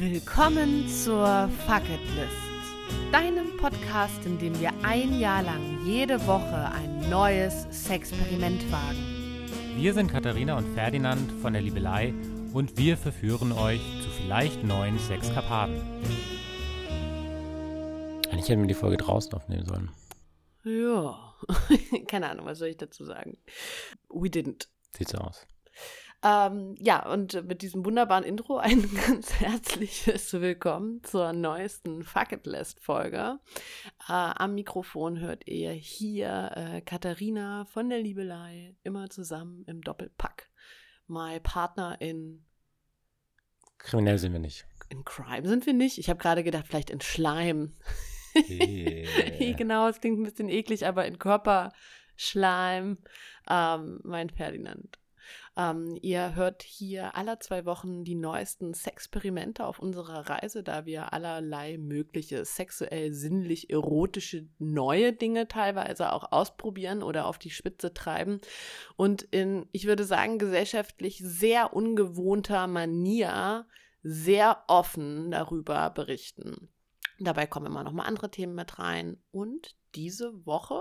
Willkommen 0.00 0.88
zur 0.88 1.48
Fuck 1.66 1.82
It 1.88 2.00
List, 2.14 3.10
deinem 3.10 3.56
Podcast, 3.56 4.24
in 4.24 4.38
dem 4.38 4.60
wir 4.60 4.70
ein 4.84 5.18
Jahr 5.18 5.42
lang 5.42 5.84
jede 5.84 6.24
Woche 6.24 6.70
ein 6.70 7.10
neues 7.10 7.66
Sexperiment 7.72 8.70
wagen. 8.70 9.48
Wir 9.76 9.92
sind 9.92 10.08
Katharina 10.08 10.56
und 10.56 10.72
Ferdinand 10.74 11.32
von 11.42 11.52
der 11.52 11.62
Liebelei 11.62 12.14
und 12.52 12.78
wir 12.78 12.96
verführen 12.96 13.50
euch 13.50 13.80
zu 14.00 14.08
vielleicht 14.10 14.62
neuen 14.62 15.00
Sexkarpaten. 15.00 15.80
Eigentlich 18.30 18.48
hätten 18.48 18.60
wir 18.60 18.68
die 18.68 18.74
Folge 18.74 18.98
draußen 18.98 19.32
aufnehmen 19.32 19.66
sollen. 19.66 19.90
Ja, 20.62 21.34
keine 22.06 22.30
Ahnung, 22.30 22.46
was 22.46 22.58
soll 22.58 22.68
ich 22.68 22.76
dazu 22.76 23.04
sagen? 23.04 23.36
We 24.08 24.28
didn't. 24.28 24.68
Sieht 24.96 25.08
so 25.08 25.18
aus. 25.18 25.44
Ähm, 26.24 26.74
ja, 26.80 27.08
und 27.08 27.46
mit 27.46 27.62
diesem 27.62 27.84
wunderbaren 27.84 28.24
Intro 28.24 28.56
ein 28.56 28.82
ganz 29.06 29.38
herzliches 29.38 30.32
Willkommen 30.32 31.00
zur 31.04 31.32
neuesten 31.32 32.02
Fuck 32.02 32.32
It 32.32 32.46
List 32.46 32.80
Folge. 32.80 33.38
Äh, 34.08 34.12
am 34.12 34.56
Mikrofon 34.56 35.20
hört 35.20 35.46
ihr 35.46 35.70
hier 35.70 36.50
äh, 36.56 36.80
Katharina 36.80 37.66
von 37.66 37.88
der 37.88 38.00
Liebelei, 38.00 38.74
immer 38.82 39.08
zusammen 39.10 39.62
im 39.68 39.80
Doppelpack. 39.80 40.50
My 41.06 41.38
Partner 41.38 42.00
in. 42.00 42.44
Kriminell 43.78 44.18
sind 44.18 44.32
wir 44.32 44.40
nicht. 44.40 44.66
In 44.88 45.04
Crime 45.04 45.46
sind 45.46 45.66
wir 45.66 45.72
nicht. 45.72 45.98
Ich 45.98 46.10
habe 46.10 46.18
gerade 46.18 46.42
gedacht, 46.42 46.66
vielleicht 46.66 46.90
in 46.90 47.00
Schleim. 47.00 47.76
Yeah. 48.34 49.52
genau, 49.56 49.86
es 49.86 50.00
klingt 50.00 50.18
ein 50.18 50.24
bisschen 50.24 50.48
eklig, 50.48 50.84
aber 50.84 51.06
in 51.06 51.20
Körperschleim. 51.20 52.98
Ähm, 53.48 54.00
mein 54.02 54.30
Ferdinand. 54.30 54.97
Ähm, 55.58 55.98
ihr 56.02 56.36
hört 56.36 56.62
hier 56.62 57.16
alle 57.16 57.40
zwei 57.40 57.64
Wochen 57.64 58.04
die 58.04 58.14
neuesten 58.14 58.74
Sexperimente 58.74 59.66
auf 59.66 59.80
unserer 59.80 60.30
Reise, 60.30 60.62
da 60.62 60.86
wir 60.86 61.12
allerlei 61.12 61.78
mögliche 61.78 62.44
sexuell, 62.44 63.12
sinnlich, 63.12 63.68
erotische 63.68 64.46
neue 64.60 65.12
Dinge 65.12 65.48
teilweise 65.48 66.12
auch 66.12 66.30
ausprobieren 66.30 67.02
oder 67.02 67.26
auf 67.26 67.38
die 67.38 67.50
Spitze 67.50 67.92
treiben 67.92 68.40
und 68.96 69.22
in, 69.22 69.66
ich 69.72 69.86
würde 69.86 70.04
sagen, 70.04 70.38
gesellschaftlich 70.38 71.20
sehr 71.24 71.74
ungewohnter 71.74 72.68
Manier 72.68 73.66
sehr 74.04 74.62
offen 74.68 75.32
darüber 75.32 75.90
berichten. 75.90 76.68
Dabei 77.18 77.46
kommen 77.48 77.66
immer 77.66 77.82
noch 77.82 77.92
mal 77.92 78.04
andere 78.04 78.30
Themen 78.30 78.54
mit 78.54 78.78
rein. 78.78 79.20
Und 79.32 79.74
diese 79.94 80.46
Woche 80.46 80.80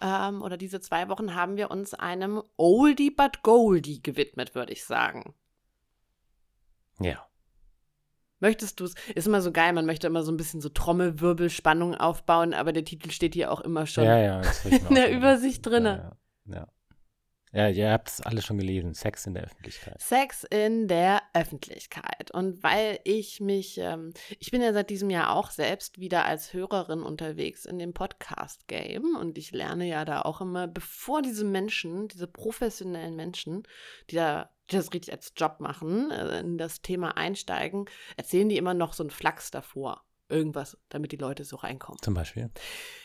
ähm, 0.00 0.42
oder 0.42 0.56
diese 0.56 0.80
zwei 0.80 1.08
Wochen 1.08 1.34
haben 1.34 1.56
wir 1.56 1.70
uns 1.70 1.94
einem 1.94 2.42
Oldie 2.56 3.10
but 3.10 3.42
Goldie 3.42 4.02
gewidmet, 4.02 4.54
würde 4.54 4.72
ich 4.72 4.84
sagen. 4.84 5.34
Ja. 7.00 7.26
Möchtest 8.40 8.80
du 8.80 8.84
es? 8.84 8.94
Ist 9.14 9.28
immer 9.28 9.40
so 9.40 9.52
geil, 9.52 9.72
man 9.72 9.86
möchte 9.86 10.08
immer 10.08 10.24
so 10.24 10.32
ein 10.32 10.36
bisschen 10.36 10.60
so 10.60 10.68
Trommelwirbelspannung 10.68 11.94
aufbauen, 11.94 12.54
aber 12.54 12.72
der 12.72 12.84
Titel 12.84 13.10
steht 13.10 13.34
hier 13.34 13.52
auch 13.52 13.60
immer 13.60 13.86
schon 13.86 14.04
Ja, 14.04 14.18
ja. 14.18 14.42
in 14.64 14.94
der. 14.94 15.12
Übersicht 15.12 15.64
drinne. 15.64 16.16
Ja, 16.46 16.54
ja. 16.54 16.60
ja. 16.60 16.68
Ja, 17.54 17.68
ihr 17.68 17.90
habt 17.90 18.08
es 18.08 18.20
alle 18.22 18.40
schon 18.40 18.56
gelesen. 18.56 18.94
Sex 18.94 19.26
in 19.26 19.34
der 19.34 19.44
Öffentlichkeit. 19.44 20.00
Sex 20.00 20.44
in 20.44 20.88
der 20.88 21.22
Öffentlichkeit. 21.34 22.30
Und 22.32 22.62
weil 22.62 22.98
ich 23.04 23.40
mich, 23.40 23.76
ähm, 23.76 24.14
ich 24.38 24.50
bin 24.50 24.62
ja 24.62 24.72
seit 24.72 24.88
diesem 24.88 25.10
Jahr 25.10 25.36
auch 25.36 25.50
selbst 25.50 26.00
wieder 26.00 26.24
als 26.24 26.54
Hörerin 26.54 27.02
unterwegs 27.02 27.66
in 27.66 27.78
dem 27.78 27.92
Podcast-Game 27.92 29.16
und 29.16 29.36
ich 29.36 29.52
lerne 29.52 29.86
ja 29.86 30.06
da 30.06 30.22
auch 30.22 30.40
immer, 30.40 30.66
bevor 30.66 31.20
diese 31.20 31.44
Menschen, 31.44 32.08
diese 32.08 32.26
professionellen 32.26 33.16
Menschen, 33.16 33.64
die 34.10 34.16
da 34.16 34.50
die 34.70 34.76
das 34.76 34.92
richtig 34.94 35.12
als 35.12 35.32
Job 35.36 35.60
machen, 35.60 36.10
äh, 36.10 36.40
in 36.40 36.56
das 36.56 36.80
Thema 36.80 37.16
einsteigen, 37.16 37.84
erzählen 38.16 38.48
die 38.48 38.56
immer 38.56 38.74
noch 38.74 38.94
so 38.94 39.02
einen 39.02 39.10
Flachs 39.10 39.50
davor. 39.50 40.02
Irgendwas, 40.28 40.78
damit 40.88 41.12
die 41.12 41.16
Leute 41.16 41.44
so 41.44 41.56
reinkommen. 41.56 42.00
Zum 42.00 42.14
Beispiel. 42.14 42.50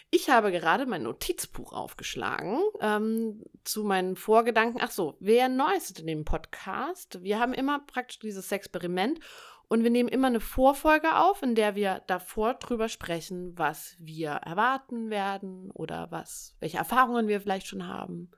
Ich 0.09 0.29
habe 0.29 0.51
gerade 0.51 0.85
mein 0.85 1.03
Notizbuch 1.03 1.73
aufgeschlagen 1.73 2.59
ähm, 2.79 3.43
zu 3.65 3.83
meinen 3.83 4.15
Vorgedanken. 4.15 4.79
Ach 4.81 4.91
so, 4.91 5.17
wer 5.19 5.49
neu 5.49 5.73
ist 5.75 5.99
in 5.99 6.07
dem 6.07 6.23
Podcast? 6.23 7.21
Wir 7.23 7.39
haben 7.39 7.53
immer 7.53 7.79
praktisch 7.79 8.19
dieses 8.19 8.49
Experiment 8.51 9.19
und 9.67 9.83
wir 9.83 9.89
nehmen 9.89 10.07
immer 10.07 10.27
eine 10.27 10.39
Vorfolge 10.39 11.17
auf, 11.17 11.43
in 11.43 11.55
der 11.55 11.75
wir 11.75 12.01
davor 12.07 12.53
drüber 12.53 12.87
sprechen, 12.87 13.57
was 13.57 13.97
wir 13.99 14.29
erwarten 14.29 15.09
werden 15.09 15.71
oder 15.71 16.09
was, 16.09 16.55
welche 16.61 16.77
Erfahrungen 16.77 17.27
wir 17.27 17.41
vielleicht 17.41 17.67
schon 17.67 17.85
haben. 17.85 18.31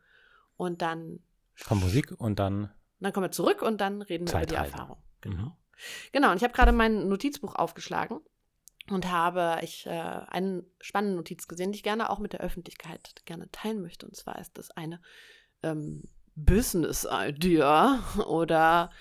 Und 0.57 0.81
dann, 0.81 1.19
Kommt 1.67 1.83
Musik 1.83 2.11
und 2.17 2.39
dann. 2.39 2.71
dann 2.99 3.13
kommen 3.13 3.27
wir 3.27 3.31
zurück 3.31 3.61
und 3.61 3.79
dann 3.79 4.01
reden 4.01 4.27
wir 4.27 4.37
über 4.37 4.45
die. 4.47 4.55
Erfahrung. 4.55 4.97
Mhm. 5.23 5.51
Genau, 6.11 6.31
und 6.31 6.37
ich 6.37 6.43
habe 6.43 6.53
gerade 6.53 6.71
mein 6.71 7.07
Notizbuch 7.07 7.55
aufgeschlagen 7.55 8.21
und 8.89 9.11
habe 9.11 9.59
ich 9.61 9.85
äh, 9.85 9.89
eine 9.89 10.63
spannende 10.79 11.15
Notiz 11.15 11.47
gesehen, 11.47 11.71
die 11.71 11.77
ich 11.77 11.83
gerne 11.83 12.09
auch 12.09 12.19
mit 12.19 12.33
der 12.33 12.41
Öffentlichkeit 12.41 13.13
gerne 13.25 13.49
teilen 13.51 13.81
möchte. 13.81 14.05
Und 14.05 14.15
zwar 14.15 14.39
ist 14.39 14.57
das 14.57 14.71
eine 14.71 15.01
ähm, 15.63 16.03
Business-Idea 16.35 18.03
oder 18.27 18.91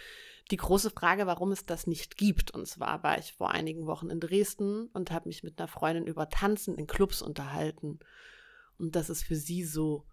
die 0.51 0.57
große 0.57 0.91
Frage, 0.91 1.27
warum 1.27 1.53
es 1.53 1.67
das 1.67 1.87
nicht 1.87 2.17
gibt. 2.17 2.51
Und 2.51 2.67
zwar 2.67 3.03
war 3.03 3.19
ich 3.19 3.35
vor 3.35 3.51
einigen 3.51 3.87
Wochen 3.87 4.11
in 4.11 4.21
Dresden 4.21 4.87
und 4.89 5.11
habe 5.11 5.29
mich 5.29 5.43
mit 5.43 5.59
einer 5.59 5.69
Freundin 5.69 6.07
über 6.07 6.29
Tanzen 6.29 6.77
in 6.77 6.87
Clubs 6.87 7.23
unterhalten. 7.23 7.99
Und 8.79 8.97
das 8.97 9.11
ist 9.11 9.25
für 9.25 9.37
sie 9.37 9.65
so 9.65 10.07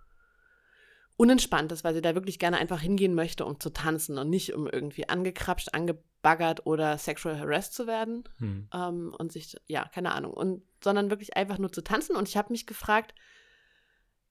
unentspannt 1.18 1.72
ist, 1.72 1.84
weil 1.84 1.94
sie 1.94 2.02
da 2.02 2.14
wirklich 2.16 2.40
gerne 2.40 2.58
einfach 2.58 2.82
hingehen 2.82 3.14
möchte, 3.16 3.46
um 3.46 3.60
zu 3.60 3.70
tanzen 3.70 4.18
und 4.18 4.30
nicht 4.30 4.54
um 4.54 4.68
irgendwie 4.68 5.08
angekrapscht, 5.08 5.74
angebaggert 5.74 6.66
oder 6.66 6.98
sexual 6.98 7.40
harassed 7.40 7.74
zu 7.74 7.88
werden 7.88 8.24
Hm. 8.40 8.68
ähm, 8.74 9.16
und 9.18 9.32
sich, 9.32 9.56
ja, 9.68 9.88
keine 9.94 10.12
Ahnung, 10.14 10.34
und 10.34 10.64
sondern 10.84 11.10
wirklich 11.10 11.36
einfach 11.38 11.58
nur 11.58 11.72
zu 11.72 11.82
tanzen. 11.82 12.16
Und 12.16 12.28
ich 12.28 12.36
habe 12.38 12.52
mich 12.52 12.68
gefragt, 12.68 13.16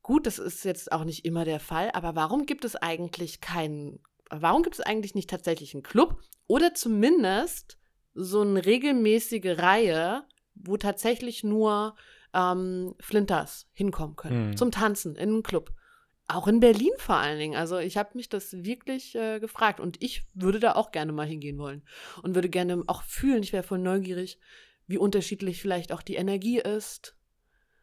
gut, 0.03 0.27
das 0.27 0.39
ist 0.39 0.65
jetzt 0.65 0.93
auch 0.93 1.05
nicht 1.05 1.25
immer 1.25 1.45
der 1.45 1.61
Fall, 1.61 1.91
aber 1.93 2.15
warum 2.15 2.45
gibt 2.47 2.65
es 2.67 2.77
eigentlich 2.77 3.41
keinen, 3.41 4.01
warum 4.31 4.63
gibt 4.63 4.75
es 4.77 4.81
eigentlich 4.83 5.15
nicht 5.15 5.31
tatsächlich 5.31 5.73
einen 5.75 5.83
Club 5.83 6.21
oder 6.47 6.75
zumindest 6.75 7.79
so 8.13 8.43
eine 8.43 8.65
regelmäßige 8.65 9.59
Reihe, 9.59 10.25
wo 10.55 10.77
tatsächlich 10.77 11.43
nur 11.43 11.97
ähm, 12.35 12.95
Flinters 13.01 13.67
hinkommen 13.73 14.17
können 14.17 14.49
Hm. 14.51 14.57
zum 14.59 14.71
Tanzen 14.71 15.17
in 15.17 15.31
einen 15.31 15.43
Club. 15.43 15.73
Auch 16.27 16.49
in 16.49 16.61
Berlin 16.61 16.93
vor 16.97 17.17
allen 17.17 17.39
Dingen. 17.39 17.57
Also 17.57 17.79
ich 17.79 17.97
habe 17.97 18.11
mich 18.15 18.29
das 18.29 18.53
wirklich 18.65 19.15
äh, 19.15 19.41
gefragt 19.41 19.79
und 19.79 20.03
ich 20.03 20.25
würde 20.33 20.59
da 20.59 20.75
auch 20.75 20.91
gerne 20.91 21.13
mal 21.13 21.27
hingehen 21.27 21.59
wollen 21.59 21.83
und 22.23 22.35
würde 22.35 22.49
gerne 22.49 22.83
auch 22.87 23.03
fühlen, 23.03 23.43
ich 23.43 23.53
wäre 23.53 23.63
voll 23.63 23.79
neugierig, 23.79 24.39
wie 24.87 24.99
unterschiedlich 24.99 25.61
vielleicht 25.61 25.93
auch 25.93 26.03
die 26.03 26.17
Energie 26.17 26.59
ist 26.61 27.17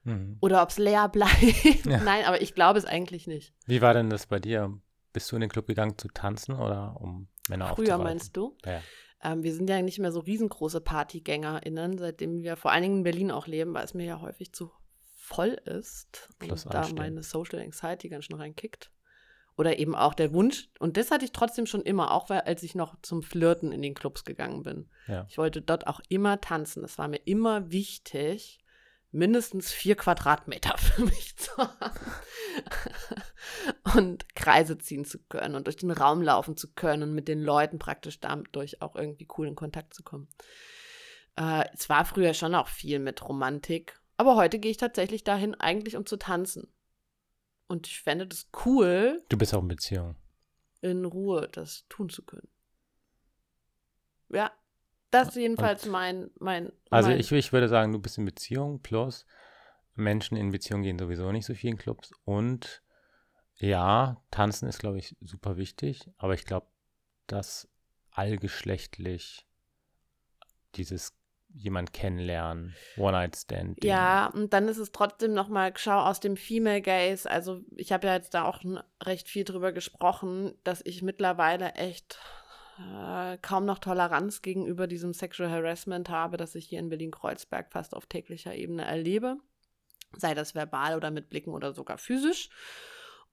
Mhm. 0.04 0.38
oder 0.40 0.64
ob 0.64 0.70
es 0.70 0.78
leer 0.78 1.10
bleibt. 1.10 1.86
Ja. 1.86 2.00
Nein, 2.04 2.26
aber 2.26 2.42
ich 2.42 2.56
glaube 2.56 2.80
es 2.80 2.86
eigentlich 2.86 3.28
nicht. 3.28 3.54
Wie 3.68 3.82
war 3.82 3.94
denn 3.94 4.10
das 4.10 4.26
bei 4.26 4.40
dir? 4.40 4.76
Bist 5.14 5.32
du 5.32 5.36
in 5.36 5.42
den 5.42 5.50
Club 5.50 5.68
gegangen 5.68 5.98
zu 5.98 6.08
tanzen 6.08 6.56
oder 6.56 6.96
um 7.00 7.28
Männer 7.50 7.76
Früher 7.76 7.98
meinst 7.98 8.36
du? 8.36 8.58
Ja. 8.66 8.82
Ähm, 9.24 9.44
wir 9.44 9.54
sind 9.54 9.70
ja 9.70 9.82
nicht 9.82 10.00
mehr 10.00 10.12
so 10.12 10.22
riesengroße 10.22 10.82
PartygängerInnen, 10.82 11.98
seitdem 11.98 12.42
wir 12.42 12.56
vor 12.56 12.72
allen 12.72 12.82
Dingen 12.82 12.98
in 12.98 13.04
Berlin 13.04 13.30
auch 13.30 13.46
leben, 13.46 13.74
weil 13.74 13.84
es 13.84 13.94
mir 13.94 14.06
ja 14.06 14.22
häufig 14.22 14.54
zu 14.54 14.72
voll 15.34 15.60
ist 15.66 16.30
Plus 16.40 16.66
und 16.66 16.74
da 16.74 16.80
anstehen. 16.80 16.98
meine 16.98 17.24
Social 17.24 17.60
Anxiety 17.60 18.10
ganz 18.10 18.26
schön 18.26 18.38
reinkickt. 18.38 18.92
Oder 19.58 19.80
eben 19.80 19.96
auch 19.96 20.14
der 20.14 20.34
Wunsch, 20.34 20.70
und 20.80 20.98
das 20.98 21.12
hatte 21.12 21.26
ich 21.26 21.34
trotzdem 21.34 21.66
schon 21.66 21.82
immer, 21.82 22.12
auch 22.12 22.30
weil, 22.30 22.42
als 22.42 22.64
ich 22.64 22.74
noch 22.74 22.96
zum 23.02 23.22
Flirten 23.22 23.72
in 23.72 23.82
den 23.82 23.94
Clubs 23.94 24.24
gegangen 24.24 24.64
bin. 24.64 24.90
Ja. 25.08 25.26
Ich 25.30 25.38
wollte 25.38 25.62
dort 25.62 25.88
auch 25.88 26.00
immer 26.10 26.40
tanzen. 26.40 26.84
Es 26.84 26.98
war 26.98 27.08
mir 27.10 27.22
immer 27.26 27.70
wichtig, 27.70 28.60
mindestens 29.12 29.72
vier 29.72 29.96
Quadratmeter 29.96 30.78
für 30.78 31.04
mich 31.04 31.36
zu 31.38 31.52
haben. 31.58 32.12
und 33.96 34.34
Kreise 34.36 34.78
ziehen 34.78 35.06
zu 35.06 35.20
können 35.20 35.56
und 35.56 35.68
durch 35.68 35.78
den 35.78 35.92
Raum 35.92 36.22
laufen 36.22 36.56
zu 36.56 36.74
können 36.74 37.04
und 37.04 37.14
mit 37.14 37.28
den 37.28 37.42
Leuten 37.42 37.78
praktisch 37.78 38.20
dadurch 38.20 38.82
auch 38.82 38.96
irgendwie 38.96 39.28
cool 39.38 39.48
in 39.48 39.56
Kontakt 39.56 39.94
zu 39.94 40.04
kommen. 40.04 40.30
Äh, 41.36 41.66
es 41.74 41.90
war 41.90 42.06
früher 42.06 42.34
schon 42.34 42.56
auch 42.56 42.68
viel 42.68 43.00
mit 43.00 43.28
Romantik, 43.28 44.01
aber 44.22 44.36
heute 44.36 44.60
gehe 44.60 44.70
ich 44.70 44.78
tatsächlich 44.78 45.24
dahin 45.24 45.56
eigentlich, 45.56 45.98
um 45.98 46.06
zu 46.06 46.16
tanzen. 46.16 46.72
Und 47.68 47.88
ich 47.88 48.02
fände 48.02 48.28
das 48.28 48.46
cool, 48.66 49.20
Du 49.30 49.36
bist 49.38 49.52
auch 49.56 49.64
in 49.64 49.68
Beziehung. 49.68 50.16
in 50.82 51.06
Ruhe 51.06 51.50
das 51.52 51.88
tun 51.90 52.08
zu 52.08 52.22
können. 52.24 52.48
Ja, 54.30 54.52
das 55.10 55.30
ist 55.30 55.38
jedenfalls 55.38 55.88
mein, 55.88 56.30
mein, 56.38 56.72
Also 56.92 57.10
mein 57.10 57.20
ich, 57.20 57.32
ich 57.32 57.52
würde 57.52 57.68
sagen, 57.68 57.92
du 57.94 57.98
bist 57.98 58.20
in 58.20 58.26
Beziehung 58.26 58.80
plus 58.84 59.26
Menschen 59.96 60.38
in 60.38 60.52
Beziehung 60.52 60.84
gehen 60.84 61.00
sowieso 61.00 61.32
nicht 61.32 61.48
so 61.48 61.56
viel 61.56 61.72
in 61.72 61.78
Clubs 61.80 62.12
und 62.24 62.84
ja, 63.56 64.24
tanzen 64.30 64.70
ist, 64.70 64.78
glaube 64.78 65.00
ich, 65.00 65.16
super 65.20 65.58
wichtig, 65.58 66.12
aber 66.18 66.36
ich 66.36 66.46
glaube, 66.46 66.68
dass 67.26 67.68
allgeschlechtlich 68.12 69.48
dieses 70.76 71.18
jemand 71.54 71.94
kennenlernen, 71.94 72.76
One-Night-Stand. 72.98 73.84
Ja, 73.84 74.28
und 74.28 74.54
dann 74.54 74.68
ist 74.68 74.78
es 74.78 74.92
trotzdem 74.92 75.34
nochmal, 75.34 75.74
schau 75.76 76.00
aus 76.00 76.20
dem 76.20 76.38
Female 76.38 76.82
Gaze. 76.82 77.30
Also, 77.30 77.62
ich 77.76 77.92
habe 77.92 78.08
ja 78.08 78.14
jetzt 78.16 78.34
da 78.34 78.46
auch 78.46 78.62
recht 79.04 79.28
viel 79.28 79.44
drüber 79.44 79.72
gesprochen, 79.72 80.54
dass 80.64 80.82
ich 80.86 81.02
mittlerweile 81.02 81.74
echt 81.74 82.20
äh, 82.80 83.38
kaum 83.42 83.66
noch 83.66 83.80
Toleranz 83.80 84.42
gegenüber 84.42 84.88
diesem 84.88 85.14
Sexual 85.14 85.50
Harassment 85.50 86.10
habe, 86.10 86.38
das 86.38 86.56
ich 86.56 86.68
hier 86.68 86.80
in 86.80 86.90
Berlin-Kreuzberg 86.90 87.72
fast 87.72 87.96
auf 87.96 88.06
täglicher 88.06 88.56
Ebene 88.56 88.86
erlebe. 88.86 89.38
Sei 90.18 90.34
das 90.34 90.56
verbal 90.56 90.96
oder 90.96 91.12
mit 91.12 91.30
Blicken 91.30 91.54
oder 91.54 91.74
sogar 91.74 91.98
physisch. 91.98 92.50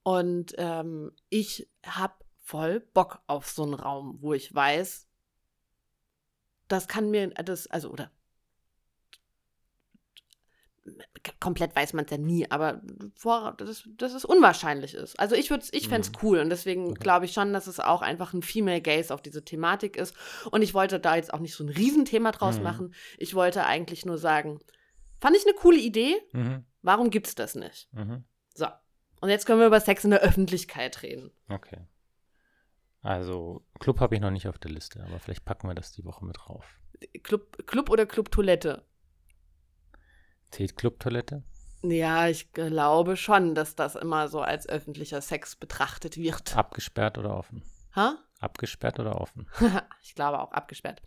Und 0.03 0.55
ähm, 0.59 1.13
ich 1.29 1.69
habe 1.85 2.15
voll 2.39 2.81
Bock 2.81 3.21
auf 3.27 3.49
so 3.49 3.65
einen 3.65 3.75
Raum, 3.75 4.19
wo 4.21 4.33
ich 4.33 4.55
weiß, 4.55 5.08
das 6.69 6.89
kann 6.89 7.11
mir, 7.11 7.29
das, 7.29 7.67
also, 7.67 7.91
oder 7.91 8.11
komplett 11.41 11.75
weiß 11.75 11.93
man 11.93 12.05
es 12.05 12.11
ja 12.11 12.19
nie, 12.19 12.51
aber 12.51 12.81
vor, 13.15 13.55
dass, 13.57 13.69
es, 13.69 13.89
dass 13.97 14.15
es 14.15 14.25
unwahrscheinlich 14.25 14.95
ist. 14.95 15.19
Also 15.19 15.35
ich 15.35 15.51
würde 15.51 15.67
ich 15.73 15.89
fände 15.89 16.09
es 16.09 16.13
mhm. 16.13 16.19
cool 16.23 16.39
und 16.39 16.51
deswegen 16.51 16.95
glaube 16.95 17.27
ich 17.27 17.33
schon, 17.33 17.53
dass 17.53 17.67
es 17.67 17.81
auch 17.81 18.03
einfach 18.03 18.33
ein 18.33 18.43
Female 18.43 18.81
Gaze 18.81 19.13
auf 19.13 19.23
diese 19.23 19.45
Thematik 19.45 19.97
ist. 19.97 20.15
Und 20.51 20.63
ich 20.63 20.75
wollte 20.75 21.01
da 21.01 21.17
jetzt 21.17 21.33
auch 21.33 21.41
nicht 21.41 21.55
so 21.55 21.65
ein 21.65 21.69
Riesenthema 21.69 22.33
draus 22.33 22.59
mhm. 22.59 22.63
machen. 22.63 22.95
Ich 23.19 23.35
wollte 23.35 23.67
eigentlich 23.67 24.05
nur 24.07 24.19
sagen, 24.19 24.61
fand 25.21 25.37
ich 25.37 25.45
eine 25.45 25.55
coole 25.55 25.79
Idee. 25.79 26.17
Mhm. 26.33 26.65
Warum 26.83 27.11
gibt 27.11 27.27
es 27.27 27.35
das 27.35 27.55
nicht? 27.55 27.89
Mhm. 27.93 28.25
So. 28.55 28.67
Und 29.21 29.31
jetzt 29.31 29.47
können 29.47 29.61
wir 29.61 29.67
über 29.67 29.81
Sex 29.81 30.05
in 30.05 30.11
der 30.11 30.21
Öffentlichkeit 30.21 31.03
reden. 31.03 31.31
Okay. 31.49 31.79
Also, 33.09 33.65
Club 33.81 34.01
habe 34.01 34.17
ich 34.17 34.21
noch 34.21 34.31
nicht 34.31 34.49
auf 34.49 34.59
der 34.59 34.71
Liste, 34.71 35.03
aber 35.03 35.19
vielleicht 35.19 35.47
packen 35.47 35.67
wir 35.67 35.75
das 35.75 35.93
die 35.93 36.05
Woche 36.05 36.27
mit 36.27 36.37
drauf. 36.37 36.79
Club, 37.23 37.67
Club 37.67 37.89
oder 37.89 38.05
Clubtoilette? 38.05 38.85
Zählt 40.51 40.77
Clubtoilette? 40.77 41.43
Ja, 41.83 42.29
ich 42.29 42.53
glaube 42.53 43.17
schon, 43.17 43.55
dass 43.55 43.75
das 43.75 43.95
immer 43.95 44.29
so 44.29 44.43
als 44.43 44.69
öffentlicher 44.69 45.23
Sex 45.23 45.57
betrachtet 45.57 46.19
wird. 46.19 46.55
Abgesperrt 46.55 47.17
oder 47.17 47.35
offen? 47.35 47.63
Ha? 47.97 48.19
Abgesperrt 48.41 49.01
oder 49.01 49.19
offen? 49.19 49.49
ich 50.03 50.15
glaube 50.15 50.39
auch 50.41 50.53
abgesperrt. 50.53 51.01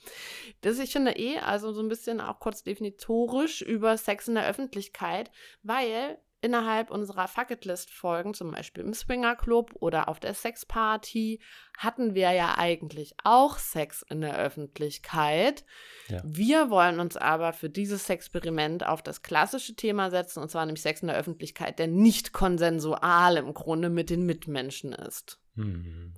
Das 0.61 0.79
ich 0.79 0.93
finde 0.93 1.11
eh, 1.11 1.37
also 1.37 1.71
so 1.71 1.83
ein 1.83 1.89
bisschen 1.89 2.19
auch 2.19 2.39
kurz 2.39 2.63
definitorisch 2.63 3.61
über 3.61 3.95
Sex 3.95 4.27
in 4.27 4.33
der 4.33 4.47
Öffentlichkeit, 4.47 5.29
weil 5.61 6.17
innerhalb 6.41 6.89
unserer 6.89 7.27
Fucketlist-Folgen, 7.27 8.33
zum 8.33 8.51
Beispiel 8.51 8.83
im 8.83 8.93
Swinger 8.93 9.35
Club 9.35 9.71
oder 9.79 10.09
auf 10.09 10.19
der 10.19 10.33
Sexparty, 10.33 11.39
hatten 11.77 12.15
wir 12.15 12.31
ja 12.31 12.57
eigentlich 12.57 13.13
auch 13.23 13.57
Sex 13.57 14.03
in 14.09 14.21
der 14.21 14.37
Öffentlichkeit. 14.37 15.63
Ja. 16.07 16.21
Wir 16.23 16.69
wollen 16.69 16.99
uns 16.99 17.15
aber 17.15 17.53
für 17.53 17.69
dieses 17.69 18.09
Experiment 18.09 18.85
auf 18.85 19.01
das 19.01 19.21
klassische 19.21 19.75
Thema 19.75 20.09
setzen, 20.09 20.41
und 20.41 20.49
zwar 20.49 20.65
nämlich 20.65 20.81
Sex 20.81 21.01
in 21.01 21.07
der 21.07 21.17
Öffentlichkeit, 21.17 21.79
der 21.79 21.87
nicht 21.87 22.33
konsensual 22.33 23.37
im 23.37 23.53
Grunde 23.53 23.89
mit 23.89 24.09
den 24.09 24.25
Mitmenschen 24.25 24.93
ist. 24.93 25.39
Mhm. 25.55 26.15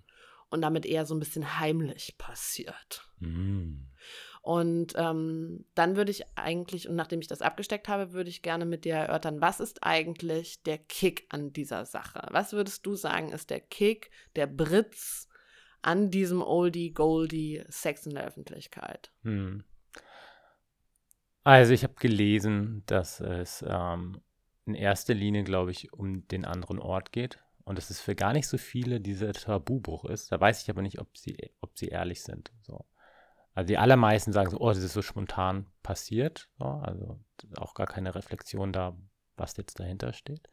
Und 0.49 0.61
damit 0.61 0.85
eher 0.85 1.05
so 1.05 1.15
ein 1.15 1.19
bisschen 1.19 1.59
heimlich 1.59 2.15
passiert. 2.17 3.09
Mhm. 3.19 3.89
Und 4.43 4.91
ähm, 4.97 5.63
dann 5.73 5.95
würde 5.95 6.11
ich 6.11 6.25
eigentlich, 6.35 6.89
und 6.89 6.97
nachdem 6.97 7.21
ich 7.21 7.27
das 7.27 7.41
abgesteckt 7.41 7.87
habe, 7.87 8.11
würde 8.11 8.29
ich 8.29 8.41
gerne 8.41 8.65
mit 8.65 8.83
dir 8.83 8.95
erörtern, 8.95 9.39
was 9.39 9.61
ist 9.61 9.85
eigentlich 9.85 10.61
der 10.63 10.77
Kick 10.77 11.25
an 11.29 11.53
dieser 11.53 11.85
Sache? 11.85 12.27
Was 12.29 12.51
würdest 12.51 12.85
du 12.85 12.95
sagen, 12.95 13.31
ist 13.31 13.49
der 13.49 13.61
Kick, 13.61 14.11
der 14.35 14.47
Britz 14.47 15.29
an 15.81 16.11
diesem 16.11 16.41
Oldie-Goldie 16.41 17.63
Sex 17.69 18.05
in 18.05 18.15
der 18.15 18.25
Öffentlichkeit? 18.25 19.13
Hm. 19.21 19.63
Also 21.45 21.71
ich 21.71 21.83
habe 21.85 21.93
gelesen, 21.95 22.83
dass 22.85 23.21
es 23.21 23.63
ähm, 23.65 24.19
in 24.65 24.75
erster 24.75 25.13
Linie, 25.13 25.45
glaube 25.45 25.71
ich, 25.71 25.93
um 25.93 26.27
den 26.27 26.43
anderen 26.43 26.79
Ort 26.79 27.13
geht 27.13 27.39
und 27.63 27.77
dass 27.77 27.89
es 27.89 28.01
für 28.01 28.13
gar 28.13 28.33
nicht 28.33 28.49
so 28.49 28.57
viele 28.57 28.99
dieser 28.99 29.31
Tabubruch 29.31 30.03
ist. 30.03 30.33
Da 30.33 30.41
weiß 30.41 30.63
ich 30.63 30.69
aber 30.69 30.81
nicht, 30.81 30.99
ob 30.99 31.17
sie, 31.17 31.37
ob 31.61 31.77
sie 31.77 31.87
ehrlich 31.87 32.23
sind. 32.23 32.51
So. 32.61 32.85
Also 33.53 33.67
die 33.67 33.77
allermeisten 33.77 34.33
sagen 34.33 34.50
so, 34.50 34.59
oh, 34.59 34.69
das 34.69 34.79
ist 34.79 34.94
so 34.94 35.01
spontan 35.01 35.67
passiert. 35.83 36.50
So, 36.57 36.65
also 36.65 37.19
auch 37.57 37.73
gar 37.73 37.88
keine 37.88 38.15
Reflexion 38.15 38.73
da, 38.73 38.97
was 39.35 39.57
jetzt 39.57 39.79
dahinter 39.79 40.13
steht. 40.13 40.50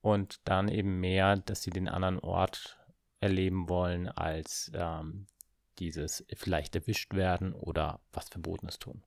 Und 0.00 0.40
dann 0.44 0.68
eben 0.68 1.00
mehr, 1.00 1.36
dass 1.36 1.62
sie 1.62 1.70
den 1.70 1.88
anderen 1.88 2.18
Ort 2.20 2.78
erleben 3.20 3.68
wollen, 3.68 4.08
als 4.08 4.70
ähm, 4.74 5.26
dieses 5.78 6.24
vielleicht 6.34 6.74
erwischt 6.74 7.14
werden 7.14 7.52
oder 7.52 8.00
was 8.12 8.28
Verbotenes 8.28 8.78
tun. 8.78 9.02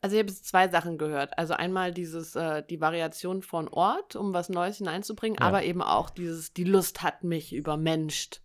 Also 0.00 0.16
ich 0.16 0.20
habe 0.20 0.30
jetzt 0.30 0.46
zwei 0.46 0.68
Sachen 0.68 0.98
gehört. 0.98 1.38
Also 1.38 1.54
einmal 1.54 1.92
dieses, 1.92 2.36
äh, 2.36 2.62
die 2.68 2.80
Variation 2.80 3.42
von 3.42 3.68
Ort, 3.68 4.16
um 4.16 4.34
was 4.34 4.50
Neues 4.50 4.78
hineinzubringen, 4.78 5.38
ja. 5.40 5.46
aber 5.46 5.62
eben 5.62 5.80
auch 5.80 6.10
dieses, 6.10 6.52
die 6.52 6.64
Lust 6.64 7.02
hat 7.02 7.24
mich 7.24 7.54
übermenscht. 7.54 8.42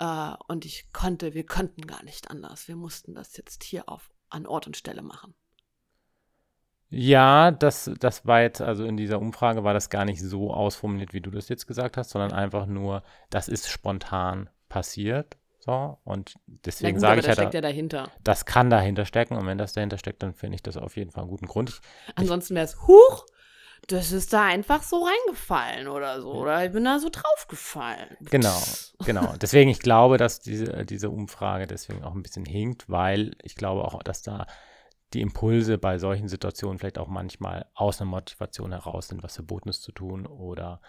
Äh, 0.00 0.32
und 0.48 0.64
ich 0.64 0.92
konnte, 0.92 1.34
wir 1.34 1.46
konnten 1.46 1.86
gar 1.86 2.02
nicht 2.02 2.30
anders. 2.30 2.66
Wir 2.66 2.76
mussten 2.76 3.14
das 3.14 3.36
jetzt 3.36 3.62
hier 3.62 3.88
auf, 3.88 4.10
an 4.30 4.46
Ort 4.46 4.66
und 4.66 4.76
Stelle 4.76 5.02
machen. 5.02 5.34
Ja, 6.88 7.52
das, 7.52 7.88
das 8.00 8.26
war 8.26 8.40
jetzt, 8.40 8.60
also 8.60 8.84
in 8.84 8.96
dieser 8.96 9.20
Umfrage 9.20 9.62
war 9.62 9.74
das 9.74 9.90
gar 9.90 10.04
nicht 10.04 10.20
so 10.20 10.52
ausformuliert, 10.52 11.12
wie 11.12 11.20
du 11.20 11.30
das 11.30 11.48
jetzt 11.48 11.68
gesagt 11.68 11.96
hast, 11.96 12.10
sondern 12.10 12.32
einfach 12.32 12.66
nur, 12.66 13.04
das 13.28 13.46
ist 13.46 13.68
spontan 13.68 14.50
passiert. 14.68 15.36
So, 15.60 15.98
und 16.04 16.34
deswegen 16.46 16.94
gut, 16.94 17.02
sage 17.02 17.20
ich 17.20 17.26
ja, 17.26 17.34
da, 17.34 17.50
ja 17.50 17.60
dahinter. 17.60 18.10
das 18.24 18.46
kann 18.46 18.70
dahinter 18.70 19.04
stecken. 19.04 19.36
Und 19.36 19.46
wenn 19.46 19.58
das 19.58 19.74
dahinter 19.74 19.98
steckt, 19.98 20.22
dann 20.22 20.32
finde 20.32 20.54
ich 20.56 20.62
das 20.62 20.78
auf 20.78 20.96
jeden 20.96 21.10
Fall 21.10 21.24
einen 21.24 21.30
guten 21.30 21.46
Grund. 21.46 21.68
Ich, 21.68 22.16
Ansonsten 22.16 22.54
wäre 22.54 22.64
es, 22.64 22.80
huch, 22.88 23.26
das 23.88 24.12
ist 24.12 24.32
da 24.32 24.44
einfach 24.44 24.82
so 24.82 25.04
reingefallen 25.04 25.88
oder 25.88 26.20
so. 26.20 26.32
Oder 26.32 26.64
ich 26.64 26.72
bin 26.72 26.84
da 26.84 26.98
so 26.98 27.08
draufgefallen. 27.10 28.16
Genau, 28.20 28.60
genau. 29.04 29.34
Deswegen, 29.40 29.70
ich 29.70 29.80
glaube, 29.80 30.16
dass 30.16 30.40
diese, 30.40 30.84
diese 30.84 31.10
Umfrage 31.10 31.66
deswegen 31.66 32.04
auch 32.04 32.14
ein 32.14 32.22
bisschen 32.22 32.44
hinkt, 32.44 32.88
weil 32.88 33.36
ich 33.42 33.56
glaube 33.56 33.84
auch, 33.84 34.02
dass 34.02 34.22
da 34.22 34.46
die 35.12 35.22
Impulse 35.22 35.78
bei 35.78 35.98
solchen 35.98 36.28
Situationen 36.28 36.78
vielleicht 36.78 36.98
auch 36.98 37.08
manchmal 37.08 37.66
aus 37.74 38.00
einer 38.00 38.10
Motivation 38.10 38.72
heraus 38.72 39.08
sind, 39.08 39.22
was 39.22 39.34
Verbotenes 39.34 39.80
zu 39.80 39.92
tun 39.92 40.26
oder 40.26 40.80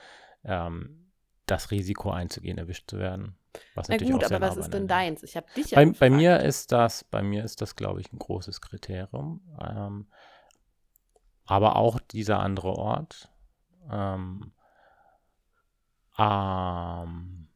ähm, 0.43 1.11
das 1.47 1.71
Risiko 1.71 2.11
einzugehen, 2.11 2.57
erwischt 2.57 2.89
zu 2.89 2.99
werden. 2.99 3.35
Was 3.75 3.89
Na 3.89 3.97
gut, 3.97 4.23
aber 4.23 4.39
was 4.39 4.57
ist 4.57 4.73
denn 4.73 4.87
deins? 4.87 5.23
Ich 5.23 5.35
habe 5.35 5.47
dich 5.55 5.71
ja 5.71 5.83
bei, 5.83 5.91
bei, 5.91 6.09
mir 6.09 6.39
ist 6.39 6.71
das, 6.71 7.03
bei 7.03 7.21
mir 7.21 7.43
ist 7.43 7.61
das, 7.61 7.75
glaube 7.75 7.99
ich, 7.99 8.13
ein 8.13 8.19
großes 8.19 8.61
Kriterium. 8.61 9.41
Ähm, 9.59 10.07
aber 11.45 11.75
auch 11.75 11.99
dieser 11.99 12.39
andere 12.39 12.73
Ort. 12.73 13.31
Ähm, 13.89 14.51
ähm, 16.17 17.47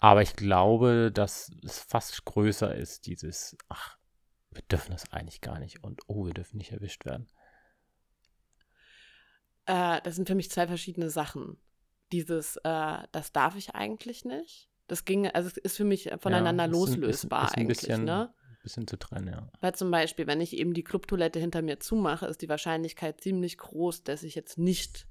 aber 0.00 0.22
ich 0.22 0.34
glaube, 0.34 1.10
dass 1.12 1.52
es 1.62 1.78
fast 1.78 2.24
größer 2.24 2.74
ist, 2.74 3.06
dieses, 3.06 3.56
ach, 3.68 3.98
wir 4.50 4.62
dürfen 4.62 4.92
das 4.92 5.12
eigentlich 5.12 5.40
gar 5.40 5.58
nicht 5.58 5.82
und 5.82 6.00
oh, 6.08 6.26
wir 6.26 6.34
dürfen 6.34 6.58
nicht 6.58 6.72
erwischt 6.72 7.04
werden. 7.04 7.28
Äh, 9.66 10.00
das 10.02 10.16
sind 10.16 10.26
für 10.28 10.34
mich 10.34 10.50
zwei 10.50 10.66
verschiedene 10.66 11.10
Sachen. 11.10 11.56
Dieses, 12.10 12.56
äh, 12.56 12.98
das 13.12 13.32
darf 13.32 13.56
ich 13.56 13.74
eigentlich 13.74 14.24
nicht. 14.24 14.68
Das 14.88 15.04
ging, 15.04 15.28
also 15.28 15.48
es 15.48 15.56
ist 15.56 15.76
für 15.76 15.84
mich 15.84 16.10
voneinander 16.18 16.64
ja, 16.64 16.70
loslösbar 16.70 17.44
ist, 17.44 17.50
ist, 17.50 17.52
ist 17.52 17.58
eigentlich, 17.58 17.78
bisschen, 17.78 18.04
ne? 18.04 18.34
Bisschen 18.62 18.86
zu 18.86 18.96
trennen, 18.96 19.28
ja. 19.28 19.48
Weil 19.60 19.74
zum 19.74 19.90
Beispiel, 19.90 20.26
wenn 20.26 20.40
ich 20.40 20.56
eben 20.56 20.74
die 20.74 20.84
Clubtoilette 20.84 21.38
hinter 21.38 21.62
mir 21.62 21.80
zumache, 21.80 22.26
ist 22.26 22.42
die 22.42 22.48
Wahrscheinlichkeit 22.48 23.20
ziemlich 23.20 23.58
groß, 23.58 24.04
dass 24.04 24.22
ich 24.22 24.34
jetzt 24.34 24.58
nicht 24.58 25.06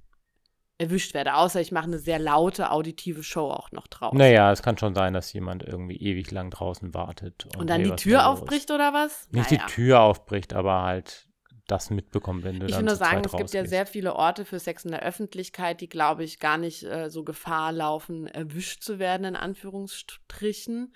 erwischt 0.82 1.14
werde, 1.14 1.36
außer 1.36 1.62
ich 1.62 1.72
mache 1.72 1.86
eine 1.86 2.00
sehr 2.00 2.18
laute 2.18 2.72
auditive 2.72 3.24
Show 3.24 3.52
auch 3.52 3.72
noch 3.72 3.88
draußen. 3.88 4.18
Naja, 4.18 4.52
es 4.52 4.64
kann 4.64 4.78
schon 4.78 4.96
sein, 4.96 5.14
dass 5.14 5.32
jemand 5.32 5.64
irgendwie 5.64 5.98
ewig 5.98 6.32
lang 6.32 6.50
draußen 6.50 6.94
wartet. 6.94 7.46
Und, 7.46 7.58
und 7.58 7.70
dann 7.70 7.84
die 7.84 7.96
Tür 7.96 8.28
aufbricht 8.28 8.72
oder 8.72 8.92
was? 8.92 9.30
Nicht 9.32 9.52
naja. 9.52 9.66
die 9.68 9.74
Tür 9.74 10.02
aufbricht, 10.02 10.54
aber 10.54 10.82
halt 10.82 11.28
das 11.68 11.90
mitbekommt, 11.92 12.44
wenn 12.44 12.60
du 12.60 12.66
ich 12.66 12.72
dann 12.72 12.82
Ich 12.82 12.90
würde 12.90 12.98
sagen, 12.98 13.22
es 13.24 13.32
gibt 13.32 13.54
ja 13.54 13.66
sehr 13.66 13.86
viele 13.86 14.16
Orte 14.16 14.44
für 14.44 14.60
Sex 14.60 14.84
in 14.84 14.92
der 14.92 15.04
Öffentlichkeit, 15.04 15.80
die, 15.82 15.88
glaube 15.88 16.24
ich, 16.24 16.40
gar 16.40 16.58
nicht 16.58 16.84
äh, 16.84 17.10
so 17.10 17.24
Gefahr 17.24 17.72
laufen, 17.72 18.28
erwischt 18.28 18.84
zu 18.84 19.00
werden, 19.00 19.26
in 19.26 19.36
Anführungsstrichen 19.36 20.94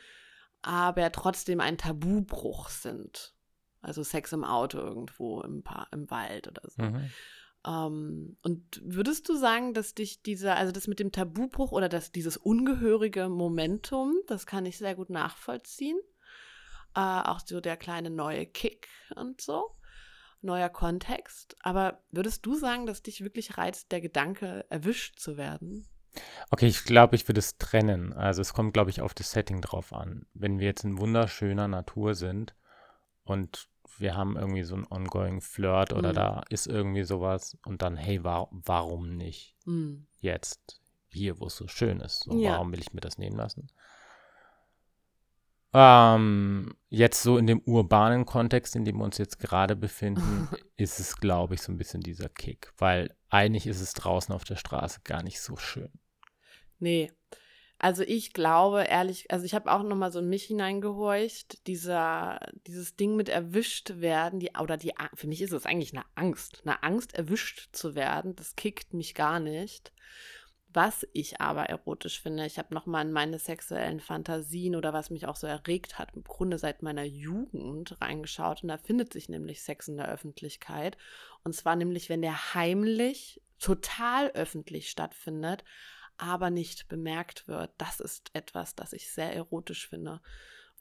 aber 0.66 1.12
trotzdem 1.12 1.60
ein 1.60 1.78
Tabubruch 1.78 2.70
sind. 2.70 3.36
Also 3.82 4.02
Sex 4.02 4.34
im 4.34 4.44
Auto 4.44 4.80
irgendwo 4.80 5.42
im, 5.42 5.62
pa 5.62 5.88
im 5.92 6.10
Wald 6.10 6.48
oder 6.48 6.64
so. 6.66 6.82
Mhm. 6.82 7.12
Um, 7.64 7.74
ähm, 7.74 8.38
und 8.44 8.82
würdest 8.84 9.28
du 9.30 9.36
sagen, 9.36 9.74
dass 9.74 9.94
dich 9.94 10.22
dieser, 10.22 10.56
also 10.56 10.72
das 10.72 10.88
mit 10.88 11.00
dem 11.00 11.12
Tabubruch 11.12 11.72
oder 11.72 11.90
dass 11.90 12.12
dieses 12.12 12.38
ungehörige 12.38 13.28
Momentum, 13.30 14.16
das 14.28 14.46
kann 14.46 14.66
ich 14.66 14.78
sehr 14.78 14.96
gut 14.96 15.10
nachvollziehen. 15.10 15.98
Uh, 16.98 17.22
auch 17.26 17.42
so 17.46 17.60
der 17.60 17.76
kleine 17.76 18.10
neue 18.10 18.46
Kick 18.46 18.88
und 19.16 19.42
so, 19.42 19.76
neuer 20.42 20.70
Kontext. 20.70 21.56
Aber 21.60 22.02
würdest 22.12 22.46
du 22.46 22.56
sagen, 22.56 22.86
dass 22.86 23.04
dich 23.04 23.22
wirklich 23.22 23.58
reizt, 23.58 23.92
der 23.92 24.02
Gedanke, 24.02 24.66
erwischt 24.70 25.20
zu 25.20 25.38
werden? 25.38 25.88
Okay, 26.52 26.68
ich 26.68 26.84
glaube, 26.84 27.16
ich 27.16 27.28
würde 27.28 27.40
es 27.40 27.58
trennen. 27.58 28.14
Also 28.14 28.42
es 28.42 28.54
kommt, 28.54 28.74
glaube 28.74 28.90
ich, 28.90 29.02
auf 29.02 29.14
das 29.14 29.32
Setting 29.32 29.62
drauf 29.62 29.94
an. 29.94 30.26
Wenn 30.34 30.60
wir 30.60 30.68
jetzt 30.68 30.84
in 30.84 31.00
wunderschöner 31.00 31.68
Natur 31.68 32.16
sind 32.16 32.56
und 33.24 33.68
wir 33.98 34.16
haben 34.16 34.36
irgendwie 34.38 34.64
so 34.64 34.76
einen 34.76 34.88
ongoing 34.90 35.42
Flirt 35.42 35.94
oder 35.94 36.12
mm. 36.12 36.16
da 36.16 36.42
ist 36.50 36.68
irgendwie 36.68 37.04
sowas 37.04 37.58
und 37.66 37.82
dann, 37.82 37.96
hey, 37.96 38.24
wa 38.24 38.48
warum 38.52 39.16
nicht 39.16 39.56
mm. 39.66 40.06
jetzt 40.20 40.82
hier, 41.10 41.40
wo 41.40 41.48
es 41.48 41.56
so 41.56 41.68
schön 41.68 42.02
ist? 42.02 42.24
So, 42.24 42.38
ja. 42.38 42.54
Warum 42.54 42.72
will 42.72 42.82
ich 42.82 42.94
mir 42.94 43.02
das 43.02 43.18
nehmen 43.18 43.38
lassen? 43.38 43.68
Ähm, 45.78 46.74
jetzt 46.90 47.22
so 47.22 47.38
in 47.38 47.48
dem 47.48 47.60
urbanen 47.66 48.26
Kontext, 48.26 48.78
in 48.78 48.86
dem 48.86 48.98
wir 48.98 49.04
uns 49.04 49.18
jetzt 49.18 49.40
gerade 49.40 49.76
befinden, 49.76 50.48
ist 50.78 51.00
es, 51.00 51.18
glaube 51.18 51.56
ich, 51.56 51.62
so 51.62 51.72
ein 51.72 51.78
bisschen 51.78 52.02
dieser 52.02 52.30
Kick. 52.30 52.72
Weil 52.78 53.14
eigentlich 53.30 53.68
ist 53.68 53.82
es 53.82 53.94
draußen 53.94 54.34
auf 54.34 54.46
der 54.46 54.56
Straße 54.56 55.02
gar 55.04 55.22
nicht 55.22 55.42
so 55.42 55.58
schön. 55.58 55.92
Nee. 56.80 57.12
Also 57.78 58.04
ich 58.04 58.32
glaube 58.32 58.84
ehrlich, 58.84 59.30
also 59.32 59.46
ich 59.46 59.54
habe 59.54 59.72
auch 59.72 59.84
noch 59.84 59.98
mal 59.98 60.12
so 60.12 60.20
in 60.20 60.30
mich 60.30 60.46
hineingehorcht, 60.46 61.68
dieser 61.68 62.40
dieses 62.66 62.96
Ding 62.96 63.18
mit 63.18 63.28
erwischt 63.28 64.00
werden, 64.00 64.40
die 64.40 64.52
oder 64.60 64.78
die 64.78 64.94
für 65.14 65.28
mich 65.28 65.42
ist 65.42 65.52
es 65.52 65.66
eigentlich 65.66 65.94
eine 65.94 66.06
Angst, 66.16 66.62
eine 66.64 66.84
Angst 66.84 67.14
erwischt 67.16 67.76
zu 67.76 67.94
werden, 67.94 68.36
das 68.36 68.56
kickt 68.56 68.94
mich 68.94 69.14
gar 69.14 69.40
nicht. 69.42 69.92
Was 70.76 71.08
ich 71.14 71.40
aber 71.40 71.70
erotisch 71.70 72.22
finde, 72.22 72.46
ich 72.46 72.60
habe 72.60 72.74
nochmal 72.74 73.06
in 73.06 73.14
meine 73.14 73.40
sexuellen 73.40 74.02
Fantasien 74.02 74.76
oder 74.76 74.92
was 74.92 75.10
mich 75.10 75.26
auch 75.26 75.38
so 75.38 75.48
erregt 75.48 75.98
hat, 75.98 76.14
im 76.16 76.26
Grunde 76.26 76.58
seit 76.58 76.82
meiner 76.82 77.06
Jugend 77.06 77.96
reingeschaut. 78.02 78.62
Und 78.62 78.68
da 78.68 78.78
findet 78.78 79.14
sich 79.14 79.30
nämlich 79.30 79.64
Sex 79.64 79.88
in 79.88 79.96
der 79.96 80.10
Öffentlichkeit. 80.10 80.98
Und 81.46 81.56
zwar 81.56 81.78
nämlich, 81.78 82.10
wenn 82.10 82.22
der 82.22 82.54
heimlich, 82.54 83.42
total 83.58 84.32
öffentlich 84.32 84.90
stattfindet, 84.90 85.64
aber 86.18 86.50
nicht 86.50 86.88
bemerkt 86.88 87.48
wird. 87.48 87.72
Das 87.78 88.00
ist 88.00 88.32
etwas, 88.34 88.76
das 88.76 88.94
ich 88.94 89.12
sehr 89.12 89.34
erotisch 89.34 89.88
finde 89.88 90.22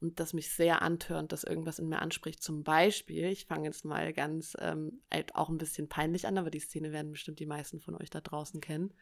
und 0.00 0.20
das 0.20 0.32
mich 0.32 0.52
sehr 0.52 0.82
antörnt, 0.82 1.32
dass 1.32 1.44
irgendwas 1.44 1.78
in 1.78 1.88
mir 1.88 2.00
anspricht. 2.00 2.42
Zum 2.42 2.62
Beispiel, 2.62 3.24
ich 3.26 3.46
fange 3.46 3.66
jetzt 3.66 3.84
mal 3.84 4.12
ganz 4.12 4.56
ähm, 4.60 5.02
auch 5.32 5.48
ein 5.48 5.58
bisschen 5.58 5.88
peinlich 5.88 6.26
an, 6.26 6.38
aber 6.38 6.50
die 6.50 6.60
Szene 6.60 6.92
werden 6.92 7.12
bestimmt 7.12 7.38
die 7.38 7.46
meisten 7.46 7.80
von 7.80 7.94
euch 7.94 8.10
da 8.10 8.20
draußen 8.20 8.60
kennen. 8.60 8.92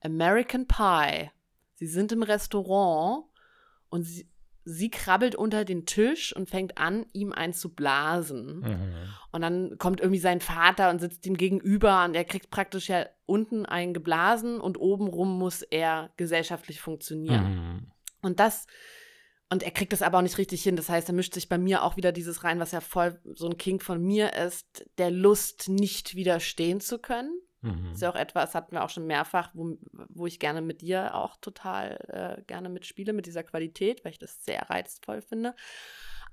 American 0.00 0.66
Pie. 0.66 1.30
Sie 1.74 1.86
sind 1.86 2.12
im 2.12 2.22
Restaurant 2.22 3.26
und 3.88 4.04
sie, 4.04 4.28
sie 4.64 4.90
krabbelt 4.90 5.34
unter 5.34 5.64
den 5.64 5.86
Tisch 5.86 6.34
und 6.34 6.48
fängt 6.48 6.78
an, 6.78 7.06
ihm 7.12 7.32
einen 7.32 7.52
zu 7.52 7.74
blasen. 7.74 8.60
Mhm. 8.60 8.94
Und 9.32 9.42
dann 9.42 9.78
kommt 9.78 10.00
irgendwie 10.00 10.20
sein 10.20 10.40
Vater 10.40 10.90
und 10.90 11.00
sitzt 11.00 11.26
ihm 11.26 11.36
gegenüber 11.36 12.04
und 12.04 12.14
er 12.14 12.24
kriegt 12.24 12.50
praktisch 12.50 12.88
ja 12.88 13.06
unten 13.26 13.66
einen 13.66 13.94
geblasen 13.94 14.60
und 14.60 14.78
obenrum 14.78 15.38
muss 15.38 15.62
er 15.62 16.10
gesellschaftlich 16.16 16.80
funktionieren. 16.80 17.54
Mhm. 17.54 17.92
Und 18.22 18.40
das, 18.40 18.66
und 19.50 19.62
er 19.62 19.70
kriegt 19.70 19.92
das 19.92 20.02
aber 20.02 20.18
auch 20.18 20.22
nicht 20.22 20.38
richtig 20.38 20.62
hin. 20.62 20.76
Das 20.76 20.88
heißt, 20.88 21.08
er 21.08 21.14
mischt 21.14 21.34
sich 21.34 21.48
bei 21.48 21.58
mir 21.58 21.82
auch 21.82 21.96
wieder 21.96 22.12
dieses 22.12 22.44
rein, 22.44 22.60
was 22.60 22.72
ja 22.72 22.80
voll 22.80 23.20
so 23.34 23.48
ein 23.48 23.58
King 23.58 23.80
von 23.80 24.02
mir 24.02 24.34
ist, 24.34 24.86
der 24.98 25.10
Lust 25.10 25.68
nicht 25.68 26.14
widerstehen 26.14 26.80
zu 26.80 26.98
können. 26.98 27.38
Mhm. 27.62 27.84
Das 27.84 27.94
ist 27.94 28.02
ja 28.02 28.10
auch 28.10 28.16
etwas, 28.16 28.54
hatten 28.54 28.72
wir 28.72 28.84
auch 28.84 28.90
schon 28.90 29.06
mehrfach, 29.06 29.50
wo, 29.54 29.78
wo 29.92 30.26
ich 30.26 30.38
gerne 30.38 30.60
mit 30.60 30.80
dir 30.82 31.14
auch 31.14 31.36
total 31.36 32.38
äh, 32.38 32.42
gerne 32.42 32.68
mitspiele, 32.68 33.12
mit 33.12 33.26
dieser 33.26 33.44
Qualität, 33.44 34.04
weil 34.04 34.12
ich 34.12 34.18
das 34.18 34.44
sehr 34.44 34.68
reizvoll 34.68 35.22
finde. 35.22 35.54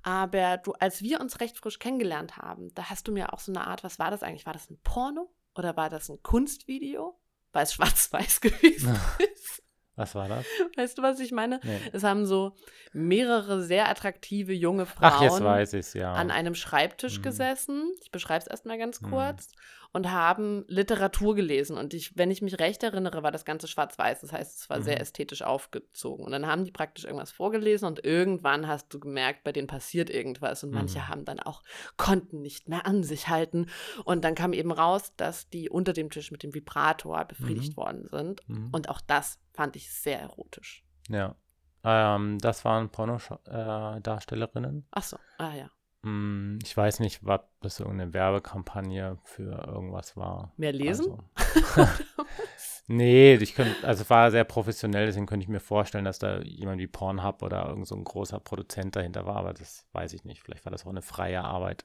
Aber 0.02 0.56
du, 0.58 0.72
als 0.72 1.02
wir 1.02 1.20
uns 1.20 1.40
recht 1.40 1.58
frisch 1.58 1.78
kennengelernt 1.78 2.36
haben, 2.36 2.74
da 2.74 2.90
hast 2.90 3.06
du 3.06 3.12
mir 3.12 3.32
auch 3.32 3.40
so 3.40 3.52
eine 3.52 3.66
Art, 3.66 3.84
was 3.84 3.98
war 3.98 4.10
das 4.10 4.22
eigentlich? 4.22 4.46
War 4.46 4.52
das 4.52 4.70
ein 4.70 4.80
Porno 4.82 5.30
oder 5.54 5.76
war 5.76 5.90
das 5.90 6.08
ein 6.08 6.22
Kunstvideo? 6.22 7.18
Weil 7.52 7.64
es 7.64 7.74
schwarz-weiß 7.74 8.40
gewesen 8.40 8.98
ist. 9.34 9.62
Was 10.00 10.14
war 10.14 10.28
das? 10.28 10.46
Weißt 10.76 10.96
du, 10.96 11.02
was 11.02 11.20
ich 11.20 11.30
meine? 11.30 11.60
Nee. 11.62 11.78
Es 11.92 12.04
haben 12.04 12.24
so 12.24 12.52
mehrere 12.92 13.62
sehr 13.62 13.88
attraktive 13.88 14.54
junge 14.54 14.86
Frauen 14.86 15.12
Ach, 15.12 15.94
ja. 15.94 16.12
an 16.14 16.30
einem 16.30 16.54
Schreibtisch 16.54 17.18
mhm. 17.18 17.22
gesessen. 17.22 17.92
Ich 18.02 18.10
beschreibe 18.10 18.40
es 18.40 18.46
erstmal 18.46 18.78
ganz 18.78 19.02
mhm. 19.02 19.10
kurz. 19.10 19.48
Mhm 19.48 19.80
und 19.92 20.10
haben 20.10 20.64
Literatur 20.68 21.34
gelesen. 21.34 21.76
Und 21.76 21.94
ich, 21.94 22.16
wenn 22.16 22.30
ich 22.30 22.42
mich 22.42 22.58
recht 22.60 22.82
erinnere, 22.82 23.22
war 23.22 23.32
das 23.32 23.44
Ganze 23.44 23.66
schwarz-weiß. 23.66 24.20
Das 24.20 24.32
heißt, 24.32 24.60
es 24.60 24.70
war 24.70 24.78
mhm. 24.78 24.84
sehr 24.84 25.00
ästhetisch 25.00 25.42
aufgezogen. 25.42 26.24
Und 26.24 26.32
dann 26.32 26.46
haben 26.46 26.64
die 26.64 26.70
praktisch 26.70 27.04
irgendwas 27.04 27.32
vorgelesen 27.32 27.88
und 27.88 28.04
irgendwann 28.04 28.68
hast 28.68 28.94
du 28.94 29.00
gemerkt, 29.00 29.42
bei 29.42 29.52
denen 29.52 29.66
passiert 29.66 30.08
irgendwas. 30.08 30.62
Und 30.62 30.70
mhm. 30.70 30.76
manche 30.76 31.08
haben 31.08 31.24
dann 31.24 31.40
auch, 31.40 31.62
konnten 31.96 32.40
nicht 32.40 32.68
mehr 32.68 32.86
an 32.86 33.02
sich 33.02 33.28
halten. 33.28 33.66
Und 34.04 34.24
dann 34.24 34.36
kam 34.36 34.52
eben 34.52 34.70
raus, 34.70 35.12
dass 35.16 35.48
die 35.48 35.68
unter 35.68 35.92
dem 35.92 36.10
Tisch 36.10 36.30
mit 36.30 36.44
dem 36.44 36.54
Vibrator 36.54 37.24
befriedigt 37.24 37.72
mhm. 37.72 37.76
worden 37.76 38.08
sind. 38.10 38.48
Mhm. 38.48 38.68
Und 38.70 38.88
auch 38.88 39.00
das 39.00 39.40
fand 39.60 39.76
ich 39.76 39.92
sehr 39.92 40.18
erotisch. 40.18 40.82
Ja. 41.10 41.36
Ähm, 41.84 42.38
das 42.38 42.64
waren 42.64 42.88
Pornodarstellerinnen. 42.88 44.78
Äh, 44.78 44.86
Ach 44.92 45.02
so, 45.02 45.18
ah 45.36 45.54
ja. 45.54 45.68
Hm, 46.02 46.58
ich 46.62 46.74
weiß 46.74 47.00
nicht, 47.00 47.26
was 47.26 47.42
das 47.60 47.78
irgendeine 47.78 48.14
Werbekampagne 48.14 49.18
für 49.24 49.66
irgendwas 49.68 50.16
war. 50.16 50.54
Mehr 50.56 50.72
lesen? 50.72 51.22
Also. 51.34 51.90
nee, 52.86 53.34
ich 53.34 53.54
könnte, 53.54 53.86
also 53.86 54.00
es 54.02 54.08
war 54.08 54.30
sehr 54.30 54.44
professionell, 54.44 55.04
deswegen 55.04 55.26
könnte 55.26 55.44
ich 55.44 55.50
mir 55.50 55.60
vorstellen, 55.60 56.06
dass 56.06 56.18
da 56.18 56.40
jemand 56.40 56.80
wie 56.80 56.86
Pornhub 56.86 57.42
oder 57.42 57.68
irgend 57.68 57.86
so 57.86 57.96
ein 57.96 58.04
großer 58.04 58.40
Produzent 58.40 58.96
dahinter 58.96 59.26
war, 59.26 59.36
aber 59.36 59.52
das 59.52 59.86
weiß 59.92 60.14
ich 60.14 60.24
nicht. 60.24 60.42
Vielleicht 60.42 60.64
war 60.64 60.72
das 60.72 60.86
auch 60.86 60.90
eine 60.90 61.02
freie 61.02 61.44
Arbeit. 61.44 61.84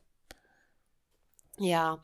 Ja, 1.58 2.00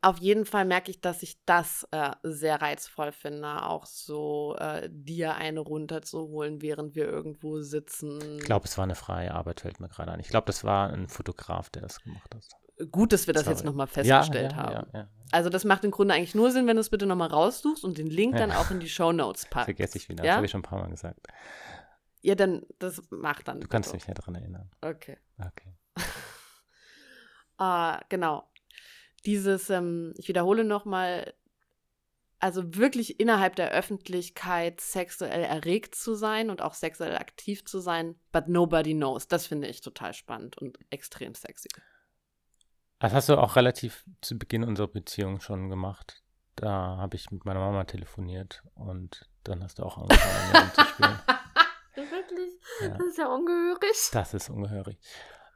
auf 0.00 0.18
jeden 0.18 0.46
Fall 0.46 0.64
merke 0.64 0.90
ich, 0.90 1.00
dass 1.00 1.22
ich 1.22 1.44
das 1.44 1.86
äh, 1.90 2.10
sehr 2.22 2.62
reizvoll 2.62 3.12
finde, 3.12 3.66
auch 3.66 3.84
so 3.86 4.56
äh, 4.58 4.88
dir 4.90 5.34
eine 5.34 5.60
runterzuholen, 5.60 6.62
während 6.62 6.94
wir 6.94 7.06
irgendwo 7.06 7.60
sitzen. 7.60 8.38
Ich 8.38 8.44
glaube, 8.44 8.66
es 8.66 8.78
war 8.78 8.84
eine 8.84 8.94
freie 8.94 9.34
Arbeit, 9.34 9.60
fällt 9.60 9.80
mir 9.80 9.88
gerade 9.88 10.12
an. 10.12 10.20
Ich 10.20 10.28
glaube, 10.28 10.46
das 10.46 10.62
war 10.62 10.90
ein 10.90 11.08
Fotograf, 11.08 11.70
der 11.70 11.82
das 11.82 12.00
gemacht 12.00 12.32
hat. 12.34 12.44
Gut, 12.90 13.12
dass 13.12 13.26
wir 13.26 13.34
das 13.34 13.44
Sorry. 13.44 13.56
jetzt 13.56 13.64
nochmal 13.64 13.86
festgestellt 13.86 14.52
ja, 14.52 14.58
ja, 14.58 14.76
haben. 14.76 14.90
Ja, 14.92 15.08
also 15.30 15.50
das 15.50 15.64
macht 15.64 15.84
im 15.84 15.90
Grunde 15.90 16.14
eigentlich 16.14 16.34
nur 16.34 16.50
Sinn, 16.50 16.66
wenn 16.66 16.76
du 16.76 16.80
es 16.80 16.90
bitte 16.90 17.06
nochmal 17.06 17.28
raussuchst 17.28 17.84
und 17.84 17.98
den 17.98 18.08
Link 18.08 18.36
dann 18.36 18.52
auch 18.52 18.70
in 18.70 18.80
die 18.80 18.88
Show 18.88 19.12
Notes 19.12 19.46
packst. 19.50 19.66
Vergesse 19.66 19.98
ich 19.98 20.08
wieder, 20.08 20.22
das 20.22 20.36
habe 20.36 20.46
ich 20.46 20.52
schon 20.52 20.60
ein 20.60 20.64
paar 20.64 20.80
Mal 20.80 20.90
gesagt. 20.90 21.26
Ja, 22.22 22.36
dann, 22.36 22.62
das 22.78 23.02
macht 23.10 23.48
dann. 23.48 23.60
Du 23.60 23.68
kannst 23.68 23.92
mich 23.92 24.06
ja 24.06 24.14
daran 24.14 24.36
erinnern. 24.36 24.70
Okay. 24.80 25.18
Okay. 25.38 25.74
uh, 27.60 27.98
genau 28.08 28.51
dieses, 29.26 29.70
ähm, 29.70 30.14
ich 30.16 30.28
wiederhole 30.28 30.64
nochmal, 30.64 31.34
also 32.38 32.74
wirklich 32.74 33.20
innerhalb 33.20 33.56
der 33.56 33.70
Öffentlichkeit 33.70 34.80
sexuell 34.80 35.44
erregt 35.44 35.94
zu 35.94 36.14
sein 36.14 36.50
und 36.50 36.60
auch 36.62 36.74
sexuell 36.74 37.16
aktiv 37.16 37.64
zu 37.64 37.78
sein, 37.78 38.16
but 38.32 38.48
nobody 38.48 38.94
knows. 38.94 39.28
Das 39.28 39.46
finde 39.46 39.68
ich 39.68 39.80
total 39.80 40.12
spannend 40.12 40.58
und 40.58 40.78
extrem 40.90 41.34
sexy. 41.34 41.68
Das 42.98 43.12
hast 43.12 43.28
du 43.28 43.36
auch 43.36 43.56
relativ 43.56 44.04
zu 44.20 44.38
Beginn 44.38 44.64
unserer 44.64 44.88
Beziehung 44.88 45.40
schon 45.40 45.68
gemacht. 45.68 46.22
Da 46.54 46.96
habe 46.98 47.16
ich 47.16 47.30
mit 47.30 47.44
meiner 47.44 47.60
Mama 47.60 47.84
telefoniert 47.84 48.62
und 48.74 49.28
dann 49.44 49.62
hast 49.62 49.78
du 49.78 49.84
auch 49.84 49.98
angefangen, 49.98 50.64
mit 50.66 50.74
zu 50.74 50.84
spielen. 50.84 51.18
Wirklich? 51.94 52.52
Ja. 52.80 52.88
Das 52.88 53.06
ist 53.06 53.18
ja 53.18 53.26
ungehörig. 53.26 54.10
Das 54.12 54.34
ist 54.34 54.50
ungehörig. 54.50 54.98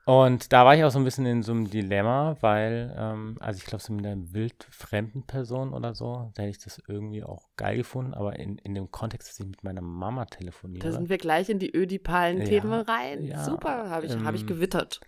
Und 0.06 0.52
da 0.52 0.64
war 0.64 0.76
ich 0.76 0.84
auch 0.84 0.90
so 0.90 1.00
ein 1.00 1.04
bisschen 1.04 1.26
in 1.26 1.42
so 1.42 1.50
einem 1.50 1.68
Dilemma, 1.68 2.36
weil, 2.40 2.94
ähm, 2.96 3.36
also 3.40 3.58
ich 3.58 3.64
glaube, 3.64 3.82
so 3.82 3.92
mit 3.92 4.06
einer 4.06 4.32
wildfremden 4.32 5.24
Person 5.24 5.74
oder 5.74 5.96
so, 5.96 6.30
da 6.34 6.44
hätte 6.44 6.50
ich 6.50 6.62
das 6.62 6.80
irgendwie 6.86 7.24
auch 7.24 7.48
geil 7.56 7.78
gefunden, 7.78 8.14
aber 8.14 8.38
in, 8.38 8.56
in 8.58 8.76
dem 8.76 8.92
Kontext, 8.92 9.28
dass 9.28 9.40
ich 9.40 9.46
mit 9.46 9.64
meiner 9.64 9.80
Mama 9.80 10.26
telefoniere. 10.26 10.86
Da 10.86 10.92
sind 10.92 11.08
wir 11.08 11.18
gleich 11.18 11.48
in 11.48 11.58
die 11.58 11.74
ödipalen 11.74 12.38
ja, 12.38 12.44
Themen 12.44 12.72
rein. 12.72 13.24
Ja, 13.24 13.42
Super, 13.42 13.90
habe 13.90 14.06
ich, 14.06 14.12
ähm, 14.12 14.24
hab 14.24 14.36
ich 14.36 14.46
gewittert. 14.46 15.00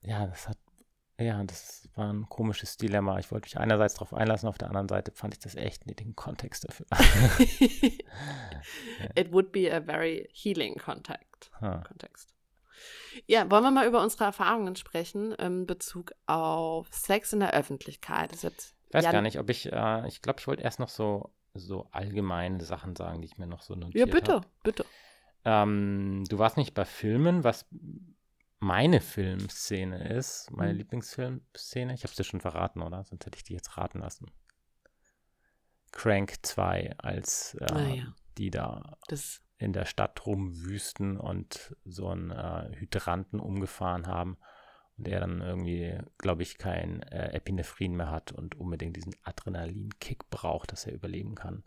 Ja, 0.00 0.26
das 0.26 0.48
hat, 0.48 0.56
ja, 1.20 1.44
das 1.44 1.86
war 1.94 2.10
ein 2.10 2.26
komisches 2.30 2.78
Dilemma. 2.78 3.18
Ich 3.18 3.30
wollte 3.30 3.44
mich 3.44 3.58
einerseits 3.58 3.92
darauf 3.92 4.14
einlassen, 4.14 4.48
auf 4.48 4.56
der 4.56 4.68
anderen 4.68 4.88
Seite 4.88 5.12
fand 5.12 5.34
ich 5.34 5.40
das 5.40 5.54
echt 5.54 5.86
nicht 5.86 6.00
den 6.00 6.16
Kontext 6.16 6.66
dafür. 6.66 6.86
It 9.14 9.32
would 9.32 9.52
be 9.52 9.70
a 9.70 9.82
very 9.82 10.30
healing 10.32 10.76
contact, 10.76 11.50
huh. 11.60 11.82
Kontext. 11.86 12.37
Ja, 13.26 13.50
wollen 13.50 13.62
wir 13.62 13.70
mal 13.70 13.86
über 13.86 14.02
unsere 14.02 14.24
Erfahrungen 14.24 14.76
sprechen 14.76 15.32
in 15.32 15.66
Bezug 15.66 16.12
auf 16.26 16.88
Sex 16.92 17.32
in 17.32 17.40
der 17.40 17.54
Öffentlichkeit? 17.54 18.32
ich 18.32 18.44
weiß 18.44 19.04
Jan 19.04 19.12
gar 19.12 19.22
nicht, 19.22 19.38
ob 19.38 19.50
ich, 19.50 19.72
äh, 19.72 20.06
ich 20.08 20.22
glaube, 20.22 20.40
ich 20.40 20.46
wollte 20.46 20.62
erst 20.62 20.80
noch 20.80 20.88
so, 20.88 21.32
so 21.54 21.88
allgemeine 21.92 22.62
Sachen 22.64 22.96
sagen, 22.96 23.20
die 23.20 23.26
ich 23.26 23.38
mir 23.38 23.46
noch 23.46 23.62
so 23.62 23.74
notiert 23.74 24.08
habe. 24.08 24.10
Ja, 24.10 24.14
bitte, 24.14 24.34
hab. 24.34 24.62
bitte. 24.62 24.84
Ähm, 25.44 26.24
du 26.28 26.38
warst 26.38 26.56
nicht 26.56 26.74
bei 26.74 26.84
Filmen, 26.84 27.44
was 27.44 27.66
meine 28.60 29.00
Filmszene 29.00 30.08
ist, 30.08 30.50
meine 30.50 30.70
hm. 30.70 30.78
Lieblingsfilmszene. 30.78 31.94
Ich 31.94 32.02
habe 32.02 32.10
es 32.10 32.16
dir 32.16 32.24
schon 32.24 32.40
verraten, 32.40 32.82
oder? 32.82 33.04
Sonst 33.04 33.24
hätte 33.26 33.36
ich 33.36 33.44
die 33.44 33.54
jetzt 33.54 33.76
raten 33.76 34.00
lassen. 34.00 34.30
Crank 35.92 36.34
2, 36.42 36.94
als 36.98 37.54
äh, 37.60 37.72
ah, 37.72 37.88
ja. 37.88 38.14
die 38.36 38.50
da 38.50 38.98
das 39.08 39.40
in 39.58 39.72
der 39.72 39.84
Stadt 39.84 40.24
rumwüsten 40.24 41.18
und 41.18 41.76
so 41.84 42.08
einen 42.08 42.30
äh, 42.30 42.70
Hydranten 42.76 43.40
umgefahren 43.40 44.06
haben 44.06 44.38
und 44.96 45.08
er 45.08 45.20
dann 45.20 45.40
irgendwie, 45.40 45.98
glaube 46.18 46.42
ich, 46.42 46.58
kein 46.58 47.02
äh, 47.02 47.32
Epinephrin 47.32 47.94
mehr 47.94 48.10
hat 48.10 48.32
und 48.32 48.54
unbedingt 48.56 48.96
diesen 48.96 49.14
Adrenalinkick 49.24 50.30
braucht, 50.30 50.72
dass 50.72 50.86
er 50.86 50.94
überleben 50.94 51.34
kann 51.34 51.64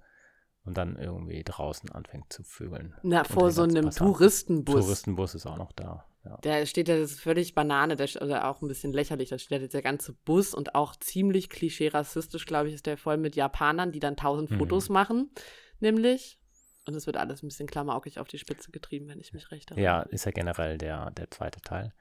und 0.64 0.78
dann 0.78 0.96
irgendwie 0.96 1.44
draußen 1.44 1.92
anfängt 1.92 2.32
zu 2.32 2.44
vögeln. 2.44 2.94
Na, 3.04 3.24
vor 3.24 3.52
so 3.52 3.64
einem 3.64 3.90
Touristenbus. 3.90 4.86
Touristenbus 4.86 5.36
ist 5.36 5.46
auch 5.46 5.58
noch 5.58 5.72
da. 5.72 6.06
Ja. 6.24 6.38
Da 6.42 6.66
steht 6.68 6.88
ja, 6.88 6.98
das 6.98 7.14
ist 7.14 7.22
völlig 7.22 7.56
Banane, 7.56 7.96
der, 7.96 8.08
oder 8.22 8.48
auch 8.48 8.62
ein 8.62 8.68
bisschen 8.68 8.94
lächerlich, 8.94 9.30
da 9.30 9.40
steht 9.40 9.60
ja 9.60 9.68
der 9.68 9.82
ganze 9.82 10.14
Bus 10.14 10.54
und 10.54 10.76
auch 10.76 10.96
ziemlich 10.96 11.50
klischee-rassistisch, 11.50 12.46
glaube 12.46 12.68
ich, 12.68 12.76
ist 12.76 12.86
der 12.86 12.98
voll 12.98 13.18
mit 13.18 13.36
Japanern, 13.36 13.92
die 13.92 14.00
dann 14.00 14.18
tausend 14.18 14.52
mhm. 14.52 14.60
Fotos 14.60 14.90
machen, 14.90 15.32
nämlich 15.80 16.41
Und 16.86 16.96
es 16.96 17.06
wird 17.06 17.18
alles 17.18 17.44
ein 17.44 17.48
bisschen 17.48 17.68
klamaukig 17.68 18.20
auf 18.20 18.28
die 18.28 18.40
Spitze 18.40 18.72
getrieben, 18.72 19.08
wenn 19.08 19.20
ich 19.20 19.34
mich 19.34 19.52
recht 19.52 19.70
erinnere. 19.72 19.86
Ja, 19.86 20.02
ist 20.02 20.26
ja 20.26 20.32
generell 20.32 20.78
der, 20.78 21.12
der 21.12 21.30
zweite 21.30 21.62
Teil. 21.62 21.94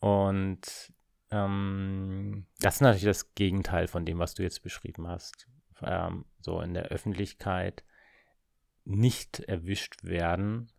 Und 0.00 0.92
ähm, 1.30 2.46
das 2.60 2.76
ist 2.76 2.80
natürlich 2.82 3.04
das 3.04 3.34
Gegenteil 3.34 3.88
von 3.88 4.04
dem, 4.04 4.18
was 4.18 4.34
du 4.34 4.42
jetzt 4.42 4.62
beschrieben 4.62 5.08
hast. 5.08 5.48
Ähm, 5.82 6.24
so 6.40 6.60
in 6.60 6.74
der 6.74 6.86
Öffentlichkeit 6.86 7.84
nicht 8.84 9.40
erwischt 9.40 10.02
werden, 10.02 10.72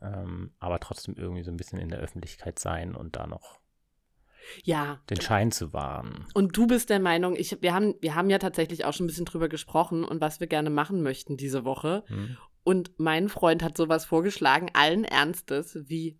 ähm, 0.00 0.54
aber 0.58 0.78
trotzdem 0.80 1.14
irgendwie 1.16 1.42
so 1.42 1.50
ein 1.50 1.56
bisschen 1.56 1.78
in 1.78 1.88
der 1.88 1.98
Öffentlichkeit 1.98 2.58
sein 2.58 2.94
und 2.94 3.16
da 3.16 3.26
noch 3.26 3.60
Ja. 4.64 5.00
den 5.10 5.20
Schein 5.20 5.50
zu 5.52 5.72
wahren. 5.72 6.26
Und 6.34 6.56
du 6.56 6.66
bist 6.66 6.90
der 6.90 7.00
Meinung, 7.00 7.36
ich, 7.36 7.60
wir, 7.60 7.74
haben, 7.74 7.96
wir 8.00 8.14
haben 8.14 8.30
ja 8.30 8.38
tatsächlich 8.38 8.84
auch 8.84 8.94
schon 8.94 9.04
ein 9.04 9.08
bisschen 9.08 9.26
drüber 9.26 9.48
gesprochen 9.48 10.04
und 10.04 10.20
was 10.20 10.40
wir 10.40 10.46
gerne 10.46 10.70
machen 10.70 11.02
möchten 11.02 11.36
diese 11.36 11.64
Woche. 11.64 12.04
Hm? 12.06 12.36
Und 12.62 12.98
mein 12.98 13.28
Freund 13.28 13.62
hat 13.62 13.76
sowas 13.76 14.04
vorgeschlagen, 14.04 14.70
allen 14.74 15.04
Ernstes, 15.04 15.78
wie 15.88 16.18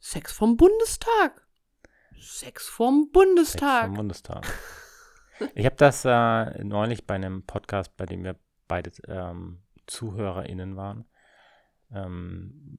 Sex 0.00 0.32
vom 0.32 0.56
Bundestag. 0.56 1.46
Sex 2.20 2.68
vom 2.68 3.04
Sex 3.04 3.12
Bundestag. 3.12 3.86
vom 3.86 3.94
Bundestag. 3.94 4.46
Ich 5.54 5.66
habe 5.66 5.76
das 5.76 6.04
äh, 6.04 6.62
neulich 6.62 7.06
bei 7.06 7.14
einem 7.14 7.44
Podcast, 7.44 7.96
bei 7.96 8.06
dem 8.06 8.22
wir 8.22 8.36
beide 8.68 8.92
ähm, 9.08 9.62
ZuhörerInnen 9.86 10.76
waren, 10.76 11.04
ähm, 11.92 12.78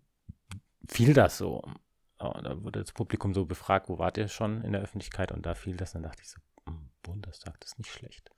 fiel 0.87 1.13
das 1.13 1.37
so. 1.37 1.61
Oh, 2.19 2.33
da 2.41 2.63
wurde 2.63 2.79
das 2.79 2.93
Publikum 2.93 3.33
so 3.33 3.45
befragt, 3.45 3.89
wo 3.89 3.99
wart 3.99 4.17
ihr 4.17 4.27
schon 4.27 4.63
in 4.63 4.71
der 4.71 4.81
Öffentlichkeit? 4.81 5.31
Und 5.31 5.45
da 5.45 5.55
fiel 5.55 5.75
das, 5.75 5.93
und 5.93 6.03
dann 6.03 6.11
dachte 6.11 6.21
ich 6.23 6.29
so, 6.29 6.39
hm, 6.65 6.89
Bundestag, 7.01 7.59
das 7.59 7.71
ist 7.71 7.79
nicht 7.79 7.91
schlecht. 7.91 8.31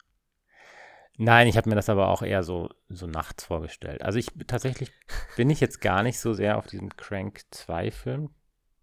Nein, 1.17 1.47
ich 1.47 1.55
habe 1.57 1.69
mir 1.69 1.75
das 1.75 1.89
aber 1.89 2.09
auch 2.09 2.21
eher 2.21 2.43
so, 2.43 2.69
so 2.89 3.07
nachts 3.07 3.45
vorgestellt. 3.45 4.01
Also 4.01 4.19
ich 4.19 4.27
tatsächlich 4.47 4.91
bin 5.37 5.49
ich 5.49 5.59
jetzt 5.61 5.79
gar 5.81 6.03
nicht 6.03 6.19
so 6.19 6.33
sehr 6.33 6.57
auf 6.57 6.67
diesem 6.67 6.95
Crank 6.97 7.41
2 7.51 7.91
Film. 7.91 8.29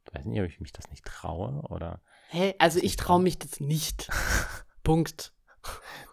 Ich 0.06 0.14
weiß 0.14 0.24
nicht, 0.24 0.40
ob 0.40 0.46
ich 0.46 0.60
mich 0.60 0.72
das 0.72 0.88
nicht 0.90 1.04
traue 1.04 1.62
oder 1.68 2.00
Hä? 2.28 2.54
Also 2.58 2.78
ich 2.80 2.96
traue 2.96 3.20
mich 3.20 3.38
das 3.38 3.60
nicht. 3.60 4.08
Punkt. 4.82 5.32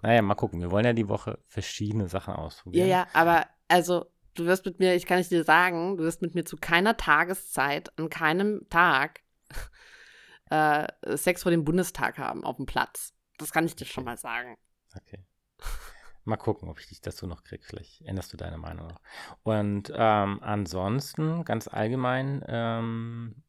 Naja, 0.02 0.22
mal 0.22 0.36
gucken. 0.36 0.60
Wir 0.60 0.70
wollen 0.72 0.86
ja 0.86 0.94
die 0.94 1.08
Woche 1.08 1.40
verschiedene 1.48 2.08
Sachen 2.10 2.34
Ja, 2.34 2.40
ausprobieren. 2.40 2.88
ja, 2.90 3.08
aber 3.14 3.48
also 3.70 4.06
du 4.36 4.46
wirst 4.46 4.66
mit 4.66 4.80
mir, 4.80 4.96
ich 4.96 5.06
kann 5.06 5.20
es 5.20 5.30
dir 5.30 5.44
sagen, 5.46 5.98
du 5.98 6.04
wirst 6.04 6.22
mit 6.22 6.36
mir 6.36 6.44
zu 6.44 6.58
keiner 6.58 6.98
Tageszeit, 6.98 7.98
an 7.98 8.10
keinem 8.10 8.68
Tag 8.70 9.22
äh, 10.50 10.88
Sex 11.16 11.44
vor 11.44 11.52
dem 11.52 11.64
Bundestag 11.64 12.18
haben 12.18 12.44
auf 12.44 12.58
dem 12.58 12.66
Platz. 12.66 13.14
Das 13.38 13.52
kann 13.52 13.66
ich 13.66 13.76
dir 13.76 13.86
schon 13.86 14.04
mal 14.04 14.18
sagen. 14.18 14.58
Okay. 14.96 15.24
Mal 16.30 16.38
gucken, 16.38 16.70
ob 16.70 16.80
ich 16.80 16.88
dich 16.88 17.02
dazu 17.02 17.26
noch 17.26 17.44
kriege. 17.44 17.64
Vielleicht 17.66 18.04
änderst 18.04 18.32
du 18.32 18.38
deine 18.38 18.60
Meinung 18.60 18.88
noch. 18.88 19.02
Und 19.42 19.92
ähm, 19.96 20.40
ansonsten, 20.44 21.44
ganz 21.44 21.68
allgemein, 21.68 22.44
ähm, 22.48 23.44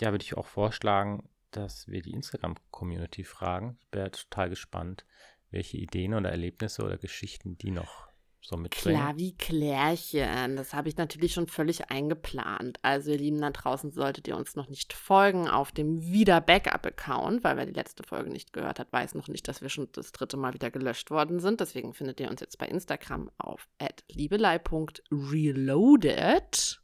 ja, 0.00 0.12
würde 0.12 0.24
ich 0.24 0.36
auch 0.36 0.46
vorschlagen, 0.46 1.28
dass 1.50 1.88
wir 1.88 2.00
die 2.00 2.12
Instagram-Community 2.12 3.24
fragen. 3.24 3.78
Ich 3.80 3.92
wäre 3.92 4.10
total 4.10 4.48
gespannt, 4.48 5.04
welche 5.50 5.76
Ideen 5.76 6.14
oder 6.14 6.30
Erlebnisse 6.30 6.82
oder 6.82 6.96
Geschichten 6.96 7.58
die 7.58 7.70
noch 7.70 8.08
so 8.44 8.56
mitbringen. 8.56 8.98
Klar 8.98 9.16
wie 9.16 9.36
Klärchen. 9.36 10.56
Das 10.56 10.74
habe 10.74 10.88
ich 10.88 10.96
natürlich 10.96 11.32
schon 11.32 11.46
völlig 11.46 11.90
eingeplant. 11.90 12.80
Also, 12.82 13.12
ihr 13.12 13.18
Lieben 13.18 13.40
da 13.40 13.50
draußen, 13.50 13.92
solltet 13.92 14.26
ihr 14.26 14.36
uns 14.36 14.56
noch 14.56 14.68
nicht 14.68 14.92
folgen 14.92 15.48
auf 15.48 15.70
dem 15.70 16.02
Wieder-Backup-Account, 16.02 17.44
weil 17.44 17.56
wer 17.56 17.66
die 17.66 17.72
letzte 17.72 18.02
Folge 18.02 18.30
nicht 18.30 18.52
gehört 18.52 18.80
hat, 18.80 18.92
weiß 18.92 19.14
noch 19.14 19.28
nicht, 19.28 19.46
dass 19.46 19.62
wir 19.62 19.68
schon 19.68 19.86
das 19.92 20.10
dritte 20.10 20.36
Mal 20.36 20.54
wieder 20.54 20.72
gelöscht 20.72 21.12
worden 21.12 21.38
sind. 21.38 21.60
Deswegen 21.60 21.94
findet 21.94 22.18
ihr 22.18 22.28
uns 22.28 22.40
jetzt 22.40 22.58
bei 22.58 22.66
Instagram 22.66 23.30
auf 23.38 23.68
liebelei.reloaded. 24.08 26.82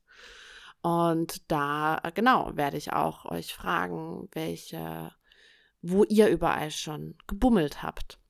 Und 0.80 1.50
da, 1.50 2.00
genau, 2.14 2.52
werde 2.54 2.76
ich 2.76 2.92
auch 2.92 3.24
euch 3.24 3.52
fragen, 3.52 4.28
welche, 4.30 5.10
wo 5.82 6.04
ihr 6.04 6.28
überall 6.28 6.70
schon 6.70 7.16
gebummelt 7.26 7.82
habt. 7.82 8.20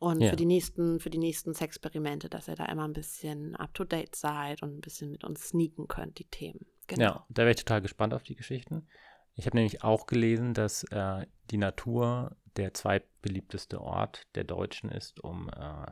Und 0.00 0.22
Ja. 0.22 0.30
für 0.30 0.36
die 0.36 0.46
nächsten, 0.46 0.98
für 0.98 1.10
die 1.10 1.18
nächsten 1.18 1.52
Sexperimente, 1.52 2.30
dass 2.30 2.48
ihr 2.48 2.56
da 2.56 2.64
immer 2.64 2.84
ein 2.88 2.94
bisschen 2.94 3.54
up 3.56 3.74
to 3.74 3.84
date 3.84 4.16
seid 4.16 4.62
und 4.62 4.78
ein 4.78 4.80
bisschen 4.80 5.10
mit 5.10 5.24
uns 5.24 5.48
sneaken 5.50 5.88
könnt, 5.88 6.18
die 6.18 6.24
Themen. 6.24 6.64
Genau. 6.86 7.02
Ja, 7.02 7.26
da 7.28 7.42
wäre 7.42 7.50
ich 7.50 7.58
total 7.58 7.82
gespannt 7.82 8.14
auf 8.14 8.22
die 8.22 8.34
Geschichten. 8.34 8.88
Ich 9.34 9.44
habe 9.46 9.58
nämlich 9.58 9.84
auch 9.84 10.06
gelesen, 10.06 10.54
dass 10.54 10.84
äh, 10.84 11.26
die 11.50 11.58
Natur 11.58 12.34
der 12.56 12.72
zweitbeliebteste 12.72 13.80
Ort 13.80 14.26
der 14.34 14.44
Deutschen 14.44 14.90
ist, 14.90 15.20
um 15.20 15.50
äh, 15.50 15.86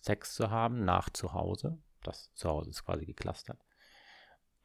Sex 0.00 0.34
zu 0.34 0.50
haben, 0.50 0.84
nach 0.84 1.08
zu 1.10 1.32
Hause. 1.32 1.78
Das 2.02 2.32
Zuhause 2.34 2.70
ist 2.70 2.84
quasi 2.84 3.06
geclustert. 3.06 3.60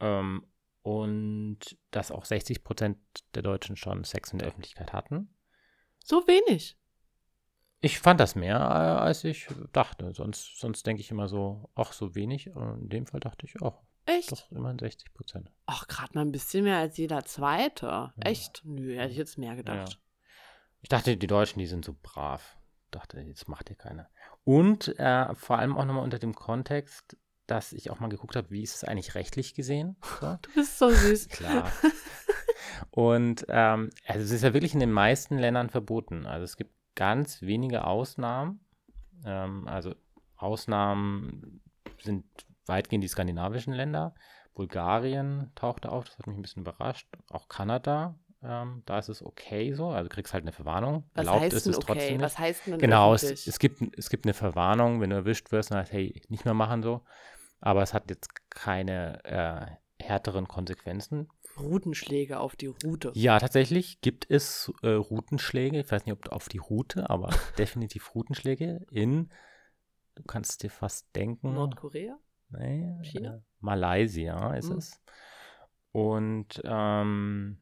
Ähm, 0.00 0.46
und 0.82 1.78
dass 1.92 2.10
auch 2.10 2.24
60 2.24 2.64
Prozent 2.64 2.98
der 3.34 3.42
Deutschen 3.42 3.76
schon 3.76 4.02
Sex 4.02 4.32
in 4.32 4.38
der 4.40 4.48
Öffentlichkeit 4.48 4.92
hatten. 4.92 5.32
So 6.04 6.26
wenig. 6.26 6.76
Ich 7.80 7.98
fand 7.98 8.20
das 8.20 8.34
mehr, 8.34 8.56
äh, 8.56 9.02
als 9.02 9.24
ich 9.24 9.48
dachte. 9.72 10.12
Sonst, 10.12 10.58
sonst 10.58 10.86
denke 10.86 11.00
ich 11.00 11.10
immer 11.10 11.28
so, 11.28 11.70
ach, 11.74 11.92
so 11.92 12.14
wenig. 12.14 12.48
In 12.48 12.88
dem 12.88 13.06
Fall 13.06 13.20
dachte 13.20 13.46
ich, 13.46 13.54
ach, 13.62 13.72
Echt? 14.04 14.32
doch 14.32 14.50
immerhin 14.50 14.78
60 14.78 15.14
Prozent. 15.14 15.50
Ach, 15.66 15.86
gerade 15.88 16.12
mal 16.14 16.22
ein 16.22 16.32
bisschen 16.32 16.64
mehr 16.64 16.78
als 16.78 16.96
jeder 16.98 17.24
Zweite. 17.24 18.12
Echt? 18.20 18.62
Nö, 18.64 18.96
hätte 18.96 19.12
ich 19.12 19.18
jetzt 19.18 19.38
mehr 19.38 19.56
gedacht. 19.56 19.98
Ich 20.82 20.88
dachte, 20.88 21.16
die 21.16 21.26
Deutschen, 21.26 21.58
die 21.58 21.66
sind 21.66 21.84
so 21.84 21.96
brav. 22.02 22.58
Dachte, 22.90 23.20
jetzt 23.20 23.48
macht 23.48 23.70
ihr 23.70 23.76
keine. 23.76 24.08
Und 24.44 24.98
äh, 24.98 25.34
vor 25.34 25.58
allem 25.58 25.76
auch 25.76 25.84
nochmal 25.84 26.04
unter 26.04 26.18
dem 26.18 26.34
Kontext, 26.34 27.16
dass 27.46 27.72
ich 27.72 27.90
auch 27.90 28.00
mal 28.00 28.08
geguckt 28.08 28.36
habe, 28.36 28.50
wie 28.50 28.62
ist 28.62 28.76
es 28.76 28.84
eigentlich 28.84 29.14
rechtlich 29.14 29.54
gesehen? 29.54 29.96
So. 30.20 30.36
Du 30.42 30.54
bist 30.54 30.78
so 30.78 30.90
süß. 30.90 31.28
Klar. 31.28 31.70
Und 32.90 33.46
ähm, 33.48 33.90
also 34.06 34.24
es 34.24 34.30
ist 34.30 34.42
ja 34.42 34.52
wirklich 34.52 34.74
in 34.74 34.80
den 34.80 34.92
meisten 34.92 35.38
Ländern 35.38 35.70
verboten. 35.70 36.26
Also 36.26 36.44
es 36.44 36.56
gibt 36.56 36.72
ganz 37.00 37.40
wenige 37.40 37.86
Ausnahmen. 37.86 38.60
Ähm, 39.24 39.66
also 39.66 39.94
Ausnahmen 40.36 41.62
sind 42.02 42.26
weitgehend 42.66 43.02
die 43.02 43.08
skandinavischen 43.08 43.72
Länder. 43.72 44.14
Bulgarien 44.52 45.50
tauchte 45.54 45.90
auf, 45.90 46.04
das 46.04 46.18
hat 46.18 46.26
mich 46.26 46.36
ein 46.36 46.42
bisschen 46.42 46.60
überrascht. 46.60 47.08
Auch 47.30 47.48
Kanada, 47.48 48.18
ähm, 48.42 48.82
da 48.84 48.98
ist 48.98 49.08
es 49.08 49.24
okay 49.24 49.72
so. 49.72 49.88
Also 49.88 50.10
du 50.10 50.14
kriegst 50.14 50.34
halt 50.34 50.44
eine 50.44 50.52
Verwarnung. 50.52 51.04
Was 51.14 51.26
Erlaubt 51.26 51.44
heißt 51.44 51.56
ist 51.56 51.66
es 51.68 51.78
trotzdem 51.78 51.96
okay? 51.96 52.12
nicht. 52.12 52.22
Was 52.22 52.38
heißt 52.38 52.66
denn 52.66 52.78
Genau, 52.78 53.14
es, 53.14 53.46
es, 53.46 53.58
gibt, 53.58 53.80
es 53.96 54.10
gibt 54.10 54.26
eine 54.26 54.34
Verwarnung, 54.34 55.00
wenn 55.00 55.08
du 55.08 55.16
erwischt 55.16 55.52
wirst 55.52 55.70
und 55.70 55.78
heißt, 55.78 55.92
hey, 55.92 56.22
nicht 56.28 56.44
mehr 56.44 56.52
machen 56.52 56.82
so. 56.82 57.00
Aber 57.62 57.82
es 57.82 57.94
hat 57.94 58.10
jetzt 58.10 58.28
keine 58.50 59.24
äh, 59.24 60.04
härteren 60.04 60.46
Konsequenzen. 60.48 61.30
Rutenschläge 61.60 62.40
auf 62.40 62.56
die 62.56 62.66
Route. 62.66 63.12
Ja, 63.14 63.38
tatsächlich 63.38 64.00
gibt 64.00 64.30
es 64.30 64.72
äh, 64.82 64.88
Routenschläge. 64.90 65.80
Ich 65.80 65.90
weiß 65.90 66.04
nicht, 66.06 66.12
ob 66.12 66.30
auf 66.32 66.48
die 66.48 66.58
Route, 66.58 67.08
aber 67.10 67.30
definitiv 67.58 68.14
Routenschläge 68.14 68.86
in, 68.90 69.30
du 70.14 70.22
kannst 70.24 70.62
dir 70.62 70.70
fast 70.70 71.14
denken, 71.14 71.54
Nordkorea? 71.54 72.18
nee, 72.50 72.96
China? 73.02 73.36
Äh, 73.36 73.40
Malaysia 73.60 74.54
ist 74.54 74.70
Hm. 74.70 74.78
es. 74.78 75.00
Und 75.92 76.60
ähm, 76.64 77.58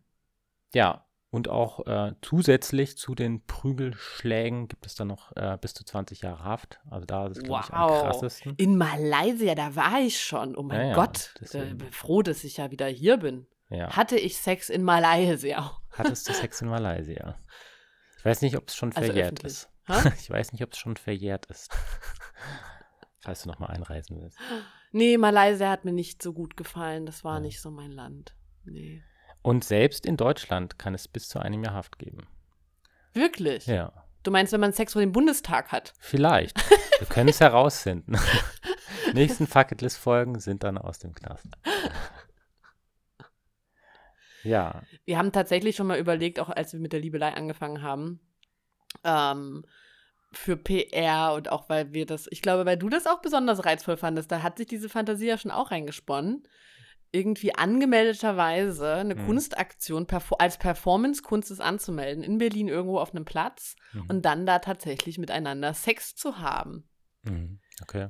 ja, 0.74 1.04
und 1.30 1.48
auch 1.48 1.86
äh, 1.86 2.14
zusätzlich 2.22 2.96
zu 2.96 3.14
den 3.14 3.44
Prügelschlägen 3.46 4.68
gibt 4.68 4.86
es 4.86 4.94
dann 4.94 5.08
noch 5.08 5.34
äh, 5.36 5.58
bis 5.60 5.74
zu 5.74 5.84
20 5.84 6.22
Jahre 6.22 6.42
Haft. 6.44 6.80
Also 6.90 7.04
da 7.06 7.26
ist 7.26 7.38
es, 7.38 7.42
glaube 7.42 7.64
ich, 7.64 7.72
am 7.72 7.86
Wow. 7.86 8.02
krassesten. 8.02 8.54
In 8.56 8.76
Malaysia, 8.78 9.54
da 9.54 9.76
war 9.76 10.00
ich 10.00 10.18
schon. 10.20 10.56
Oh 10.56 10.62
mein 10.62 10.80
Ja, 10.80 10.86
ja, 10.88 10.94
Gott. 10.94 11.32
Ich 11.34 11.50
deswegen. 11.50 11.78
bin 11.78 11.92
froh, 11.92 12.22
dass 12.22 12.44
ich 12.44 12.56
ja 12.58 12.70
wieder 12.70 12.86
hier 12.86 13.18
bin. 13.18 13.46
Ja. 13.70 13.94
Hatte 13.96 14.16
ich 14.18 14.38
Sex 14.38 14.68
in 14.70 14.82
Malaysia? 14.82 15.78
Hattest 15.92 16.28
du 16.28 16.32
Sex 16.32 16.60
in 16.62 16.68
Malaysia? 16.68 17.38
Ich 18.18 18.24
weiß 18.24 18.42
nicht, 18.42 18.56
ob 18.56 18.68
es 18.68 18.76
schon 18.76 18.92
Also 18.94 19.06
verjährt 19.06 19.44
öffentlich. 19.44 19.52
ist. 19.52 19.70
Ha? 19.88 20.10
Ich 20.18 20.30
weiß 20.30 20.52
nicht, 20.52 20.62
ob 20.62 20.72
es 20.72 20.78
schon 20.78 20.96
verjährt 20.96 21.46
ist. 21.46 21.70
Falls 23.20 23.42
du 23.42 23.48
nochmal 23.48 23.70
einreisen 23.70 24.20
willst. 24.20 24.38
Nee, 24.92 25.18
Malaysia 25.18 25.68
hat 25.70 25.84
mir 25.84 25.92
nicht 25.92 26.22
so 26.22 26.32
gut 26.32 26.56
gefallen. 26.56 27.04
Das 27.06 27.24
war 27.24 27.34
Ja. 27.36 27.40
nicht 27.40 27.60
so 27.60 27.70
mein 27.70 27.90
Land. 27.92 28.34
Nee. 28.64 29.02
Und 29.42 29.64
selbst 29.64 30.06
in 30.06 30.16
Deutschland 30.16 30.78
kann 30.78 30.94
es 30.94 31.08
bis 31.08 31.28
zu 31.28 31.38
einem 31.38 31.62
Jahr 31.62 31.74
Haft 31.74 31.98
geben. 31.98 32.26
Wirklich? 33.12 33.66
Ja. 33.66 33.92
Du 34.22 34.30
meinst, 34.30 34.52
wenn 34.52 34.60
man 34.60 34.72
Sex 34.72 34.92
vor 34.94 35.00
dem 35.00 35.12
Bundestag 35.12 35.72
hat? 35.72 35.92
Vielleicht. 36.00 36.58
Wir 36.98 37.06
können 37.08 37.28
es 37.28 37.40
herausfinden. 37.40 38.18
Nächsten 39.14 39.46
Fucketlist-Folgen 39.46 40.38
sind 40.40 40.64
dann 40.64 40.76
aus 40.76 40.98
dem 40.98 41.14
Knast. 41.14 41.46
Ja, 44.44 44.82
Wir 45.04 45.18
haben 45.18 45.32
tatsächlich 45.32 45.76
schon 45.76 45.86
mal 45.88 45.98
überlegt, 45.98 46.38
auch 46.40 46.48
als 46.48 46.72
wir 46.72 46.80
mit 46.80 46.92
der 46.92 47.00
Liebelei 47.00 47.34
angefangen 47.34 47.82
haben, 47.82 48.20
ähm, 49.04 49.64
für 50.32 50.56
PR 50.56 51.32
und 51.34 51.50
auch 51.50 51.68
weil 51.68 51.92
wir 51.92 52.04
das, 52.06 52.26
ich 52.30 52.42
glaube, 52.42 52.66
weil 52.66 52.76
du 52.76 52.88
das 52.88 53.06
auch 53.06 53.20
besonders 53.22 53.64
reizvoll 53.64 53.96
fandest, 53.96 54.30
da 54.30 54.42
hat 54.42 54.58
sich 54.58 54.66
diese 54.66 54.88
Fantasie 54.88 55.26
ja 55.26 55.38
schon 55.38 55.50
auch 55.50 55.70
reingesponnen, 55.70 56.46
irgendwie 57.10 57.54
angemeldeterweise 57.54 58.94
eine 58.96 59.14
Mhm. 59.14 59.24
Kunstaktion 59.26 60.06
perfor 60.06 60.40
als 60.40 60.58
Performance-Kunst 60.58 61.50
ist 61.50 61.60
anzumelden, 61.60 62.22
in 62.22 62.36
Berlin 62.38 62.68
irgendwo 62.68 62.98
auf 62.98 63.14
einem 63.14 63.24
Platz 63.24 63.76
Mhm. 63.92 64.04
und 64.08 64.22
dann 64.24 64.44
da 64.44 64.58
tatsächlich 64.58 65.16
miteinander 65.18 65.72
Sex 65.72 66.14
zu 66.14 66.38
haben. 66.38 66.86
Mhm. 67.22 67.60
okay. 67.82 68.08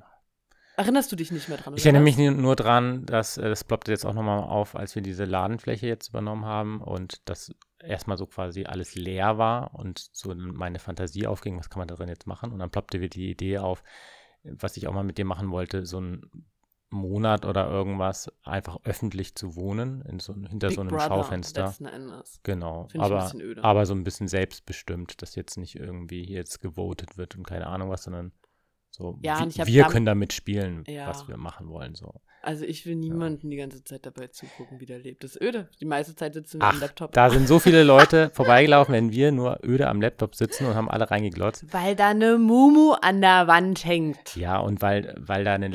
Erinnerst 0.79 1.11
du 1.13 1.17
dich 1.17 1.31
nicht 1.31 1.49
mehr 1.49 1.59
dran? 1.59 1.75
Ich 1.77 1.85
erinnere 1.85 2.03
mich 2.03 2.17
nur 2.17 2.57
dran, 2.57 3.05
dass 3.05 3.37
äh, 3.37 3.49
das 3.49 3.65
ploppte 3.65 3.91
jetzt 3.91 4.07
auch 4.07 4.15
nochmal 4.15 4.45
auf, 4.45 4.77
als 4.77 4.95
wir 4.95 5.03
diese 5.03 5.25
Ladenfläche 5.25 5.87
jetzt 5.87 6.09
übernommen 6.09 6.45
haben 6.45 6.81
und 6.81 7.21
das 7.29 7.55
erstmal 7.81 8.17
so 8.17 8.27
quasi 8.27 8.65
alles 8.65 8.95
leer 8.95 9.39
war 9.39 9.75
und 9.75 9.99
so 10.13 10.35
meine 10.35 10.79
Fantasie 10.79 11.27
aufging, 11.27 11.59
was 11.59 11.71
kann 11.71 11.81
man 11.81 11.89
da 11.89 11.97
drin 11.97 12.09
jetzt 12.09 12.27
machen? 12.27 12.53
Und 12.53 12.59
dann 12.61 12.71
ploppte 12.71 13.01
wieder 13.01 13.11
die 13.11 13.31
Idee 13.31 13.59
auf, 13.59 13.83
was 14.43 14.77
ich 14.77 14.87
auch 14.89 14.93
mal 14.93 15.05
mit 15.05 15.19
dir 15.19 15.25
machen 15.25 15.51
wollte, 15.51 15.85
so 15.85 16.01
ein 16.01 16.31
Monat 16.91 17.45
oder 17.45 17.69
irgendwas 17.69 18.33
einfach 18.43 18.79
öffentlich 18.85 19.35
zu 19.35 19.57
wohnen, 19.57 20.01
in 20.03 20.21
so, 20.21 20.35
hinter 20.35 20.69
Big 20.69 20.77
so 20.77 20.81
einem 20.81 20.91
Brother, 20.91 21.09
Schaufenster. 21.09 21.67
letzten 21.67 21.87
Endes. 21.87 22.41
Genau, 22.45 22.89
Find 22.89 23.05
ich 23.05 23.13
ein 23.13 23.59
aber, 23.59 23.65
aber 23.65 23.87
so 23.87 23.95
ein 23.95 24.05
bisschen 24.05 24.29
selbstbestimmt, 24.29 25.21
dass 25.21 25.35
jetzt 25.35 25.59
nicht 25.59 25.77
irgendwie 25.77 26.25
jetzt 26.25 26.61
gewotet 26.61 27.19
wird 27.19 27.37
und 27.37 27.47
keine 27.47 27.67
Ahnung 27.67 27.91
was, 27.91 28.05
sondern 28.05 28.33
so, 28.99 29.19
Ja, 29.23 29.47
wir, 29.55 29.67
wir 29.67 29.85
können 29.85 30.07
damit 30.07 30.33
spielen, 30.33 30.85
Ja. 30.87 31.07
was 31.09 31.29
wir 31.29 31.37
machen 31.37 31.69
wollen. 31.69 31.95
So. 31.95 32.13
Also 32.43 32.65
ich 32.65 32.87
will 32.87 32.97
niemanden 32.97 33.51
die 33.51 33.57
ganze 33.57 33.83
Zeit 33.85 34.07
dabei 34.07 34.29
zugucken, 34.29 34.81
wie 34.81 34.87
der 34.87 34.99
lebt. 34.99 35.23
Das 35.25 35.37
ist 35.37 35.43
öde. 35.43 35.69
Die 35.81 35.85
meiste 35.85 36.15
Zeit 36.17 36.35
sitzen 36.35 36.61
wir 36.61 36.67
Ach, 36.67 36.73
am 36.75 36.81
Laptop. 36.81 37.13
da 37.13 37.31
sind 37.31 37.47
so 37.49 37.59
viele 37.59 37.83
Leute 37.85 38.31
vorbeigelaufen, 38.33 38.95
wenn 38.95 39.11
wir 39.13 39.33
nur 39.33 39.59
öde 39.65 39.89
am 39.89 40.01
Laptop 40.01 40.35
sitzen 40.35 40.67
und 40.67 40.75
haben 40.75 40.91
alle 40.91 41.11
reingeglotzt. 41.11 41.73
Weil 41.73 41.95
da 41.97 42.09
eine 42.09 42.39
Mumu 42.39 42.93
an 43.01 43.21
der 43.21 43.47
Wand 43.49 43.85
hängt. 43.85 44.37
Ja, 44.37 44.59
und 44.59 44.83
weil, 44.83 45.15
weil 45.19 45.45
da 45.45 45.55
eine 45.55 45.69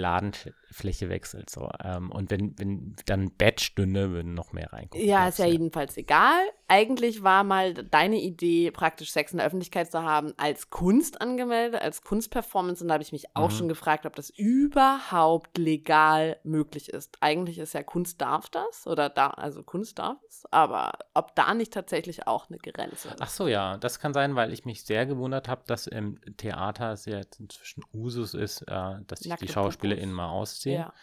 Ladenfläche 0.73 1.09
wechselt. 1.09 1.49
So. 1.49 1.69
Ähm, 1.83 2.11
und 2.11 2.29
wenn, 2.31 2.57
wenn 2.57 2.95
dann 3.05 3.31
Bett 3.31 3.61
stünde, 3.61 4.11
würden 4.11 4.33
noch 4.33 4.53
mehr 4.53 4.71
reingucken. 4.73 5.05
Ja, 5.07 5.27
ist 5.27 5.39
ja 5.39 5.45
du? 5.45 5.51
jedenfalls 5.51 5.95
egal. 5.97 6.41
Eigentlich 6.67 7.23
war 7.23 7.43
mal 7.43 7.73
deine 7.73 8.19
Idee, 8.19 8.71
praktisch 8.71 9.11
Sex 9.11 9.31
in 9.31 9.37
der 9.37 9.45
Öffentlichkeit 9.47 9.91
zu 9.91 10.01
haben, 10.03 10.33
als 10.37 10.69
Kunst 10.69 11.21
angemeldet, 11.21 11.81
als 11.81 12.01
Kunstperformance. 12.01 12.83
Und 12.83 12.87
da 12.87 12.93
habe 12.95 13.03
ich 13.03 13.11
mich 13.11 13.35
auch 13.35 13.49
Mhm. 13.49 13.55
schon 13.55 13.67
gefragt, 13.67 14.05
ob 14.05 14.15
das 14.15 14.31
überhaupt 14.31 15.57
legal 15.57 16.37
möglich 16.43 16.89
ist. 16.89 17.17
Eigentlich 17.21 17.59
ist 17.59 17.73
ja 17.73 17.83
Kunst 17.83 18.21
darf 18.21 18.49
das 18.49 18.87
oder 18.87 19.09
da, 19.09 19.27
also 19.27 19.63
Kunst 19.63 19.99
darf 19.99 20.17
es, 20.27 20.45
aber 20.51 20.93
ob 21.13 21.35
da 21.35 21.53
nicht 21.53 21.73
tatsächlich 21.73 22.27
auch 22.27 22.49
eine 22.49 22.57
Grenze 22.57 23.09
ist. 23.09 23.17
Ach 23.19 23.29
so, 23.29 23.47
ja, 23.47 23.77
das 23.77 23.99
kann 23.99 24.13
sein, 24.13 24.35
weil 24.35 24.51
ich 24.53 24.65
mich 24.65 24.83
sehr 24.83 25.05
gewundert 25.05 25.47
habe, 25.47 25.61
dass 25.67 25.87
im 25.87 26.19
Theater 26.37 26.93
es 26.93 27.05
ja 27.05 27.17
jetzt 27.17 27.39
inzwischen 27.39 27.83
Usus 27.93 28.33
ist, 28.33 28.61
äh, 28.63 28.95
dass 29.07 29.19
sich 29.19 29.33
die 29.35 29.47
SchauspielerInnen 29.47 30.13
mal 30.13 30.29
ausziehen. 30.63 30.81
ja. 30.81 30.93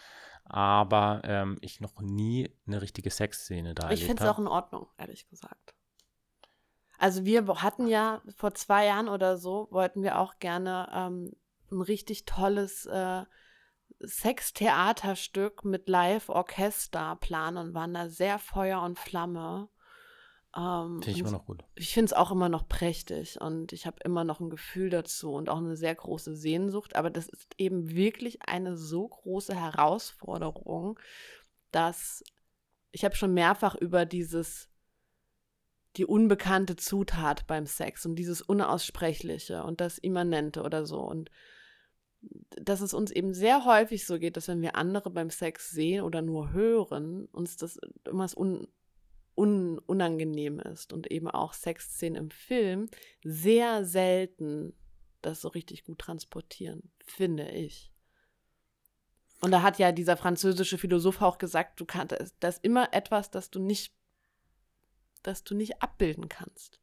Aber 0.45 1.21
ähm, 1.23 1.57
ich 1.61 1.79
noch 1.79 2.01
nie 2.01 2.53
eine 2.67 2.81
richtige 2.81 3.09
Sexszene 3.09 3.73
da 3.73 3.89
Ich 3.91 4.05
finde 4.05 4.23
es 4.23 4.29
auch 4.29 4.39
in 4.39 4.47
Ordnung, 4.47 4.87
ehrlich 4.97 5.29
gesagt. 5.29 5.75
Also 6.97 7.25
wir 7.25 7.47
hatten 7.63 7.87
ja 7.87 8.21
vor 8.35 8.53
zwei 8.53 8.85
Jahren 8.85 9.07
oder 9.07 9.37
so, 9.37 9.67
wollten 9.71 10.03
wir 10.03 10.19
auch 10.19 10.39
gerne 10.39 10.89
ähm, 10.93 11.31
ein 11.71 11.81
richtig 11.81 12.25
tolles 12.25 12.85
äh, 12.85 13.23
Sextheaterstück 13.99 15.63
mit 15.63 15.87
Live-Orchester 15.87 17.17
planen 17.19 17.57
und 17.57 17.73
waren 17.73 17.93
da 17.93 18.09
sehr 18.09 18.39
Feuer 18.39 18.81
und 18.81 18.99
Flamme. 18.99 19.69
Ähm, 20.55 21.01
Finde 21.01 21.11
ich 21.11 21.19
immer 21.19 21.31
noch 21.31 21.45
gut. 21.45 21.63
ich 21.75 21.93
finde 21.93 22.07
es 22.07 22.13
auch 22.13 22.31
immer 22.31 22.49
noch 22.49 22.67
prächtig 22.67 23.39
und 23.39 23.71
ich 23.71 23.85
habe 23.85 23.97
immer 24.03 24.25
noch 24.25 24.41
ein 24.41 24.49
Gefühl 24.49 24.89
dazu 24.89 25.31
und 25.31 25.49
auch 25.49 25.59
eine 25.59 25.77
sehr 25.77 25.95
große 25.95 26.35
Sehnsucht. 26.35 26.95
Aber 26.95 27.09
das 27.09 27.29
ist 27.29 27.47
eben 27.57 27.91
wirklich 27.91 28.41
eine 28.41 28.75
so 28.75 29.07
große 29.07 29.55
Herausforderung, 29.55 30.99
dass 31.71 32.23
ich 32.91 33.05
habe 33.05 33.15
schon 33.15 33.33
mehrfach 33.33 33.75
über 33.75 34.05
dieses 34.05 34.69
die 35.97 36.05
unbekannte 36.05 36.75
Zutat 36.75 37.47
beim 37.47 37.65
Sex 37.65 38.05
und 38.05 38.15
dieses 38.15 38.41
Unaussprechliche 38.41 39.63
und 39.63 39.81
das 39.81 39.97
Immanente 39.97 40.63
oder 40.63 40.85
so. 40.85 40.99
Und 41.01 41.29
dass 42.51 42.81
es 42.81 42.93
uns 42.93 43.11
eben 43.11 43.33
sehr 43.33 43.65
häufig 43.65 44.05
so 44.05 44.19
geht, 44.19 44.37
dass 44.37 44.47
wenn 44.47 44.61
wir 44.61 44.75
andere 44.75 45.09
beim 45.09 45.29
Sex 45.29 45.71
sehen 45.71 46.03
oder 46.03 46.21
nur 46.21 46.53
hören, 46.53 47.25
uns 47.31 47.57
das 47.57 47.77
irgendwas 48.05 48.37
un, 48.37 48.67
un, 49.35 49.79
unangenehm 49.79 50.59
ist 50.59 50.93
und 50.93 51.09
eben 51.11 51.29
auch 51.29 51.53
Sexszenen 51.53 52.23
im 52.23 52.31
Film 52.31 52.89
sehr 53.23 53.85
selten 53.85 54.73
das 55.21 55.41
so 55.41 55.49
richtig 55.49 55.83
gut 55.83 55.99
transportieren, 55.99 56.91
finde 57.05 57.49
ich. 57.49 57.91
Und 59.39 59.51
da 59.51 59.61
hat 59.61 59.79
ja 59.79 59.91
dieser 59.91 60.17
französische 60.17 60.77
Philosoph 60.77 61.21
auch 61.21 61.37
gesagt, 61.37 61.79
du 61.79 61.85
kannst, 61.85 62.15
das 62.39 62.55
ist 62.55 62.63
immer 62.63 62.93
etwas, 62.93 63.31
das 63.31 63.49
du 63.49 63.59
nicht, 63.59 63.93
das 65.23 65.43
du 65.43 65.55
nicht 65.55 65.81
abbilden 65.81 66.29
kannst. 66.29 66.79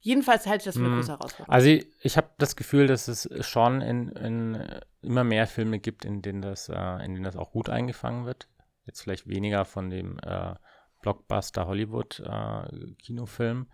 Jedenfalls 0.00 0.46
halte 0.46 0.62
ich 0.62 0.64
das 0.66 0.76
für 0.76 0.82
eine 0.82 0.90
Hm. 0.90 0.96
große 0.96 1.12
Herausforderung. 1.12 1.52
Also 1.52 1.68
ich, 1.68 1.88
ich 2.00 2.16
habe 2.16 2.30
das 2.38 2.54
Gefühl, 2.54 2.86
dass 2.86 3.08
es 3.08 3.28
schon 3.44 3.80
in, 3.80 4.08
in 4.10 4.80
immer 5.02 5.24
mehr 5.24 5.48
Filme 5.48 5.80
gibt, 5.80 6.04
in 6.04 6.22
denen 6.22 6.42
das, 6.42 6.68
äh, 6.68 7.04
in 7.04 7.14
denen 7.14 7.24
das 7.24 7.36
auch 7.36 7.50
gut 7.50 7.68
eingefangen 7.68 8.24
wird. 8.24 8.48
Jetzt 8.88 9.02
vielleicht 9.02 9.28
weniger 9.28 9.64
von 9.64 9.90
dem 9.90 10.18
äh, 10.22 10.54
Blockbuster 11.02 11.66
Hollywood 11.66 12.20
äh, 12.20 12.94
Kinofilm, 12.94 13.68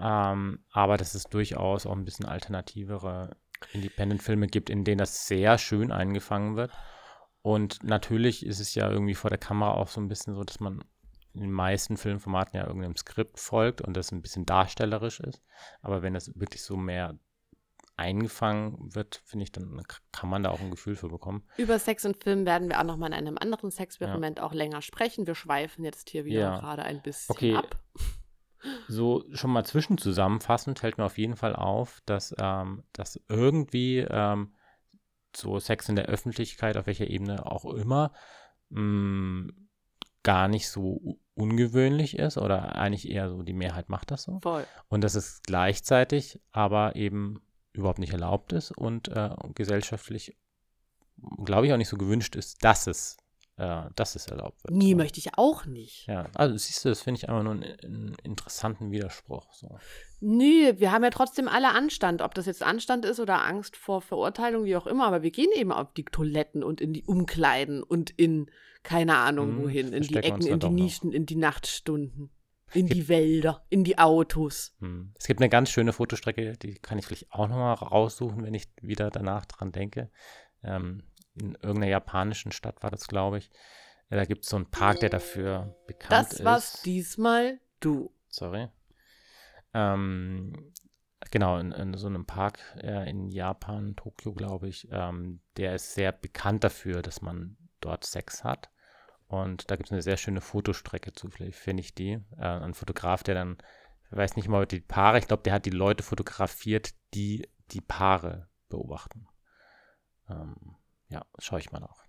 ähm, 0.00 0.64
aber 0.70 0.96
dass 0.96 1.14
es 1.14 1.24
durchaus 1.24 1.86
auch 1.86 1.96
ein 1.96 2.04
bisschen 2.04 2.26
alternativere 2.26 3.36
Independent-Filme 3.72 4.46
gibt, 4.46 4.70
in 4.70 4.84
denen 4.84 4.98
das 4.98 5.26
sehr 5.26 5.58
schön 5.58 5.90
eingefangen 5.90 6.56
wird. 6.56 6.70
Und 7.42 7.82
natürlich 7.82 8.46
ist 8.46 8.60
es 8.60 8.74
ja 8.74 8.90
irgendwie 8.90 9.14
vor 9.14 9.30
der 9.30 9.38
Kamera 9.38 9.72
auch 9.72 9.88
so 9.88 10.00
ein 10.00 10.08
bisschen 10.08 10.34
so, 10.34 10.44
dass 10.44 10.60
man 10.60 10.84
in 11.34 11.40
den 11.40 11.52
meisten 11.52 11.96
Filmformaten 11.96 12.56
ja 12.56 12.66
irgendeinem 12.66 12.96
Skript 12.96 13.40
folgt 13.40 13.80
und 13.80 13.96
das 13.96 14.12
ein 14.12 14.22
bisschen 14.22 14.46
darstellerisch 14.46 15.20
ist. 15.20 15.42
Aber 15.80 16.02
wenn 16.02 16.14
das 16.14 16.38
wirklich 16.38 16.62
so 16.62 16.76
mehr 16.76 17.18
eingefangen 18.02 18.94
wird, 18.94 19.22
finde 19.24 19.44
ich, 19.44 19.52
dann 19.52 19.80
kann 20.12 20.28
man 20.28 20.42
da 20.42 20.50
auch 20.50 20.60
ein 20.60 20.70
Gefühl 20.70 20.96
für 20.96 21.08
bekommen. 21.08 21.44
Über 21.56 21.78
Sex 21.78 22.04
und 22.04 22.22
Film 22.22 22.44
werden 22.44 22.68
wir 22.68 22.78
auch 22.80 22.84
noch 22.84 22.96
mal 22.96 23.06
in 23.06 23.12
einem 23.14 23.38
anderen 23.38 23.70
Sexperiment 23.70 24.40
auch 24.40 24.52
länger 24.52 24.82
sprechen. 24.82 25.26
Wir 25.26 25.34
schweifen 25.34 25.84
jetzt 25.84 26.10
hier 26.10 26.24
wieder 26.24 26.40
Ja. 26.40 26.58
gerade 26.58 26.82
ein 26.82 27.00
bisschen 27.02 27.34
Okay. 27.34 27.54
ab. 27.56 27.76
So 28.86 29.24
schon 29.32 29.50
mal 29.50 29.64
zwischenzusammenfassend 29.64 30.78
fällt 30.78 30.96
mir 30.96 31.04
auf 31.04 31.18
jeden 31.18 31.34
Fall 31.34 31.56
auf, 31.56 32.00
dass, 32.06 32.32
ähm, 32.38 32.84
dass 32.92 33.20
irgendwie 33.28 33.98
ähm, 34.08 34.54
so 35.34 35.58
Sex 35.58 35.88
in 35.88 35.96
der 35.96 36.04
Öffentlichkeit, 36.06 36.76
auf 36.76 36.86
welcher 36.86 37.08
Ebene 37.08 37.44
auch 37.44 37.64
immer, 37.64 38.12
mh, 38.68 39.50
gar 40.22 40.46
nicht 40.46 40.68
so 40.70 41.18
ungewöhnlich 41.34 42.16
ist 42.16 42.38
oder 42.38 42.76
eigentlich 42.76 43.10
eher 43.10 43.30
so, 43.30 43.42
die 43.42 43.52
Mehrheit 43.52 43.88
macht 43.88 44.12
das 44.12 44.22
so. 44.22 44.38
Voll. 44.44 44.64
Und 44.86 45.02
dass 45.02 45.16
es 45.16 45.42
gleichzeitig 45.42 46.40
aber 46.52 46.94
eben 46.94 47.42
überhaupt 47.72 47.98
nicht 47.98 48.12
erlaubt 48.12 48.52
ist 48.52 48.70
und 48.72 49.08
äh, 49.08 49.30
gesellschaftlich, 49.54 50.36
glaube 51.44 51.66
ich, 51.66 51.72
auch 51.72 51.78
nicht 51.78 51.88
so 51.88 51.96
gewünscht 51.96 52.36
ist, 52.36 52.62
dass 52.64 52.86
es, 52.86 53.16
äh, 53.56 53.84
dass 53.94 54.14
es 54.14 54.26
erlaubt 54.26 54.62
wird. 54.64 54.74
Nie 54.74 54.92
so. 54.92 54.96
möchte 54.96 55.18
ich 55.18 55.38
auch 55.38 55.64
nicht. 55.64 56.06
Ja, 56.06 56.28
also 56.34 56.56
siehst 56.56 56.84
du, 56.84 56.90
das 56.90 57.00
finde 57.00 57.18
ich 57.18 57.28
einfach 57.28 57.42
nur 57.42 57.52
einen, 57.52 57.64
einen 57.64 58.16
interessanten 58.22 58.90
Widerspruch. 58.90 59.52
So. 59.52 59.78
Nö, 60.20 60.74
wir 60.76 60.92
haben 60.92 61.04
ja 61.04 61.10
trotzdem 61.10 61.48
alle 61.48 61.70
Anstand, 61.70 62.22
ob 62.22 62.34
das 62.34 62.46
jetzt 62.46 62.62
Anstand 62.62 63.04
ist 63.04 63.20
oder 63.20 63.44
Angst 63.44 63.76
vor 63.76 64.02
Verurteilung, 64.02 64.64
wie 64.64 64.76
auch 64.76 64.86
immer, 64.86 65.06
aber 65.06 65.22
wir 65.22 65.30
gehen 65.30 65.50
eben 65.54 65.72
auf 65.72 65.92
die 65.94 66.04
Toiletten 66.04 66.62
und 66.62 66.80
in 66.80 66.92
die 66.92 67.04
Umkleiden 67.04 67.82
und 67.82 68.10
in 68.10 68.50
keine 68.82 69.16
Ahnung 69.16 69.56
Mhm, 69.56 69.62
wohin, 69.62 69.92
in 69.92 70.02
die 70.02 70.16
Ecken, 70.16 70.44
in 70.44 70.58
die 70.58 70.58
doch 70.58 70.70
noch. 70.70 70.76
Nischen, 70.76 71.12
in 71.12 71.26
die 71.26 71.36
Nachtstunden, 71.36 72.30
in 72.74 72.86
die 72.86 73.08
Wälder, 73.08 73.64
in 73.68 73.84
die 73.84 73.98
Autos. 73.98 74.74
Hm. 74.80 75.12
Es 75.18 75.26
gibt 75.26 75.40
eine 75.40 75.48
ganz 75.48 75.70
schöne 75.70 75.92
Fotostrecke, 75.92 76.56
die 76.56 76.74
kann 76.74 76.98
ich 76.98 77.06
vielleicht 77.06 77.32
auch 77.32 77.48
nochmal 77.48 77.74
raussuchen, 77.74 78.44
wenn 78.44 78.54
ich 78.54 78.68
wieder 78.80 79.10
danach 79.10 79.46
dran 79.46 79.72
denke. 79.72 80.10
Ähm, 80.62 81.02
in 81.34 81.54
irgendeiner 81.54 81.88
japanischen 81.88 82.52
Stadt 82.52 82.82
war 82.82 82.90
das, 82.90 83.06
glaube 83.06 83.38
ich. 83.38 83.50
Ja, 84.10 84.16
da 84.16 84.24
gibt 84.24 84.44
es 84.44 84.50
so 84.50 84.56
einen 84.56 84.70
Park, 84.70 85.00
der 85.00 85.08
dafür 85.08 85.74
bekannt 85.86 86.32
Das 86.32 86.44
warst 86.44 86.74
ist. 86.76 86.86
diesmal 86.86 87.60
du. 87.80 88.12
Sorry. 88.28 88.68
Ähm, 89.74 90.72
genau, 91.30 91.58
in, 91.58 91.72
in 91.72 91.94
so 91.94 92.08
einem 92.08 92.26
Park 92.26 92.58
äh, 92.82 93.08
in 93.08 93.30
Japan, 93.30 93.96
Tokio, 93.96 94.34
glaube 94.34 94.68
ich, 94.68 94.88
ähm, 94.90 95.40
der 95.56 95.74
ist 95.74 95.94
sehr 95.94 96.12
bekannt 96.12 96.64
dafür, 96.64 97.00
dass 97.00 97.22
man 97.22 97.56
dort 97.80 98.04
Sex 98.04 98.44
hat. 98.44 98.70
Und 99.32 99.70
da 99.70 99.76
gibt 99.76 99.88
es 99.88 99.92
eine 99.92 100.02
sehr 100.02 100.18
schöne 100.18 100.42
Fotostrecke 100.42 101.14
zu, 101.14 101.30
vielleicht 101.30 101.58
finde 101.58 101.80
ich 101.80 101.94
die. 101.94 102.20
Äh, 102.36 102.42
ein 102.42 102.74
Fotograf, 102.74 103.22
der 103.22 103.34
dann, 103.34 103.56
ich 104.10 104.16
weiß 104.18 104.36
nicht 104.36 104.46
mal, 104.46 104.66
die 104.66 104.80
Paare, 104.80 105.18
ich 105.18 105.26
glaube, 105.26 105.42
der 105.42 105.54
hat 105.54 105.64
die 105.64 105.70
Leute 105.70 106.02
fotografiert, 106.02 106.90
die 107.14 107.48
die 107.70 107.80
Paare 107.80 108.50
beobachten. 108.68 109.26
Ähm, 110.28 110.76
ja, 111.08 111.24
schaue 111.38 111.60
ich 111.60 111.72
mal 111.72 111.80
nach. 111.80 112.04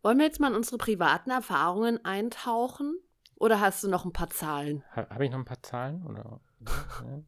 Wollen 0.00 0.16
wir 0.16 0.24
jetzt 0.24 0.40
mal 0.40 0.48
in 0.48 0.56
unsere 0.56 0.78
privaten 0.78 1.30
Erfahrungen 1.30 2.02
eintauchen? 2.06 2.98
Oder 3.34 3.60
hast 3.60 3.84
du 3.84 3.88
noch 3.88 4.06
ein 4.06 4.14
paar 4.14 4.30
Zahlen? 4.30 4.82
Ha, 4.96 5.06
Habe 5.10 5.26
ich 5.26 5.30
noch 5.30 5.38
ein 5.38 5.44
paar 5.44 5.62
Zahlen? 5.62 6.02
Oder? 6.06 6.40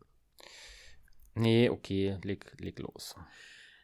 Nee, 1.35 1.71
okay, 1.71 2.19
leg, 2.25 2.55
leg 2.59 2.79
los. 2.81 3.15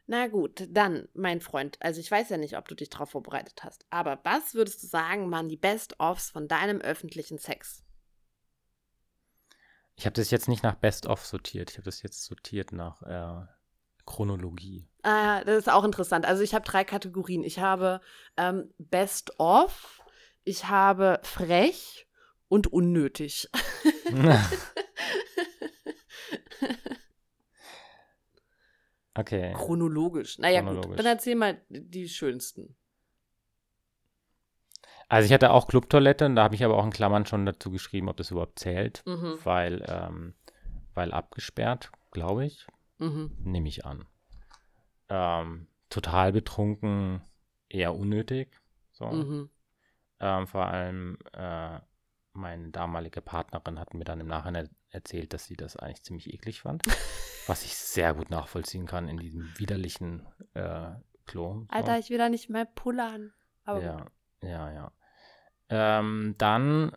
Na 0.08 0.28
gut, 0.28 0.68
dann, 0.70 1.08
mein 1.14 1.40
Freund, 1.40 1.78
also 1.80 2.00
ich 2.00 2.10
weiß 2.10 2.28
ja 2.28 2.36
nicht, 2.36 2.56
ob 2.56 2.68
du 2.68 2.76
dich 2.76 2.90
darauf 2.90 3.10
vorbereitet 3.10 3.64
hast, 3.64 3.84
aber 3.90 4.20
was 4.22 4.54
würdest 4.54 4.82
du 4.82 4.86
sagen, 4.86 5.30
waren 5.32 5.48
die 5.48 5.56
Best-ofs 5.56 6.30
von 6.30 6.46
deinem 6.46 6.80
öffentlichen 6.80 7.38
Sex? 7.38 7.82
Ich 9.96 10.06
habe 10.06 10.14
das 10.14 10.30
jetzt 10.30 10.48
nicht 10.48 10.62
nach 10.62 10.76
Best 10.76 11.06
of 11.06 11.24
sortiert. 11.24 11.70
Ich 11.70 11.78
habe 11.78 11.86
das 11.86 12.02
jetzt 12.02 12.24
sortiert 12.24 12.70
nach 12.70 13.02
äh, 13.02 13.46
Chronologie. 14.04 14.86
Ah, 15.02 15.42
das 15.42 15.58
ist 15.58 15.70
auch 15.70 15.84
interessant. 15.84 16.26
Also 16.26 16.42
ich 16.42 16.54
habe 16.54 16.64
drei 16.64 16.84
Kategorien. 16.84 17.42
Ich 17.42 17.58
habe 17.58 18.00
ähm, 18.36 18.72
Best 18.78 19.40
of, 19.40 20.02
ich 20.44 20.68
habe 20.68 21.18
frech 21.22 22.06
und 22.48 22.72
unnötig. 22.72 23.48
okay. 29.16 29.52
Chronologisch. 29.54 30.38
Naja, 30.38 30.60
gut. 30.60 30.68
Chronologisch. 30.70 30.96
Dann 30.96 31.06
erzähl 31.06 31.34
mal 31.36 31.60
die 31.68 32.08
schönsten. 32.08 32.76
Also 35.08 35.26
ich 35.26 35.32
hatte 35.32 35.52
auch 35.52 35.68
Clubtoilette 35.68 36.26
und 36.26 36.34
da 36.36 36.42
habe 36.44 36.54
ich 36.56 36.64
aber 36.64 36.76
auch 36.76 36.84
in 36.84 36.90
Klammern 36.90 37.26
schon 37.26 37.46
dazu 37.46 37.70
geschrieben, 37.70 38.08
ob 38.08 38.16
das 38.16 38.30
überhaupt 38.30 38.58
zählt, 38.58 39.02
Mhm. 39.06 39.38
weil, 39.44 39.84
ähm, 39.88 40.34
weil 40.94 41.12
abgesperrt, 41.12 41.92
glaube 42.10 42.44
ich, 42.44 42.66
Mhm. 42.98 43.30
nehme 43.38 43.68
ich 43.68 43.86
an. 43.86 44.06
Ähm, 45.08 45.68
total 45.90 46.32
betrunken, 46.32 47.22
eher 47.68 47.94
unnötig. 47.94 48.60
So. 48.92 49.06
Mhm. 49.06 49.50
Ähm, 50.18 50.46
vor 50.48 50.66
allem 50.66 51.18
äh, 51.34 51.78
meine 52.32 52.70
damalige 52.70 53.20
Partnerin 53.20 53.78
hat 53.78 53.94
mir 53.94 54.04
dann 54.04 54.20
im 54.20 54.26
Nachhinein 54.26 54.68
erzählt, 54.90 55.32
dass 55.32 55.46
sie 55.46 55.56
das 55.56 55.76
eigentlich 55.76 56.02
ziemlich 56.02 56.32
eklig 56.32 56.60
fand, 56.62 56.82
was 57.46 57.64
ich 57.64 57.76
sehr 57.76 58.14
gut 58.14 58.30
nachvollziehen 58.30 58.86
kann 58.86 59.08
in 59.08 59.18
diesem 59.18 59.58
widerlichen 59.58 60.26
äh, 60.54 60.92
Klo. 61.26 61.66
Alter, 61.68 61.98
ich 61.98 62.10
will 62.10 62.18
da 62.18 62.28
nicht 62.28 62.48
mehr 62.48 62.64
pullern. 62.64 63.32
Aber 63.64 63.82
ja, 63.82 63.96
gut. 63.96 64.10
ja, 64.42 64.72
ja. 64.72 64.92
Ähm, 65.68 66.36
dann 66.38 66.92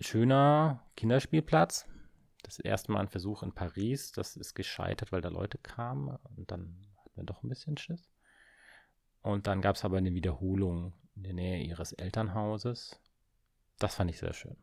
schöner 0.00 0.84
Kinderspielplatz. 0.96 1.86
Das 2.42 2.58
erste 2.58 2.92
Mal 2.92 3.00
ein 3.00 3.08
Versuch 3.08 3.42
in 3.42 3.52
Paris. 3.52 4.12
Das 4.12 4.36
ist 4.36 4.54
gescheitert, 4.54 5.12
weil 5.12 5.20
da 5.20 5.28
Leute 5.28 5.58
kamen. 5.58 6.16
Und 6.36 6.50
dann 6.50 6.86
hatten 6.96 7.16
wir 7.16 7.24
doch 7.24 7.42
ein 7.42 7.48
bisschen 7.48 7.76
Schiss. 7.76 8.10
Und 9.22 9.46
dann 9.46 9.60
gab 9.60 9.76
es 9.76 9.84
aber 9.84 9.98
eine 9.98 10.14
Wiederholung 10.14 10.92
in 11.14 11.22
der 11.24 11.34
Nähe 11.34 11.62
ihres 11.62 11.92
Elternhauses. 11.92 13.00
Das 13.78 13.96
fand 13.96 14.10
ich 14.10 14.18
sehr 14.18 14.32
schön. 14.32 14.56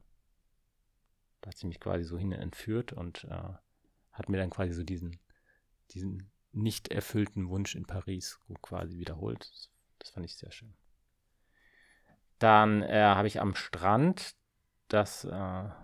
Da 1.46 1.50
hat 1.52 1.58
sie 1.60 1.68
mich 1.68 1.80
quasi 1.80 2.04
so 2.04 2.18
hin 2.18 2.32
entführt 2.32 2.92
und 2.92 3.26
äh, 3.26 3.54
hat 4.12 4.30
mir 4.30 4.38
dann 4.38 4.50
quasi 4.50 4.74
so 4.74 4.82
diesen, 4.82 5.20
diesen 5.92 6.32
nicht 6.54 6.88
erfüllten 6.88 7.50
Wunsch 7.50 7.76
in 7.76 7.86
Paris 7.86 8.40
quasi 8.64 8.98
wiederholt. 8.98 9.48
Das, 10.00 10.10
fand 10.10 10.26
ich 10.26 10.36
sehr 10.36 10.52
schön. 10.52 10.74
Dann 12.40 12.82
äh, 12.82 13.00
habe 13.04 13.28
ich 13.28 13.42
am 13.42 13.54
Strand, 13.54 14.36
das 14.88 15.24
äh, 15.24 15.30
war 15.30 15.76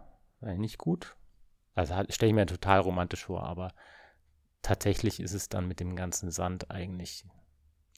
nicht 0.42 0.80
gut. 0.80 1.16
Also 1.76 1.94
stelle 2.10 2.32
ich 2.32 2.36
mir 2.36 2.48
total 2.48 2.80
romantisch 2.80 3.26
vor, 3.26 3.44
aber 3.44 3.72
tatsächlich 4.64 5.20
ist 5.20 5.34
es 5.34 5.48
dann 5.48 5.68
mit 5.68 5.80
dem 5.80 5.96
ganzen 5.96 6.32
Sand 6.32 6.72
eigentlich 6.72 7.24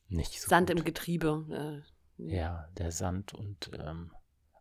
nicht 0.09 0.41
so 0.41 0.49
Sand 0.49 0.69
gut. 0.69 0.79
im 0.79 0.83
Getriebe. 0.83 1.83
Äh, 2.17 2.25
Ja, 2.35 2.67
der 2.73 2.91
Sand 2.91 3.33
und 3.33 3.71
ähm, 3.73 4.13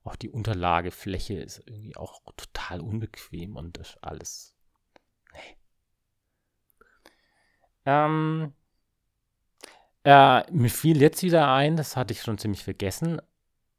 auch 0.04 0.16
die 0.16 0.30
Unterlagefläche 0.30 1.34
ist 1.34 1.62
irgendwie 1.66 1.96
auch 1.96 2.20
total 2.36 2.80
unbequem 2.80 3.56
und 3.56 3.78
das 3.78 3.96
alles. 4.02 4.56
Nee. 5.32 5.56
Ähm, 7.84 8.52
äh, 10.04 10.50
mir 10.50 10.70
fiel 10.70 11.00
jetzt 11.00 11.22
wieder 11.22 11.52
ein, 11.52 11.76
das 11.76 11.96
hatte 11.96 12.12
ich 12.12 12.22
schon 12.22 12.38
ziemlich 12.38 12.64
vergessen. 12.64 13.20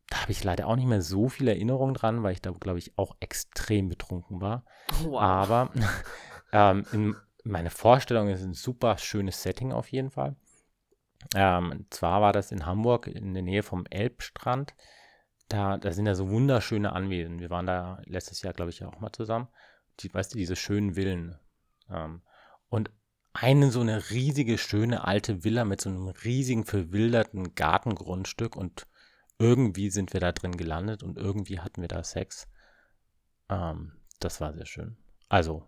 Da 0.09 0.21
habe 0.21 0.31
ich 0.31 0.43
leider 0.43 0.67
auch 0.67 0.75
nicht 0.75 0.87
mehr 0.87 1.01
so 1.01 1.27
viele 1.27 1.51
Erinnerungen 1.51 1.93
dran, 1.93 2.23
weil 2.23 2.33
ich 2.33 2.41
da, 2.41 2.51
glaube 2.51 2.79
ich, 2.79 2.97
auch 2.97 3.15
extrem 3.19 3.89
betrunken 3.89 4.41
war. 4.41 4.65
wow. 5.03 5.21
Aber 5.21 5.71
ähm, 6.53 6.85
in 6.91 7.15
meine 7.43 7.69
Vorstellung 7.69 8.29
ist 8.29 8.43
ein 8.43 8.53
super 8.53 8.97
schönes 8.97 9.41
Setting 9.41 9.73
auf 9.73 9.91
jeden 9.91 10.11
Fall. 10.11 10.35
Ähm, 11.35 11.85
zwar 11.89 12.21
war 12.21 12.33
das 12.33 12.51
in 12.51 12.65
Hamburg 12.65 13.07
in 13.07 13.33
der 13.33 13.43
Nähe 13.43 13.63
vom 13.63 13.85
Elbstrand. 13.89 14.73
Da, 15.49 15.77
da 15.77 15.91
sind 15.91 16.05
ja 16.05 16.15
so 16.15 16.29
wunderschöne 16.29 16.93
Anwesen. 16.93 17.39
Wir 17.39 17.49
waren 17.49 17.65
da 17.65 18.01
letztes 18.05 18.41
Jahr, 18.41 18.53
glaube 18.53 18.71
ich, 18.71 18.83
auch 18.83 18.99
mal 18.99 19.11
zusammen. 19.11 19.47
Die, 19.99 20.13
weißt 20.13 20.33
du, 20.33 20.37
diese 20.37 20.55
schönen 20.55 20.95
Villen. 20.95 21.37
Ähm, 21.89 22.21
und 22.69 22.91
eine 23.33 23.71
so 23.71 23.81
eine 23.81 24.09
riesige, 24.09 24.57
schöne 24.57 25.05
alte 25.05 25.43
Villa 25.43 25.65
mit 25.65 25.81
so 25.81 25.89
einem 25.89 26.07
riesigen, 26.07 26.65
verwilderten 26.65 27.55
Gartengrundstück. 27.55 28.55
Und 28.55 28.87
irgendwie 29.39 29.89
sind 29.89 30.13
wir 30.13 30.19
da 30.19 30.31
drin 30.31 30.57
gelandet 30.57 31.03
und 31.03 31.17
irgendwie 31.17 31.59
hatten 31.59 31.81
wir 31.81 31.87
da 31.87 32.03
Sex. 32.03 32.47
Ähm, 33.49 33.93
das 34.19 34.39
war 34.41 34.53
sehr 34.53 34.65
schön. 34.65 34.97
Also, 35.29 35.67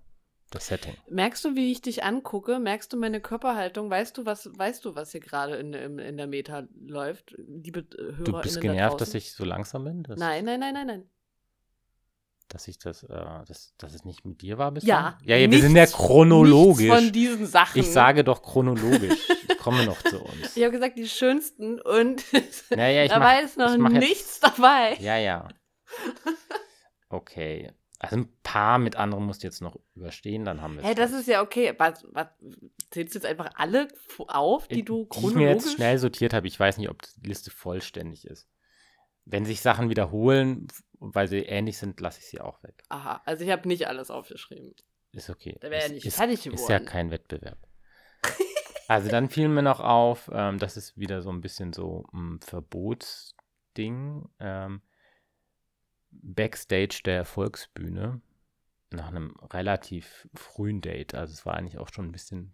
das 0.52 0.68
Setting. 0.68 0.96
Merkst 1.10 1.44
du, 1.44 1.56
wie 1.56 1.72
ich 1.72 1.82
dich 1.82 2.04
angucke? 2.04 2.60
Merkst 2.60 2.94
du 2.94 2.98
meine 2.98 3.20
Körperhaltung? 3.20 3.90
Weißt 3.90 4.18
du, 4.18 4.26
was, 4.26 4.50
weißt 4.58 4.86
du, 4.86 4.96
was 4.96 5.12
hier 5.12 5.22
gerade 5.22 5.56
in, 5.56 5.74
in, 5.74 6.00
in 6.00 6.18
der 6.18 6.28
Meta 6.28 6.68
läuft? 6.80 7.36
Liebe 7.38 7.80
äh, 7.80 8.16
Hörer 8.18 8.24
Du 8.24 8.42
bist 8.42 8.62
genervt, 8.62 9.02
dass 9.02 9.14
ich 9.14 9.34
so 9.34 9.44
langsam 9.44 9.84
bin? 9.84 10.04
Dass, 10.04 10.20
Nein, 10.20 10.46
nein, 10.46 10.60
nein, 10.60 10.74
nein, 10.74 10.88
nein. 10.88 11.10
Dass 12.48 12.68
ich 12.68 12.78
das, 12.78 13.04
äh, 13.04 13.08
dass, 13.48 13.74
dass 13.78 13.96
es 13.96 14.06
nicht 14.06 14.24
mit 14.24 14.42
dir 14.42 14.58
war 14.60 14.72
bisher? 14.72 14.88
Ja. 14.88 15.18
Ja, 15.24 15.36
ja 15.36 15.50
wir 15.50 15.60
sind 15.60 15.76
ja 15.76 15.82
nichts- 15.82 15.98
chronologisch. 15.98 16.86
Nichts 16.86 17.04
von 17.04 17.12
diesen 17.12 17.46
Sachen. 17.48 17.80
Ich 17.80 17.92
sage 17.92 18.24
doch 18.24 18.44
chronologisch. 18.44 19.18
Ich 19.50 19.58
komme 19.58 19.84
noch 19.84 20.00
zu 20.04 20.22
uns. 20.22 20.56
Ich 20.56 20.62
habe 20.64 20.72
gesagt, 20.72 20.96
die 20.98 21.10
schönsten 21.10 21.82
und 21.82 22.24
Naja, 22.70 23.04
ich 23.04 23.10
dabei 23.12 23.38
mach, 23.38 23.44
ist 23.46 23.58
noch 23.58 23.72
ich 23.74 23.78
mach 23.80 23.92
jetzt- 23.92 24.10
nichts 24.10 24.40
dabei. 24.40 24.96
Ja, 25.00 25.18
ja. 25.18 25.48
Okay. 27.10 27.72
Also 28.00 28.18
ein 28.18 28.30
paar 28.44 28.78
mit 28.78 28.96
anderen 28.98 29.26
musst 29.26 29.44
du 29.44 29.48
jetzt 29.48 29.62
noch 29.62 29.80
überstehen, 29.96 30.44
dann 30.44 30.62
haben 30.62 30.76
wir 30.76 30.84
Hä, 30.84 30.94
das 30.96 31.12
ist 31.12 31.28
ja 31.28 31.42
okay. 31.42 31.74
Was, 31.78 32.06
was, 32.12 32.28
zählst 32.92 33.16
du 33.16 33.20
jetzt 33.20 33.26
einfach 33.26 33.52
alle 33.56 33.88
auf, 34.28 34.68
die 34.68 34.84
du 34.84 35.08
die 35.12 35.18
ich 35.18 35.24
mir 35.24 35.50
jetzt 35.50 35.64
chronologisch... 35.64 35.74
schnell 35.74 35.98
sortiert 35.98 36.34
habe. 36.34 36.48
Ich 36.48 36.60
weiß 36.60 36.78
nicht, 36.78 36.90
ob 36.90 37.02
die 37.02 37.28
Liste 37.28 37.52
vollständig 37.52 38.26
ist. 38.26 38.48
Wenn 39.24 39.46
sich 39.46 39.62
Sachen 39.62 39.90
wiederholen, 39.90 40.68
weil 41.00 41.28
sie 41.28 41.40
ähnlich 41.40 41.78
sind, 41.78 42.00
lasse 42.00 42.20
ich 42.20 42.28
sie 42.28 42.42
auch 42.42 42.62
weg. 42.64 42.84
Aha, 42.90 43.22
also 43.26 43.44
ich 43.44 43.52
habe 43.52 43.68
nicht 43.68 43.88
alles 43.88 44.12
aufgeschrieben. 44.12 44.76
Ist 45.14 45.30
okay. 45.30 45.58
Da 45.62 45.70
wär 45.70 45.80
ja 45.80 45.86
Ist- 45.86 45.94
nicht 45.94 46.06
ist, 46.06 46.18
fertig 46.18 46.46
Ist 46.46 46.46
ja 46.46 46.52
geworden. 46.78 46.86
kein 46.86 47.12
Wettbewerb. 47.12 47.58
also 48.88 49.10
dann 49.10 49.30
fiel 49.30 49.48
mir 49.48 49.64
noch 49.64 49.80
auf, 49.80 50.30
ähm, 50.34 50.60
das 50.60 50.78
ist 50.78 50.98
wieder 50.98 51.22
so 51.22 51.32
ein 51.32 51.42
bisschen 51.42 51.72
so 51.74 52.06
ein 52.14 52.40
Verbotsding. 52.42 54.28
Ähm, 54.40 54.82
Backstage 56.22 57.02
der 57.06 57.26
Volksbühne 57.26 58.22
nach 58.92 59.08
einem 59.08 59.36
relativ 59.52 60.28
frühen 60.34 60.82
Date. 60.82 61.16
Also 61.16 61.34
es 61.34 61.46
war 61.46 61.56
eigentlich 61.56 61.78
auch 61.78 61.90
schon 61.90 62.06
ein 62.06 62.12
bisschen 62.12 62.54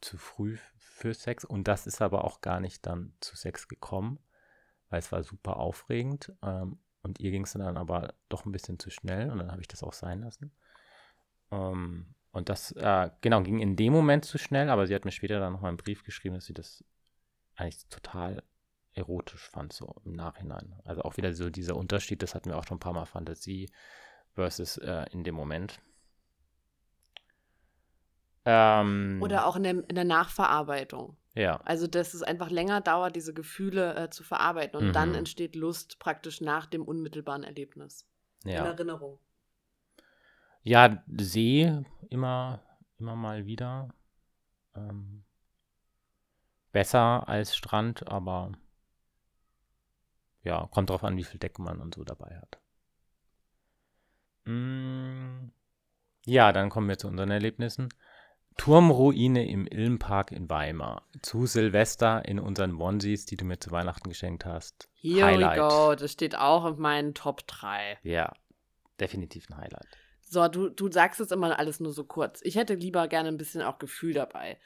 zu 0.00 0.18
früh 0.18 0.58
für 0.76 1.14
Sex. 1.14 1.44
Und 1.44 1.68
das 1.68 1.86
ist 1.86 2.02
aber 2.02 2.24
auch 2.24 2.40
gar 2.40 2.60
nicht 2.60 2.86
dann 2.86 3.14
zu 3.20 3.36
Sex 3.36 3.68
gekommen, 3.68 4.18
weil 4.90 4.98
es 4.98 5.12
war 5.12 5.22
super 5.22 5.56
aufregend. 5.56 6.32
Ähm, 6.42 6.78
und 7.02 7.18
ihr 7.20 7.30
ging 7.30 7.44
es 7.44 7.52
dann 7.52 7.76
aber 7.76 8.14
doch 8.28 8.44
ein 8.44 8.52
bisschen 8.52 8.78
zu 8.78 8.90
schnell 8.90 9.30
und 9.30 9.38
dann 9.38 9.50
habe 9.50 9.60
ich 9.60 9.68
das 9.68 9.82
auch 9.82 9.92
sein 9.92 10.20
lassen. 10.20 10.52
Ähm, 11.50 12.14
und 12.30 12.48
das, 12.48 12.72
äh, 12.72 13.10
genau, 13.20 13.42
ging 13.42 13.58
in 13.58 13.76
dem 13.76 13.92
Moment 13.92 14.24
zu 14.24 14.38
schnell, 14.38 14.70
aber 14.70 14.86
sie 14.86 14.94
hat 14.94 15.04
mir 15.04 15.10
später 15.10 15.40
dann 15.40 15.52
nochmal 15.52 15.70
einen 15.70 15.76
Brief 15.76 16.04
geschrieben, 16.04 16.36
dass 16.36 16.46
sie 16.46 16.54
das 16.54 16.84
eigentlich 17.56 17.86
total 17.88 18.42
erotisch 18.94 19.48
fand, 19.48 19.72
so 19.72 19.94
im 20.04 20.12
Nachhinein. 20.12 20.74
Also 20.84 21.02
auch 21.02 21.16
wieder 21.16 21.32
so 21.34 21.50
dieser 21.50 21.76
Unterschied, 21.76 22.22
das 22.22 22.34
hatten 22.34 22.50
wir 22.50 22.58
auch 22.58 22.66
schon 22.66 22.76
ein 22.76 22.80
paar 22.80 22.92
Mal, 22.92 23.06
Fantasie 23.06 23.70
versus 24.34 24.76
äh, 24.78 25.06
in 25.10 25.24
dem 25.24 25.34
Moment. 25.34 25.80
Ähm, 28.44 29.20
Oder 29.22 29.46
auch 29.46 29.56
in 29.56 29.62
der, 29.62 29.88
in 29.88 29.94
der 29.94 30.04
Nachverarbeitung. 30.04 31.16
ja, 31.34 31.60
Also, 31.64 31.86
dass 31.86 32.12
es 32.14 32.22
einfach 32.22 32.50
länger 32.50 32.80
dauert, 32.80 33.14
diese 33.14 33.32
Gefühle 33.32 33.94
äh, 33.94 34.10
zu 34.10 34.24
verarbeiten. 34.24 34.78
Und 34.80 34.88
Mhm. 34.88 34.92
dann 34.92 35.14
entsteht 35.14 35.54
Lust 35.54 35.98
praktisch 35.98 36.40
nach 36.40 36.66
dem 36.66 36.82
unmittelbaren 36.82 37.44
Erlebnis. 37.44 38.06
In 38.44 38.50
ja. 38.50 38.64
Erinnerung. 38.64 39.20
Ja, 40.64 41.02
See 41.18 41.72
immer, 42.08 42.60
immer 42.98 43.16
mal 43.16 43.46
wieder. 43.46 43.94
Ähm, 44.74 45.24
besser 46.72 47.28
als 47.28 47.56
Strand, 47.56 48.08
aber 48.08 48.52
ja, 50.42 50.68
kommt 50.70 50.90
drauf 50.90 51.04
an, 51.04 51.16
wie 51.16 51.24
viel 51.24 51.38
Decken 51.38 51.64
man 51.64 51.80
und 51.80 51.94
so 51.94 52.04
dabei 52.04 52.38
hat. 52.38 52.58
Mm, 54.44 55.50
ja, 56.24 56.52
dann 56.52 56.70
kommen 56.70 56.88
wir 56.88 56.98
zu 56.98 57.08
unseren 57.08 57.30
Erlebnissen. 57.30 57.88
Turmruine 58.58 59.48
im 59.48 59.66
Ilmpark 59.66 60.32
in 60.32 60.50
Weimar. 60.50 61.06
Zu 61.22 61.46
Silvester 61.46 62.24
in 62.26 62.38
unseren 62.38 62.80
Onesies, 62.80 63.24
die 63.24 63.36
du 63.36 63.44
mir 63.44 63.58
zu 63.58 63.70
Weihnachten 63.70 64.08
geschenkt 64.08 64.44
hast. 64.44 64.88
Here 64.94 65.26
Highlight. 65.26 65.58
we 65.58 65.60
go. 65.60 65.94
Das 65.94 66.12
steht 66.12 66.36
auch 66.36 66.66
in 66.66 66.78
meinen 66.78 67.14
Top 67.14 67.46
3. 67.46 67.98
Ja, 68.02 68.32
definitiv 69.00 69.48
ein 69.48 69.56
Highlight. 69.56 69.88
So, 70.20 70.46
du, 70.48 70.68
du 70.68 70.90
sagst 70.90 71.20
es 71.20 71.30
immer 71.30 71.58
alles 71.58 71.80
nur 71.80 71.92
so 71.92 72.04
kurz. 72.04 72.40
Ich 72.42 72.56
hätte 72.56 72.74
lieber 72.74 73.08
gerne 73.08 73.28
ein 73.28 73.38
bisschen 73.38 73.62
auch 73.62 73.78
Gefühl 73.78 74.14
dabei. 74.14 74.58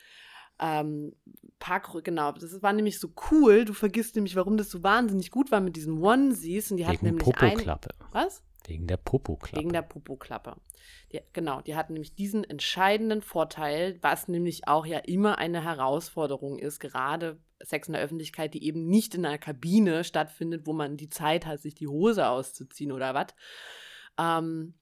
Ähm, 0.61 1.15
Park, 1.59 2.05
genau, 2.05 2.33
das 2.33 2.63
war 2.63 2.73
nämlich 2.73 3.01
so 3.01 3.09
cool. 3.31 3.65
Du 3.65 3.73
vergisst 3.73 4.15
nämlich, 4.15 4.37
warum 4.37 4.57
das 4.57 4.71
so 4.71 4.83
wahnsinnig 4.83 5.31
gut 5.31 5.51
war 5.51 5.61
mit 5.61 5.77
diesen 5.77 6.03
Onesies. 6.03 6.71
Und 6.71 6.77
die 6.77 6.87
hatten 6.87 7.07
Wegen 7.07 7.17
nämlich 7.17 7.37
ein. 7.39 7.51
Popoklappe. 7.55 7.89
Was? 8.13 8.43
Wegen 8.67 8.87
der 8.87 8.97
Popoklappe. 8.97 9.57
Wegen 9.57 9.73
der 9.73 9.83
Popoklappe. 9.83 10.57
Die, 11.13 11.21
genau, 11.33 11.61
die 11.61 11.77
hat 11.77 11.91
nämlich 11.91 12.15
diesen 12.15 12.45
entscheidenden 12.45 13.23
Vorteil, 13.23 13.99
was 14.03 14.29
nämlich 14.29 14.67
auch 14.67 14.87
ja 14.87 14.99
immer 14.99 15.39
eine 15.39 15.63
Herausforderung 15.63 16.59
ist, 16.59 16.81
gerade 16.81 17.39
Sex 17.61 17.89
in 17.89 17.95
der 17.95 18.03
Öffentlichkeit, 18.03 18.55
die 18.55 18.65
eben 18.65 18.87
nicht 18.87 19.15
in 19.15 19.25
einer 19.25 19.39
Kabine 19.39 20.05
stattfindet, 20.05 20.67
wo 20.67 20.73
man 20.73 20.97
die 20.97 21.09
Zeit 21.09 21.47
hat, 21.47 21.61
sich 21.61 21.75
die 21.75 21.89
Hose 21.89 22.29
auszuziehen 22.29 22.93
oder 22.93 23.15
was. 23.15 23.29
Ähm, 24.19 24.75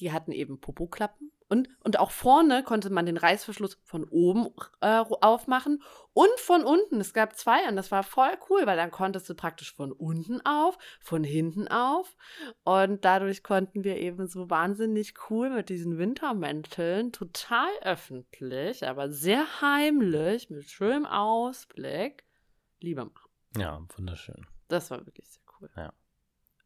die 0.00 0.12
hatten 0.12 0.32
eben 0.32 0.60
Popoklappen 0.60 1.30
und, 1.48 1.68
und 1.82 1.98
auch 1.98 2.10
vorne 2.10 2.62
konnte 2.62 2.90
man 2.90 3.06
den 3.06 3.16
Reißverschluss 3.16 3.78
von 3.82 4.04
oben 4.04 4.48
äh, 4.80 4.98
aufmachen 4.98 5.82
und 6.12 6.38
von 6.38 6.62
unten. 6.62 7.00
Es 7.00 7.14
gab 7.14 7.36
zwei 7.36 7.66
und 7.68 7.76
das 7.76 7.90
war 7.90 8.02
voll 8.02 8.36
cool, 8.50 8.66
weil 8.66 8.76
dann 8.76 8.90
konntest 8.90 9.30
du 9.30 9.34
praktisch 9.34 9.74
von 9.74 9.92
unten 9.92 10.44
auf, 10.44 10.76
von 11.00 11.24
hinten 11.24 11.66
auf. 11.68 12.16
Und 12.64 13.04
dadurch 13.06 13.42
konnten 13.42 13.82
wir 13.82 13.96
eben 13.96 14.26
so 14.26 14.50
wahnsinnig 14.50 15.14
cool 15.30 15.48
mit 15.48 15.70
diesen 15.70 15.96
Wintermänteln, 15.96 17.12
total 17.12 17.70
öffentlich, 17.80 18.86
aber 18.86 19.10
sehr 19.10 19.62
heimlich, 19.62 20.50
mit 20.50 20.68
schönem 20.68 21.06
Ausblick, 21.06 22.24
lieber 22.80 23.06
machen. 23.06 23.30
Ja, 23.56 23.80
wunderschön. 23.96 24.46
Das 24.68 24.90
war 24.90 25.06
wirklich 25.06 25.30
sehr 25.30 25.42
cool. 25.60 25.70
Ja. 25.76 25.94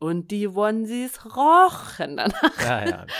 Und 0.00 0.32
die 0.32 0.48
Onesies 0.48 1.24
rochen 1.24 2.16
danach. 2.16 2.60
Ja, 2.60 2.84
ja. 2.84 3.06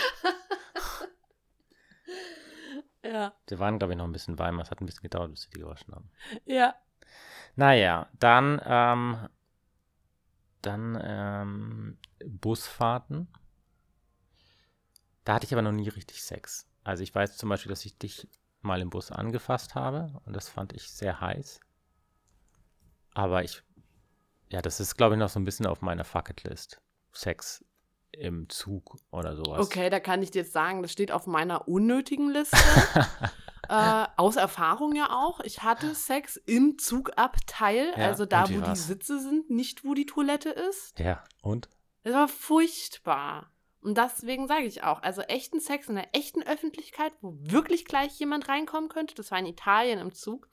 Ja. 3.03 3.33
Die 3.49 3.59
waren, 3.59 3.77
glaube 3.77 3.93
ich, 3.93 3.97
noch 3.97 4.05
ein 4.05 4.11
bisschen 4.11 4.39
warm. 4.39 4.59
Es 4.59 4.71
hat 4.71 4.81
ein 4.81 4.85
bisschen 4.85 5.03
gedauert, 5.03 5.31
bis 5.31 5.43
sie 5.43 5.49
die 5.49 5.59
gewaschen 5.59 5.93
haben. 5.93 6.09
Ja. 6.45 6.75
Naja, 7.55 8.07
dann, 8.17 8.61
ähm, 8.65 9.29
dann 10.61 10.99
ähm, 11.03 11.97
Busfahrten. 12.25 13.27
Da 15.25 15.35
hatte 15.35 15.45
ich 15.45 15.53
aber 15.53 15.61
noch 15.61 15.71
nie 15.71 15.89
richtig 15.89 16.23
Sex. 16.23 16.67
Also 16.83 17.03
ich 17.03 17.13
weiß 17.13 17.37
zum 17.37 17.49
Beispiel, 17.49 17.69
dass 17.69 17.85
ich 17.85 17.97
dich 17.97 18.27
mal 18.61 18.81
im 18.81 18.89
Bus 18.89 19.11
angefasst 19.11 19.75
habe 19.75 20.19
und 20.25 20.33
das 20.33 20.49
fand 20.49 20.73
ich 20.73 20.89
sehr 20.89 21.19
heiß. 21.19 21.59
Aber 23.13 23.43
ich, 23.43 23.63
ja, 24.49 24.61
das 24.61 24.79
ist, 24.79 24.95
glaube 24.95 25.15
ich, 25.15 25.19
noch 25.19 25.29
so 25.29 25.39
ein 25.39 25.45
bisschen 25.45 25.67
auf 25.67 25.81
meiner 25.81 26.05
Fucketlist. 26.05 26.81
Sex 27.11 27.63
im 28.17 28.49
Zug 28.49 28.97
oder 29.11 29.35
sowas. 29.35 29.59
Okay, 29.59 29.89
da 29.89 29.99
kann 29.99 30.21
ich 30.23 30.31
dir 30.31 30.43
jetzt 30.43 30.53
sagen, 30.53 30.81
das 30.81 30.91
steht 30.91 31.11
auf 31.11 31.27
meiner 31.27 31.67
unnötigen 31.67 32.29
Liste. 32.29 32.57
äh, 33.69 34.05
aus 34.17 34.35
Erfahrung 34.35 34.95
ja 34.95 35.09
auch. 35.11 35.39
Ich 35.41 35.63
hatte 35.63 35.95
Sex 35.95 36.35
im 36.35 36.77
Zugabteil, 36.77 37.93
Ja, 37.97 38.07
also 38.07 38.25
da, 38.25 38.43
wo 38.43 38.53
die 38.53 38.61
war's? 38.61 38.87
Sitze 38.87 39.19
sind, 39.19 39.49
nicht 39.49 39.83
wo 39.83 39.93
die 39.93 40.05
Toilette 40.05 40.49
ist. 40.49 40.97
Ja, 40.99 41.23
und? 41.41 41.69
Das 42.03 42.13
war 42.13 42.27
furchtbar. 42.27 43.51
Und 43.81 43.97
deswegen 43.97 44.47
sage 44.47 44.65
ich 44.65 44.83
auch, 44.83 45.01
also 45.01 45.21
echten 45.23 45.59
Sex 45.59 45.89
in 45.89 45.95
der 45.95 46.15
echten 46.15 46.41
Öffentlichkeit, 46.43 47.11
wo 47.21 47.35
wirklich 47.39 47.85
gleich 47.85 48.17
jemand 48.19 48.47
reinkommen 48.47 48.89
könnte, 48.89 49.13
das 49.15 49.31
war 49.31 49.39
in 49.39 49.45
Italien 49.45 49.99
im 49.99 50.13
Zug. 50.13 50.47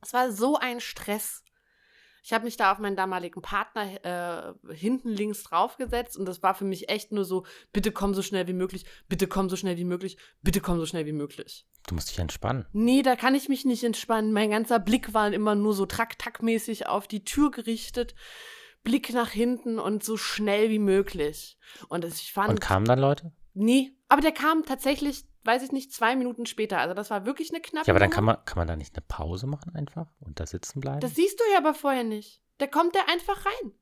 Es 0.00 0.12
war 0.12 0.30
so 0.30 0.56
ein 0.56 0.80
Stress. 0.80 1.43
Ich 2.24 2.32
habe 2.32 2.46
mich 2.46 2.56
da 2.56 2.72
auf 2.72 2.78
meinen 2.78 2.96
damaligen 2.96 3.42
Partner 3.42 4.54
äh, 4.66 4.74
hinten 4.74 5.10
links 5.10 5.42
draufgesetzt 5.42 6.16
und 6.16 6.24
das 6.24 6.42
war 6.42 6.54
für 6.54 6.64
mich 6.64 6.88
echt 6.88 7.12
nur 7.12 7.26
so, 7.26 7.44
bitte 7.70 7.92
komm 7.92 8.14
so 8.14 8.22
schnell 8.22 8.46
wie 8.48 8.54
möglich, 8.54 8.86
bitte 9.10 9.26
komm 9.26 9.50
so 9.50 9.56
schnell 9.56 9.76
wie 9.76 9.84
möglich, 9.84 10.16
bitte 10.40 10.62
komm 10.62 10.78
so 10.78 10.86
schnell 10.86 11.04
wie 11.04 11.12
möglich. 11.12 11.66
Du 11.86 11.94
musst 11.94 12.08
dich 12.08 12.18
entspannen. 12.18 12.64
Nee, 12.72 13.02
da 13.02 13.14
kann 13.14 13.34
ich 13.34 13.50
mich 13.50 13.66
nicht 13.66 13.84
entspannen. 13.84 14.32
Mein 14.32 14.48
ganzer 14.48 14.78
Blick 14.78 15.12
war 15.12 15.30
immer 15.34 15.54
nur 15.54 15.74
so 15.74 15.84
track-tack-mäßig 15.84 16.86
auf 16.86 17.06
die 17.06 17.24
Tür 17.24 17.50
gerichtet. 17.50 18.14
Blick 18.84 19.12
nach 19.12 19.30
hinten 19.30 19.78
und 19.78 20.02
so 20.02 20.16
schnell 20.16 20.70
wie 20.70 20.78
möglich. 20.78 21.58
Und 21.90 22.06
ich 22.06 22.32
fand. 22.32 22.48
Und 22.48 22.60
kamen 22.62 22.86
dann 22.86 23.00
Leute? 23.00 23.32
Nee, 23.52 23.92
aber 24.08 24.22
der 24.22 24.32
kam 24.32 24.64
tatsächlich, 24.64 25.26
weiß 25.44 25.62
ich 25.62 25.72
nicht, 25.72 25.92
zwei 25.92 26.16
Minuten 26.16 26.46
später. 26.46 26.78
Also 26.78 26.94
das 26.94 27.10
war 27.10 27.26
wirklich 27.26 27.50
eine 27.50 27.60
knappe 27.60 27.86
Ja, 27.86 27.92
aber 27.92 28.00
dann 28.00 28.10
kann 28.10 28.24
man, 28.24 28.44
kann 28.44 28.58
man 28.58 28.66
da 28.68 28.76
nicht 28.76 28.96
eine 28.96 29.04
Pause 29.06 29.46
machen 29.46 29.74
einfach 29.74 30.06
und 30.20 30.40
da 30.40 30.46
sitzen 30.46 30.80
bleiben? 30.80 31.00
Das 31.00 31.14
siehst 31.14 31.38
du 31.38 31.44
ja 31.52 31.58
aber 31.58 31.74
vorher 31.74 32.04
nicht. 32.04 32.42
Da 32.58 32.66
kommt 32.66 32.94
der 32.94 33.08
einfach 33.08 33.44
rein. 33.44 33.72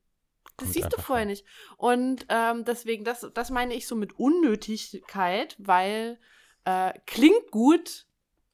Das 0.57 0.65
Kommt 0.65 0.73
siehst 0.73 0.93
du 0.93 1.01
vorher 1.01 1.23
rein. 1.23 1.29
nicht. 1.29 1.45
Und 1.77 2.25
ähm, 2.29 2.65
deswegen, 2.65 3.03
das, 3.03 3.25
das 3.33 3.49
meine 3.49 3.73
ich 3.73 3.87
so 3.87 3.95
mit 3.95 4.13
Unnötigkeit, 4.19 5.55
weil 5.59 6.19
äh, 6.65 6.93
klingt 7.05 7.51
gut, 7.51 8.05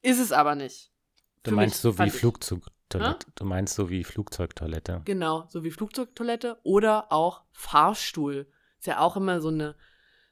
ist 0.02 0.18
es 0.18 0.32
aber 0.32 0.54
nicht. 0.54 0.92
du 1.42 1.50
Für 1.50 1.56
meinst 1.56 1.84
mich, 1.84 1.94
so 1.94 1.98
wie. 1.98 2.10
Flugzeugtoilette. 2.10 3.26
Du 3.34 3.44
meinst 3.44 3.74
so 3.74 3.90
wie 3.90 4.02
Flugzeugtoilette. 4.04 5.02
Genau, 5.04 5.46
so 5.48 5.62
wie 5.62 5.70
Flugzeugtoilette 5.70 6.58
oder 6.62 7.12
auch 7.12 7.42
Fahrstuhl. 7.52 8.50
Ist 8.78 8.86
ja 8.86 9.00
auch 9.00 9.16
immer 9.16 9.40
so 9.40 9.48
eine 9.48 9.76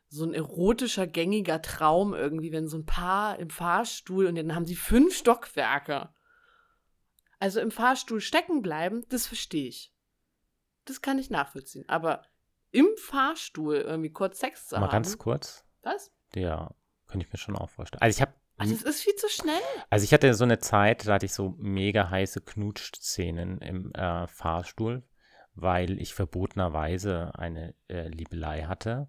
so 0.08 0.24
ein 0.24 0.34
erotischer 0.34 1.06
gängiger 1.06 1.60
Traum 1.60 2.14
irgendwie, 2.14 2.52
wenn 2.52 2.68
so 2.68 2.78
ein 2.78 2.86
Paar 2.86 3.38
im 3.38 3.50
Fahrstuhl 3.50 4.26
und 4.26 4.36
dann 4.36 4.54
haben 4.54 4.66
sie 4.66 4.76
fünf 4.76 5.14
Stockwerke. 5.14 6.08
Also 7.38 7.60
im 7.60 7.70
Fahrstuhl 7.70 8.20
stecken 8.20 8.62
bleiben, 8.62 9.04
das 9.10 9.26
verstehe 9.26 9.68
ich. 9.68 9.92
Das 10.86 11.02
kann 11.02 11.18
ich 11.18 11.30
nachvollziehen. 11.30 11.84
Aber 11.88 12.22
im 12.70 12.86
Fahrstuhl 12.96 13.76
irgendwie 13.76 14.10
kurz 14.10 14.40
Sex 14.40 14.68
zu 14.68 14.76
Mal 14.76 14.82
haben. 14.82 14.90
ganz 14.92 15.18
kurz. 15.18 15.64
Was? 15.82 16.10
Ja, 16.34 16.74
könnte 17.06 17.26
ich 17.26 17.32
mir 17.32 17.38
schon 17.38 17.56
auch 17.56 17.70
vorstellen. 17.70 18.02
Also 18.02 18.16
ich 18.16 18.22
habe 18.22 18.34
Also 18.56 18.74
es 18.74 18.82
ist 18.82 19.02
viel 19.02 19.14
zu 19.14 19.28
schnell. 19.28 19.60
Also 19.90 20.04
ich 20.04 20.12
hatte 20.12 20.32
so 20.34 20.44
eine 20.44 20.58
Zeit, 20.58 21.06
da 21.06 21.14
hatte 21.14 21.26
ich 21.26 21.32
so 21.34 21.54
mega 21.58 22.08
heiße 22.10 22.40
Knutschszenen 22.40 23.60
im 23.60 23.92
äh, 23.92 24.26
Fahrstuhl, 24.26 25.02
weil 25.54 26.00
ich 26.00 26.14
verbotenerweise 26.14 27.32
eine 27.34 27.74
äh, 27.88 28.08
Liebelei 28.08 28.62
hatte. 28.62 29.08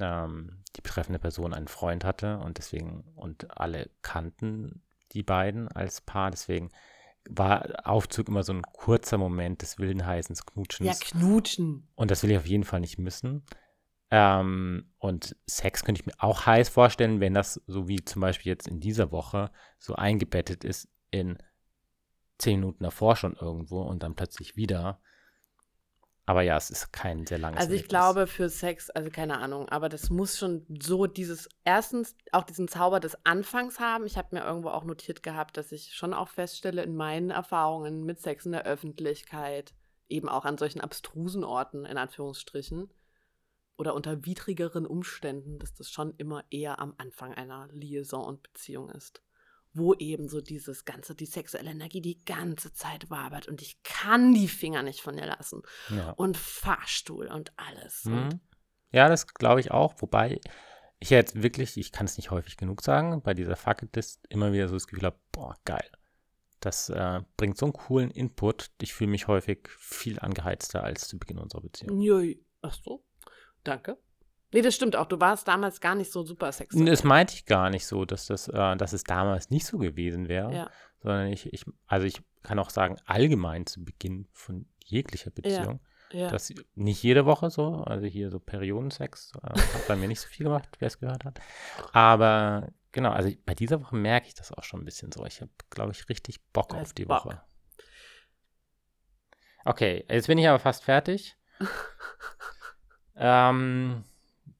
Ähm, 0.00 0.62
die 0.76 0.82
betreffende 0.82 1.18
Person 1.18 1.54
einen 1.54 1.68
Freund 1.68 2.04
hatte 2.04 2.38
und 2.38 2.58
deswegen, 2.58 3.04
und 3.14 3.58
alle 3.58 3.90
kannten 4.02 4.82
die 5.12 5.22
beiden 5.22 5.68
als 5.68 6.00
Paar, 6.00 6.30
deswegen 6.30 6.70
war 7.28 7.66
Aufzug 7.84 8.28
immer 8.28 8.42
so 8.42 8.52
ein 8.52 8.62
kurzer 8.62 9.18
Moment 9.18 9.62
des 9.62 9.78
wilden 9.78 10.06
heißen 10.06 10.36
Knutschens. 10.36 10.86
Ja, 10.86 10.94
knutschen. 10.94 11.88
Und 11.94 12.10
das 12.10 12.22
will 12.22 12.30
ich 12.30 12.36
auf 12.36 12.46
jeden 12.46 12.64
Fall 12.64 12.80
nicht 12.80 12.98
missen. 12.98 13.44
Ähm, 14.10 14.92
und 14.98 15.36
Sex 15.46 15.84
könnte 15.84 16.00
ich 16.00 16.06
mir 16.06 16.14
auch 16.18 16.46
heiß 16.46 16.68
vorstellen, 16.68 17.20
wenn 17.20 17.34
das 17.34 17.60
so 17.66 17.88
wie 17.88 18.04
zum 18.04 18.20
Beispiel 18.20 18.50
jetzt 18.50 18.68
in 18.68 18.80
dieser 18.80 19.10
Woche 19.10 19.50
so 19.78 19.94
eingebettet 19.96 20.64
ist 20.64 20.88
in 21.10 21.38
zehn 22.38 22.60
Minuten 22.60 22.84
davor 22.84 23.16
schon 23.16 23.34
irgendwo 23.34 23.82
und 23.82 24.02
dann 24.02 24.14
plötzlich 24.14 24.56
wieder. 24.56 25.00
Aber 26.28 26.42
ja, 26.42 26.56
es 26.56 26.70
ist 26.70 26.92
kein 26.92 27.24
sehr 27.24 27.38
langes 27.38 27.60
Also 27.60 27.72
ich 27.72 27.82
Erlebnis. 27.82 27.88
glaube 27.88 28.26
für 28.26 28.48
Sex, 28.48 28.90
also 28.90 29.10
keine 29.10 29.38
Ahnung, 29.38 29.68
aber 29.68 29.88
das 29.88 30.10
muss 30.10 30.36
schon 30.36 30.66
so 30.82 31.06
dieses, 31.06 31.48
erstens 31.64 32.16
auch 32.32 32.42
diesen 32.42 32.66
Zauber 32.66 32.98
des 32.98 33.16
Anfangs 33.24 33.78
haben. 33.78 34.06
Ich 34.06 34.18
habe 34.18 34.34
mir 34.34 34.44
irgendwo 34.44 34.70
auch 34.70 34.82
notiert 34.84 35.22
gehabt, 35.22 35.56
dass 35.56 35.70
ich 35.70 35.94
schon 35.94 36.12
auch 36.12 36.28
feststelle 36.28 36.82
in 36.82 36.96
meinen 36.96 37.30
Erfahrungen 37.30 38.04
mit 38.04 38.20
Sex 38.20 38.44
in 38.44 38.52
der 38.52 38.64
Öffentlichkeit, 38.64 39.72
eben 40.08 40.28
auch 40.28 40.44
an 40.44 40.58
solchen 40.58 40.80
abstrusen 40.80 41.44
Orten, 41.44 41.84
in 41.84 41.96
Anführungsstrichen, 41.96 42.92
oder 43.76 43.94
unter 43.94 44.24
widrigeren 44.24 44.86
Umständen, 44.86 45.60
dass 45.60 45.74
das 45.74 45.90
schon 45.90 46.14
immer 46.16 46.44
eher 46.50 46.80
am 46.80 46.94
Anfang 46.98 47.34
einer 47.34 47.68
Liaison 47.70 48.24
und 48.24 48.42
Beziehung 48.42 48.90
ist. 48.90 49.22
Wo 49.76 49.94
eben 49.94 50.28
so 50.28 50.40
dieses 50.40 50.84
ganze, 50.84 51.14
die 51.14 51.26
sexuelle 51.26 51.70
Energie 51.70 52.00
die 52.00 52.24
ganze 52.24 52.72
Zeit 52.72 53.10
wabert 53.10 53.46
und 53.48 53.60
ich 53.62 53.82
kann 53.82 54.32
die 54.32 54.48
Finger 54.48 54.82
nicht 54.82 55.00
von 55.00 55.18
ihr 55.18 55.26
lassen 55.26 55.62
Ja. 55.90 56.10
und 56.12 56.36
Fahrstuhl 56.36 57.26
und 57.26 57.52
alles. 57.56 58.04
Und 58.06 58.12
Mhm. 58.14 58.40
Ja, 58.92 59.08
das 59.08 59.26
glaube 59.34 59.60
ich 59.60 59.72
auch. 59.72 59.94
Wobei 59.98 60.40
ich 60.98 61.10
jetzt 61.10 61.42
wirklich, 61.42 61.76
ich 61.76 61.92
kann 61.92 62.06
es 62.06 62.16
nicht 62.16 62.30
häufig 62.30 62.56
genug 62.56 62.80
sagen, 62.82 63.20
bei 63.22 63.34
dieser 63.34 63.56
Fucketlist 63.56 64.24
immer 64.30 64.52
wieder 64.52 64.68
so 64.68 64.74
das 64.76 64.86
Gefühl 64.86 65.04
habe, 65.06 65.18
boah, 65.32 65.54
geil. 65.64 65.90
Das 66.60 66.88
äh, 66.88 67.20
bringt 67.36 67.58
so 67.58 67.66
einen 67.66 67.74
coolen 67.74 68.10
Input. 68.10 68.70
Ich 68.80 68.94
fühle 68.94 69.10
mich 69.10 69.28
häufig 69.28 69.68
viel 69.78 70.18
angeheizter 70.20 70.82
als 70.82 71.06
zu 71.06 71.18
Beginn 71.18 71.38
unserer 71.38 71.60
Beziehung. 71.60 72.00
Ach 72.62 72.74
so, 72.82 73.04
danke. 73.62 73.98
Nee, 74.52 74.62
das 74.62 74.74
stimmt 74.74 74.96
auch. 74.96 75.06
Du 75.06 75.20
warst 75.20 75.48
damals 75.48 75.80
gar 75.80 75.94
nicht 75.94 76.10
so 76.12 76.22
super 76.22 76.52
sexuell. 76.52 76.86
Das 76.86 77.04
meinte 77.04 77.34
ich 77.34 77.46
gar 77.46 77.70
nicht 77.70 77.86
so, 77.86 78.04
dass, 78.04 78.26
das, 78.26 78.48
äh, 78.48 78.76
dass 78.76 78.92
es 78.92 79.04
damals 79.04 79.50
nicht 79.50 79.66
so 79.66 79.78
gewesen 79.78 80.28
wäre, 80.28 80.52
Ja. 80.54 80.70
sondern 81.02 81.28
ich, 81.28 81.52
ich, 81.52 81.64
also 81.86 82.06
ich 82.06 82.22
kann 82.42 82.58
auch 82.58 82.70
sagen, 82.70 82.96
allgemein 83.06 83.66
zu 83.66 83.84
Beginn 83.84 84.28
von 84.32 84.66
jeglicher 84.84 85.30
Beziehung, 85.30 85.80
ja. 86.12 86.30
dass 86.30 86.52
nicht 86.76 87.02
jede 87.02 87.26
Woche 87.26 87.50
so, 87.50 87.78
also 87.78 88.06
hier 88.06 88.30
so 88.30 88.38
Periodensex, 88.38 89.32
äh, 89.42 89.58
hat 89.58 89.88
bei 89.88 89.96
mir 89.96 90.06
nicht 90.06 90.20
so 90.20 90.28
viel 90.28 90.44
gemacht, 90.44 90.68
wer 90.78 90.86
es 90.86 91.00
gehört 91.00 91.24
hat. 91.24 91.40
Aber 91.92 92.68
genau, 92.92 93.10
also 93.10 93.30
bei 93.44 93.54
dieser 93.54 93.82
Woche 93.82 93.96
merke 93.96 94.28
ich 94.28 94.34
das 94.34 94.52
auch 94.52 94.62
schon 94.62 94.80
ein 94.80 94.84
bisschen 94.84 95.10
so. 95.10 95.26
Ich 95.26 95.40
habe, 95.40 95.50
glaube 95.70 95.90
ich, 95.92 96.08
richtig 96.08 96.40
Bock 96.52 96.72
auf 96.74 96.92
die 96.92 97.04
Bock. 97.04 97.24
Woche. 97.26 97.42
Okay, 99.64 100.04
jetzt 100.08 100.28
bin 100.28 100.38
ich 100.38 100.48
aber 100.48 100.60
fast 100.60 100.84
fertig. 100.84 101.36
ähm, 103.16 104.04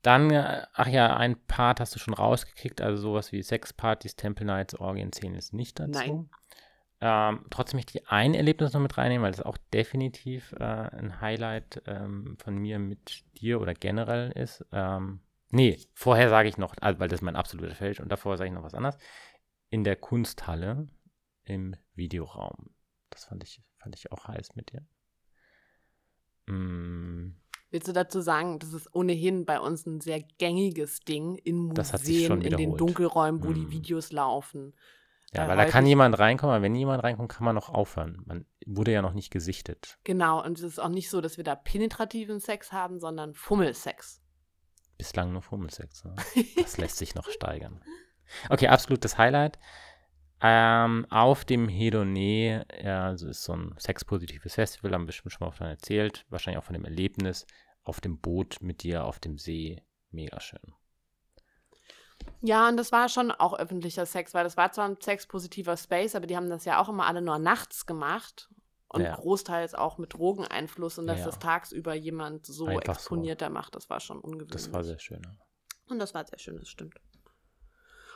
dann, 0.02 0.30
äh, 0.30 0.66
ach 0.72 0.88
ja, 0.88 1.16
ein 1.16 1.36
Part 1.46 1.80
hast 1.80 1.94
du 1.94 1.98
schon 1.98 2.14
rausgekickt, 2.14 2.80
also 2.80 3.00
sowas 3.00 3.32
wie 3.32 3.42
Sexpartys, 3.42 4.16
Temple 4.16 4.46
Nights, 4.46 4.78
Orgien 4.78 5.12
10 5.12 5.34
ist 5.34 5.52
nicht 5.52 5.78
dazu. 5.78 5.98
Nein. 5.98 6.30
Ähm, 7.00 7.44
trotzdem 7.50 7.78
möchte 7.78 7.98
ich 7.98 8.08
ein 8.08 8.34
Erlebnis 8.34 8.72
noch 8.72 8.80
mit 8.80 8.96
reinnehmen, 8.96 9.22
weil 9.22 9.32
das 9.32 9.42
auch 9.42 9.58
definitiv 9.72 10.52
äh, 10.52 10.64
ein 10.64 11.20
Highlight 11.20 11.82
ähm, 11.86 12.38
von 12.42 12.56
mir 12.56 12.78
mit 12.78 13.24
dir 13.40 13.60
oder 13.60 13.74
generell 13.74 14.32
ist. 14.32 14.64
Ähm, 14.72 15.20
nee, 15.50 15.78
vorher 15.92 16.30
sage 16.30 16.48
ich 16.48 16.56
noch, 16.56 16.74
also, 16.80 16.98
weil 16.98 17.08
das 17.08 17.18
ist 17.18 17.24
mein 17.24 17.36
absoluter 17.36 17.74
Feld 17.74 18.00
und 18.00 18.10
davor 18.10 18.38
sage 18.38 18.48
ich 18.48 18.54
noch 18.54 18.62
was 18.62 18.74
anderes. 18.74 18.96
In 19.68 19.84
der 19.84 19.96
Kunsthalle 19.96 20.88
im 21.44 21.76
Videoraum. 21.94 22.70
Das 23.10 23.26
fand 23.26 23.44
ich, 23.44 23.62
fand 23.78 23.94
ich 23.94 24.10
auch 24.10 24.26
heiß 24.26 24.56
mit 24.56 24.72
dir. 24.72 24.86
Mm. 26.46 27.36
Willst 27.76 27.88
du 27.88 27.92
dazu 27.92 28.22
sagen, 28.22 28.58
das 28.58 28.72
ist 28.72 28.88
ohnehin 28.94 29.44
bei 29.44 29.60
uns 29.60 29.84
ein 29.84 30.00
sehr 30.00 30.22
gängiges 30.38 31.00
Ding 31.00 31.34
in 31.34 31.66
Museen, 31.66 32.40
in 32.40 32.56
den 32.56 32.74
Dunkelräumen, 32.74 33.44
wo 33.44 33.50
mm. 33.50 33.54
die 33.54 33.70
Videos 33.70 34.12
laufen. 34.12 34.72
Ja, 35.34 35.44
äh, 35.44 35.48
weil 35.48 35.58
da 35.58 35.66
kann 35.66 35.84
jemand 35.84 36.18
reinkommen, 36.18 36.56
aber 36.56 36.62
wenn 36.62 36.74
jemand 36.74 37.04
reinkommt, 37.04 37.28
kann 37.30 37.44
man 37.44 37.54
noch 37.54 37.68
aufhören. 37.68 38.22
Man 38.24 38.46
wurde 38.64 38.92
ja 38.92 39.02
noch 39.02 39.12
nicht 39.12 39.30
gesichtet. 39.30 39.98
Genau, 40.04 40.42
und 40.42 40.56
es 40.56 40.64
ist 40.64 40.78
auch 40.78 40.88
nicht 40.88 41.10
so, 41.10 41.20
dass 41.20 41.36
wir 41.36 41.44
da 41.44 41.54
penetrativen 41.54 42.40
Sex 42.40 42.72
haben, 42.72 42.98
sondern 42.98 43.34
Fummelsex. 43.34 44.22
Bislang 44.96 45.34
nur 45.34 45.42
Fummelsex. 45.42 46.06
Ne? 46.06 46.14
Das 46.56 46.78
lässt 46.78 46.96
sich 46.96 47.14
noch 47.14 47.28
steigern. 47.28 47.84
Okay, 48.48 48.68
absolutes 48.68 49.18
Highlight. 49.18 49.58
Ähm, 50.40 51.06
auf 51.10 51.44
dem 51.44 51.68
Hedone, 51.68 52.66
ja, 52.82 53.06
also 53.06 53.28
ist 53.28 53.44
so 53.44 53.52
ein 53.52 53.74
sexpositives 53.76 54.54
Festival, 54.54 54.92
haben 54.92 55.02
wir 55.02 55.08
bestimmt 55.08 55.32
schon 55.32 55.44
mal 55.44 55.50
davon 55.50 55.66
erzählt. 55.66 56.24
Wahrscheinlich 56.30 56.58
auch 56.58 56.64
von 56.64 56.74
dem 56.74 56.84
Erlebnis 56.84 57.46
auf 57.86 58.00
dem 58.00 58.18
Boot 58.18 58.58
mit 58.60 58.82
dir 58.82 59.04
auf 59.04 59.18
dem 59.18 59.38
See. 59.38 59.82
Mega 60.10 60.40
schön. 60.40 60.74
Ja, 62.40 62.68
und 62.68 62.76
das 62.76 62.92
war 62.92 63.08
schon 63.08 63.30
auch 63.30 63.58
öffentlicher 63.58 64.06
Sex, 64.06 64.34
weil 64.34 64.44
das 64.44 64.56
war 64.56 64.72
zwar 64.72 64.88
ein 64.88 65.00
sexpositiver 65.00 65.76
Space, 65.76 66.14
aber 66.14 66.26
die 66.26 66.36
haben 66.36 66.48
das 66.48 66.64
ja 66.64 66.80
auch 66.80 66.88
immer 66.88 67.06
alle 67.06 67.22
nur 67.22 67.38
nachts 67.38 67.86
gemacht 67.86 68.50
und 68.88 69.02
ja. 69.02 69.14
großteils 69.14 69.74
auch 69.74 69.98
mit 69.98 70.14
Drogeneinfluss 70.14 70.98
und 70.98 71.06
dass 71.06 71.20
ja. 71.20 71.26
das 71.26 71.38
tagsüber 71.38 71.94
jemand 71.94 72.46
so 72.46 72.66
Einfach 72.66 72.94
exponierter 72.94 73.46
so. 73.46 73.52
macht, 73.52 73.74
das 73.74 73.90
war 73.90 74.00
schon 74.00 74.20
ungewöhnlich. 74.20 74.52
Das 74.52 74.72
war 74.72 74.84
sehr 74.84 74.98
schön. 74.98 75.22
Ja. 75.24 75.36
Und 75.88 75.98
das 75.98 76.14
war 76.14 76.24
sehr 76.24 76.38
schön, 76.38 76.58
das 76.58 76.68
stimmt. 76.68 77.00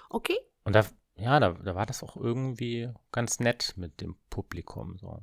Okay. 0.09 0.39
Und 0.65 0.75
da, 0.75 0.85
ja, 1.15 1.39
da, 1.39 1.53
da 1.53 1.75
war 1.75 1.87
das 1.87 2.03
auch 2.03 2.17
irgendwie 2.17 2.93
ganz 3.13 3.39
nett 3.39 3.75
mit 3.77 4.01
dem 4.01 4.17
Publikum 4.29 4.97
so. 4.99 5.21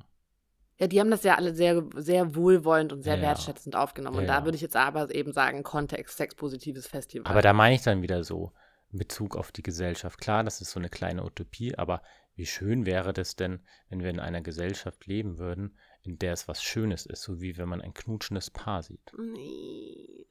Ja, 0.79 0.87
die 0.87 0.99
haben 0.99 1.09
das 1.09 1.23
ja 1.23 1.35
alle 1.35 1.55
sehr, 1.55 1.83
sehr 1.95 2.35
wohlwollend 2.35 2.93
und 2.93 3.01
sehr 3.01 3.15
ja, 3.15 3.21
wertschätzend 3.23 3.75
aufgenommen. 3.75 4.17
Ja, 4.17 4.21
und 4.21 4.27
da 4.27 4.45
würde 4.45 4.55
ich 4.55 4.61
jetzt 4.61 4.75
aber 4.75 5.13
eben 5.13 5.33
sagen, 5.33 5.63
Kontext, 5.63 6.17
sexpositives 6.17 6.85
Festival. 6.87 7.31
Aber 7.31 7.41
da 7.41 7.53
meine 7.53 7.75
ich 7.75 7.81
dann 7.81 8.03
wieder 8.03 8.23
so, 8.23 8.51
in 8.91 8.99
Bezug 8.99 9.35
auf 9.35 9.51
die 9.51 9.63
Gesellschaft. 9.63 10.19
Klar, 10.19 10.43
das 10.43 10.61
ist 10.61 10.71
so 10.71 10.79
eine 10.79 10.89
kleine 10.89 11.23
Utopie, 11.23 11.75
aber 11.75 12.01
wie 12.35 12.45
schön 12.45 12.85
wäre 12.85 13.13
das 13.13 13.35
denn, 13.35 13.59
wenn 13.89 14.01
wir 14.01 14.11
in 14.11 14.19
einer 14.19 14.41
Gesellschaft 14.41 15.07
leben 15.07 15.39
würden, 15.39 15.77
in 16.03 16.19
der 16.19 16.33
es 16.33 16.47
was 16.47 16.61
Schönes 16.61 17.05
ist, 17.05 17.23
so 17.23 17.41
wie 17.41 17.57
wenn 17.57 17.67
man 17.67 17.81
ein 17.81 17.93
knutschendes 17.93 18.51
Paar 18.51 18.83
sieht. 18.83 19.11
Nee. 19.17 20.27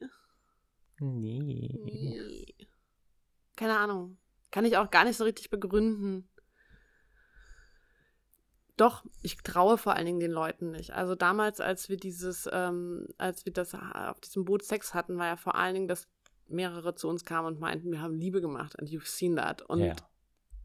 Nee. 0.99 1.39
nee. 1.39 2.67
Keine 3.55 3.77
Ahnung. 3.77 4.17
Kann 4.49 4.65
ich 4.65 4.77
auch 4.77 4.89
gar 4.89 5.03
nicht 5.03 5.17
so 5.17 5.25
richtig 5.25 5.49
begründen. 5.49 6.29
Doch, 8.77 9.03
ich 9.23 9.37
traue 9.37 9.79
vor 9.79 9.95
allen 9.95 10.05
Dingen 10.05 10.19
den 10.19 10.31
Leuten 10.31 10.69
nicht. 10.69 10.91
Also 10.91 11.15
damals, 11.15 11.59
als 11.59 11.89
wir 11.89 11.97
dieses, 11.97 12.47
ähm, 12.51 13.07
als 13.17 13.43
wir 13.45 13.51
das 13.51 13.73
auf 13.73 14.19
diesem 14.19 14.45
Boot 14.45 14.63
Sex 14.63 14.93
hatten, 14.93 15.17
war 15.17 15.25
ja 15.25 15.35
vor 15.35 15.55
allen 15.55 15.73
Dingen 15.73 15.87
das 15.87 16.07
mehrere 16.47 16.93
zu 16.93 17.09
uns 17.09 17.25
kamen 17.25 17.47
und 17.47 17.59
meinten, 17.59 17.91
wir 17.91 18.01
haben 18.01 18.15
Liebe 18.15 18.39
gemacht 18.39 18.79
and 18.79 18.89
you've 18.89 19.07
seen 19.07 19.35
that. 19.35 19.63
Und 19.63 19.79
yeah. 19.79 19.95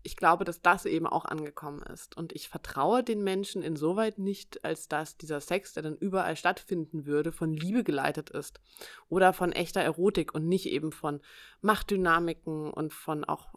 ich 0.02 0.16
glaube, 0.16 0.44
dass 0.44 0.60
das 0.60 0.84
eben 0.84 1.06
auch 1.06 1.24
angekommen 1.24 1.82
ist. 1.82 2.14
Und 2.14 2.34
ich 2.34 2.50
vertraue 2.50 3.02
den 3.02 3.24
Menschen 3.24 3.62
insoweit 3.62 4.18
nicht, 4.18 4.62
als 4.62 4.88
dass 4.88 5.16
dieser 5.16 5.40
Sex, 5.40 5.72
der 5.72 5.82
dann 5.82 5.96
überall 5.96 6.36
stattfinden 6.36 7.06
würde, 7.06 7.32
von 7.32 7.54
Liebe 7.54 7.82
geleitet 7.82 8.28
ist 8.28 8.60
oder 9.08 9.32
von 9.32 9.52
echter 9.52 9.80
Erotik 9.80 10.34
und 10.34 10.46
nicht 10.46 10.66
eben 10.66 10.92
von 10.92 11.22
Machtdynamiken 11.62 12.70
und 12.70 12.92
von 12.92 13.24
auch 13.24 13.54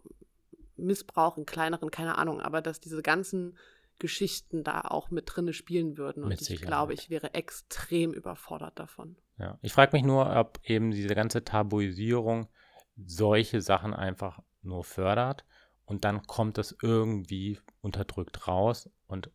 Missbrauch 0.78 1.38
in 1.38 1.46
kleineren, 1.46 1.92
keine 1.92 2.18
Ahnung, 2.18 2.42
aber 2.42 2.62
dass 2.62 2.80
diese 2.80 3.02
ganzen 3.02 3.58
Geschichten 4.00 4.64
da 4.64 4.82
auch 4.82 5.10
mit 5.10 5.26
drinne 5.28 5.54
spielen 5.54 5.98
würden. 5.98 6.24
Und 6.24 6.42
ich 6.42 6.62
glaube, 6.62 6.94
ich 6.94 7.10
wäre 7.10 7.34
extrem 7.34 8.14
überfordert 8.14 8.80
davon. 8.80 9.18
Ja, 9.38 9.58
ich 9.62 9.74
frage 9.74 9.96
mich 9.96 10.04
nur, 10.04 10.36
ob 10.36 10.60
eben 10.64 10.92
diese 10.92 11.16
ganze 11.16 11.44
Tabuisierung 11.44 12.48
solche 12.96 13.62
Sachen 13.62 13.94
einfach 13.94 14.40
nur 14.62 14.84
fördert 14.84 15.46
und 15.86 16.04
dann 16.06 16.26
kommt 16.26 16.58
das 16.58 16.76
irgendwie 16.82 17.60
unterdrückt 17.82 18.48
raus 18.48 18.90
und 19.08 19.32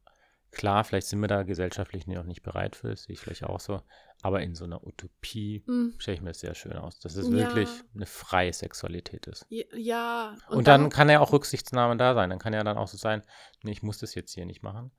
klar, 0.50 0.84
vielleicht 0.84 1.06
sind 1.06 1.20
wir 1.20 1.28
da 1.28 1.42
gesellschaftlich 1.42 2.06
noch 2.06 2.24
nicht 2.24 2.42
bereit 2.42 2.76
für, 2.76 2.88
das 2.88 3.04
sehe 3.04 3.14
ich 3.14 3.20
vielleicht 3.20 3.44
auch 3.44 3.60
so, 3.60 3.82
aber 4.22 4.42
in 4.42 4.54
so 4.54 4.64
einer 4.64 4.84
Utopie 4.84 5.64
mhm. 5.66 5.94
stelle 5.98 6.16
ich 6.16 6.22
mir 6.22 6.30
das 6.30 6.40
sehr 6.40 6.54
schön 6.54 6.76
aus, 6.76 6.98
dass 6.98 7.16
es 7.16 7.28
ja. 7.28 7.32
wirklich 7.32 7.68
eine 7.94 8.06
freie 8.06 8.52
Sexualität 8.52 9.26
ist. 9.26 9.46
Ja. 9.48 10.36
Und, 10.48 10.58
und 10.58 10.68
dann, 10.68 10.82
dann, 10.82 10.90
kann 10.90 11.08
ja 11.08 11.20
auch 11.20 11.32
Rücksichtsnahme 11.32 11.96
da 11.96 12.14
sein, 12.14 12.30
dann 12.30 12.38
kann 12.38 12.52
ja 12.52 12.64
dann 12.64 12.78
auch 12.78 12.88
so 12.88 12.96
sein, 12.96 13.22
nee, 13.62 13.72
ich 13.72 13.82
muss 13.82 13.98
das 13.98 14.14
jetzt 14.14 14.32
hier 14.32 14.46
nicht 14.46 14.62
machen, 14.62 14.90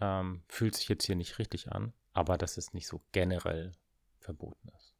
ähm, 0.00 0.42
fühlt 0.48 0.74
sich 0.74 0.88
jetzt 0.88 1.04
hier 1.04 1.16
nicht 1.16 1.38
richtig 1.38 1.70
an, 1.72 1.92
aber 2.12 2.36
dass 2.36 2.56
es 2.56 2.72
nicht 2.72 2.88
so 2.88 3.02
generell 3.12 3.72
verboten 4.18 4.68
ist. 4.76 4.94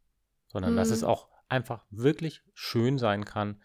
Sondern 0.47 0.73
mhm. 0.73 0.77
dass 0.77 0.91
es 0.91 1.03
mhm. 1.03 1.09
auch 1.09 1.29
einfach 1.49 1.85
wirklich 1.91 2.43
schön 2.55 2.99
sein 2.99 3.25
kann, 3.25 3.63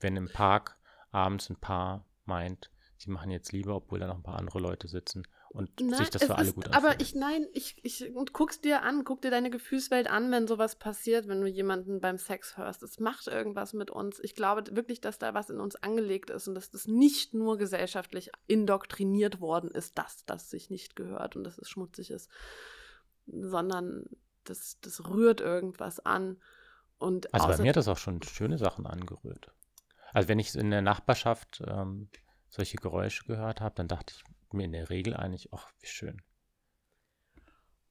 wenn 0.00 0.16
im 0.16 0.30
Park 0.30 0.78
abends 1.10 1.50
ein 1.50 1.60
Paar 1.60 2.06
meint, 2.24 2.70
sie 2.96 3.10
machen 3.10 3.30
jetzt 3.30 3.52
Liebe, 3.52 3.72
obwohl 3.72 4.00
da 4.00 4.06
noch 4.06 4.16
ein 4.16 4.22
paar 4.22 4.38
andere 4.38 4.58
Leute 4.58 4.88
sitzen 4.88 5.24
und 5.54 5.70
nein, 5.80 6.00
sich 6.00 6.10
das 6.10 6.24
für 6.24 6.34
alle 6.34 6.48
ist, 6.48 6.56
gut 6.56 6.66
anfühlt. 6.66 6.84
Aber 6.84 7.00
ich, 7.00 7.14
nein, 7.14 7.46
ich, 7.52 7.76
ich, 7.84 8.12
und 8.12 8.32
guck's 8.32 8.60
dir 8.60 8.82
an, 8.82 9.04
guck 9.04 9.22
dir 9.22 9.30
deine 9.30 9.50
Gefühlswelt 9.50 10.10
an, 10.10 10.32
wenn 10.32 10.48
sowas 10.48 10.74
passiert, 10.74 11.28
wenn 11.28 11.40
du 11.40 11.46
jemanden 11.46 12.00
beim 12.00 12.18
Sex 12.18 12.56
hörst. 12.56 12.82
Es 12.82 12.98
macht 12.98 13.28
irgendwas 13.28 13.72
mit 13.72 13.88
uns. 13.88 14.18
Ich 14.18 14.34
glaube 14.34 14.64
wirklich, 14.74 15.00
dass 15.00 15.20
da 15.20 15.32
was 15.32 15.50
in 15.50 15.60
uns 15.60 15.76
angelegt 15.76 16.30
ist 16.30 16.48
und 16.48 16.56
dass 16.56 16.72
das 16.72 16.88
nicht 16.88 17.34
nur 17.34 17.56
gesellschaftlich 17.56 18.32
indoktriniert 18.48 19.40
worden 19.40 19.70
ist, 19.70 19.96
dass 19.96 20.24
das 20.26 20.50
sich 20.50 20.70
nicht 20.70 20.96
gehört 20.96 21.36
und 21.36 21.44
dass 21.44 21.56
es 21.56 21.68
schmutzig 21.70 22.10
ist, 22.10 22.28
sondern 23.28 24.06
das, 24.42 24.80
das 24.80 25.08
rührt 25.08 25.40
irgendwas 25.40 26.00
an. 26.00 26.38
Und 26.98 27.32
also 27.32 27.46
bei 27.46 27.58
mir 27.58 27.68
hat 27.68 27.76
das 27.76 27.86
auch 27.86 27.98
schon 27.98 28.20
schöne 28.24 28.58
Sachen 28.58 28.86
angerührt. 28.86 29.52
Also 30.12 30.28
wenn 30.28 30.40
ich 30.40 30.52
in 30.56 30.72
der 30.72 30.82
Nachbarschaft 30.82 31.62
ähm, 31.64 32.08
solche 32.48 32.76
Geräusche 32.76 33.24
gehört 33.24 33.60
habe, 33.60 33.76
dann 33.76 33.86
dachte 33.86 34.14
ich 34.16 34.24
mir 34.54 34.64
in 34.64 34.72
der 34.72 34.90
Regel 34.90 35.14
eigentlich, 35.14 35.52
ach, 35.52 35.70
wie 35.80 35.86
schön. 35.86 36.22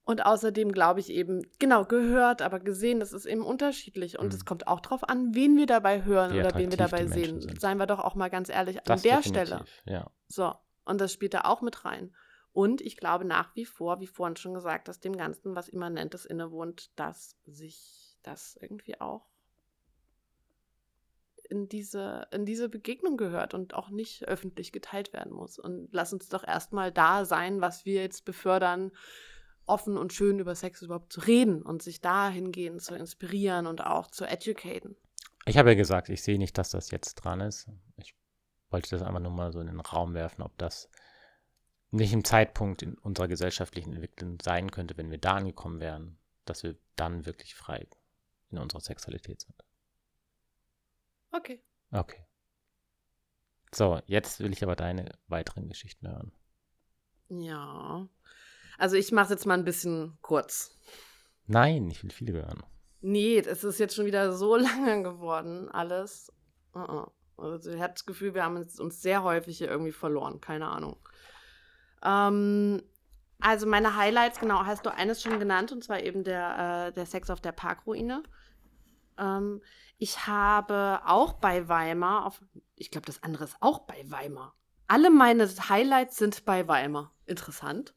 Und 0.06 0.26
außerdem 0.26 0.74
glaube 0.74 1.00
ich 1.00 1.10
eben, 1.10 1.48
genau, 1.60 1.86
gehört, 1.86 2.42
aber 2.42 2.60
gesehen, 2.60 3.00
das 3.00 3.14
ist 3.14 3.26
eben 3.26 3.44
unterschiedlich. 3.44 4.20
Und 4.20 4.28
mhm. 4.28 4.34
es 4.34 4.46
kommt 4.46 4.68
auch 4.68 4.82
darauf 4.82 5.08
an, 5.08 5.34
wen 5.34 5.58
wir 5.58 5.66
dabei 5.66 6.04
hören 6.04 6.34
wie 6.34 6.40
oder 6.40 6.54
wen 6.56 6.72
wir 6.72 6.78
dabei 6.78 7.06
sehen. 7.06 7.40
Sind. 7.40 7.62
Seien 7.62 7.78
wir 7.78 7.88
doch 7.88 8.00
auch 8.00 8.16
mal 8.16 8.30
ganz 8.30 8.50
ehrlich 8.50 8.80
das 8.84 9.04
an 9.04 9.10
der 9.10 9.24
Stelle. 9.24 9.66
Ja. 9.86 10.12
So, 10.28 10.54
und 10.84 11.00
das 11.00 11.14
spielt 11.14 11.34
da 11.34 11.42
auch 11.42 11.62
mit 11.62 11.86
rein. 11.86 12.14
Und 12.52 12.82
ich 12.82 12.98
glaube 12.98 13.26
nach 13.26 13.56
wie 13.56 13.66
vor, 13.66 14.02
wie 14.02 14.08
vorhin 14.08 14.36
schon 14.36 14.54
gesagt, 14.54 14.88
dass 14.88 15.00
dem 15.00 15.16
Ganzen 15.16 15.56
was 15.56 15.70
Immanentes 15.70 16.26
innewohnt, 16.26 16.92
dass 17.00 17.38
sich 17.46 18.18
das 18.24 18.58
irgendwie 18.60 19.00
auch 19.00 19.33
in 21.54 21.70
diese, 21.70 22.28
in 22.32 22.46
diese 22.46 22.68
Begegnung 22.68 23.16
gehört 23.16 23.54
und 23.54 23.76
auch 23.76 23.90
nicht 23.90 24.28
öffentlich 24.28 24.72
geteilt 24.72 25.14
werden 25.14 25.32
muss. 25.32 25.60
Und 25.60 25.90
lass 25.92 26.12
uns 26.12 26.28
doch 26.28 26.44
erstmal 26.44 26.92
da 26.92 27.26
sein, 27.26 27.62
was 27.62 27.86
wir 27.86 28.02
jetzt 28.02 28.26
befördern, 28.26 28.92
offen 29.68 29.96
und 29.96 30.12
schön 30.12 30.40
über 30.40 30.56
Sex 30.56 30.82
überhaupt 30.82 31.14
zu 31.14 31.22
reden 31.22 31.62
und 31.62 31.84
sich 31.84 32.02
dahingehend 32.02 32.82
zu 32.82 32.96
inspirieren 32.96 33.68
und 33.68 33.82
auch 33.86 34.08
zu 34.08 34.26
educaten. 34.26 34.96
Ich 35.46 35.58
habe 35.60 35.70
ja 35.70 35.76
gesagt, 35.76 36.10
ich 36.10 36.24
sehe 36.24 36.40
nicht, 36.40 36.58
dass 36.58 36.72
das 36.72 36.90
jetzt 36.90 37.16
dran 37.16 37.40
ist. 37.40 37.70
Ich 37.98 38.16
wollte 38.72 38.90
das 38.90 39.04
einfach 39.04 39.20
nur 39.20 39.32
mal 39.32 39.54
so 39.54 39.60
in 39.60 39.68
den 39.68 39.80
Raum 39.80 40.16
werfen, 40.16 40.42
ob 40.42 40.58
das 40.58 40.90
nicht 41.92 42.14
im 42.14 42.24
Zeitpunkt 42.24 42.82
in 42.82 42.98
unserer 42.98 43.28
gesellschaftlichen 43.28 43.94
Entwicklung 43.94 44.40
sein 44.42 44.72
könnte, 44.72 44.98
wenn 44.98 45.12
wir 45.12 45.20
da 45.20 45.36
angekommen 45.36 45.80
wären, 45.80 46.18
dass 46.46 46.64
wir 46.64 46.76
dann 46.96 47.28
wirklich 47.28 47.54
frei 47.54 47.88
in 48.50 48.58
unserer 48.58 48.82
Sexualität 48.82 49.42
sind. 49.42 49.63
Okay. 51.34 51.62
Okay. 51.92 52.26
So, 53.74 54.00
jetzt 54.06 54.40
will 54.40 54.54
ich 54.54 54.64
aber 54.64 54.76
deine 54.76 55.18
weiteren 55.28 55.68
Geschichten 55.68 56.08
hören. 56.08 56.32
Ja. 57.30 58.08
Also 58.78 58.96
ich 58.96 59.12
mache 59.12 59.26
es 59.26 59.30
jetzt 59.32 59.46
mal 59.46 59.58
ein 59.58 59.66
bisschen 59.66 60.18
kurz. 60.22 60.78
Nein, 61.48 61.90
ich 61.90 62.04
will 62.04 62.12
viele 62.12 62.34
hören. 62.34 62.64
Nee, 63.02 63.40
es 63.40 63.64
ist 63.64 63.80
jetzt 63.80 63.96
schon 63.96 64.06
wieder 64.06 64.34
so 64.34 64.56
lange 64.58 65.04
geworden, 65.04 65.70
alles. 65.70 66.32
Uh 66.76 66.80
-uh. 66.80 67.12
Also 67.36 67.72
ich 67.72 67.82
habe 67.82 67.94
das 67.94 68.06
Gefühl, 68.06 68.36
wir 68.36 68.44
haben 68.44 68.58
uns 68.58 69.02
sehr 69.02 69.24
häufig 69.24 69.58
hier 69.58 69.70
irgendwie 69.70 69.92
verloren. 69.92 70.40
Keine 70.40 70.68
Ahnung. 70.68 70.98
Ähm, 72.04 72.84
also 73.40 73.68
meine 73.68 73.96
Highlights, 73.96 74.40
genau, 74.40 74.66
hast 74.66 74.86
du 74.86 74.94
eines 74.94 75.22
schon 75.22 75.40
genannt, 75.40 75.72
und 75.72 75.84
zwar 75.84 76.02
eben 76.02 76.24
der, 76.24 76.88
äh, 76.88 76.94
der 76.94 77.06
Sex 77.06 77.30
auf 77.30 77.42
der 77.42 77.52
Parkruine. 77.52 78.24
Ähm, 79.18 79.62
ich 79.98 80.28
habe 80.28 81.02
auch 81.06 81.34
bei 81.34 81.68
Weimar, 81.68 82.26
auf, 82.26 82.42
ich 82.76 82.92
glaube, 82.92 83.06
das 83.06 83.24
andere 83.24 83.44
ist 83.46 83.56
auch 83.62 83.80
bei 83.80 84.04
Weimar. 84.10 84.56
alle 84.88 85.10
meine 85.10 85.48
Highlights 85.70 86.18
sind 86.18 86.46
bei 86.46 86.68
Weimar. 86.68 87.14
Interessant. 87.26 87.94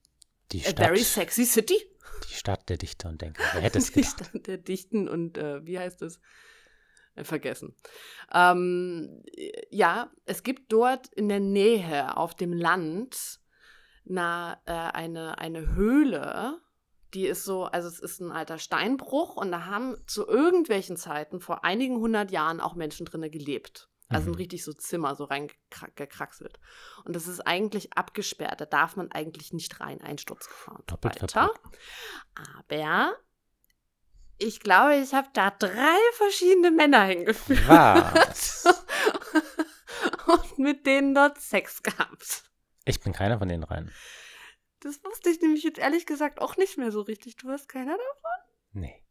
Die 0.52 0.60
A 0.64 0.70
Stadt, 0.70 0.86
very 0.86 1.02
sexy 1.02 1.44
city. 1.44 1.76
die 2.30 2.34
Stadt 2.34 2.68
der 2.68 2.76
Dichter 2.76 3.08
und 3.08 3.20
Denker. 3.20 3.42
Wer 3.52 3.60
hätte 3.62 3.78
es 3.78 3.92
Die 3.92 4.00
gedacht? 4.00 4.26
Stadt 4.26 4.46
der 4.46 4.58
Dichten 4.58 5.08
und 5.08 5.36
äh, 5.38 5.64
wie 5.66 5.78
heißt 5.78 6.02
es? 6.02 6.20
Äh, 7.16 7.24
vergessen. 7.24 7.74
Ähm, 8.32 9.22
ja, 9.70 10.10
es 10.26 10.42
gibt 10.42 10.70
dort 10.72 11.08
in 11.08 11.28
der 11.28 11.40
Nähe 11.40 12.16
auf 12.16 12.34
dem 12.34 12.52
Land 12.52 13.40
na, 14.04 14.60
äh, 14.66 14.72
eine, 14.72 15.38
eine 15.38 15.74
Höhle, 15.74 16.60
die 17.14 17.26
ist 17.26 17.44
so, 17.44 17.64
also 17.64 17.88
es 17.88 17.98
ist 18.00 18.20
ein 18.20 18.32
alter 18.32 18.58
Steinbruch 18.58 19.36
und 19.36 19.50
da 19.52 19.66
haben 19.66 19.96
zu 20.06 20.26
irgendwelchen 20.26 20.96
Zeiten 20.96 21.40
vor 21.40 21.64
einigen 21.64 21.96
hundert 21.96 22.30
Jahren 22.30 22.60
auch 22.60 22.74
Menschen 22.74 23.06
drinnen 23.06 23.30
gelebt. 23.30 23.88
Also 24.08 24.26
Mhm. 24.28 24.32
ein 24.32 24.36
richtig 24.36 24.64
so 24.64 24.72
Zimmer, 24.72 25.16
so 25.16 25.24
reingekraxelt. 25.24 26.60
Und 27.04 27.16
das 27.16 27.26
ist 27.26 27.40
eigentlich 27.40 27.92
abgesperrt, 27.94 28.60
da 28.60 28.64
darf 28.66 28.94
man 28.96 29.10
eigentlich 29.10 29.52
nicht 29.52 29.80
rein, 29.80 30.00
Einsturzgefahr 30.00 30.76
und 30.76 30.90
Doppelt 30.90 31.20
weiter. 31.22 31.52
Aber 32.60 33.14
ich 34.38 34.60
glaube, 34.60 34.96
ich 34.96 35.12
habe 35.14 35.28
da 35.32 35.50
drei 35.50 35.96
verschiedene 36.14 36.70
Männer 36.70 37.04
hingeführt. 37.04 37.66
Was? 37.66 38.64
und 40.26 40.58
mit 40.58 40.86
denen 40.86 41.14
dort 41.14 41.40
Sex 41.40 41.82
gehabt. 41.82 42.44
Ich 42.84 43.00
bin 43.00 43.12
keiner 43.12 43.38
von 43.38 43.48
den 43.48 43.62
dreien. 43.62 43.90
Das 44.86 45.02
wusste 45.02 45.30
ich 45.30 45.40
nämlich 45.40 45.64
jetzt 45.64 45.80
ehrlich 45.80 46.06
gesagt 46.06 46.40
auch 46.40 46.56
nicht 46.56 46.78
mehr 46.78 46.92
so 46.92 47.00
richtig. 47.00 47.36
Du 47.36 47.48
hast 47.50 47.68
keiner 47.68 47.96
da? 47.96 48.30
Nee. 48.72 49.02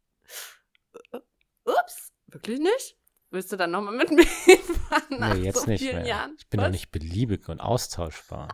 Ups, 1.65 2.13
wirklich 2.27 2.59
nicht? 2.59 2.97
Willst 3.29 3.51
du 3.51 3.57
dann 3.57 3.71
nochmal 3.71 3.93
mit 3.93 4.09
mir 4.09 4.23
hinfahren 4.45 5.19
nach 5.19 5.33
Nee, 5.33 5.41
jetzt 5.41 5.63
so 5.63 5.69
nicht 5.69 5.83
mehr. 5.83 6.05
Jahren? 6.05 6.37
Ich 6.39 6.47
bin 6.47 6.61
doch 6.61 6.67
Was? 6.67 6.71
nicht 6.71 6.91
beliebig 6.91 7.49
und 7.49 7.59
austauschbar. 7.59 8.53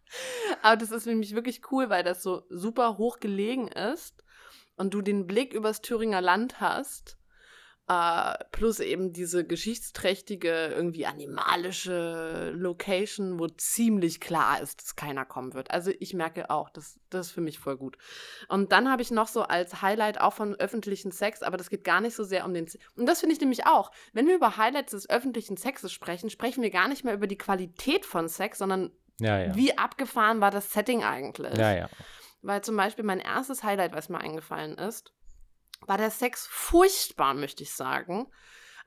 Aber 0.62 0.78
das 0.78 0.90
ist 0.90 1.04
nämlich 1.04 1.34
wirklich 1.34 1.70
cool, 1.70 1.90
weil 1.90 2.02
das 2.02 2.22
so 2.22 2.46
super 2.48 2.96
hoch 2.96 3.20
gelegen 3.20 3.68
ist 3.68 4.24
und 4.76 4.94
du 4.94 5.02
den 5.02 5.26
Blick 5.26 5.52
übers 5.52 5.82
Thüringer 5.82 6.22
Land 6.22 6.62
hast. 6.62 7.18
Äh, 7.86 8.32
plus 8.50 8.80
eben 8.80 9.12
diese 9.12 9.44
geschichtsträchtige, 9.46 10.68
irgendwie 10.74 11.04
animalische 11.04 12.50
Location, 12.54 13.38
wo 13.38 13.46
ziemlich 13.48 14.20
klar 14.20 14.60
ist, 14.62 14.80
dass 14.80 14.96
keiner 14.96 15.26
kommen 15.26 15.52
wird. 15.52 15.70
Also 15.70 15.90
ich 16.00 16.14
merke 16.14 16.48
auch, 16.48 16.70
das, 16.70 16.98
das 17.10 17.26
ist 17.26 17.32
für 17.32 17.42
mich 17.42 17.58
voll 17.58 17.76
gut. 17.76 17.98
Und 18.48 18.72
dann 18.72 18.90
habe 18.90 19.02
ich 19.02 19.10
noch 19.10 19.28
so 19.28 19.42
als 19.42 19.82
Highlight 19.82 20.18
auch 20.20 20.32
von 20.32 20.54
öffentlichen 20.54 21.12
Sex, 21.12 21.42
aber 21.42 21.58
das 21.58 21.68
geht 21.68 21.84
gar 21.84 22.00
nicht 22.00 22.14
so 22.14 22.24
sehr 22.24 22.46
um 22.46 22.54
den. 22.54 22.66
Se- 22.66 22.78
Und 22.96 23.04
das 23.06 23.20
finde 23.20 23.34
ich 23.34 23.40
nämlich 23.40 23.66
auch. 23.66 23.90
Wenn 24.14 24.26
wir 24.26 24.36
über 24.36 24.56
Highlights 24.56 24.92
des 24.92 25.10
öffentlichen 25.10 25.56
Sexes 25.58 25.92
sprechen, 25.92 26.30
sprechen 26.30 26.62
wir 26.62 26.70
gar 26.70 26.88
nicht 26.88 27.04
mehr 27.04 27.12
über 27.14 27.26
die 27.26 27.36
Qualität 27.38 28.06
von 28.06 28.28
Sex, 28.28 28.58
sondern 28.58 28.92
Ja, 29.20 29.38
ja. 29.40 29.54
wie 29.56 29.76
abgefahren 29.76 30.40
war 30.40 30.50
das 30.50 30.72
Setting 30.72 31.04
eigentlich? 31.04 31.56
Ja. 31.58 31.90
Weil 32.40 32.62
zum 32.62 32.76
Beispiel 32.76 33.04
mein 33.04 33.20
erstes 33.20 33.62
Highlight, 33.62 33.92
was 33.92 34.08
mir 34.08 34.18
eingefallen 34.20 34.78
ist, 34.78 35.12
war 35.86 35.98
der 35.98 36.10
Sex 36.10 36.46
furchtbar, 36.50 37.34
möchte 37.34 37.62
ich 37.62 37.74
sagen. 37.74 38.26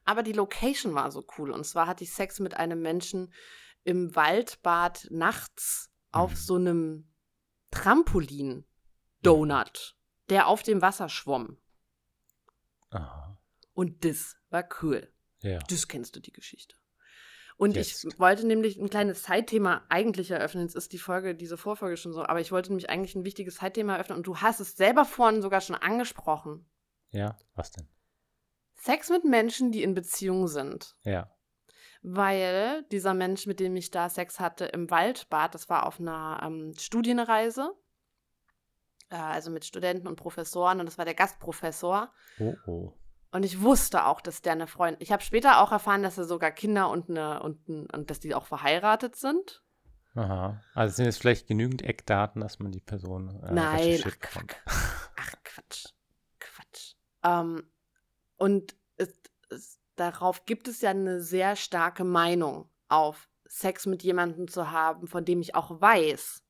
Aber 0.06 0.24
die 0.24 0.34
Location 0.34 0.94
war 0.96 1.12
so 1.12 1.26
cool. 1.38 1.52
Und 1.52 1.66
zwar 1.66 1.86
hatte 1.88 2.04
ich 2.04 2.14
Sex 2.14 2.40
mit 2.40 2.56
einem 2.56 2.82
Menschen 2.82 3.32
im 3.84 4.16
Waldbad 4.16 5.08
nachts 5.12 5.90
auf 6.12 6.32
Mhm. 6.32 6.36
so 6.36 6.56
einem 6.56 7.12
Trampolin-Donut, 7.72 9.96
der 10.30 10.48
auf 10.48 10.64
dem 10.64 10.82
Wasser 10.82 11.10
schwamm. 11.10 11.58
Aha. 12.90 13.38
Und 13.74 14.04
das 14.06 14.36
war 14.50 14.68
cool. 14.82 15.12
Ja. 15.42 15.60
Das 15.70 15.88
kennst 15.88 16.16
du 16.16 16.20
die 16.20 16.32
Geschichte. 16.32 16.76
Und 17.58 17.76
ich 17.76 18.04
Jetzt. 18.04 18.20
wollte 18.20 18.46
nämlich 18.46 18.78
ein 18.78 18.90
kleines 18.90 19.24
Zeitthema 19.24 19.84
eigentlich 19.90 20.32
eröffnen. 20.32 20.64
Jetzt 20.64 20.76
ist 20.76 20.94
die 20.94 21.00
Folge, 21.00 21.36
diese 21.36 21.58
Vorfolge 21.58 21.98
schon 21.98 22.14
so, 22.14 22.24
aber 22.24 22.40
ich 22.40 22.52
wollte 22.52 22.70
nämlich 22.70 22.90
eigentlich 22.90 23.16
ein 23.16 23.24
wichtiges 23.26 23.56
Zeitthema 23.56 23.94
eröffnen 23.96 24.18
und 24.18 24.28
du 24.28 24.38
hast 24.38 24.60
es 24.60 24.78
selber 24.78 25.06
vorhin 25.06 25.42
sogar 25.42 25.62
schon 25.62 25.76
angesprochen. 25.76 26.70
Ja, 27.12 27.38
was 27.56 27.72
denn? 27.72 27.88
Sex 28.76 29.10
mit 29.10 29.26
Menschen, 29.26 29.72
die 29.72 29.84
in 29.84 29.94
Beziehung 29.94 30.48
sind. 30.48 30.96
Ja. 31.04 31.32
Weil 32.04 32.84
dieser 32.92 33.14
Mensch, 33.14 33.48
mit 33.48 33.60
dem 33.60 33.76
ich 33.76 33.92
da 33.92 34.10
Sex 34.10 34.40
hatte 34.40 34.66
im 34.66 34.90
Waldbad, 34.90 35.56
das 35.56 35.68
war 35.68 35.86
auf 35.86 36.00
einer 36.00 36.40
ähm, 36.44 36.74
Studienreise, 36.78 37.74
äh, 39.10 39.16
also 39.16 39.50
mit 39.50 39.66
Studenten 39.66 40.08
und 40.08 40.16
Professoren 40.16 40.80
und 40.80 40.86
das 40.86 40.98
war 40.98 41.06
der 41.06 41.16
Gastprofessor. 41.16 42.14
Oh, 42.40 42.56
oh. 42.68 42.94
Und 43.32 43.44
ich 43.44 43.62
wusste 43.62 44.06
auch, 44.06 44.22
dass 44.22 44.42
der 44.42 44.54
eine 44.54 44.68
Freundin. 44.68 45.02
Ich 45.02 45.12
habe 45.12 45.22
später 45.22 45.62
auch 45.62 45.72
erfahren, 45.72 46.02
dass 46.02 46.18
er 46.18 46.24
sogar 46.24 46.52
Kinder 46.52 46.90
und 46.90 47.10
eine 47.10 47.42
und, 47.42 47.68
und 47.68 48.10
dass 48.10 48.20
die 48.20 48.34
auch 48.34 48.46
verheiratet 48.46 49.16
sind. 49.16 49.64
Aha. 50.16 50.62
Also 50.74 50.96
sind 50.96 51.08
es 51.08 51.18
vielleicht 51.18 51.48
genügend 51.48 51.82
Eckdaten, 51.82 52.42
dass 52.42 52.60
man 52.60 52.72
die 52.72 52.80
Person 52.80 53.44
äh, 53.44 53.54
Nein, 53.54 54.02
ach 54.06 54.20
Quatsch. 54.20 54.56
Ach 54.66 55.34
Quatsch. 55.44 55.86
Ähm, 57.28 57.64
und 58.38 58.76
es, 58.98 59.14
es, 59.50 59.80
darauf 59.96 60.46
gibt 60.46 60.68
es 60.68 60.82
ja 60.82 60.92
eine 60.92 61.22
sehr 61.22 61.56
starke 61.56 62.04
Meinung 62.04 62.70
auf 62.88 63.28
Sex 63.46 63.86
mit 63.86 64.04
jemandem 64.04 64.48
zu 64.48 64.72
haben, 64.72 65.08
von 65.08 65.26
dem 65.26 65.42
ich 65.42 65.56
auch 65.56 65.82
weiß, 65.82 66.44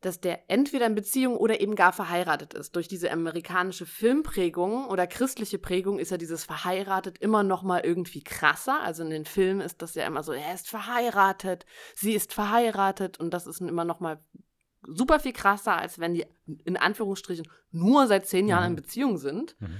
dass 0.00 0.20
der 0.20 0.50
entweder 0.50 0.84
in 0.84 0.94
Beziehung 0.94 1.36
oder 1.36 1.60
eben 1.60 1.76
gar 1.76 1.92
verheiratet 1.92 2.52
ist. 2.52 2.76
Durch 2.76 2.88
diese 2.88 3.10
amerikanische 3.10 3.86
Filmprägung 3.86 4.86
oder 4.88 5.06
christliche 5.06 5.58
Prägung 5.58 5.98
ist 5.98 6.10
ja 6.10 6.18
dieses 6.18 6.44
verheiratet 6.44 7.18
immer 7.18 7.42
noch 7.42 7.62
mal 7.62 7.80
irgendwie 7.80 8.22
krasser. 8.22 8.82
Also 8.82 9.02
in 9.02 9.08
den 9.08 9.24
Filmen 9.24 9.62
ist 9.62 9.80
das 9.80 9.94
ja 9.94 10.06
immer 10.06 10.22
so, 10.22 10.32
er 10.32 10.54
ist 10.54 10.68
verheiratet, 10.68 11.64
sie 11.94 12.12
ist 12.12 12.34
verheiratet 12.34 13.18
und 13.18 13.32
das 13.32 13.46
ist 13.46 13.62
immer 13.62 13.86
noch 13.86 14.00
mal 14.00 14.22
super 14.86 15.20
viel 15.20 15.32
krasser, 15.32 15.76
als 15.76 15.98
wenn 15.98 16.14
die 16.14 16.26
in 16.64 16.76
Anführungsstrichen 16.76 17.46
nur 17.70 18.06
seit 18.06 18.26
zehn 18.26 18.48
Jahren 18.48 18.64
in 18.66 18.72
Mhm. 18.72 18.76
Beziehung 18.76 19.18
sind. 19.18 19.56
Mhm. 19.60 19.76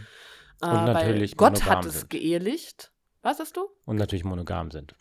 Äh, 0.62 0.66
Und 0.66 0.84
natürlich 0.86 1.32
weil 1.32 1.36
Gott 1.50 1.64
hat 1.64 1.84
es 1.84 2.00
sind. 2.00 2.10
geehelicht. 2.10 2.92
Was 3.22 3.38
hast 3.38 3.56
du? 3.56 3.68
Und 3.84 3.96
natürlich 3.96 4.24
monogam 4.24 4.70
sind. 4.70 4.96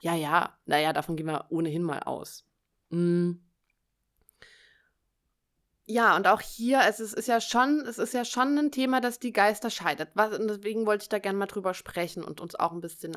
Ja, 0.00 0.14
ja, 0.14 0.58
naja, 0.66 0.92
davon 0.92 1.16
gehen 1.16 1.26
wir 1.26 1.46
ohnehin 1.50 1.82
mal 1.82 2.00
aus. 2.00 2.44
Mm. 2.90 3.32
Ja, 5.86 6.16
und 6.16 6.26
auch 6.26 6.40
hier, 6.40 6.80
es 6.88 6.98
ist, 7.00 7.12
ist 7.14 7.28
ja 7.28 7.40
schon, 7.40 7.80
es 7.86 7.98
ist 7.98 8.14
ja 8.14 8.24
schon 8.24 8.56
ein 8.58 8.70
Thema, 8.70 9.00
das 9.00 9.18
die 9.18 9.32
Geister 9.32 9.68
scheidet. 9.70 10.10
Was, 10.14 10.38
und 10.38 10.48
deswegen 10.48 10.86
wollte 10.86 11.02
ich 11.02 11.08
da 11.10 11.18
gerne 11.18 11.38
mal 11.38 11.46
drüber 11.46 11.74
sprechen 11.74 12.22
und 12.24 12.40
uns 12.40 12.54
auch 12.54 12.72
ein 12.72 12.80
bisschen 12.80 13.16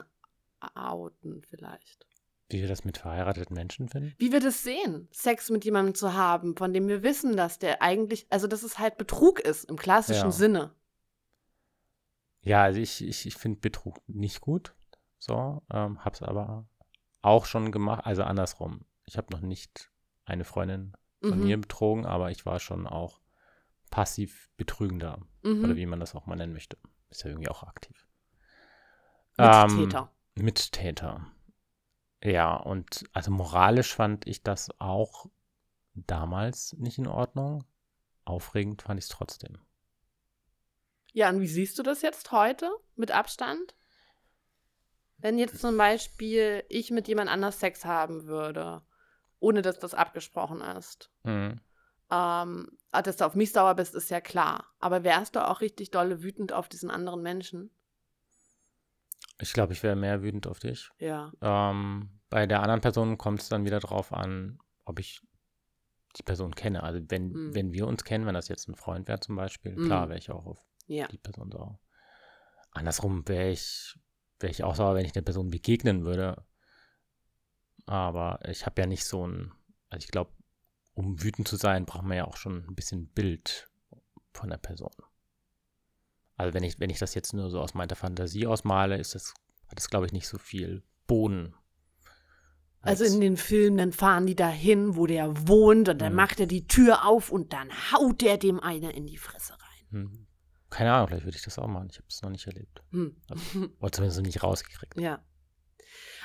outen, 0.76 1.44
vielleicht. 1.50 2.06
Wie 2.50 2.62
wir 2.62 2.68
das 2.70 2.86
mit 2.86 2.98
verheirateten 2.98 3.54
Menschen 3.56 3.89
finden? 3.89 4.14
Wie 4.18 4.32
wir 4.32 4.39
das 4.39 4.64
sehen, 4.64 5.08
Sex 5.12 5.50
mit 5.50 5.66
jemandem 5.66 5.95
zu 5.95 6.14
haben, 6.14 6.56
von 6.56 6.74
dem 6.74 6.88
wir 6.88 7.04
wissen, 7.04 7.36
dass 7.36 7.60
der 7.60 7.82
eigentlich, 7.82 8.26
also 8.30 8.48
dass 8.48 8.64
es 8.64 8.80
halt 8.80 8.98
Betrug 8.98 9.39
ist 9.41 9.66
im 9.66 9.76
klassischen 9.76 10.28
Ja. 10.28 10.32
Sinne. 10.32 10.72
Ja, 12.41 12.64
also 12.64 12.80
ich, 12.80 13.04
ich, 13.06 13.26
ich 13.26 13.36
finde 13.36 13.60
Betrug 13.60 13.98
nicht 14.08 14.39
gut. 14.39 14.74
So, 15.20 15.62
ähm, 15.72 16.04
hab's 16.06 16.22
aber 16.22 16.66
auch 17.22 17.45
schon 17.45 17.72
gemacht. 17.74 18.06
Also 18.06 18.24
andersrum. 18.24 18.86
Ich 19.06 19.18
habe 19.18 19.34
noch 19.34 19.41
nicht 19.41 19.91
eine 20.26 20.45
Freundin 20.45 20.93
von 21.22 21.39
Mhm. 21.39 21.43
mir 21.45 21.58
betrogen, 21.60 22.06
aber 22.06 22.32
ich 22.32 22.45
war 22.45 22.60
schon 22.60 22.88
auch 22.88 23.20
passiv 23.89 24.50
betrügender. 24.56 25.20
Oder 25.43 25.54
Mhm. 25.54 25.76
wie 25.76 25.86
man 25.86 26.00
das 26.00 26.16
auch 26.16 26.26
mal 26.28 26.36
nennen 26.38 26.54
möchte. 26.54 26.78
Ist 27.10 27.24
ja 27.24 27.30
irgendwie 27.30 27.50
auch 27.50 27.64
aktiv. 27.64 28.08
Ähm, 29.38 29.89
Mittäter. 30.36 31.28
Ja, 32.24 32.55
und 32.55 33.05
also 33.13 33.32
moralisch 33.32 33.95
fand 33.95 34.26
ich 34.28 34.43
das 34.43 34.70
auch 34.80 35.28
damals 35.93 36.74
nicht 36.74 36.97
in 36.97 37.07
Ordnung. 37.07 37.63
Aufregend 38.26 38.82
fand 38.82 38.99
ich 38.99 39.05
es 39.05 39.09
trotzdem. 39.09 39.59
Ja, 41.13 41.30
und 41.30 41.41
wie 41.41 41.47
siehst 41.47 41.80
du 41.80 41.84
das 41.84 42.01
jetzt 42.01 42.32
heute 42.32 42.70
mit 42.95 43.11
Abstand? 43.11 43.76
Wenn 45.20 45.39
jetzt 45.39 45.59
zum 45.59 45.78
Beispiel 45.78 46.63
ich 46.70 46.91
mit 46.91 47.07
jemand 47.07 47.30
anders 47.30 47.59
Sex 47.59 47.86
haben 47.86 48.26
würde, 48.26 48.84
ohne 49.39 49.61
dass 49.61 49.80
das 49.80 49.93
abgesprochen 49.93 50.61
ist. 50.61 51.11
Mhm. 51.24 51.59
Ähm, 52.09 52.78
dass 52.91 53.18
du 53.18 53.26
auf 53.26 53.36
mich 53.36 53.51
sauer 53.51 53.76
bist, 53.76 53.95
ist 53.95 54.09
ja 54.09 54.22
klar. 54.22 54.65
Aber 54.80 55.03
wärst 55.03 55.36
du 55.36 55.47
auch 55.47 55.61
richtig 55.61 55.91
dolle 55.91 56.22
wütend 56.22 56.53
auf 56.53 56.70
diesen 56.70 56.89
anderen 56.91 57.22
Menschen? 57.22 57.72
Ich 59.39 59.53
glaube, 59.53 59.74
ich 59.74 59.84
wäre 59.84 59.95
mehr 59.95 60.22
wütend 60.24 60.47
auf 60.47 60.59
dich. 60.59 60.89
Ja. 60.99 61.32
Ähm, 61.41 62.20
bei 62.30 62.45
der 62.47 62.61
anderen 62.61 62.82
Person 62.82 63.18
kommt 63.18 63.41
es 63.41 63.49
dann 63.49 63.65
wieder 63.65 63.80
drauf 63.80 64.11
an, 64.13 64.59
ob 64.86 64.99
ich 64.99 65.22
die 66.18 66.24
Person 66.24 66.55
kenne. 66.55 66.82
Also 66.84 66.99
wenn, 67.09 67.32
Mhm. 67.32 67.53
wenn 67.55 67.74
wir 67.74 67.86
uns 67.88 68.03
kennen, 68.03 68.26
wenn 68.26 68.34
das 68.34 68.47
jetzt 68.47 68.68
ein 68.68 68.76
Freund 68.76 69.07
wäre 69.07 69.20
zum 69.20 69.36
Beispiel, 69.36 69.74
Mhm. 69.76 69.86
klar 69.86 70.09
wäre 70.09 70.18
ich 70.18 70.32
auch 70.32 70.45
auf 70.45 70.65
Ja. 70.88 71.07
die 71.07 71.18
Person 71.20 71.51
sauer. 71.51 71.80
Andersrum 72.72 73.28
wäre 73.28 73.49
ich, 73.51 73.97
wäre 74.39 74.51
ich 74.51 74.63
auch 74.63 74.76
sauer, 74.76 74.95
wenn 74.95 75.05
ich 75.05 75.11
der 75.13 75.22
Person 75.22 75.49
begegnen 75.49 76.03
würde. 76.05 76.43
Aber 77.86 78.39
ich 78.47 78.65
habe 78.65 78.82
ja 78.82 78.88
nicht 78.88 79.05
so 79.05 79.28
ein, 79.28 79.51
also 79.89 80.03
ich 80.03 80.11
glaube, 80.11 80.32
um 80.93 81.22
wütend 81.24 81.47
zu 81.47 81.55
sein, 81.55 81.86
braucht 81.86 82.03
man 82.03 82.18
ja 82.18 82.26
auch 82.26 82.38
schon 82.38 82.65
ein 82.68 82.76
bisschen 82.76 83.07
Bild 83.09 83.70
von 84.34 84.49
der 84.49 84.57
Person. 84.57 84.91
Also 86.38 86.54
wenn 86.54 86.64
ich, 86.64 86.80
wenn 86.80 86.90
ich 86.90 87.00
das 87.00 87.14
jetzt 87.16 87.34
nur 87.34 87.50
so 87.50 87.60
aus 87.60 87.74
meiner 87.74 87.96
Fantasie 87.96 88.48
ausmale, 88.48 88.98
ist 88.98 89.16
das, 89.16 89.34
hat 89.68 89.78
das, 89.78 89.90
glaube 89.90 90.06
ich, 90.06 90.12
nicht 90.14 90.28
so 90.28 90.38
viel 90.38 90.84
Boden. 91.08 91.54
Also 92.82 93.04
in 93.04 93.20
den 93.20 93.36
Filmen, 93.38 93.78
dann 93.78 93.92
fahren 93.92 94.28
die 94.28 94.36
dahin, 94.36 94.96
wo 94.96 95.08
der 95.08 95.48
wohnt 95.48 95.90
und 95.90 96.00
dann 96.00 96.14
Mhm. 96.14 96.16
macht 96.18 96.40
er 96.40 96.46
die 96.46 96.68
Tür 96.68 97.06
auf 97.06 97.32
und 97.32 97.52
dann 97.52 97.70
haut 97.92 98.22
der 98.22 98.38
dem 98.38 98.60
einer 98.60 98.94
in 98.94 99.08
die 99.08 99.18
Fresse 99.18 99.54
rein. 99.54 99.88
Hm. 99.92 100.28
Keine 100.70 100.94
Ahnung, 100.94 101.08
vielleicht 101.08 101.26
würde 101.26 101.38
ich 101.38 101.44
das 101.44 101.58
auch 101.60 101.68
machen. 101.68 101.88
Ich 101.92 101.98
habe 101.98 102.08
es 102.08 102.22
noch 102.22 102.30
nicht 102.30 102.46
erlebt. 102.46 102.84
Hm. 102.92 103.16
Oder 103.80 103.92
zumindest 103.92 104.20
noch 104.20 104.26
nicht 104.26 104.44
rausgekriegt. 104.44 104.98
Ja. 105.00 105.22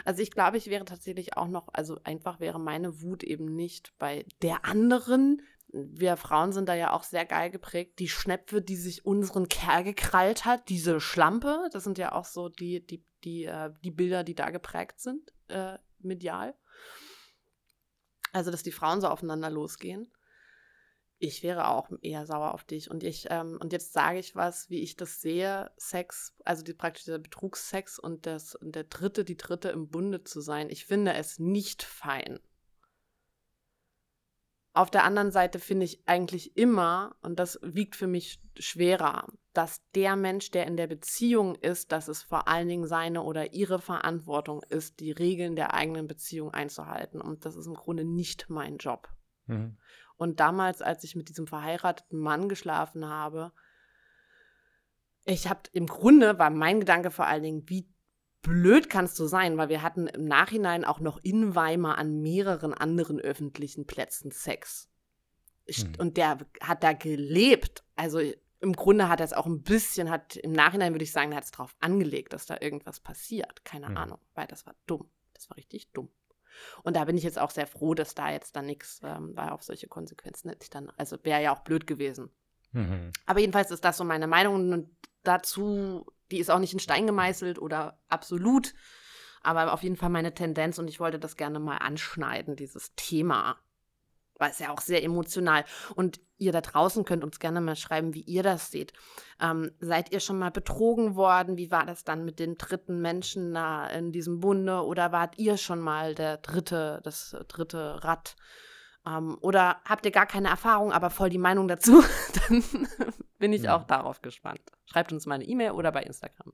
Also 0.04 0.22
ich 0.22 0.30
glaube, 0.30 0.56
ich 0.58 0.66
wäre 0.66 0.84
tatsächlich 0.84 1.36
auch 1.36 1.48
noch, 1.48 1.68
also 1.72 1.98
einfach 2.04 2.38
wäre 2.40 2.60
meine 2.60 3.00
Wut 3.02 3.22
eben 3.22 3.54
nicht 3.54 3.92
bei 3.98 4.24
der 4.42 4.64
anderen. 4.64 5.40
Wir 5.72 6.18
Frauen 6.18 6.52
sind 6.52 6.68
da 6.68 6.74
ja 6.74 6.92
auch 6.92 7.02
sehr 7.02 7.24
geil 7.24 7.50
geprägt. 7.50 7.98
Die 7.98 8.08
Schnepfe, 8.08 8.60
die 8.60 8.76
sich 8.76 9.06
unseren 9.06 9.48
Kerl 9.48 9.84
gekrallt 9.84 10.44
hat, 10.44 10.68
diese 10.68 11.00
Schlampe, 11.00 11.68
das 11.72 11.84
sind 11.84 11.96
ja 11.96 12.12
auch 12.12 12.26
so 12.26 12.50
die, 12.50 12.86
die, 12.86 13.04
die, 13.24 13.44
äh, 13.44 13.72
die 13.82 13.90
Bilder, 13.90 14.22
die 14.22 14.34
da 14.34 14.50
geprägt 14.50 15.00
sind, 15.00 15.32
äh, 15.48 15.78
medial. 15.98 16.54
Also, 18.32 18.50
dass 18.50 18.62
die 18.62 18.72
Frauen 18.72 19.00
so 19.00 19.08
aufeinander 19.08 19.50
losgehen. 19.50 20.12
Ich 21.18 21.42
wäre 21.42 21.68
auch 21.68 21.88
eher 22.02 22.26
sauer 22.26 22.52
auf 22.52 22.64
dich. 22.64 22.90
Und 22.90 23.04
ich, 23.04 23.28
ähm, 23.30 23.56
und 23.60 23.72
jetzt 23.72 23.92
sage 23.92 24.18
ich 24.18 24.34
was, 24.34 24.68
wie 24.68 24.82
ich 24.82 24.96
das 24.96 25.20
sehe, 25.20 25.70
Sex, 25.76 26.34
also 26.44 26.64
die, 26.64 26.74
praktisch 26.74 27.04
der 27.04 27.18
Betrugssex 27.18 27.98
und, 27.98 28.26
das, 28.26 28.56
und 28.56 28.74
der 28.74 28.84
Dritte, 28.84 29.24
die 29.24 29.36
Dritte 29.36 29.68
im 29.68 29.88
Bunde 29.88 30.24
zu 30.24 30.40
sein. 30.40 30.68
Ich 30.68 30.84
finde 30.84 31.14
es 31.14 31.38
nicht 31.38 31.82
fein. 31.82 32.40
Auf 34.74 34.90
der 34.90 35.04
anderen 35.04 35.30
Seite 35.30 35.58
finde 35.58 35.84
ich 35.84 36.02
eigentlich 36.06 36.56
immer, 36.56 37.14
und 37.20 37.38
das 37.38 37.58
wiegt 37.62 37.94
für 37.94 38.06
mich 38.06 38.42
schwerer, 38.58 39.26
dass 39.52 39.82
der 39.94 40.16
Mensch, 40.16 40.50
der 40.50 40.66
in 40.66 40.78
der 40.78 40.86
Beziehung 40.86 41.56
ist, 41.56 41.92
dass 41.92 42.08
es 42.08 42.22
vor 42.22 42.48
allen 42.48 42.68
Dingen 42.68 42.86
seine 42.86 43.22
oder 43.22 43.52
ihre 43.52 43.78
Verantwortung 43.78 44.62
ist, 44.70 45.00
die 45.00 45.12
Regeln 45.12 45.56
der 45.56 45.74
eigenen 45.74 46.06
Beziehung 46.06 46.52
einzuhalten. 46.52 47.20
Und 47.20 47.44
das 47.44 47.54
ist 47.54 47.66
im 47.66 47.74
Grunde 47.74 48.04
nicht 48.04 48.48
mein 48.48 48.78
Job. 48.78 49.10
Mhm. 49.46 49.76
Und 50.16 50.40
damals, 50.40 50.80
als 50.80 51.04
ich 51.04 51.16
mit 51.16 51.28
diesem 51.28 51.46
verheirateten 51.46 52.18
Mann 52.18 52.48
geschlafen 52.48 53.06
habe, 53.06 53.52
ich 55.24 55.48
habe 55.48 55.60
im 55.72 55.86
Grunde 55.86 56.38
war 56.38 56.50
mein 56.50 56.80
Gedanke 56.80 57.10
vor 57.10 57.26
allen 57.26 57.42
Dingen, 57.42 57.68
wie 57.68 57.88
blöd 58.42 58.90
kannst 58.90 59.18
du 59.18 59.26
sein, 59.26 59.56
weil 59.56 59.68
wir 59.68 59.82
hatten 59.82 60.06
im 60.08 60.24
Nachhinein 60.24 60.84
auch 60.84 61.00
noch 61.00 61.18
in 61.22 61.54
Weimar 61.54 61.98
an 61.98 62.20
mehreren 62.20 62.74
anderen 62.74 63.20
öffentlichen 63.20 63.86
Plätzen 63.86 64.30
Sex. 64.32 64.88
Ich- 65.64 65.84
Hm. 65.84 65.92
Und 65.98 66.16
der 66.16 66.38
hat 66.60 66.82
da 66.82 66.92
gelebt. 66.92 67.84
Also 67.96 68.20
im 68.60 68.72
Grunde 68.74 69.08
hat 69.08 69.20
er 69.20 69.26
es 69.26 69.32
auch 69.32 69.46
ein 69.46 69.62
bisschen, 69.62 70.10
hat 70.10 70.36
im 70.36 70.52
Nachhinein 70.52 70.92
würde 70.92 71.04
ich 71.04 71.12
sagen, 71.12 71.32
er 71.32 71.36
hat 71.38 71.44
es 71.44 71.50
darauf 71.52 71.74
angelegt, 71.80 72.32
dass 72.32 72.46
da 72.46 72.56
irgendwas 72.60 73.00
passiert. 73.00 73.64
Keine 73.64 73.88
Hm. 73.88 73.96
Ahnung, 73.96 74.18
weil 74.34 74.46
das 74.48 74.66
war 74.66 74.74
dumm. 74.86 75.08
Das 75.34 75.48
war 75.50 75.56
richtig 75.56 75.90
dumm. 75.92 76.08
Und 76.82 76.96
da 76.96 77.04
bin 77.06 77.16
ich 77.16 77.24
jetzt 77.24 77.38
auch 77.38 77.50
sehr 77.50 77.66
froh, 77.66 77.94
dass 77.94 78.14
da 78.14 78.30
jetzt 78.30 78.56
dann 78.56 78.66
nichts, 78.66 79.00
ähm, 79.02 79.32
weil 79.34 79.48
auf 79.50 79.62
solche 79.62 79.88
Konsequenzen 79.88 80.50
hätte 80.50 80.64
ich 80.64 80.70
dann, 80.70 80.90
also 80.96 81.16
wäre 81.22 81.42
ja 81.42 81.54
auch 81.54 81.60
blöd 81.60 81.86
gewesen. 81.86 82.30
Mhm. 82.72 83.10
Aber 83.26 83.40
jedenfalls 83.40 83.70
ist 83.70 83.84
das 83.84 83.96
so 83.96 84.04
meine 84.04 84.26
Meinung 84.26 84.70
und 84.72 84.90
dazu, 85.22 86.06
die 86.32 86.38
ist 86.38 86.50
auch 86.50 86.58
nicht 86.58 86.72
in 86.72 86.80
Stein 86.80 87.06
gemeißelt 87.06 87.60
oder 87.60 88.00
absolut, 88.08 88.74
aber 89.42 89.72
auf 89.72 89.82
jeden 89.82 89.96
Fall 89.96 90.10
meine 90.10 90.34
Tendenz 90.34 90.78
und 90.78 90.88
ich 90.88 90.98
wollte 90.98 91.18
das 91.18 91.36
gerne 91.36 91.60
mal 91.60 91.76
anschneiden, 91.76 92.56
dieses 92.56 92.94
Thema. 92.96 93.58
Weil 94.38 94.50
es 94.50 94.58
ja 94.58 94.70
auch 94.70 94.80
sehr 94.80 95.04
emotional. 95.04 95.64
Und 95.94 96.20
ihr 96.38 96.50
da 96.52 96.60
draußen 96.62 97.04
könnt 97.04 97.22
uns 97.22 97.38
gerne 97.38 97.60
mal 97.60 97.76
schreiben, 97.76 98.14
wie 98.14 98.22
ihr 98.22 98.42
das 98.42 98.70
seht. 98.70 98.92
Ähm, 99.40 99.70
seid 99.78 100.10
ihr 100.10 100.20
schon 100.20 100.38
mal 100.38 100.50
betrogen 100.50 101.14
worden? 101.14 101.56
Wie 101.56 101.70
war 101.70 101.86
das 101.86 102.02
dann 102.02 102.24
mit 102.24 102.40
den 102.40 102.56
dritten 102.56 103.00
Menschen 103.00 103.54
da 103.54 103.86
in 103.86 104.10
diesem 104.10 104.40
Bunde? 104.40 104.84
Oder 104.84 105.12
wart 105.12 105.38
ihr 105.38 105.58
schon 105.58 105.80
mal 105.80 106.14
der 106.14 106.38
dritte, 106.38 107.00
das 107.04 107.36
dritte 107.46 108.02
Rad? 108.02 108.36
Ähm, 109.06 109.36
oder 109.40 109.80
habt 109.84 110.04
ihr 110.06 110.12
gar 110.12 110.26
keine 110.26 110.48
Erfahrung, 110.48 110.92
aber 110.92 111.10
voll 111.10 111.28
die 111.30 111.38
Meinung 111.38 111.68
dazu? 111.68 112.02
Dann 112.48 112.62
bin 113.38 113.52
ich 113.52 113.62
Ja. 113.62 113.76
auch 113.76 113.84
darauf 113.84 114.22
gespannt. 114.22 114.60
Schreibt 114.86 115.12
uns 115.12 115.26
mal 115.26 115.36
eine 115.36 115.44
E-Mail 115.44 115.72
oder 115.72 115.90
bei 115.92 116.02
Instagram. 116.02 116.52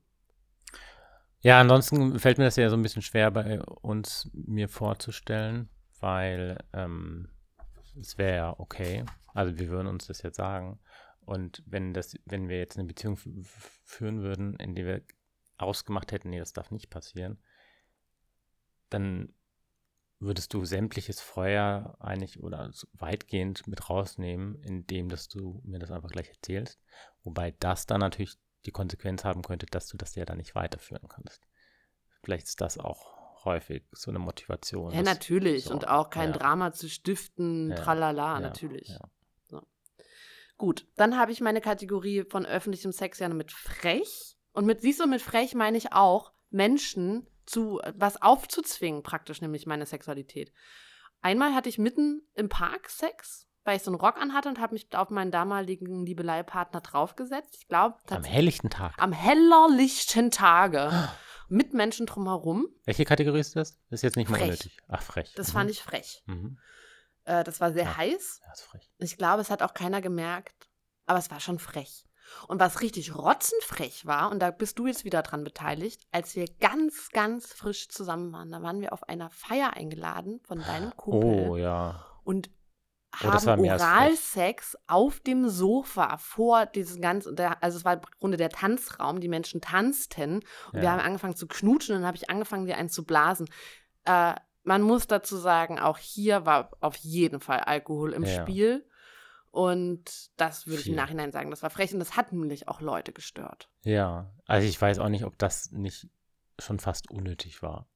Ja, 1.41 1.61
ansonsten 1.61 2.19
fällt 2.19 2.37
mir 2.37 2.43
das 2.45 2.57
ja 2.57 2.69
so 2.69 2.75
ein 2.75 2.81
bisschen 2.81 3.01
schwer 3.01 3.31
bei 3.31 3.61
uns 3.61 4.29
mir 4.33 4.67
vorzustellen, 4.67 5.69
weil 5.99 6.57
ähm, 6.73 7.29
es 7.99 8.17
wäre 8.17 8.35
ja 8.35 8.55
okay. 8.59 9.05
Also 9.33 9.57
wir 9.57 9.69
würden 9.69 9.87
uns 9.87 10.07
das 10.07 10.21
jetzt 10.21 10.35
sagen. 10.37 10.79
Und 11.21 11.63
wenn 11.65 11.93
das, 11.93 12.15
wenn 12.25 12.49
wir 12.49 12.57
jetzt 12.57 12.77
eine 12.77 12.87
Beziehung 12.87 13.15
führen 13.15 14.21
würden, 14.21 14.55
in 14.55 14.75
der 14.75 14.85
wir 14.85 15.01
ausgemacht 15.57 16.11
hätten, 16.11 16.31
nee, 16.31 16.39
das 16.39 16.53
darf 16.53 16.71
nicht 16.71 16.89
passieren, 16.89 17.37
dann 18.89 19.33
würdest 20.19 20.53
du 20.53 20.65
sämtliches 20.65 21.21
Feuer 21.21 21.95
eigentlich 21.99 22.41
oder 22.43 22.71
so 22.73 22.87
weitgehend 22.93 23.67
mit 23.67 23.89
rausnehmen, 23.89 24.55
indem 24.63 25.09
dass 25.09 25.29
du 25.29 25.61
mir 25.63 25.79
das 25.79 25.91
einfach 25.91 26.09
gleich 26.09 26.29
erzählst. 26.29 26.79
Wobei 27.23 27.51
das 27.59 27.85
dann 27.85 28.01
natürlich 28.01 28.37
die 28.65 28.71
Konsequenz 28.71 29.23
haben 29.23 29.41
könnte, 29.41 29.65
dass 29.65 29.87
du 29.87 29.97
das 29.97 30.15
ja 30.15 30.25
dann 30.25 30.37
nicht 30.37 30.55
weiterführen 30.55 31.07
kannst. 31.07 31.47
Vielleicht 32.21 32.47
ist 32.47 32.59
das 32.59 32.77
auch 32.77 33.45
häufig 33.45 33.83
so 33.91 34.11
eine 34.11 34.19
Motivation. 34.19 34.91
Ja, 34.91 35.01
natürlich. 35.01 35.65
so, 35.65 35.73
und 35.73 35.87
auch 35.87 36.09
kein 36.09 36.31
ja. 36.31 36.37
Drama 36.37 36.73
zu 36.73 36.89
stiften, 36.89 37.69
Ja, 37.69 37.75
tralala, 37.75 38.33
ja, 38.35 38.39
natürlich. 38.41 38.89
ja. 38.89 38.99
Gut, 40.57 40.85
dann 40.97 41.17
habe 41.17 41.31
ich 41.31 41.39
meine 41.39 41.61
Kategorie 41.61 42.25
von 42.25 42.45
öffentlichem 42.45 42.91
Sex 42.91 43.19
ja 43.19 43.29
mit 43.29 43.49
frech. 43.53 44.35
Und 44.51 44.65
mit, 44.65 44.81
siehst 44.81 44.99
du, 44.99 45.07
mit 45.07 45.21
frech 45.21 45.55
meine 45.55 45.77
ich 45.77 45.93
auch, 45.93 46.33
Menschen 46.49 47.25
zu 47.49 47.81
was 47.95 48.21
aufzuzwingen, 48.21 49.03
praktisch, 49.03 49.41
nämlich 49.41 49.65
meine 49.65 49.85
Sexualität. 49.85 50.51
Einmal 51.21 51.53
hatte 51.53 51.69
ich 51.69 51.77
mitten 51.77 52.21
im 52.35 52.47
Park 52.47 52.89
Sex, 52.89 53.47
weil 53.65 53.77
ich 53.77 53.83
so 53.83 53.91
einen 53.91 53.99
Rock 53.99 54.17
anhatte 54.17 54.47
und 54.49 54.59
habe 54.59 54.73
mich 54.73 54.87
auf 54.95 55.09
meinen 55.09 55.31
damaligen 55.31 56.05
Liebeleihpartner 56.05 56.81
draufgesetzt. 56.81 57.57
Ich 57.59 57.67
glaube, 57.67 57.97
Am 58.09 58.23
helllichten 58.23 58.69
Tag. 58.69 58.93
am 58.97 59.11
hellerlichten 59.11 60.31
Tage. 60.31 61.09
Mit 61.51 61.73
Menschen 61.73 62.05
drumherum. 62.05 62.67
Welche 62.85 63.05
Kategorie 63.05 63.39
ist 63.39 63.55
das? 63.55 63.71
Das 63.89 63.99
ist 63.99 64.01
jetzt 64.03 64.17
nicht 64.17 64.29
mal 64.29 64.37
Frech. 64.37 64.49
unnötig. 64.49 64.77
Ach, 64.87 65.01
frech. 65.01 65.33
Das 65.35 65.47
Mhm. 65.49 65.53
fand 65.53 65.71
ich 65.71 65.81
frech. 65.81 66.21
Mhm. 66.27 66.59
Äh, 67.25 67.43
das 67.43 67.59
war 67.59 67.73
sehr 67.73 67.85
Ja. 67.85 67.97
heiß. 67.97 68.41
Ja, 68.45 68.51
ist 68.53 68.61
frech. 68.61 68.91
Ich 68.99 69.17
glaube, 69.17 69.41
es 69.41 69.49
hat 69.49 69.63
auch 69.63 69.73
keiner 69.73 69.99
gemerkt, 69.99 70.69
aber 71.07 71.17
es 71.17 71.31
war 71.31 71.39
schon 71.39 71.57
frech. 71.57 72.05
Und 72.47 72.59
was 72.59 72.81
richtig 72.81 73.15
rotzenfrech 73.15 74.05
war, 74.05 74.31
und 74.31 74.39
da 74.39 74.51
bist 74.51 74.79
du 74.79 74.87
jetzt 74.87 75.05
wieder 75.05 75.21
dran 75.21 75.43
beteiligt, 75.43 76.01
als 76.11 76.35
wir 76.35 76.45
ganz, 76.59 77.09
ganz 77.11 77.53
frisch 77.53 77.89
zusammen 77.89 78.31
waren, 78.31 78.51
da 78.51 78.61
waren 78.61 78.81
wir 78.81 78.93
auf 78.93 79.03
einer 79.07 79.29
Feier 79.29 79.73
eingeladen 79.73 80.39
von 80.43 80.59
deinem 80.63 80.95
Kumpel 80.95 81.49
Oh, 81.49 81.55
ja. 81.57 82.05
und 82.23 82.49
Oh, 83.21 83.27
haben 83.27 83.39
frech. 83.39 83.71
Oralsex 83.81 84.77
auf 84.85 85.19
dem 85.19 85.49
Sofa 85.49 86.17
vor 86.19 86.67
diesem 86.67 87.01
ganzen, 87.01 87.35
also 87.39 87.77
es 87.79 87.83
war 87.85 87.93
im 87.93 88.01
Grunde 88.19 88.37
der 88.37 88.49
Tanzraum, 88.51 89.19
die 89.19 89.27
Menschen 89.27 89.61
tanzten 89.61 90.35
und 90.67 90.73
wir 90.75 90.83
Ja. 90.83 90.91
haben 90.91 90.99
angefangen 90.99 91.35
zu 91.35 91.47
knutschen 91.47 91.95
und 91.95 92.01
dann 92.01 92.07
habe 92.07 92.17
ich 92.17 92.29
angefangen, 92.29 92.65
dir 92.67 92.77
einen 92.77 92.89
zu 92.89 93.03
blasen. 93.05 93.47
Äh, 94.05 94.35
man 94.63 94.83
muss 94.83 95.07
dazu 95.07 95.37
sagen, 95.37 95.79
auch 95.79 95.97
hier 95.97 96.45
war 96.45 96.69
auf 96.81 96.95
jeden 96.97 97.39
Fall 97.39 97.61
Alkohol 97.61 98.13
im 98.13 98.23
Ja. 98.25 98.41
Spiel. 98.41 98.87
Und 99.51 100.29
das 100.37 100.67
würde 100.67 100.81
ich 100.81 100.87
im. 100.89 100.95
Nachhinein 100.95 101.31
sagen, 101.31 101.49
das 101.49 101.63
war 101.63 101.69
frech 101.69 101.91
und 101.93 101.99
das 101.99 102.15
hat 102.15 102.31
nämlich 102.31 102.67
auch 102.67 102.81
Leute 102.81 103.11
gestört. 103.13 103.69
Ja. 103.83 104.31
Also 104.45 104.67
ich 104.67 104.79
weiß 104.79 104.99
auch 104.99 105.09
nicht, 105.09 105.25
ob 105.25 105.37
das 105.37 105.71
nicht 105.71 106.07
schon 106.59 106.79
fast 106.79 107.09
unnötig 107.09 107.61
war. 107.63 107.87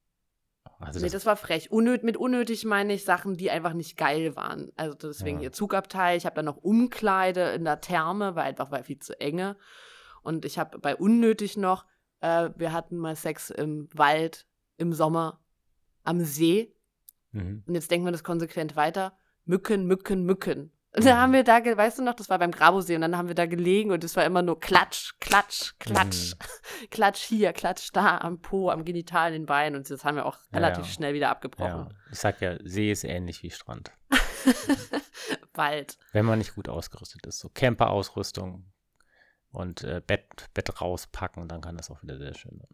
Also 0.80 1.00
nee, 1.00 1.06
das, 1.06 1.14
das 1.14 1.26
war 1.26 1.36
frech. 1.38 1.72
Unnöt, 1.72 2.04
mit 2.04 2.18
unnötig 2.18 2.66
meine 2.66 2.94
ich 2.94 3.06
Sachen, 3.06 3.38
die 3.38 3.52
einfach 3.52 3.74
nicht 3.74 3.98
geil 3.98 4.36
waren. 4.36 4.72
Also 4.76 4.96
deswegen 4.96 5.38
Ja. 5.38 5.42
hier 5.42 5.52
Zugabteil. 5.52 6.18
Ich 6.18 6.26
habe 6.26 6.36
dann 6.36 6.46
noch 6.46 6.58
Umkleide 6.58 7.52
in 7.52 7.64
der 7.64 7.80
Therme, 7.82 8.36
weil 8.36 8.46
einfach 8.46 8.72
war 8.72 8.84
viel 8.84 9.00
zu 9.00 9.20
enge. 9.20 9.56
Und 10.24 10.46
ich 10.46 10.58
habe 10.58 10.80
bei 10.80 10.96
unnötig 10.96 11.56
noch, 11.58 11.86
äh, 12.22 12.50
wir 12.56 12.74
hatten 12.74 12.98
mal 12.98 13.16
Sex 13.16 13.50
im 13.50 13.88
Wald, 13.94 14.48
im 14.78 14.92
Sommer, 14.94 15.40
am 16.04 16.22
See. 16.22 16.74
mhm. 17.32 17.64
Und 17.68 17.76
jetzt 17.76 17.92
denken 17.92 18.06
wir 18.08 18.12
das 18.12 18.24
konsequent 18.24 18.76
weiter. 18.76 19.16
Mücken, 19.46 19.86
Mücken, 19.86 20.24
Mücken. 20.24 20.72
Und 20.96 21.04
Mhm. 21.04 21.08
da 21.08 21.18
haben 21.22 21.34
wir 21.34 21.44
da, 21.44 21.64
weißt 21.66 21.98
du 22.00 22.04
noch, 22.04 22.14
das 22.14 22.30
war 22.30 22.38
beim 22.38 22.52
Grabosee 22.52 22.94
und 22.96 23.02
dann 23.02 23.18
haben 23.18 23.28
wir 23.28 23.34
da 23.36 23.48
gelegen 23.48 23.92
und 23.92 24.04
es 24.04 24.16
war 24.16 24.26
immer 24.26 24.44
nur 24.44 24.60
Klatsch, 24.60 25.14
Klatsch, 25.20 25.74
Klatsch, 25.80 26.34
Mhm. 26.34 26.38
Klatsch 26.92 27.22
hier, 27.24 27.52
Klatsch 27.52 27.90
da, 27.94 28.20
am 28.20 28.42
Po, 28.42 28.70
am 28.70 28.86
Genital, 28.86 29.34
in 29.34 29.42
den 29.42 29.46
Beinen 29.48 29.76
und 29.76 29.90
das 29.90 30.06
haben 30.06 30.16
wir 30.18 30.26
auch 30.28 30.38
Ja, 30.52 30.60
relativ 30.60 30.86
ja. 30.86 30.92
schnell 30.92 31.14
wieder 31.16 31.26
ja. 31.28 31.32
abgebrochen. 31.32 31.98
Ich 32.12 32.20
sag 32.20 32.42
ja, 32.42 32.58
See 32.64 32.92
ist 32.92 33.04
ähnlich 33.06 33.42
wie 33.42 33.50
Strand. 33.50 33.92
Wald. 35.54 35.98
Wenn 36.12 36.26
man 36.26 36.38
nicht 36.40 36.56
gut 36.56 36.70
ausgerüstet 36.70 37.26
ist. 37.26 37.40
So 37.40 37.50
Camper-Ausrüstung 37.50 38.66
und 39.52 39.84
äh, 39.84 40.02
Bett, 40.06 40.28
Bett 40.54 40.80
rauspacken, 40.82 41.48
dann 41.48 41.62
kann 41.62 41.78
das 41.78 41.90
auch 41.92 42.02
wieder 42.04 42.18
sehr 42.18 42.34
schön 42.36 42.58
sein. 42.60 42.70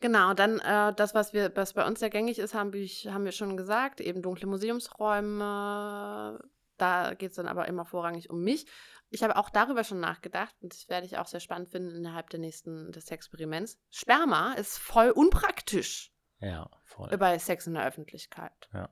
Genau, 0.00 0.34
dann 0.34 0.58
äh, 0.60 0.92
das, 0.94 1.14
was 1.14 1.32
wir, 1.32 1.54
was 1.56 1.74
bei 1.74 1.86
uns 1.86 2.00
sehr 2.00 2.10
gängig 2.10 2.38
ist, 2.38 2.54
haben, 2.54 2.72
wir- 2.72 3.12
haben 3.12 3.24
wir 3.24 3.32
schon 3.32 3.56
gesagt, 3.56 4.00
eben 4.00 4.22
dunkle 4.22 4.46
Museumsräume. 4.48 6.38
Da 6.84 7.14
geht 7.14 7.30
es 7.30 7.36
dann 7.36 7.48
aber 7.48 7.66
immer 7.66 7.86
vorrangig 7.86 8.28
um 8.28 8.42
mich. 8.42 8.66
Ich 9.08 9.22
habe 9.22 9.36
auch 9.36 9.48
darüber 9.48 9.84
schon 9.84 10.00
nachgedacht 10.00 10.54
und 10.60 10.74
das 10.74 10.90
werde 10.90 11.06
ich 11.06 11.16
auch 11.16 11.26
sehr 11.26 11.40
spannend 11.40 11.70
finden 11.70 11.94
innerhalb 11.94 12.28
der 12.28 12.40
nächsten 12.40 12.92
des 12.92 13.10
Experiments. 13.10 13.78
Sperma 13.90 14.52
ist 14.52 14.76
voll 14.76 15.10
unpraktisch. 15.10 16.12
Ja, 16.40 16.68
voll. 16.84 17.16
bei 17.16 17.38
Sex 17.38 17.66
in 17.66 17.72
der 17.72 17.86
Öffentlichkeit. 17.86 18.68
Ja. 18.74 18.90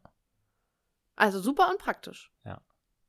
Also 1.16 1.38
super 1.38 1.70
unpraktisch. 1.70 2.32
Ja. 2.44 2.62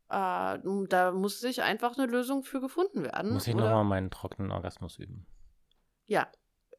Äh, 0.10 0.60
da 0.90 1.12
muss 1.14 1.40
sich 1.40 1.62
einfach 1.62 1.98
eine 1.98 2.08
Lösung 2.08 2.44
für 2.44 2.60
gefunden 2.60 3.04
werden. 3.04 3.32
Muss 3.32 3.48
ich 3.48 3.56
nochmal 3.56 3.86
meinen 3.86 4.12
trockenen 4.12 4.52
Orgasmus 4.52 5.00
üben. 5.00 5.28
Ja, 6.08 6.30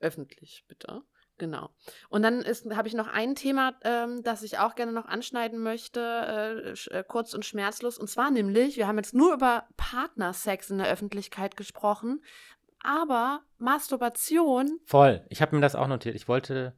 öffentlich, 0.01 0.67
bitte. 0.69 1.03
Genau. 1.39 1.71
Und 2.11 2.23
dann 2.23 2.45
habe 2.45 2.87
ich 2.87 2.95
noch 2.95 3.09
ein 3.09 3.35
Thema, 3.35 3.75
ähm, 3.83 4.23
das 4.23 4.43
ich 4.43 4.59
auch 4.59 4.77
gerne 4.77 4.93
noch 4.93 5.07
anschneiden 5.07 5.61
möchte, 5.61 6.01
äh, 6.01 6.99
äh, 6.99 7.05
kurz 7.05 7.35
und 7.35 7.45
schmerzlos. 7.45 7.99
Und 7.99 8.09
zwar 8.09 8.31
nämlich, 8.31 8.77
wir 8.77 8.87
haben 8.87 8.99
jetzt 8.99 9.15
nur 9.15 9.35
über 9.35 9.67
Partnersex 9.77 10.71
in 10.71 10.79
der 10.79 10.89
Öffentlichkeit 10.89 11.57
gesprochen, 11.57 12.23
aber 12.81 13.43
Masturbation, 13.59 14.79
Voll. 14.85 15.25
Ich 15.29 15.43
habe 15.43 15.57
mir 15.57 15.63
das 15.63 15.75
auch 15.75 15.89
notiert. 15.89 16.15
Ich 16.15 16.29
wollte 16.29 16.77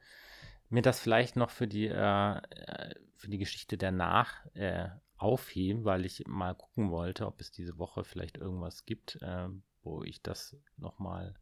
mir 0.68 0.82
das 0.82 1.00
vielleicht 1.00 1.36
noch 1.36 1.50
für 1.50 1.66
die, 1.66 1.86
äh, 1.86 2.36
äh, 2.38 2.94
für 3.14 3.28
die 3.28 3.38
Geschichte 3.38 3.76
danach 3.76 4.46
äh, 4.54 4.88
aufheben, 5.16 5.84
weil 5.84 6.04
ich 6.04 6.24
mal 6.26 6.54
gucken 6.54 6.90
wollte, 6.90 7.26
ob 7.26 7.40
es 7.40 7.50
diese 7.50 7.78
Woche 7.78 8.04
vielleicht 8.04 8.38
irgendwas 8.38 8.84
gibt, 8.84 9.18
äh, 9.22 9.48
wo 9.82 10.02
ich 10.02 10.22
das 10.22 10.57
nochmal, 10.76 11.34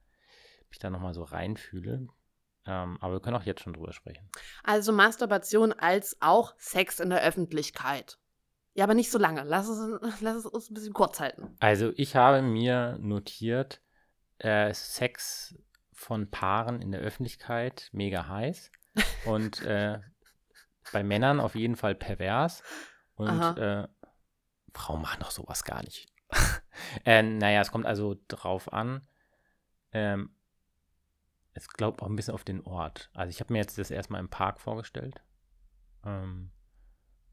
mich 0.68 0.78
da 0.78 0.90
nochmal 0.90 1.14
so 1.14 1.22
reinfühle. 1.22 2.08
Ähm, 2.66 2.98
aber 3.00 3.14
wir 3.14 3.20
können 3.20 3.36
auch 3.36 3.44
jetzt 3.44 3.62
schon 3.62 3.74
drüber 3.74 3.92
sprechen. 3.92 4.28
also 4.62 4.92
Masturbation 4.92 5.72
als 5.72 6.16
auch 6.20 6.54
Sex 6.56 6.98
in 7.00 7.10
der 7.10 7.22
Öffentlichkeit. 7.22 8.18
Ja, 8.72 8.84
aber 8.84 8.94
nicht 8.94 9.10
so 9.10 9.18
lange. 9.18 9.44
Lass 9.44 9.68
es, 9.68 10.00
lass 10.20 10.36
es 10.36 10.46
uns 10.46 10.70
ein 10.70 10.74
bisschen 10.74 10.94
kurz 10.94 11.20
halten. 11.20 11.56
Also 11.60 11.92
ich 11.96 12.16
habe 12.16 12.42
mir 12.42 12.98
notiert, 13.00 13.80
äh, 14.38 14.72
Sex 14.72 15.54
von 15.92 16.30
Paaren 16.30 16.82
in 16.82 16.90
der 16.90 17.00
Öffentlichkeit 17.00 17.88
mega 17.92 18.28
heiß 18.28 18.72
und 19.26 19.62
äh, 19.62 20.00
bei 20.92 21.02
Männern 21.02 21.40
auf 21.40 21.54
jeden 21.54 21.76
Fall 21.76 21.94
pervers 21.94 22.62
und 23.14 23.40
äh, 23.58 23.86
Frauen 24.74 25.02
machen 25.02 25.20
doch 25.20 25.30
sowas 25.30 25.64
gar 25.64 25.82
nicht. 25.82 26.08
äh, 27.04 27.22
naja, 27.22 27.60
es 27.60 27.70
kommt 27.70 27.86
also 27.86 28.16
drauf 28.28 28.72
an. 28.72 29.06
Ähm, 29.92 30.34
es 31.54 31.68
glaubt 31.68 32.02
auch 32.02 32.08
ein 32.08 32.16
bisschen 32.16 32.34
auf 32.34 32.44
den 32.44 32.60
Ort. 32.66 33.10
Also 33.14 33.30
ich 33.30 33.40
habe 33.40 33.52
mir 33.52 33.60
jetzt 33.60 33.78
das 33.78 33.90
erstmal 33.90 34.20
im 34.20 34.28
Park 34.28 34.60
vorgestellt. 34.60 35.22
Ähm, 36.04 36.50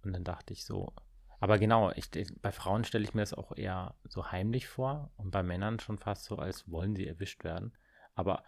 und 0.03 0.13
dann 0.13 0.23
dachte 0.23 0.53
ich 0.53 0.63
so, 0.63 0.93
aber 1.39 1.57
genau, 1.57 1.91
ich, 1.95 2.09
bei 2.41 2.51
Frauen 2.51 2.83
stelle 2.83 3.03
ich 3.03 3.15
mir 3.15 3.23
das 3.23 3.33
auch 3.33 3.57
eher 3.57 3.95
so 4.07 4.31
heimlich 4.31 4.67
vor 4.67 5.11
und 5.17 5.31
bei 5.31 5.41
Männern 5.41 5.79
schon 5.79 5.97
fast 5.97 6.25
so, 6.25 6.37
als 6.37 6.69
wollen 6.69 6.95
sie 6.95 7.07
erwischt 7.07 7.43
werden. 7.43 7.75
Aber 8.13 8.43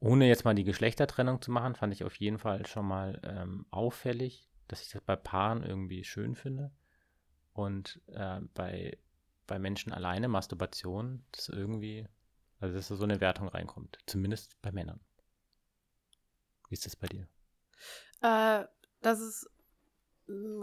ohne 0.00 0.26
jetzt 0.26 0.44
mal 0.44 0.54
die 0.54 0.64
Geschlechtertrennung 0.64 1.40
zu 1.40 1.52
machen, 1.52 1.76
fand 1.76 1.94
ich 1.94 2.02
auf 2.02 2.16
jeden 2.16 2.38
Fall 2.38 2.66
schon 2.66 2.86
mal 2.86 3.20
ähm, 3.22 3.66
auffällig, 3.70 4.50
dass 4.66 4.82
ich 4.82 4.90
das 4.90 5.00
bei 5.02 5.14
Paaren 5.14 5.62
irgendwie 5.62 6.02
schön 6.02 6.34
finde. 6.34 6.72
Und 7.52 8.00
äh, 8.08 8.40
bei, 8.54 8.98
bei 9.46 9.60
Menschen 9.60 9.92
alleine, 9.92 10.26
Masturbation, 10.26 11.24
das 11.30 11.48
irgendwie, 11.50 12.08
also 12.62 12.76
dass 12.76 12.88
da 12.88 12.94
so 12.94 13.02
eine 13.02 13.20
Wertung 13.20 13.48
reinkommt. 13.48 13.98
Zumindest 14.06 14.56
bei 14.62 14.70
Männern. 14.70 15.00
Wie 16.68 16.74
ist 16.74 16.86
das 16.86 16.94
bei 16.94 17.08
dir? 17.08 17.26
Äh, 18.22 18.66
das 19.00 19.20
ist. 19.20 19.50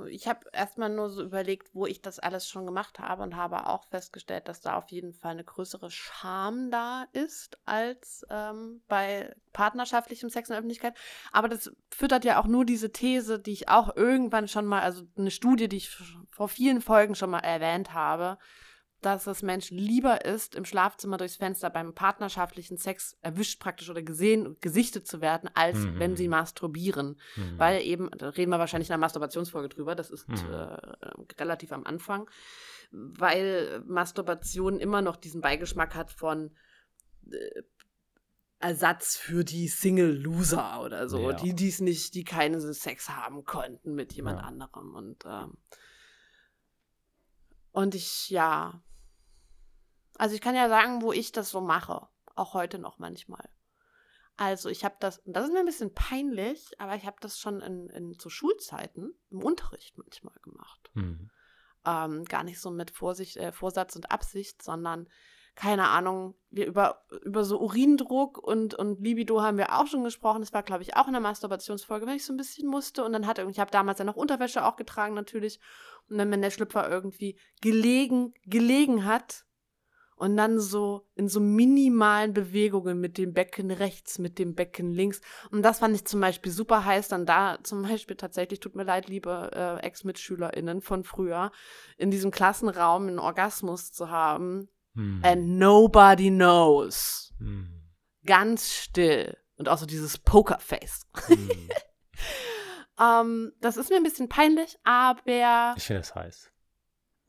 Ich 0.08 0.28
habe 0.28 0.46
erstmal 0.54 0.90
nur 0.90 1.10
so 1.10 1.22
überlegt, 1.22 1.76
wo 1.76 1.86
ich 1.86 2.02
das 2.02 2.18
alles 2.18 2.48
schon 2.48 2.66
gemacht 2.66 2.98
habe 2.98 3.22
und 3.22 3.36
habe 3.36 3.68
auch 3.68 3.86
festgestellt, 3.90 4.48
dass 4.48 4.62
da 4.62 4.78
auf 4.78 4.90
jeden 4.90 5.14
Fall 5.14 5.32
eine 5.32 5.44
größere 5.44 5.92
Scham 5.92 6.72
da 6.72 7.06
ist 7.12 7.60
als 7.66 8.26
ähm, 8.30 8.82
bei 8.88 9.36
partnerschaftlichem 9.52 10.30
Sex 10.30 10.48
in 10.48 10.54
der 10.54 10.60
Öffentlichkeit. 10.60 10.98
Aber 11.34 11.50
das 11.50 11.72
füttert 11.92 12.24
ja 12.24 12.42
auch 12.42 12.48
nur 12.48 12.64
diese 12.64 12.94
These, 12.94 13.38
die 13.38 13.52
ich 13.52 13.68
auch 13.68 13.96
irgendwann 13.96 14.48
schon 14.48 14.66
mal, 14.66 14.82
also 14.82 15.04
eine 15.18 15.30
Studie, 15.30 15.68
die 15.68 15.78
ich 15.78 15.90
vor 16.32 16.48
vielen 16.48 16.82
Folgen 16.82 17.14
schon 17.14 17.30
mal 17.30 17.40
erwähnt 17.40 17.94
habe, 17.94 18.40
dass 19.02 19.28
es 19.28 19.42
Menschen 19.42 19.78
lieber 19.78 20.26
ist, 20.26 20.56
im 20.56 20.66
Schlafzimmer 20.66 21.18
durchs 21.18 21.38
Fenster 21.38 21.70
beim 21.70 21.94
partnerschaftlichen 21.94 22.78
Sex 22.78 23.18
erwischt 23.22 23.60
praktisch 23.62 23.90
oder 23.90 24.02
gesehen 24.02 24.46
und 24.46 24.62
gesichtet 24.62 25.08
zu 25.08 25.22
werden, 25.22 25.50
als 25.54 25.78
Mhm. 25.78 26.00
wenn 26.00 26.16
sie 26.16 26.28
masturbieren. 26.28 27.20
Hm. 27.36 27.58
Weil 27.58 27.82
eben, 27.84 28.10
da 28.18 28.30
reden 28.30 28.52
wir 28.52 28.60
wahrscheinlich 28.60 28.90
in 28.90 28.94
der 28.94 28.98
Masturbationsfolge 29.00 29.70
drüber, 29.70 29.96
das 29.96 30.10
ist 30.10 30.28
Mhm. 30.28 30.36
äh, 30.52 30.78
relativ 31.40 31.72
am 31.72 31.86
Anfang, 31.86 32.30
weil 32.92 33.82
Masturbation 33.88 34.80
immer 34.80 35.02
noch 35.02 35.16
diesen 35.16 35.42
Beigeschmack 35.42 35.96
hat 35.96 36.12
von 36.12 36.52
äh, 37.32 37.62
Ersatz 38.62 39.16
für 39.16 39.46
die 39.46 39.70
Single-Loser 39.70 40.82
oder 40.84 41.08
so, 41.08 41.30
Ja. 41.30 41.34
die 41.38 41.54
dies 41.54 41.80
nicht, 41.80 42.14
die 42.16 42.26
keine 42.26 42.60
Sex 42.74 43.10
haben 43.10 43.46
konnten 43.46 43.96
mit 43.96 44.12
jemand 44.12 44.40
Ja. 44.42 44.46
anderem. 44.48 44.96
Und, 44.96 45.24
ähm, 45.26 45.54
und 47.72 47.96
ich, 47.96 48.30
ja. 48.30 48.82
Also 50.20 50.36
ich 50.36 50.42
kann 50.42 50.54
ja 50.54 50.68
sagen, 50.68 51.02
wo 51.02 51.14
ich 51.14 51.32
das 51.32 51.50
so 51.50 51.62
mache. 51.62 52.08
Auch 52.36 52.54
heute 52.54 52.78
noch 52.78 53.00
manchmal. 53.00 53.50
Also 54.36 54.68
ich 54.70 54.84
habe 54.84 54.96
das, 55.00 55.20
und 55.20 55.34
das 55.34 55.46
ist 55.46 55.54
mir 55.54 55.60
ein 55.60 55.66
bisschen 55.66 55.94
peinlich, 55.94 56.70
aber 56.78 56.96
ich 56.96 57.06
habe 57.06 57.16
das 57.22 57.40
schon 57.40 57.62
in, 57.62 57.90
in 57.90 58.20
zu 58.20 58.30
Schulzeiten 58.30 59.14
im 59.32 59.42
Unterricht 59.42 59.98
manchmal 59.98 60.36
gemacht. 60.42 60.92
Hm. 60.94 61.30
Ähm, 61.86 62.26
gar 62.26 62.44
nicht 62.44 62.60
so 62.60 62.70
mit 62.70 62.92
Vorsicht, 62.92 63.38
äh, 63.38 63.54
Vorsatz 63.54 63.96
und 63.96 64.12
Absicht, 64.12 64.62
sondern 64.62 65.08
keine 65.56 65.88
Ahnung, 65.88 66.36
wir 66.50 66.68
über, 66.68 67.06
über 67.24 67.46
so 67.46 67.60
Urindruck 67.60 68.38
und, 68.38 68.76
und 68.76 69.02
Libido 69.02 69.42
haben 69.42 69.58
wir 69.58 69.78
auch 69.78 69.88
schon 69.88 70.04
gesprochen. 70.04 70.42
Das 70.42 70.54
war, 70.54 70.64
glaube 70.64 70.84
ich, 70.84 70.98
auch 70.98 71.08
in 71.08 71.14
der 71.14 71.22
Masturbationsfolge, 71.22 72.06
wenn 72.06 72.16
ich 72.16 72.26
so 72.26 72.34
ein 72.34 72.38
bisschen 72.38 72.68
musste. 72.68 73.06
Und 73.06 73.14
dann 73.14 73.26
hat 73.26 73.38
irgendwie, 73.38 73.56
ich 73.56 73.60
habe 73.60 73.72
damals 73.72 74.00
ja 74.00 74.06
noch 74.06 74.16
Unterwäsche 74.16 74.66
auch 74.66 74.76
getragen, 74.76 75.16
natürlich. 75.16 75.60
Und 76.10 76.18
dann, 76.18 76.30
wenn 76.32 76.42
der 76.42 76.52
Schlüpfer 76.52 76.90
irgendwie 76.90 77.38
gelegen, 77.62 78.34
gelegen 78.46 79.06
hat 79.06 79.46
und 80.20 80.36
dann 80.36 80.60
so 80.60 81.08
in 81.16 81.30
so 81.30 81.40
minimalen 81.40 82.34
Bewegungen 82.34 83.00
mit 83.00 83.18
dem 83.18 83.34
Becken 83.34 83.72
rechts, 83.72 84.20
mit 84.20 84.38
dem 84.38 84.54
Becken 84.54 84.92
links. 84.92 85.22
Und 85.50 85.64
das 85.64 85.80
fand 85.80 85.96
ich 85.96 86.04
zum 86.04 86.20
Beispiel 86.20 86.52
super 86.52 86.84
heiß, 86.84 87.08
dann 87.08 87.26
da 87.26 87.58
zum 87.64 87.84
Beispiel 87.84 88.18
tatsächlich, 88.18 88.60
tut 88.60 88.76
mir 88.76 88.84
leid, 88.84 89.08
liebe 89.08 89.50
äh, 89.54 89.86
Ex-MitschülerInnen 89.86 90.82
von 90.82 91.06
früher, 91.06 91.54
in 91.98 92.12
diesem 92.12 92.32
Klassenraum 92.32 93.08
einen 93.08 93.20
Orgasmus 93.20 93.94
zu 93.94 94.10
haben. 94.10 94.68
Hm. 94.96 95.22
And 95.24 95.58
nobody 95.58 96.30
knows. 96.30 97.34
Hm. 97.40 97.82
Ganz 98.26 98.74
still. 98.74 99.38
Und 99.56 99.70
auch 99.70 99.78
so 99.78 99.86
dieses 99.86 100.18
Pokerface. 100.18 101.08
Hm. 101.28 101.50
Ähm, 103.02 103.54
das 103.62 103.78
ist 103.78 103.90
mir 103.90 103.96
ein 103.96 104.04
bisschen 104.04 104.28
peinlich, 104.28 104.78
aber 104.84 105.74
Ich 105.78 105.86
finde 105.86 106.02
das 106.02 106.16
heiß. 106.16 106.52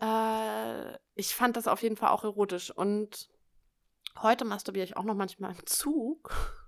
Äh, 0.01 0.99
ich 1.15 1.35
fand 1.35 1.57
das 1.57 1.69
auf 1.69 1.83
jeden 1.83 1.97
Fall 1.97 2.11
auch 2.11 2.25
erotisch. 2.25 2.71
Und 2.71 3.29
heute 4.21 4.45
masturbiere 4.45 4.85
ich 4.85 4.97
auch 4.97 5.05
noch 5.05 5.15
manchmal 5.15 5.53
im 5.53 5.67
Zug. 5.67 6.60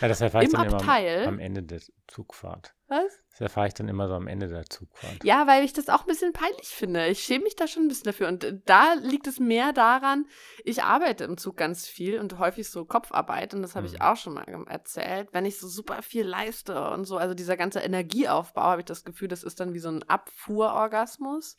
Ja, 0.00 0.08
das 0.08 0.20
erfahre 0.20 0.44
ich 0.44 0.50
Im 0.50 0.56
dann 0.58 0.66
immer 0.68 0.76
Abteil? 0.78 1.22
am, 1.22 1.34
am 1.34 1.38
Ende 1.38 1.62
der 1.62 1.80
Zugfahrt. 2.08 2.74
Was? 2.88 3.12
Das 3.30 3.40
erfahre 3.40 3.66
ich 3.68 3.74
dann 3.74 3.88
immer 3.88 4.06
so 4.08 4.14
am 4.14 4.26
Ende 4.28 4.46
der 4.48 4.64
Zugfahrt. 4.66 5.24
Ja, 5.24 5.46
weil 5.46 5.64
ich 5.64 5.72
das 5.72 5.88
auch 5.88 6.00
ein 6.02 6.06
bisschen 6.06 6.32
peinlich 6.32 6.68
finde. 6.68 7.06
Ich 7.08 7.20
schäme 7.24 7.44
mich 7.44 7.56
da 7.56 7.66
schon 7.66 7.84
ein 7.84 7.88
bisschen 7.88 8.04
dafür. 8.04 8.28
Und 8.28 8.44
äh, 8.44 8.60
da 8.66 8.92
liegt 8.94 9.26
es 9.26 9.40
mehr 9.40 9.72
daran, 9.72 10.26
ich 10.64 10.82
arbeite 10.84 11.24
im 11.24 11.38
Zug 11.38 11.56
ganz 11.56 11.86
viel 11.88 12.18
und 12.20 12.38
häufig 12.38 12.68
so 12.68 12.84
Kopfarbeit. 12.84 13.54
Und 13.54 13.62
das 13.62 13.74
habe 13.74 13.86
ich 13.86 13.94
Mhm. 13.94 14.00
auch 14.02 14.16
schon 14.16 14.34
mal 14.34 14.44
erzählt. 14.68 15.28
Wenn 15.32 15.46
ich 15.46 15.58
so 15.58 15.66
super 15.68 16.02
viel 16.02 16.24
leiste 16.26 16.90
und 16.90 17.04
so, 17.06 17.16
also 17.16 17.34
dieser 17.34 17.56
ganze 17.56 17.80
Energieaufbau, 17.80 18.62
habe 18.62 18.82
ich 18.82 18.86
das 18.86 19.04
Gefühl, 19.04 19.28
das 19.28 19.42
ist 19.42 19.58
dann 19.60 19.72
wie 19.74 19.78
so 19.80 19.88
ein 19.88 20.02
Abfuhrorgasmus. 20.04 21.56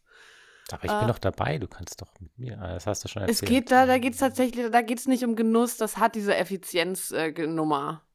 Aber 0.72 0.84
ich 0.86 0.92
Äh, 0.92 1.00
bin 1.00 1.08
doch 1.10 1.20
dabei, 1.20 1.58
du 1.58 1.68
kannst 1.68 2.02
doch 2.02 2.12
mit 2.20 2.38
mir. 2.40 2.60
Ah, 2.62 2.74
Das 2.74 2.88
hast 2.88 3.04
du 3.04 3.08
schon 3.08 3.22
erzählt. 3.24 3.42
Es 3.44 3.48
geht 3.48 3.72
da, 3.72 3.86
da 3.86 3.98
geht 4.00 4.14
es 4.14 4.20
tatsächlich, 4.20 4.72
da 4.72 4.82
geht 4.82 4.98
es 5.00 5.08
nicht 5.08 5.24
um 5.24 5.36
Genuss, 5.36 5.78
das 5.78 5.98
hat 5.98 6.16
diese 6.16 6.36
Effizienznummer. 6.36 7.92
Hm. 7.92 8.15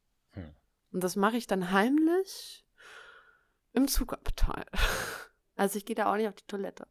Und 0.91 1.03
das 1.03 1.15
mache 1.15 1.37
ich 1.37 1.47
dann 1.47 1.71
heimlich 1.71 2.65
im 3.73 3.87
Zugabteil. 3.87 4.65
Also 5.57 5.77
ich 5.77 5.85
gehe 5.85 5.95
da 5.95 6.11
auch 6.11 6.15
nicht 6.15 6.27
auf 6.27 6.33
die 6.33 6.47
Toilette. 6.47 6.87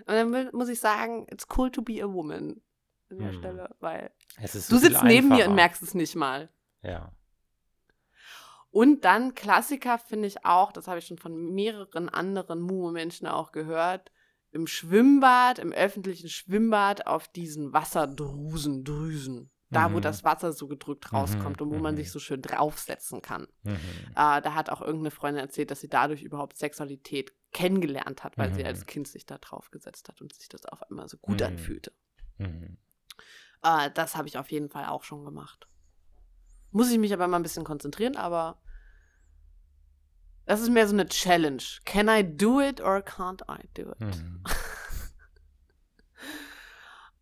Und 0.00 0.08
dann 0.08 0.32
will, 0.32 0.50
muss 0.52 0.68
ich 0.68 0.78
sagen, 0.78 1.26
it's 1.30 1.46
cool 1.56 1.70
to 1.70 1.80
be 1.80 2.02
a 2.02 2.12
woman 2.12 2.60
an 3.08 3.18
der 3.18 3.30
Hm. 3.30 3.38
Stelle, 3.38 3.76
weil 3.80 4.10
Es 4.42 4.54
ist 4.54 4.70
du 4.70 4.76
so 4.76 4.80
viel 4.82 4.90
sitzt 4.90 5.04
neben 5.04 5.28
mir 5.28 5.48
und 5.48 5.54
merkst 5.54 5.82
es 5.82 5.94
nicht 5.94 6.14
mal. 6.14 6.50
Ja. 6.82 7.12
Und 8.70 9.04
dann 9.06 9.34
Klassiker 9.34 9.96
finde 9.98 10.28
ich 10.28 10.44
auch, 10.44 10.72
das 10.72 10.86
habe 10.86 10.98
ich 10.98 11.06
schon 11.06 11.16
von 11.18 11.54
mehreren 11.54 12.10
anderen 12.10 12.60
Mumu-Menschen 12.60 13.26
auch 13.26 13.52
gehört, 13.52 14.12
im 14.50 14.66
Schwimmbad, 14.66 15.58
im 15.58 15.72
öffentlichen 15.72 16.28
Schwimmbad 16.28 17.06
auf 17.06 17.28
diesen 17.28 17.72
Wasserdrusen, 17.72 18.84
Drüsen. 18.84 19.50
Da, 19.70 19.92
wo 19.92 19.96
Mhm. 19.98 20.02
das 20.02 20.24
Wasser 20.24 20.52
so 20.52 20.66
gedrückt 20.66 21.12
rauskommt 21.12 21.60
Mhm, 21.60 21.66
und 21.66 21.74
wo 21.74 21.78
man 21.78 21.94
mhm. 21.94 21.98
sich 21.98 22.10
so 22.10 22.18
schön 22.18 22.40
draufsetzen 22.40 23.20
kann. 23.20 23.48
Mhm. 23.64 23.76
Äh, 24.16 24.40
da 24.40 24.54
hat 24.54 24.70
auch 24.70 24.80
irgendeine 24.80 25.10
Freundin 25.10 25.42
erzählt, 25.42 25.70
dass 25.70 25.80
sie 25.80 25.88
dadurch 25.88 26.22
überhaupt 26.22 26.56
Sexualität 26.56 27.32
kennengelernt 27.52 28.24
hat, 28.24 28.38
weil 28.38 28.54
sie 28.54 28.64
als 28.64 28.86
Kind 28.86 29.08
sich 29.08 29.26
da 29.26 29.36
draufgesetzt 29.38 30.08
hat 30.08 30.20
und 30.22 30.34
sich 30.34 30.48
das 30.48 30.64
auf 30.64 30.82
einmal 30.84 31.08
so 31.08 31.18
gut 31.18 31.42
anfühlte. 31.42 31.92
Äh, 32.38 33.90
das 33.92 34.16
habe 34.16 34.28
ich 34.28 34.38
auf 34.38 34.50
jeden 34.50 34.70
Fall 34.70 34.86
auch 34.86 35.02
schon 35.04 35.24
gemacht. 35.24 35.66
Muss 36.70 36.90
ich 36.90 36.98
mich 36.98 37.12
aber 37.12 37.28
mal 37.28 37.36
ein 37.38 37.42
bisschen 37.42 37.64
konzentrieren, 37.64 38.16
aber 38.16 38.60
Das 40.46 40.60
ist 40.62 40.70
mehr 40.70 40.86
so 40.88 40.94
eine 40.94 41.06
Challenge. 41.06 41.62
Can 41.84 42.08
I 42.08 42.22
do 42.24 42.60
it 42.62 42.80
or 42.80 42.98
can't 43.00 43.42
I 43.50 43.68
do 43.74 43.90
it? 43.92 44.00
Mhm. 44.00 44.42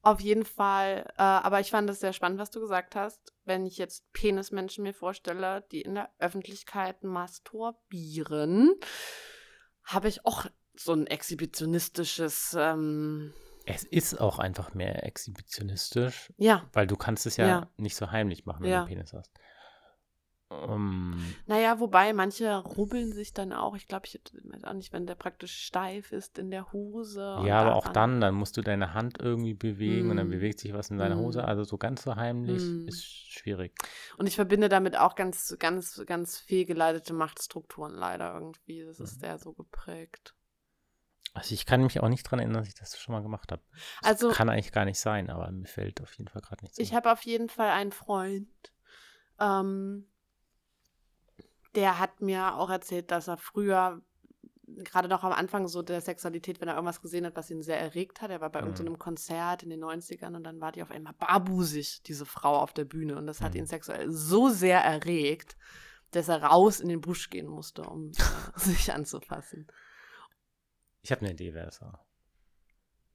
Auf 0.07 0.21
jeden 0.21 0.45
Fall. 0.45 1.05
Äh, 1.19 1.23
aber 1.23 1.59
ich 1.59 1.73
fand 1.73 1.91
es 1.91 1.99
sehr 1.99 2.13
spannend, 2.13 2.39
was 2.39 2.53
du 2.53 2.61
gesagt 2.61 2.95
hast. 2.95 3.35
Wenn 3.45 3.67
ich 3.67 3.77
jetzt 3.77 4.05
Penismenschen 4.13 4.85
mir 4.85 4.95
vorstelle, 4.95 5.65
die 5.73 5.81
in 5.83 5.97
der 5.97 6.11
Öffentlichkeit 6.21 7.03
masturbieren, 7.03 8.73
habe 9.83 10.07
ich 10.07 10.25
auch 10.25 10.47
so 10.77 10.93
ein 10.93 11.09
exhibitionistisches. 11.09 12.55
Ähm, 12.57 13.33
Es 13.65 13.83
ist 13.83 14.21
auch 14.21 14.39
einfach 14.39 14.75
mehr 14.75 15.03
exhibitionistisch, 15.05 16.33
ja, 16.37 16.69
weil 16.73 16.87
du 16.87 16.95
kannst 16.97 17.27
es 17.27 17.37
ja, 17.37 17.49
Ja. 17.49 17.71
nicht 17.77 17.97
so 17.97 18.13
heimlich 18.13 18.47
machen, 18.47 18.63
wenn 18.63 18.71
Ja. 18.71 18.77
du 18.77 18.87
einen 18.87 18.95
Penis 18.99 19.13
hast. 19.13 19.33
Ähm, 20.69 21.35
naja, 21.47 21.81
wobei 21.81 22.13
manche 22.13 22.55
rubbeln 22.57 23.13
sich 23.13 23.33
dann 23.33 23.53
auch. 23.53 23.75
Ich 23.77 23.89
glaube, 23.89 24.07
ich 24.07 24.21
weiß 24.45 24.65
auch 24.65 24.73
nicht, 24.73 24.93
wenn 24.93 25.07
der 25.07 25.15
praktisch 25.15 25.57
steif 25.65 26.13
ist 26.13 26.39
in 26.39 26.51
der 26.51 26.73
Hose. 26.73 27.21
ja, 27.45 27.61
aber 27.61 27.77
auch 27.77 27.89
daran- 27.89 28.13
dann, 28.13 28.21
dann 28.21 28.35
musst 28.35 28.57
du 28.57 28.63
deine 28.63 28.95
Hand 28.95 29.19
irgendwie 29.21 29.55
bewegen 29.55 30.11
und 30.11 30.17
dann 30.17 30.29
Mm. 30.29 30.31
bewegt 30.31 30.61
sich 30.61 30.73
was 30.73 30.91
in 30.91 30.99
deiner 30.99 31.17
Hose. 31.19 31.43
Mm. 31.43 31.45
Also 31.45 31.65
so 31.65 31.77
ganz 31.79 32.03
so 32.03 32.17
heimlich 32.17 32.63
Mm. 32.63 32.89
ist 32.89 33.05
schwierig. 33.05 33.73
Und 34.19 34.27
ich 34.27 34.35
verbinde 34.37 34.69
damit 34.69 34.97
auch 34.99 35.15
ganz, 35.15 35.57
ganz, 35.59 36.03
ganz 36.07 36.39
fehlgeleitete 36.39 37.13
Machtstrukturen 37.13 37.93
leider 37.95 38.35
irgendwie. 38.35 38.85
Das 38.85 39.01
ist 39.01 39.17
Mhm. 39.17 39.21
sehr 39.21 39.39
so 39.39 39.53
geprägt. 39.53 40.35
Also 41.35 41.53
ich 41.53 41.67
kann 41.67 41.83
mich 41.83 42.01
auch 42.01 42.09
nicht 42.09 42.23
dran 42.23 42.39
erinnern, 42.39 42.61
dass 42.63 42.69
ich 42.69 42.75
das 42.75 42.99
schon 42.99 43.13
mal 43.13 43.21
gemacht 43.23 43.53
habe. 43.53 43.61
Also- 44.03 44.31
kann 44.31 44.49
eigentlich 44.49 44.73
gar 44.73 44.87
nicht 44.87 44.99
sein, 44.99 45.29
aber 45.29 45.51
mir 45.51 45.67
fällt 45.67 46.01
auf 46.01 46.15
jeden 46.17 46.29
Fall 46.31 46.41
gerade 46.41 46.65
nichts 46.65 46.79
Ich 46.79 46.95
habe 46.95 47.13
auf 47.13 47.23
jeden 47.23 47.51
Fall 47.51 47.69
einen 47.69 47.93
Freund, 47.93 48.49
ähm, 49.39 50.07
der 51.77 51.99
hat 51.99 52.21
mir 52.21 52.57
auch 52.57 52.71
erzählt, 52.71 53.11
dass 53.11 53.29
er 53.29 53.37
früher, 53.37 54.03
gerade 54.67 55.09
noch 55.09 55.23
am 55.23 55.33
Anfang 55.33 55.69
so 55.69 55.83
der 55.83 56.01
Sexualität, 56.01 56.61
wenn 56.61 56.69
er 56.69 56.75
irgendwas 56.75 57.01
gesehen 57.01 57.25
hat, 57.27 57.37
was 57.37 57.51
ihn 57.51 57.63
sehr 57.63 57.79
erregt 57.79 58.21
hat, 58.21 58.31
er 58.31 58.41
war 58.41 58.51
bei 58.51 58.61
Mhm. 58.61 58.69
irgendeinem 58.69 58.99
Konzert 58.99 59.63
in 59.63 59.71
den 59.71 59.81
90ern 59.81 60.35
und 60.35 60.43
dann 60.45 60.61
war 60.61 60.73
die 60.73 60.83
auf 60.83 60.91
einmal 60.91 61.13
barbusig, 61.13 62.03
diese 62.03 62.27
Frau 62.27 62.57
auf 62.59 62.73
der 62.73 62.85
Bühne. 62.85 63.17
Und 63.17 63.27
das 63.29 63.41
hat 63.41 63.53
Mhm. 63.55 63.61
ihn 63.61 63.67
sexuell 63.67 64.11
so 64.11 64.49
sehr 64.49 64.81
erregt, 64.81 65.57
dass 66.11 66.29
er 66.29 66.43
raus 66.43 66.81
in 66.81 66.89
den 66.89 67.01
Busch 67.01 67.31
gehen 67.31 67.47
musste, 67.47 67.83
um 67.83 68.11
äh, 68.11 68.13
sich 68.59 68.93
anzufassen. 68.93 69.67
Ich 71.03 71.13
habe 71.13 71.21
eine 71.23 71.33
Idee, 71.33 71.55
wer 71.55 71.69
es 71.69 71.81
war. 71.81 72.05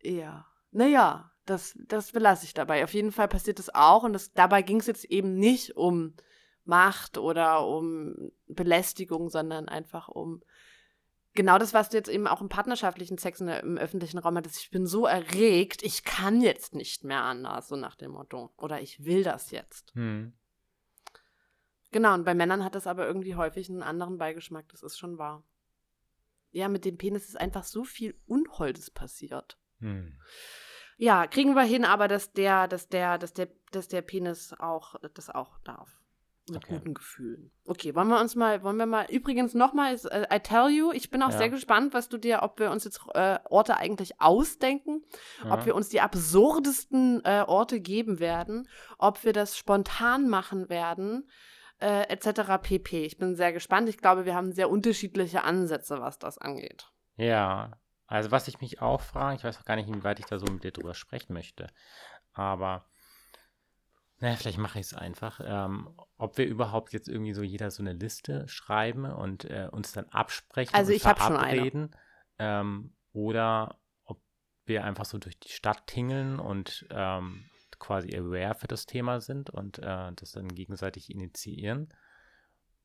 Ja. 0.02 0.46
Naja, 0.72 1.32
das, 1.46 1.78
das 1.88 2.12
belasse 2.12 2.46
ich 2.46 2.54
dabei. 2.54 2.84
Auf 2.84 2.94
jeden 2.94 3.12
Fall 3.12 3.28
passiert 3.28 3.60
es 3.60 3.74
auch. 3.74 4.04
Und 4.04 4.14
das, 4.14 4.32
dabei 4.34 4.62
ging 4.62 4.80
es 4.80 4.88
jetzt 4.88 5.04
eben 5.06 5.36
nicht 5.36 5.76
um 5.76 6.16
Macht 6.64 7.18
oder 7.18 7.66
um 7.68 8.32
Belästigung, 8.48 9.30
sondern 9.30 9.68
einfach 9.68 10.08
um 10.08 10.44
genau 11.34 11.58
das, 11.58 11.74
was 11.74 11.90
du 11.90 11.98
jetzt 11.98 12.10
eben 12.10 12.28
auch 12.28 12.42
im 12.42 12.50
partnerschaftlichen 12.50 13.18
Sex 13.18 13.42
im 13.42 13.78
öffentlichen 13.78 14.18
Raum 14.18 14.38
hattest. 14.38 14.60
Ich 14.60 14.72
bin 14.72 14.86
so 14.86 15.06
erregt, 15.06 15.84
ich 15.84 16.04
kann 16.04 16.42
jetzt 16.42 16.76
nicht 16.76 17.04
mehr 17.04 17.24
anders, 17.24 17.68
so 17.68 17.76
nach 17.76 17.96
dem 17.96 18.12
Motto. 18.12 18.54
Oder 18.58 18.82
ich 18.82 19.06
will 19.06 19.24
das 19.24 19.52
jetzt. 19.52 19.94
Hm. 19.96 20.34
Genau, 21.92 22.14
und 22.14 22.24
bei 22.24 22.34
Männern 22.34 22.64
hat 22.64 22.76
das 22.76 22.88
aber 22.88 23.06
irgendwie 23.06 23.36
häufig 23.36 23.70
einen 23.70 23.84
anderen 23.84 24.18
Beigeschmack, 24.18 24.70
das 24.70 24.82
ist 24.82 24.98
schon 24.98 25.18
wahr. 25.18 25.44
Ja, 26.52 26.70
mit 26.70 26.86
dem 26.86 26.98
Penis 26.98 27.28
ist 27.28 27.40
einfach 27.40 27.64
so 27.64 27.84
viel 27.84 28.18
Unholdes 28.28 28.92
passiert. 28.92 29.58
Hm. 29.80 30.18
Ja, 30.98 31.28
kriegen 31.28 31.56
wir 31.56 31.64
hin, 31.64 31.84
aber 31.84 32.08
dass 32.08 32.32
der, 32.32 32.68
dass 32.68 32.88
der, 32.88 33.18
dass 33.18 33.34
der, 33.34 33.50
dass 33.72 33.88
der 33.88 34.02
Penis 34.02 34.54
auch 34.54 34.96
das 35.14 35.30
auch 35.30 35.60
darf. 35.60 36.01
Mit 36.50 36.58
Okay. 36.64 36.80
guten 36.80 36.94
Gefühlen. 36.96 37.52
Okay, 37.66 37.94
wollen 37.96 38.08
wir 38.08 38.20
uns 38.20 38.36
mal, 38.36 38.64
wollen 38.64 38.78
wir 38.78 38.88
mal, 38.88 39.06
übrigens 39.10 39.54
nochmal, 39.54 39.96
äh, 40.10 40.36
I 40.36 40.40
tell 40.40 40.70
you, 40.70 40.92
ich 40.92 41.10
bin 41.12 41.22
auch 41.22 41.30
Ja. 41.32 41.38
sehr 41.38 41.50
gespannt, 41.50 41.94
was 41.94 42.10
du 42.10 42.18
dir, 42.18 42.40
ob 42.42 42.60
wir 42.60 42.72
uns 42.72 42.84
jetzt 42.84 43.00
äh, 43.14 43.38
Orte 43.50 43.78
eigentlich 43.78 44.20
ausdenken, 44.20 45.04
ob 45.50 45.60
Ja. 45.62 45.66
wir 45.68 45.76
uns 45.76 45.90
die 45.90 46.02
absurdesten 46.02 47.24
äh, 47.26 47.44
Orte 47.48 47.80
geben 47.80 48.20
werden, 48.20 48.68
ob 48.98 49.24
wir 49.24 49.34
das 49.34 49.56
spontan 49.58 50.28
machen 50.30 50.70
werden, 50.70 51.30
äh, 51.80 52.04
etc. 52.10 52.58
pp. 52.62 53.06
Ich 53.06 53.18
bin 53.18 53.36
sehr 53.36 53.54
gespannt. 53.54 53.88
Ich 53.88 54.00
glaube, 54.00 54.26
wir 54.26 54.36
haben 54.36 54.52
sehr 54.52 54.70
unterschiedliche 54.70 55.44
Ansätze, 55.44 56.02
was 56.02 56.18
das 56.20 56.38
angeht. 56.40 56.92
Ja, 57.18 57.74
also 58.08 58.32
was 58.32 58.48
ich 58.48 58.60
mich 58.62 58.82
auch 58.82 59.02
frage, 59.02 59.38
ich 59.38 59.44
weiß 59.44 59.60
auch 59.60 59.66
gar 59.66 59.76
nicht, 59.76 59.88
inwieweit 59.88 60.20
ich 60.20 60.26
da 60.26 60.38
so 60.40 60.46
mit 60.52 60.64
dir 60.64 60.72
drüber 60.72 60.96
sprechen 60.96 61.34
möchte, 61.34 61.68
aber 62.34 62.86
naja, 64.22 64.36
vielleicht 64.36 64.60
mache 64.60 64.80
ich 64.80 64.86
es 64.86 64.94
einfach, 64.94 65.42
ähm, 65.44 65.90
ob 66.18 66.38
wir 66.38 66.46
überhaupt 66.46 66.94
jetzt 66.94 67.10
irgendwie 67.10 67.34
so 67.34 67.42
jeder 67.42 67.72
so 67.72 67.82
eine 67.82 67.94
Liste 67.94 68.48
schreiben 68.48 69.06
und 69.06 69.46
äh, 69.46 69.68
uns 69.72 69.94
dann 69.94 70.06
absprechen 70.10 70.76
Also 70.76 70.92
und 70.92 70.96
ich 70.96 71.06
hab 71.06 71.20
schon 71.20 71.36
eine. 71.36 71.50
verabreden 71.50 71.96
ähm, 72.38 72.94
oder 73.14 73.80
ob 74.06 74.22
wir 74.66 74.84
einfach 74.84 75.06
so 75.06 75.18
durch 75.18 75.40
die 75.40 75.50
Stadt 75.50 75.88
tingeln 75.88 76.40
und 76.40 76.86
ähm, 76.92 77.50
quasi 77.80 78.16
aware 78.16 78.54
für 78.54 78.68
das 78.68 78.86
Thema 78.86 79.22
sind 79.22 79.50
und 79.50 79.80
äh, 79.80 80.12
das 80.14 80.34
dann 80.34 80.50
gegenseitig 80.50 81.10
initiieren 81.10 81.92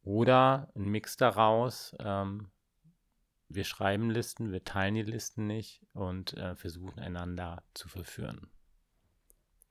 oder 0.03 0.73
ein 0.75 0.85
Mix 0.85 1.19
daraus, 1.19 1.95
ähm, 1.99 2.51
wir 3.49 3.65
schreiben 3.65 4.09
Listen, 4.09 4.53
wir 4.53 4.65
teilen 4.65 4.95
die 4.95 5.03
Listen 5.03 5.47
nicht 5.47 5.85
und 5.93 6.33
äh, 6.35 6.57
versuchen 6.57 6.99
einander 6.99 7.63
zu 7.75 7.89
verführen. 7.89 8.51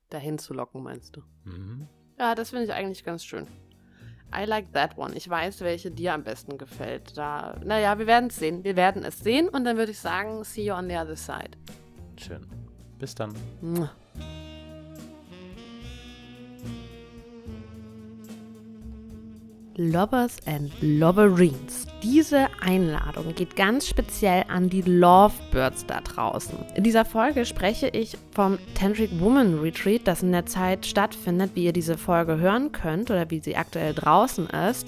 Dahin 0.10 0.38
zu 0.38 0.54
locken, 0.54 0.84
meinst 0.84 1.16
du? 1.16 1.22
Mhm. 1.44 1.88
Ja, 2.18 2.36
das 2.36 2.52
finde 2.52 2.66
ich 2.66 2.74
eigentlich 2.74 3.04
ganz 3.04 3.24
schön. 3.24 3.48
I 4.34 4.46
like 4.46 4.72
that 4.74 4.98
one. 4.98 5.16
Ich 5.16 5.30
weiß, 5.30 5.62
welche 5.62 5.92
dir 5.92 6.14
am 6.14 6.24
besten 6.24 6.58
gefällt. 6.58 7.18
Da, 7.18 7.60
naja, 7.64 7.98
wir 7.98 8.08
werden 8.08 8.30
es 8.30 8.38
sehen. 8.38 8.64
Wir 8.64 8.76
werden 8.76 9.04
es 9.04 9.20
sehen 9.20 9.48
und 9.50 9.64
dann 9.64 9.78
würde 9.78 9.92
ich 9.92 10.00
sagen, 10.00 10.44
see 10.44 10.66
you 10.66 10.74
on 10.74 10.90
the 10.90 10.96
other 10.96 11.16
side. 11.16 11.52
Schön. 12.18 12.46
Bis 13.00 13.16
dann. 13.16 13.34
Mua. 13.62 13.92
Lovers 19.78 20.38
and 20.48 20.72
Loverines. 20.82 21.86
Diese 22.02 22.48
Einladung 22.66 23.36
geht 23.36 23.56
ganz 23.56 23.88
speziell 23.88 24.44
an 24.48 24.70
die 24.70 24.82
Lovebirds 24.82 25.86
da 25.86 26.02
draußen. 26.02 26.58
In 26.76 26.84
dieser 26.84 27.06
Folge 27.06 27.46
spreche 27.46 27.88
ich 27.88 28.18
vom 28.32 28.58
Tantric 28.74 29.12
Woman 29.20 29.60
Retreat, 29.60 30.02
das 30.06 30.24
in 30.24 30.32
der 30.32 30.46
Zeit 30.46 30.86
stattfindet, 30.86 31.52
wie 31.54 31.66
ihr 31.66 31.74
diese 31.74 31.98
Folge 31.98 32.38
hören 32.40 32.72
könnt 32.72 33.12
oder 33.12 33.30
wie 33.30 33.40
sie 33.40 33.56
aktuell 33.56 33.94
draußen 33.94 34.48
ist. 34.48 34.88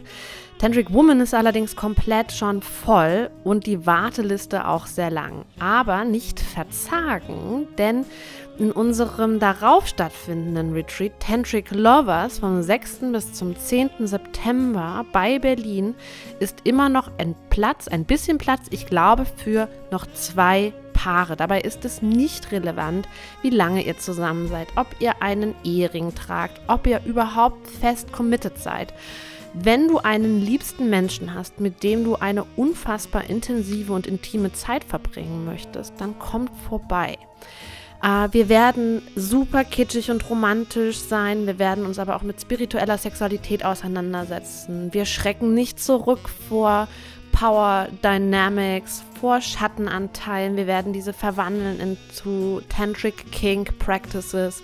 Tantric 0.59 0.91
Woman 0.91 1.19
ist 1.21 1.35
allerdings 1.35 1.75
komplett 1.75 2.31
schon 2.31 2.63
voll 2.63 3.29
und 3.43 3.67
die 3.67 3.85
Warteliste 3.85 4.67
auch 4.67 4.87
sehr 4.87 5.11
lang. 5.11 5.45
Aber 5.59 6.03
nicht 6.03 6.39
verzagen, 6.39 7.67
denn 7.77 8.05
in 8.57 8.71
unserem 8.71 9.39
darauf 9.39 9.85
stattfindenden 9.85 10.73
Retreat 10.73 11.11
Tantric 11.19 11.69
Lovers 11.69 12.39
vom 12.39 12.63
6. 12.63 13.01
bis 13.11 13.33
zum 13.33 13.55
10. 13.55 13.91
September 13.99 15.05
bei 15.13 15.37
Berlin 15.37 15.93
ist 16.39 16.61
immer 16.63 16.89
noch 16.89 17.11
ein 17.19 17.35
Platz, 17.51 17.87
ein 17.87 18.05
bisschen 18.05 18.39
Platz, 18.39 18.65
ich 18.71 18.87
glaube, 18.87 19.25
für 19.25 19.69
noch 19.91 20.07
zwei 20.13 20.73
Paare. 20.93 21.35
Dabei 21.35 21.61
ist 21.61 21.85
es 21.85 22.01
nicht 22.01 22.51
relevant, 22.51 23.07
wie 23.43 23.51
lange 23.51 23.85
ihr 23.85 23.99
zusammen 23.99 24.47
seid, 24.47 24.69
ob 24.75 24.87
ihr 24.97 25.21
einen 25.21 25.53
Ehering 25.63 26.15
tragt, 26.15 26.59
ob 26.65 26.87
ihr 26.87 27.01
überhaupt 27.05 27.67
fest 27.67 28.11
committed 28.11 28.57
seid. 28.57 28.91
Wenn 29.63 29.87
du 29.87 29.97
einen 29.97 30.39
liebsten 30.39 30.89
Menschen 30.89 31.33
hast, 31.33 31.59
mit 31.59 31.81
dem 31.81 32.03
du 32.03 32.15
eine 32.15 32.43
unfassbar 32.55 33.29
intensive 33.29 33.91
und 33.91 34.05
intime 34.05 34.53
Zeit 34.53 34.83
verbringen 34.83 35.45
möchtest, 35.45 35.93
dann 35.97 36.19
kommt 36.19 36.51
vorbei. 36.69 37.17
Äh, 38.03 38.27
wir 38.31 38.49
werden 38.49 39.01
super 39.15 39.63
kitschig 39.63 40.11
und 40.11 40.29
romantisch 40.29 40.99
sein. 40.99 41.47
Wir 41.47 41.57
werden 41.57 41.85
uns 41.85 41.97
aber 41.97 42.15
auch 42.15 42.21
mit 42.21 42.39
spiritueller 42.39 42.99
Sexualität 42.99 43.65
auseinandersetzen. 43.65 44.93
Wir 44.93 45.05
schrecken 45.05 45.55
nicht 45.55 45.79
zurück 45.79 46.29
vor 46.49 46.87
Power 47.31 47.87
Dynamics, 48.03 49.03
vor 49.19 49.41
Schattenanteilen. 49.41 50.55
Wir 50.55 50.67
werden 50.67 50.93
diese 50.93 51.13
verwandeln 51.13 51.79
into 51.79 52.61
Tantric 52.69 53.31
Kink 53.31 53.79
Practices. 53.79 54.61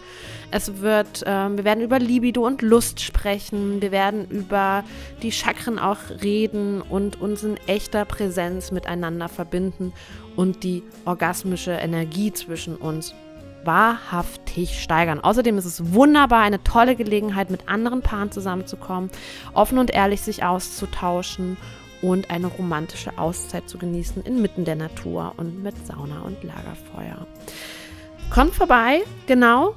Es 0.56 0.82
wird, 0.82 1.24
ähm, 1.26 1.58
wir 1.58 1.64
werden 1.64 1.84
über 1.84 1.98
Libido 1.98 2.46
und 2.46 2.62
Lust 2.62 3.00
sprechen. 3.00 3.82
Wir 3.82 3.92
werden 3.92 4.28
über 4.30 4.84
die 5.24 5.32
Chakren 5.32 5.80
auch 5.80 5.98
reden 6.22 6.84
und 6.84 7.20
uns 7.20 7.42
in 7.42 7.58
echter 7.66 8.06
Präsenz 8.06 8.72
miteinander 8.72 9.30
verbinden 9.30 9.94
und 10.36 10.64
die 10.64 10.84
orgasmische 11.06 11.72
Energie 11.72 12.32
zwischen 12.34 12.76
uns 12.76 13.16
wahrhaftig 13.64 14.80
steigern. 14.80 15.22
Außerdem 15.22 15.58
ist 15.58 15.66
es 15.66 15.92
wunderbar, 15.92 16.42
eine 16.42 16.64
tolle 16.64 16.96
Gelegenheit, 16.96 17.50
mit 17.50 17.68
anderen 17.68 18.04
Paaren 18.04 18.32
zusammenzukommen, 18.32 19.10
offen 19.56 19.80
und 19.80 19.90
ehrlich 19.90 20.22
sich 20.22 20.44
auszutauschen 20.44 21.58
und 22.04 22.30
eine 22.30 22.46
romantische 22.46 23.18
Auszeit 23.18 23.68
zu 23.68 23.80
genießen 23.80 24.22
inmitten 24.22 24.66
der 24.66 24.76
Natur 24.76 25.34
und 25.38 25.64
mit 25.64 25.88
Sauna 25.88 26.22
und 26.22 26.44
Lagerfeuer. 26.44 27.26
Kommt 28.30 28.54
vorbei, 28.54 29.02
genau. 29.26 29.74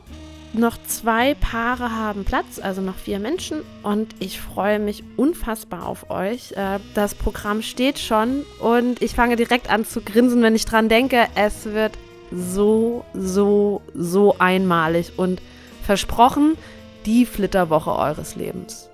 Noch 0.52 0.76
zwei 0.86 1.34
Paare 1.34 1.92
haben 1.92 2.24
Platz, 2.24 2.58
also 2.58 2.80
noch 2.80 2.96
vier 2.96 3.18
Menschen. 3.18 3.62
Und 3.82 4.14
ich 4.18 4.40
freue 4.40 4.78
mich 4.78 5.04
unfassbar 5.16 5.86
auf 5.86 6.10
euch. 6.10 6.52
Äh, 6.52 6.78
das 6.94 7.14
Programm 7.14 7.62
steht 7.62 7.98
schon 7.98 8.44
und 8.60 9.02
ich 9.02 9.14
fange 9.14 9.36
direkt 9.36 9.70
an 9.70 9.84
zu 9.84 10.00
grinsen, 10.00 10.42
wenn 10.42 10.54
ich 10.54 10.64
dran 10.64 10.88
denke. 10.88 11.26
Es 11.34 11.66
wird 11.66 11.92
so, 12.30 13.04
so, 13.14 13.82
so 13.94 14.36
einmalig 14.38 15.12
und 15.16 15.40
versprochen 15.82 16.56
die 17.04 17.26
Flitterwoche 17.26 17.94
eures 17.94 18.34
Lebens. 18.34 18.88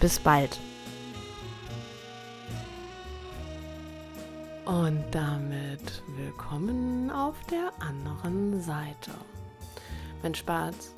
Bis 0.00 0.18
bald. 0.18 0.58
Und 4.64 5.04
damit 5.10 6.02
willkommen 6.16 7.10
auf 7.10 7.34
der 7.50 7.72
anderen 7.80 8.60
Seite. 8.60 9.10
Mein 10.22 10.34
Spatz, 10.36 10.94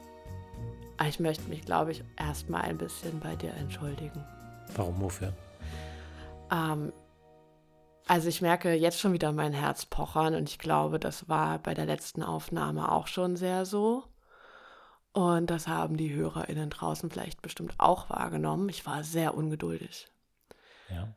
ich 1.08 1.18
möchte 1.18 1.48
mich, 1.48 1.64
glaube 1.64 1.92
ich, 1.92 2.04
erstmal 2.18 2.62
ein 2.62 2.76
bisschen 2.76 3.20
bei 3.20 3.34
dir 3.36 3.54
entschuldigen. 3.54 4.22
Warum, 4.76 5.00
wofür? 5.00 5.32
Ähm, 6.52 6.92
also 8.06 8.28
ich 8.28 8.42
merke 8.42 8.74
jetzt 8.74 9.00
schon 9.00 9.14
wieder 9.14 9.32
mein 9.32 9.54
Herz 9.54 9.86
pochern 9.86 10.34
und 10.34 10.50
ich 10.50 10.58
glaube, 10.58 10.98
das 10.98 11.26
war 11.26 11.58
bei 11.58 11.72
der 11.72 11.86
letzten 11.86 12.22
Aufnahme 12.22 12.92
auch 12.92 13.06
schon 13.06 13.36
sehr 13.36 13.64
so. 13.64 14.04
Und 15.12 15.48
das 15.48 15.68
haben 15.68 15.96
die 15.96 16.12
HörerInnen 16.12 16.68
draußen 16.68 17.10
vielleicht 17.10 17.40
bestimmt 17.40 17.74
auch 17.78 18.10
wahrgenommen. 18.10 18.68
Ich 18.68 18.84
war 18.84 19.04
sehr 19.04 19.34
ungeduldig. 19.34 20.08
Ja. 20.90 21.14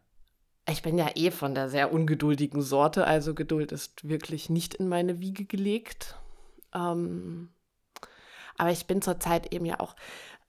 Ich 0.69 0.81
bin 0.81 0.97
ja 0.97 1.09
eh 1.15 1.31
von 1.31 1.55
der 1.55 1.69
sehr 1.69 1.91
ungeduldigen 1.91 2.61
Sorte, 2.61 3.05
also 3.05 3.33
Geduld 3.33 3.73
ist 3.73 4.07
wirklich 4.07 4.49
nicht 4.49 4.75
in 4.75 4.87
meine 4.87 5.19
Wiege 5.19 5.43
gelegt. 5.43 6.15
Ähm, 6.73 7.49
aber 8.57 8.71
ich 8.71 8.87
bin 8.87 9.01
zurzeit 9.01 9.53
eben 9.53 9.65
ja 9.65 9.79
auch 9.79 9.95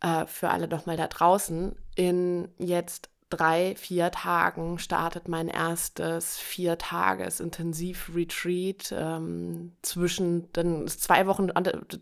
äh, 0.01 0.27
für 0.27 0.51
alle 0.51 0.69
doch 0.69 0.87
mal 0.87 0.97
da 0.97 1.07
draußen. 1.07 1.77
In 1.95 2.49
jetzt 2.59 3.11
drei, 3.31 3.75
vier 3.77 4.11
Tagen 4.11 4.79
startet 4.79 5.29
mein 5.29 5.49
erstes 5.49 6.39
vier 6.39 6.79
Tages 6.79 7.41
Intensiv-Retreat. 7.41 8.95
Ähm, 8.97 9.73
zwischen, 9.83 10.51
dann 10.53 10.85
ist 10.85 11.03
zwei 11.03 11.27
Wochen, 11.27 11.49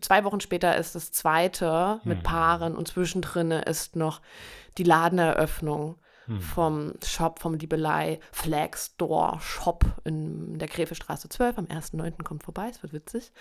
zwei 0.01 0.23
Wochen 0.23 0.39
später 0.39 0.77
ist 0.77 0.95
das 0.95 1.11
zweite 1.11 1.99
mit 2.03 2.17
hm. 2.17 2.23
Paaren 2.23 2.75
und 2.75 2.87
zwischendrin 2.87 3.51
ist 3.51 3.95
noch 3.95 4.21
die 4.77 4.83
Ladeneröffnung 4.83 5.97
hm. 6.27 6.39
vom 6.39 6.93
Shop, 7.03 7.39
vom 7.39 7.55
Liebelei 7.55 8.19
Flag 8.31 8.77
Store 8.77 9.39
Shop 9.41 9.83
in 10.05 10.57
der 10.59 10.67
Gräfestraße 10.67 11.27
12. 11.27 11.57
Am 11.57 11.65
1.9. 11.65 12.23
kommt 12.23 12.43
vorbei, 12.43 12.69
es 12.69 12.81
wird 12.83 12.93
witzig. 12.93 13.31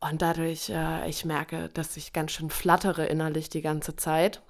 Und 0.00 0.22
dadurch, 0.22 0.70
äh, 0.70 1.08
ich 1.08 1.24
merke, 1.24 1.68
dass 1.68 1.96
ich 1.96 2.12
ganz 2.12 2.32
schön 2.32 2.50
flattere 2.50 3.06
innerlich 3.06 3.50
die 3.50 3.60
ganze 3.60 3.96
Zeit. 3.96 4.42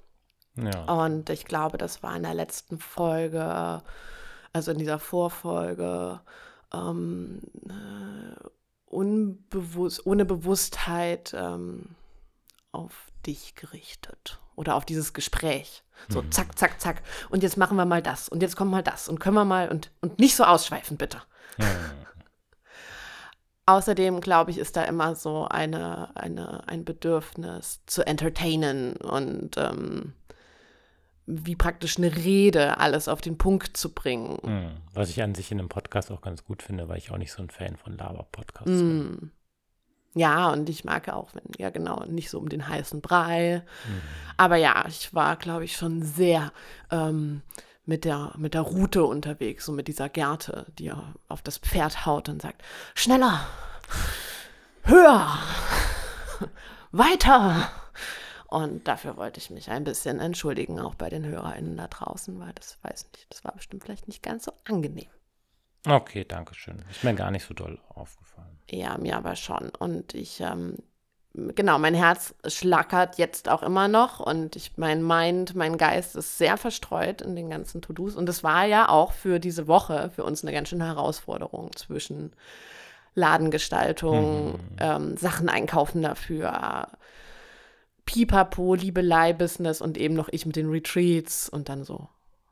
Ja. 0.55 0.83
Und 0.85 1.29
ich 1.29 1.45
glaube, 1.45 1.77
das 1.77 2.03
war 2.03 2.15
in 2.15 2.23
der 2.23 2.33
letzten 2.33 2.79
Folge, 2.79 3.81
also 4.53 4.71
in 4.71 4.77
dieser 4.77 4.99
Vorfolge, 4.99 6.21
ähm, 6.73 7.41
äh, 7.67 8.49
unbewusst, 8.85 10.05
ohne 10.05 10.25
Bewusstheit 10.25 11.33
ähm, 11.33 11.95
auf 12.71 13.07
dich 13.25 13.55
gerichtet 13.55 14.39
oder 14.55 14.75
auf 14.75 14.85
dieses 14.85 15.13
Gespräch. 15.13 15.83
So 16.09 16.21
mhm. 16.21 16.31
zack, 16.31 16.57
zack, 16.57 16.81
zack. 16.81 17.01
Und 17.29 17.43
jetzt 17.43 17.57
machen 17.57 17.77
wir 17.77 17.85
mal 17.85 18.01
das 18.01 18.27
und 18.29 18.41
jetzt 18.41 18.55
kommt 18.55 18.71
mal 18.71 18.83
das 18.83 19.07
und 19.07 19.19
können 19.19 19.35
wir 19.35 19.45
mal 19.45 19.69
und, 19.69 19.91
und 20.01 20.19
nicht 20.19 20.35
so 20.35 20.43
ausschweifen, 20.43 20.97
bitte. 20.97 21.21
Ja. 21.57 21.65
Außerdem, 23.65 24.21
glaube 24.21 24.51
ich, 24.51 24.57
ist 24.57 24.75
da 24.75 24.83
immer 24.83 25.15
so 25.15 25.45
eine, 25.45 26.15
eine, 26.15 26.67
ein 26.67 26.83
Bedürfnis 26.83 27.81
zu 27.85 28.05
entertainen 28.05 28.95
und 28.97 29.55
ähm, 29.57 30.13
wie 31.27 31.55
praktisch 31.55 31.97
eine 31.97 32.15
Rede 32.15 32.79
alles 32.79 33.07
auf 33.07 33.21
den 33.21 33.37
Punkt 33.37 33.77
zu 33.77 33.93
bringen. 33.93 34.39
Hm. 34.43 34.71
Was 34.93 35.09
ich 35.09 35.21
an 35.21 35.35
sich 35.35 35.51
in 35.51 35.59
einem 35.59 35.69
Podcast 35.69 36.11
auch 36.11 36.21
ganz 36.21 36.43
gut 36.43 36.63
finde, 36.63 36.89
weil 36.89 36.97
ich 36.97 37.11
auch 37.11 37.17
nicht 37.17 37.31
so 37.31 37.41
ein 37.41 37.49
Fan 37.49 37.77
von 37.77 37.97
Laber-Podcasts 37.97 38.65
bin. 38.65 38.97
Mm. 38.97 39.31
Ja, 40.13 40.51
und 40.51 40.67
ich 40.67 40.83
mag 40.83 41.07
auch, 41.07 41.33
wenn, 41.33 41.43
ja 41.57 41.69
genau, 41.69 42.03
nicht 42.05 42.29
so 42.29 42.39
um 42.39 42.49
den 42.49 42.67
heißen 42.67 42.99
Brei. 42.99 43.63
Mhm. 43.87 44.01
Aber 44.35 44.57
ja, 44.57 44.85
ich 44.87 45.13
war, 45.13 45.37
glaube 45.37 45.63
ich, 45.63 45.77
schon 45.77 46.03
sehr 46.03 46.51
ähm, 46.89 47.43
mit 47.91 48.05
der, 48.05 48.31
mit 48.37 48.53
der 48.53 48.61
Route 48.61 49.03
unterwegs, 49.03 49.65
so 49.65 49.73
mit 49.73 49.89
dieser 49.89 50.07
Gerte, 50.07 50.65
die 50.79 50.93
auf 51.27 51.41
das 51.41 51.57
Pferd 51.57 52.05
haut 52.05 52.29
und 52.29 52.41
sagt, 52.41 52.63
schneller, 52.95 53.45
höher, 54.83 55.37
weiter. 56.93 57.69
Und 58.47 58.87
dafür 58.87 59.17
wollte 59.17 59.41
ich 59.41 59.49
mich 59.49 59.69
ein 59.69 59.83
bisschen 59.83 60.21
entschuldigen, 60.21 60.79
auch 60.79 60.95
bei 60.95 61.09
den 61.09 61.25
HörerInnen 61.25 61.75
da 61.75 61.87
draußen, 61.87 62.39
weil 62.39 62.53
das 62.53 62.77
weiß 62.81 63.09
nicht, 63.11 63.27
das 63.29 63.43
war 63.43 63.51
bestimmt 63.51 63.83
vielleicht 63.83 64.07
nicht 64.07 64.23
ganz 64.23 64.45
so 64.45 64.53
angenehm. 64.63 65.09
Okay, 65.85 66.23
danke 66.23 66.55
schön. 66.55 66.85
Ist 66.89 67.03
mir 67.03 67.13
gar 67.13 67.29
nicht 67.29 67.45
so 67.45 67.53
doll 67.53 67.77
aufgefallen. 67.89 68.57
Ja, 68.69 68.97
mir 68.97 69.17
aber 69.17 69.35
schon. 69.35 69.69
Und 69.79 70.13
ich 70.13 70.39
ähm, 70.39 70.77
genau, 71.33 71.79
mein 71.79 71.93
Herz 71.93 72.35
schlackert 72.45 73.17
jetzt 73.17 73.49
auch 73.49 73.63
immer 73.63 73.87
noch 73.87 74.19
und 74.19 74.55
ich, 74.55 74.73
mein 74.77 75.05
Mind, 75.05 75.55
mein 75.55 75.77
Geist 75.77 76.15
ist 76.15 76.37
sehr 76.37 76.57
verstreut 76.57 77.21
in 77.21 77.35
den 77.35 77.49
ganzen 77.49 77.81
To-Dos. 77.81 78.15
Und 78.15 78.27
es 78.27 78.43
war 78.43 78.65
ja 78.65 78.89
auch 78.89 79.13
für 79.13 79.39
diese 79.39 79.67
Woche 79.67 80.11
für 80.13 80.23
uns 80.23 80.43
eine 80.43 80.51
ganz 80.51 80.69
schöne 80.69 80.85
Herausforderung 80.85 81.71
zwischen 81.75 82.33
Ladengestaltung, 83.15 84.53
mhm. 84.53 84.59
ähm, 84.79 85.17
Sachen 85.17 85.49
einkaufen 85.49 86.01
dafür, 86.01 86.87
Pipapo, 88.05 88.75
Liebelei-Business 88.75 89.81
und 89.81 89.97
eben 89.97 90.15
noch 90.15 90.29
ich 90.31 90.45
mit 90.45 90.55
den 90.55 90.69
Retreats 90.69 91.47
und 91.47 91.69
dann 91.69 91.83
so. 91.83 92.07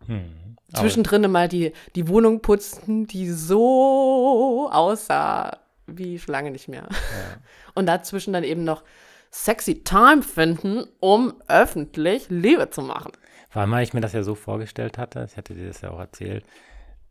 Mhm. 0.07 0.57
Zwischendrin 0.73 1.29
mal 1.31 1.47
die, 1.47 1.73
die 1.95 2.07
Wohnung 2.07 2.41
putzen, 2.41 3.07
die 3.07 3.29
so 3.31 4.69
aussah 4.71 5.57
wie 5.97 6.19
schon 6.19 6.33
lange 6.33 6.51
nicht 6.51 6.67
mehr. 6.67 6.87
Ja. 6.89 7.37
Und 7.75 7.85
dazwischen 7.85 8.33
dann 8.33 8.43
eben 8.43 8.63
noch 8.63 8.83
sexy 9.31 9.83
Time 9.83 10.23
finden, 10.23 10.85
um 10.99 11.33
öffentlich 11.47 12.29
Liebe 12.29 12.69
zu 12.69 12.81
machen. 12.81 13.11
Vor 13.49 13.61
allem, 13.61 13.71
weil 13.71 13.83
ich 13.83 13.93
mir 13.93 14.01
das 14.01 14.13
ja 14.13 14.23
so 14.23 14.35
vorgestellt 14.35 14.97
hatte, 14.97 15.27
ich 15.29 15.37
hatte 15.37 15.53
dir 15.55 15.67
das 15.67 15.81
ja 15.81 15.91
auch 15.91 15.99
erzählt, 15.99 16.45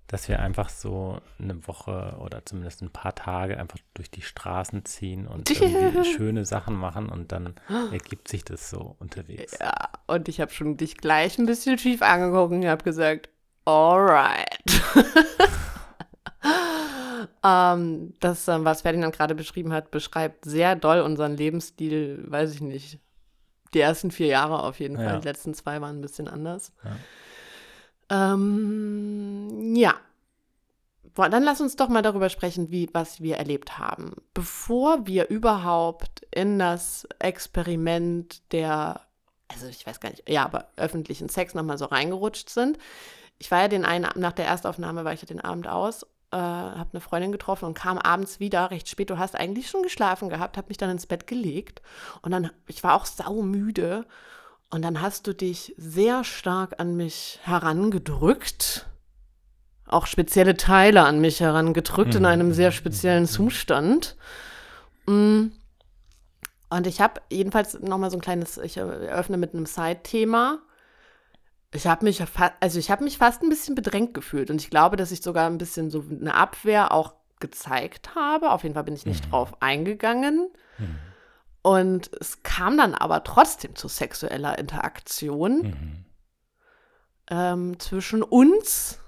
dass 0.09 0.27
wir 0.29 0.41
einfach 0.41 0.71
so 0.71 1.21
eine 1.39 1.67
Woche 1.67 2.17
oder 2.21 2.45
zumindest 2.45 2.81
ein 2.81 2.91
paar 2.91 3.15
Tage 3.15 3.59
einfach 3.59 3.79
durch 3.93 4.11
die 4.11 4.23
Straßen 4.23 4.85
ziehen 4.87 5.29
und 5.29 5.49
schöne 6.17 6.47
Sachen 6.47 6.75
machen 6.77 7.11
und 7.11 7.31
dann 7.31 7.55
ergibt 7.93 8.29
sich 8.29 8.45
das 8.45 8.71
so 8.71 8.97
unterwegs. 8.99 9.59
Ja, 9.61 9.91
und 10.07 10.29
ich 10.29 10.41
habe 10.41 10.51
schon 10.51 10.77
dich 10.77 10.97
gleich 10.97 11.39
ein 11.39 11.47
bisschen 11.47 11.79
schief 11.79 12.01
angeguckt 12.03 12.53
und 12.53 12.67
habe 12.67 12.85
gesagt, 12.85 13.29
alright. 13.67 14.59
Ähm, 17.43 18.15
das, 18.21 18.47
ähm, 18.49 18.65
was 18.65 18.83
Ferdinand 18.83 19.15
gerade 19.15 19.35
beschrieben 19.35 19.73
hat, 19.73 19.91
beschreibt 19.91 20.45
sehr 20.45 20.77
doll 20.77 21.01
unseren 21.01 21.37
Lebensstil, 21.37 22.25
weiß 22.27 22.55
ich 22.55 22.61
nicht. 22.61 22.99
Die 23.75 23.81
ersten 23.81 24.11
vier 24.11 24.29
Jahre 24.29 24.63
auf 24.63 24.81
jeden 24.81 24.99
ja. 24.99 25.05
Fall. 25.09 25.21
Die 25.21 25.29
letzten 25.29 25.55
zwei 25.55 25.81
waren 25.81 25.99
ein 25.99 26.03
bisschen 26.03 26.29
anders. 26.29 26.73
Ja. 28.11 28.35
Ähm, 28.35 29.75
ja. 29.75 29.95
Boah, 31.15 31.29
dann 31.29 31.43
lass 31.43 31.61
uns 31.61 31.77
doch 31.77 31.89
mal 31.89 32.03
darüber 32.03 32.29
sprechen, 32.29 32.71
wie, 32.71 32.89
was 32.93 33.21
wir 33.21 33.37
erlebt 33.37 33.79
haben. 33.79 34.15
Bevor 34.35 35.07
wir 35.07 35.29
überhaupt 35.29 36.27
in 36.31 36.59
das 36.59 37.09
Experiment 37.19 38.41
der, 38.53 39.01
also 39.49 39.67
ich 39.67 39.87
weiß 39.87 40.01
gar 40.01 40.11
nicht, 40.11 40.29
ja, 40.29 40.45
aber 40.45 40.69
öffentlichen 40.77 41.29
Sex 41.29 41.55
nochmal 41.55 41.79
so 41.79 41.87
reingerutscht 41.87 42.51
sind. 42.51 42.79
Ich 43.39 43.51
war 43.51 43.63
ja 43.63 43.69
den 43.69 43.85
einen, 43.85 44.09
nach 44.17 44.33
der 44.33 44.47
Erstaufnahme 44.47 45.05
war 45.05 45.13
ich 45.13 45.21
ja 45.21 45.27
den 45.27 45.41
Abend 45.41 45.67
aus 45.67 46.07
äh, 46.31 46.37
habe 46.37 46.91
eine 46.93 47.01
Freundin 47.01 47.33
getroffen 47.33 47.65
und 47.65 47.75
kam 47.75 47.99
abends 47.99 48.41
wieder 48.41 48.71
recht 48.71 48.89
spät. 48.89 49.11
Du 49.11 49.19
hast 49.19 49.35
eigentlich 49.35 49.71
schon 49.71 49.83
geschlafen 49.83 50.29
gehabt, 50.29 50.57
habe 50.57 50.69
mich 50.69 50.77
dann 50.77 50.91
ins 50.91 51.07
Bett 51.07 51.27
gelegt 51.27 51.83
und 52.23 52.33
dann, 52.33 52.51
ich 52.67 52.85
war 52.85 52.95
auch 52.95 53.07
saumüde 53.07 54.05
und 54.71 54.83
dann 54.83 55.01
hast 55.01 55.27
du 55.27 55.35
dich 55.35 55.75
sehr 55.79 56.25
stark 56.25 56.79
an 56.79 56.97
mich 56.97 57.39
herangedrückt, 57.43 58.87
auch 59.87 60.07
spezielle 60.07 60.57
Teile 60.57 61.05
an 61.05 61.21
mich 61.21 61.41
herangedrückt 61.41 62.13
mhm. 62.13 62.19
in 62.19 62.27
einem 62.27 62.53
sehr 62.53 62.73
speziellen 62.73 63.27
Zustand. 63.27 64.17
Mm. 65.07 65.47
Und 66.71 66.87
ich 66.87 67.01
habe 67.01 67.23
jedenfalls 67.31 67.81
nochmal 67.81 68.11
so 68.11 68.19
ein 68.19 68.21
kleines, 68.21 68.59
ich 68.59 68.77
eröffne 68.77 69.39
mit 69.39 69.55
einem 69.55 69.65
Side-Thema 69.65 70.59
ich 71.73 71.87
habe 71.87 72.05
mich, 72.05 72.23
also 72.61 72.79
ich 72.79 72.91
habe 72.91 73.05
mich 73.05 73.19
fast 73.19 73.43
ein 73.43 73.51
bisschen 73.51 73.75
bedrängt 73.75 74.15
gefühlt 74.15 74.51
und 74.51 74.61
ich 74.61 74.71
glaube, 74.71 74.97
dass 74.97 75.13
ich 75.13 75.23
sogar 75.23 75.47
ein 75.47 75.59
bisschen 75.59 75.91
so 75.91 76.05
eine 76.09 76.35
Abwehr 76.35 76.93
auch 76.93 77.15
gezeigt 77.41 78.15
habe. 78.15 78.51
Auf 78.51 78.63
jeden 78.63 78.75
Fall 78.75 78.85
bin 78.85 78.95
ich 78.95 79.07
nicht 79.07 79.27
mhm. 79.27 79.31
drauf 79.31 79.63
eingegangen. 79.63 80.51
Mhm. 80.79 80.99
Und 81.63 82.11
es 82.21 82.43
kam 82.43 82.79
dann 82.79 82.95
aber 82.95 83.25
trotzdem 83.25 83.75
zu 83.77 83.89
sexueller 83.89 84.59
Interaktion 84.59 85.63
mhm. 85.63 86.05
ähm, 87.31 87.79
zwischen 87.79 88.23
uns. 88.23 88.99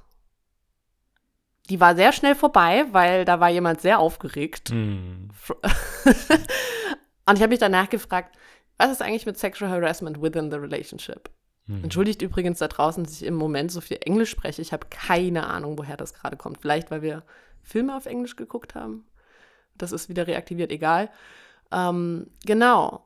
Die 1.71 1.81
war 1.81 1.95
sehr 1.97 2.13
schnell 2.13 2.35
vorbei, 2.35 2.85
weil 2.91 3.25
da 3.25 3.41
war 3.41 3.49
jemand 3.49 3.81
sehr 3.81 4.01
aufgeregt. 4.01 4.71
Mhm. 4.71 5.31
und 7.25 7.37
ich 7.37 7.43
habe 7.43 7.49
mich 7.49 7.61
danach 7.61 7.89
gefragt, 7.89 8.37
was 8.77 8.91
ist 8.91 9.03
eigentlich 9.03 9.27
mit 9.27 9.39
Sexual 9.39 9.71
Harassment 9.71 10.21
within 10.21 10.51
the 10.51 10.57
relationship? 10.57 11.31
Mhm. 11.71 11.85
Entschuldigt 11.85 12.21
übrigens 12.21 12.59
da 12.59 12.67
draußen, 12.67 13.05
dass 13.05 13.13
ich 13.13 13.25
im 13.25 13.35
Moment 13.35 13.71
so 13.71 13.81
viel 13.81 13.99
Englisch 14.05 14.31
spreche. 14.31 14.61
Ich 14.61 14.73
habe 14.73 14.89
keine 14.91 15.47
Ahnung, 15.47 15.79
woher 15.79 15.97
das 15.97 16.15
gerade 16.15 16.37
kommt. 16.37 16.59
Vielleicht, 16.61 16.91
weil 16.91 17.03
wir 17.03 17.23
Filme 17.63 17.97
auf 17.97 18.07
Englisch 18.07 18.35
geguckt 18.35 18.75
haben. 18.75 19.05
Das 19.79 19.93
ist 19.93 20.09
wieder 20.09 20.27
reaktiviert, 20.27 20.73
egal. 20.73 21.11
Ähm, 21.71 22.27
genau. 22.45 23.05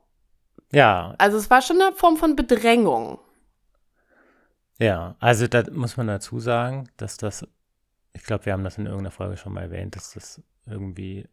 Ja. 0.71 1.13
Also 1.19 1.37
es 1.37 1.49
war 1.51 1.61
schon 1.61 1.79
eine 1.79 1.95
Form 1.95 2.17
von 2.17 2.35
Bedrängung. 2.35 3.19
Ja, 4.79 5.15
also 5.19 5.47
da 5.47 5.63
muss 5.71 5.95
man 5.95 6.07
dazu 6.07 6.39
sagen, 6.39 6.89
dass 6.97 7.17
das, 7.17 7.47
ich 8.13 8.23
glaube, 8.23 8.45
wir 8.45 8.53
haben 8.53 8.63
das 8.63 8.77
in 8.77 8.87
irgendeiner 8.87 9.11
Folge 9.11 9.37
schon 9.37 9.53
mal 9.53 9.61
erwähnt, 9.61 9.95
dass 9.95 10.13
das 10.13 10.41
irgendwie 10.65 11.27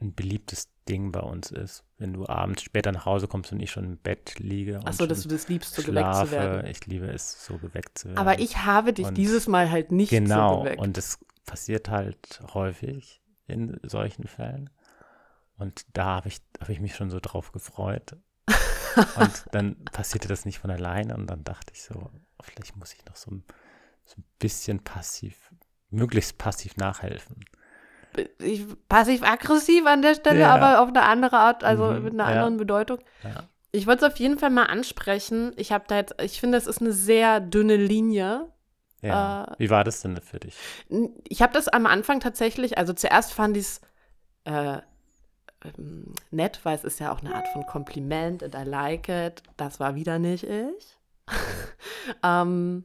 ein 0.00 0.14
beliebtes 0.14 0.68
Ding 0.88 1.10
bei 1.10 1.20
uns 1.20 1.50
ist. 1.50 1.84
Wenn 1.98 2.12
du 2.12 2.26
abends 2.26 2.62
später 2.62 2.92
nach 2.92 3.06
Hause 3.06 3.28
kommst 3.28 3.52
und 3.52 3.60
ich 3.60 3.70
schon 3.70 3.84
im 3.84 3.96
Bett 3.96 4.38
liege. 4.38 4.80
Achso, 4.84 5.06
dass 5.06 5.22
du 5.22 5.28
das 5.28 5.48
liebst, 5.48 5.74
so 5.74 5.82
schlafe. 5.82 6.30
geweckt 6.30 6.30
zu 6.30 6.30
werden. 6.32 6.66
Ich 6.70 6.86
liebe 6.86 7.06
es, 7.06 7.44
so 7.44 7.58
geweckt 7.58 7.98
zu 7.98 8.08
werden. 8.08 8.18
Aber 8.18 8.38
ich 8.38 8.58
habe 8.58 8.92
dich 8.92 9.06
Und 9.06 9.14
dieses 9.14 9.48
Mal 9.48 9.70
halt 9.70 9.92
nicht 9.92 10.10
genau, 10.10 10.58
so 10.58 10.62
geweckt. 10.64 10.80
und 10.80 10.98
es 10.98 11.18
passiert 11.44 11.88
halt 11.88 12.40
häufig 12.52 13.22
in 13.46 13.78
solchen 13.82 14.26
Fällen. 14.26 14.70
Und 15.58 15.86
da 15.94 16.16
habe 16.16 16.28
ich, 16.28 16.40
hab 16.60 16.68
ich 16.68 16.80
mich 16.80 16.94
schon 16.94 17.10
so 17.10 17.18
drauf 17.20 17.52
gefreut. 17.52 18.16
und 19.16 19.44
dann 19.52 19.82
passierte 19.86 20.28
das 20.28 20.44
nicht 20.44 20.58
von 20.58 20.70
alleine 20.70 21.16
und 21.16 21.26
dann 21.26 21.44
dachte 21.44 21.72
ich 21.74 21.82
so, 21.82 22.10
vielleicht 22.42 22.76
muss 22.76 22.92
ich 22.92 23.04
noch 23.06 23.16
so 23.16 23.30
ein, 23.30 23.44
so 24.04 24.16
ein 24.18 24.24
bisschen 24.38 24.84
passiv, 24.84 25.50
möglichst 25.90 26.38
passiv 26.38 26.76
nachhelfen. 26.76 27.44
Ich, 28.38 28.64
passiv-aggressiv 28.88 29.86
an 29.86 30.02
der 30.02 30.14
Stelle, 30.14 30.40
Ja. 30.40 30.54
aber 30.54 30.80
auf 30.80 30.88
eine 30.88 31.02
andere 31.02 31.36
Art, 31.38 31.64
also 31.64 31.84
Mhm, 31.92 32.02
mit 32.04 32.12
einer 32.14 32.24
ja. 32.24 32.30
anderen 32.30 32.56
Bedeutung. 32.56 32.98
Ja. 33.22 33.44
Ich 33.72 33.86
wollte 33.86 34.06
es 34.06 34.12
auf 34.12 34.18
jeden 34.18 34.38
Fall 34.38 34.50
mal 34.50 34.64
ansprechen. 34.64 35.52
Ich 35.56 35.72
habe 35.72 35.84
da 35.88 35.96
jetzt, 35.96 36.14
ich 36.22 36.40
finde, 36.40 36.56
es 36.58 36.66
ist 36.66 36.80
eine 36.80 36.92
sehr 36.92 37.40
dünne 37.40 37.76
Linie. 37.76 38.48
Ja. 39.02 39.44
Äh, 39.44 39.54
Wie 39.58 39.70
war 39.70 39.84
das 39.84 40.00
denn 40.00 40.16
für 40.20 40.40
dich? 40.40 40.56
Ich 41.28 41.42
habe 41.42 41.52
das 41.52 41.68
am 41.68 41.86
Anfang 41.86 42.20
tatsächlich, 42.20 42.78
also 42.78 42.92
zuerst 42.94 43.34
fand 43.34 43.56
ich 43.56 43.64
es 43.64 43.80
äh, 44.44 44.78
ähm, 45.64 46.12
nett, 46.30 46.60
weil 46.62 46.74
es 46.76 46.84
ist 46.84 47.00
ja 47.00 47.12
auch 47.12 47.20
eine 47.20 47.34
Art 47.34 47.48
von 47.48 47.66
Kompliment 47.66 48.42
and 48.42 48.54
I 48.54 48.62
like 48.68 49.08
it. 49.08 49.42
Das 49.56 49.78
war 49.80 49.94
wieder 49.94 50.18
nicht 50.18 50.44
ich. 50.44 50.96
ähm, 52.22 52.84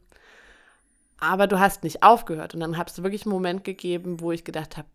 aber 1.20 1.48
du 1.48 1.60
hast 1.60 1.84
nicht 1.84 2.02
aufgehört 2.04 2.54
und 2.56 2.60
dann 2.60 2.78
hast 2.78 2.98
du 2.98 3.04
wirklich 3.04 3.26
einen 3.26 3.34
Moment 3.34 3.64
gegeben, 3.64 4.20
wo 4.20 4.32
ich 4.32 4.44
gedacht 4.44 4.76
habe, 4.78 4.88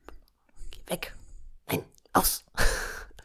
weg, 0.86 1.14
nein, 1.68 1.84
aus. 2.12 2.44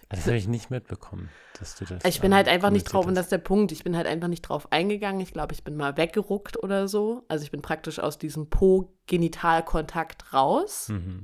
Das 0.10 0.26
habe 0.26 0.36
ich 0.36 0.48
nicht 0.48 0.70
mitbekommen, 0.70 1.30
dass 1.58 1.76
du 1.76 1.86
das. 1.86 2.04
Ich 2.04 2.20
bin 2.20 2.36
halt 2.36 2.50
einfach 2.50 2.70
nicht 2.70 2.84
drauf, 2.84 3.06
und 3.06 3.16
das 3.16 3.28
ist 3.28 3.32
der 3.32 3.38
Punkt, 3.38 3.72
ich 3.72 3.86
bin 3.86 3.96
halt 3.96 4.08
einfach 4.08 4.28
nicht 4.28 4.42
drauf 4.42 4.70
eingegangen. 4.72 5.22
Ich 5.22 5.32
glaube, 5.32 5.54
ich 5.54 5.64
bin 5.64 5.78
mal 5.78 5.96
weggeruckt 5.96 6.62
oder 6.62 6.90
so. 6.90 7.24
Also 7.30 7.46
ich 7.46 7.52
bin 7.52 7.62
praktisch 7.62 7.98
aus 7.98 8.18
diesem 8.18 8.50
Po-Genitalkontakt 8.50 10.34
raus. 10.34 10.90
Mhm. 10.90 11.24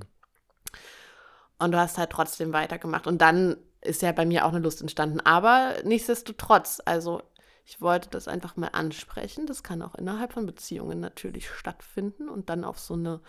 Und 1.59 1.71
du 1.71 1.77
hast 1.77 1.97
halt 1.97 2.11
trotzdem 2.11 2.53
weitergemacht. 2.53 3.07
Und 3.07 3.19
dann 3.21 3.57
ist 3.81 4.01
ja 4.01 4.13
bei 4.13 4.25
mir 4.25 4.45
auch 4.45 4.49
eine 4.51 4.59
Lust 4.59 4.79
entstanden. 4.79 5.19
Aber 5.19 5.73
nichtsdestotrotz, 5.83 6.81
also 6.85 7.21
ich 7.65 7.81
wollte 7.81 8.09
das 8.09 8.29
einfach 8.29 8.55
mal 8.55 8.69
ansprechen. 8.69 9.47
Das 9.47 9.63
kann 9.63 9.81
auch 9.81 9.95
innerhalb 9.95 10.31
von 10.31 10.45
Beziehungen 10.45 11.01
natürlich 11.01 11.49
stattfinden 11.49 12.29
und 12.29 12.49
dann 12.49 12.63
auf 12.63 12.79
so 12.79 12.93
eine, 12.93 13.19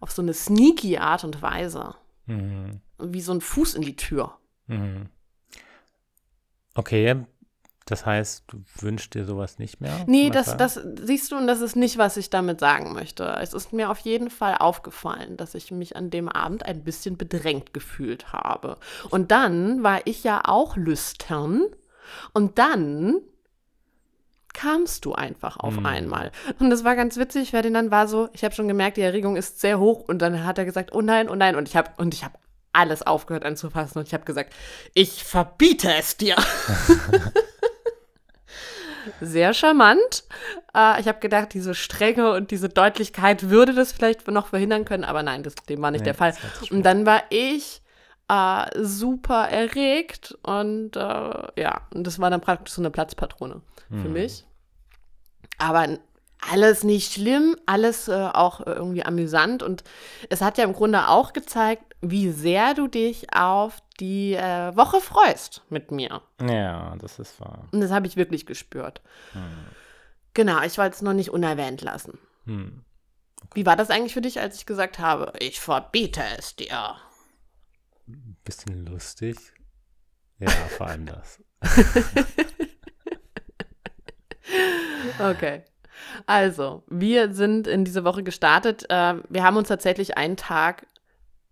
auf 0.00 0.10
so 0.10 0.22
eine 0.22 0.34
sneaky 0.34 0.98
Art 0.98 1.22
und 1.22 1.40
Weise. 1.40 1.94
Mhm. 2.26 2.80
Wie 2.98 3.20
so 3.20 3.32
ein 3.32 3.40
Fuß 3.40 3.74
in 3.74 3.82
die 3.82 3.96
Tür. 3.96 4.38
Mhm. 4.66 5.08
Okay, 6.74 7.24
das 7.86 8.06
heißt, 8.06 8.44
du 8.46 8.62
wünschst 8.80 9.14
dir 9.14 9.26
sowas 9.26 9.58
nicht 9.58 9.80
mehr? 9.80 10.04
Nee, 10.06 10.30
das, 10.30 10.56
das 10.56 10.80
siehst 11.02 11.30
du, 11.30 11.36
und 11.36 11.46
das 11.46 11.60
ist 11.60 11.76
nicht, 11.76 11.98
was 11.98 12.16
ich 12.16 12.30
damit 12.30 12.58
sagen 12.58 12.94
möchte. 12.94 13.24
Es 13.40 13.52
ist 13.52 13.74
mir 13.74 13.90
auf 13.90 13.98
jeden 13.98 14.30
Fall 14.30 14.56
aufgefallen, 14.58 15.36
dass 15.36 15.54
ich 15.54 15.70
mich 15.70 15.94
an 15.94 16.08
dem 16.08 16.30
Abend 16.30 16.64
ein 16.64 16.82
bisschen 16.82 17.18
bedrängt 17.18 17.74
gefühlt 17.74 18.32
habe. 18.32 18.78
Und 19.10 19.30
dann 19.30 19.82
war 19.82 20.06
ich 20.06 20.24
ja 20.24 20.40
auch 20.44 20.76
lüstern. 20.76 21.62
Und 22.32 22.58
dann 22.58 23.20
kamst 24.54 25.04
du 25.04 25.12
einfach 25.12 25.58
auf 25.58 25.76
Hm. 25.76 25.84
einmal. 25.86 26.32
Und 26.58 26.70
das 26.70 26.84
war 26.84 26.96
ganz 26.96 27.18
witzig, 27.18 27.50
Ferdinand 27.50 27.90
war 27.90 28.08
so, 28.08 28.30
ich 28.32 28.44
habe 28.44 28.54
schon 28.54 28.68
gemerkt, 28.68 28.96
die 28.96 29.02
Erregung 29.02 29.36
ist 29.36 29.60
sehr 29.60 29.78
hoch. 29.78 30.04
Und 30.08 30.20
dann 30.20 30.44
hat 30.44 30.56
er 30.56 30.64
gesagt, 30.64 30.94
oh 30.94 31.02
nein, 31.02 31.28
oh 31.28 31.34
nein. 31.34 31.56
Und 31.56 31.68
ich 31.68 31.76
habe 31.76 31.90
und 31.98 32.14
ich 32.14 32.24
habe 32.24 32.34
alles 32.72 33.02
aufgehört 33.02 33.44
anzufassen. 33.44 33.98
Und 33.98 34.08
ich 34.08 34.14
habe 34.14 34.24
gesagt, 34.24 34.54
ich 34.94 35.22
verbiete 35.24 35.92
es 35.94 36.16
dir. 36.16 36.36
sehr 39.20 39.54
charmant. 39.54 40.24
Äh, 40.74 41.00
ich 41.00 41.08
habe 41.08 41.18
gedacht, 41.20 41.54
diese 41.54 41.74
Strenge 41.74 42.32
und 42.32 42.50
diese 42.50 42.68
Deutlichkeit 42.68 43.50
würde 43.50 43.74
das 43.74 43.92
vielleicht 43.92 44.26
noch 44.28 44.46
verhindern 44.48 44.84
können, 44.84 45.04
aber 45.04 45.22
nein, 45.22 45.42
das, 45.42 45.54
dem 45.68 45.80
war 45.82 45.90
nicht 45.90 46.00
Nee, 46.00 46.06
der 46.06 46.14
Fall. 46.14 46.34
Und 46.70 46.84
dann 46.84 47.06
war 47.06 47.22
ich 47.30 47.82
äh, 48.28 48.66
super 48.82 49.48
erregt 49.48 50.36
und 50.42 50.96
äh, 50.96 51.00
ja, 51.60 51.82
und 51.94 52.06
das 52.06 52.18
war 52.18 52.30
dann 52.30 52.40
praktisch 52.40 52.74
so 52.74 52.80
eine 52.82 52.90
Platzpatrone 52.90 53.60
für 53.88 53.94
Mhm. 54.08 54.12
mich. 54.12 54.44
Aber 55.58 55.86
alles 56.50 56.84
nicht 56.84 57.12
schlimm, 57.12 57.56
alles 57.66 58.08
äh, 58.08 58.12
auch 58.32 58.60
irgendwie 58.66 59.04
amüsant 59.04 59.62
und 59.62 59.84
es 60.28 60.40
hat 60.42 60.58
ja 60.58 60.64
im 60.64 60.72
Grunde 60.72 61.08
auch 61.08 61.32
gezeigt, 61.32 61.84
wie 62.00 62.30
sehr 62.30 62.74
du 62.74 62.86
dich 62.86 63.34
auf 63.34 63.78
die 64.00 64.34
äh, 64.34 64.76
Woche 64.76 65.00
freust 65.00 65.62
mit 65.70 65.90
mir. 65.90 66.20
Ja, 66.42 66.96
das 66.96 67.18
ist 67.18 67.40
wahr. 67.40 67.68
Und 67.72 67.80
das 67.80 67.90
habe 67.90 68.06
ich 68.06 68.16
wirklich 68.16 68.44
gespürt. 68.46 69.00
Hm. 69.32 69.42
Genau, 70.34 70.60
ich 70.62 70.76
wollte 70.76 70.96
es 70.96 71.02
noch 71.02 71.12
nicht 71.14 71.30
unerwähnt 71.30 71.80
lassen. 71.80 72.18
Hm. 72.44 72.84
Wie 73.54 73.64
war 73.64 73.76
das 73.76 73.90
eigentlich 73.90 74.14
für 74.14 74.20
dich, 74.20 74.40
als 74.40 74.56
ich 74.56 74.66
gesagt 74.66 74.98
habe, 74.98 75.32
ich 75.38 75.60
verbiete 75.60 76.22
es 76.38 76.56
dir? 76.56 76.96
Bisschen 78.06 78.86
lustig. 78.86 79.36
Ja, 80.38 80.50
vor 80.50 80.88
allem 80.88 81.06
das. 81.06 81.40
Okay. 85.18 85.62
Also, 86.26 86.82
wir 86.88 87.32
sind 87.32 87.66
in 87.66 87.84
diese 87.84 88.04
Woche 88.04 88.22
gestartet. 88.22 88.84
Äh, 88.90 89.14
wir 89.28 89.42
haben 89.42 89.56
uns 89.56 89.68
tatsächlich 89.68 90.16
einen 90.16 90.36
Tag, 90.36 90.86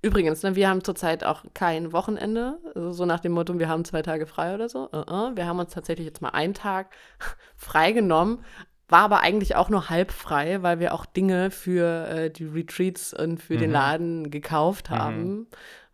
übrigens, 0.03 0.43
ne, 0.43 0.55
wir 0.57 0.69
haben 0.69 0.85
zurzeit 0.85 1.25
auch 1.25 1.45
kein 1.55 1.93
Wochenende, 1.93 2.59
also 2.75 2.93
so 2.93 3.07
nach 3.07 3.21
dem 3.21 3.33
Motto, 3.33 3.59
wir 3.59 3.69
haben 3.69 3.85
zwei 3.85 4.03
Tage 4.03 4.27
frei 4.27 4.55
oder 4.55 4.69
so. 4.69 4.85
Uh 4.93 5.05
-uh. 5.05 5.37
Wir 5.37 5.47
haben 5.47 5.59
uns 5.59 5.73
tatsächlich 5.73 6.07
jetzt 6.07 6.23
mal 6.23 6.31
einen 6.31 6.55
Tag 6.55 6.95
frei 7.57 7.93
genommen, 7.93 8.45
war 8.89 9.03
aber 9.03 9.21
eigentlich 9.21 9.57
auch 9.57 9.71
nur 9.71 9.89
halb 9.89 10.13
frei, 10.13 10.63
weil 10.63 10.79
wir 10.79 10.93
auch 10.93 11.07
Dinge 11.07 11.51
für 11.51 12.09
äh, 12.09 12.31
die 12.31 12.45
Retreats 12.45 13.15
und 13.15 13.41
für 13.41 13.57
den 13.57 13.71
Mhm. 13.71 13.75
Laden 13.75 14.31
gekauft 14.31 14.91
Mhm. 14.91 15.47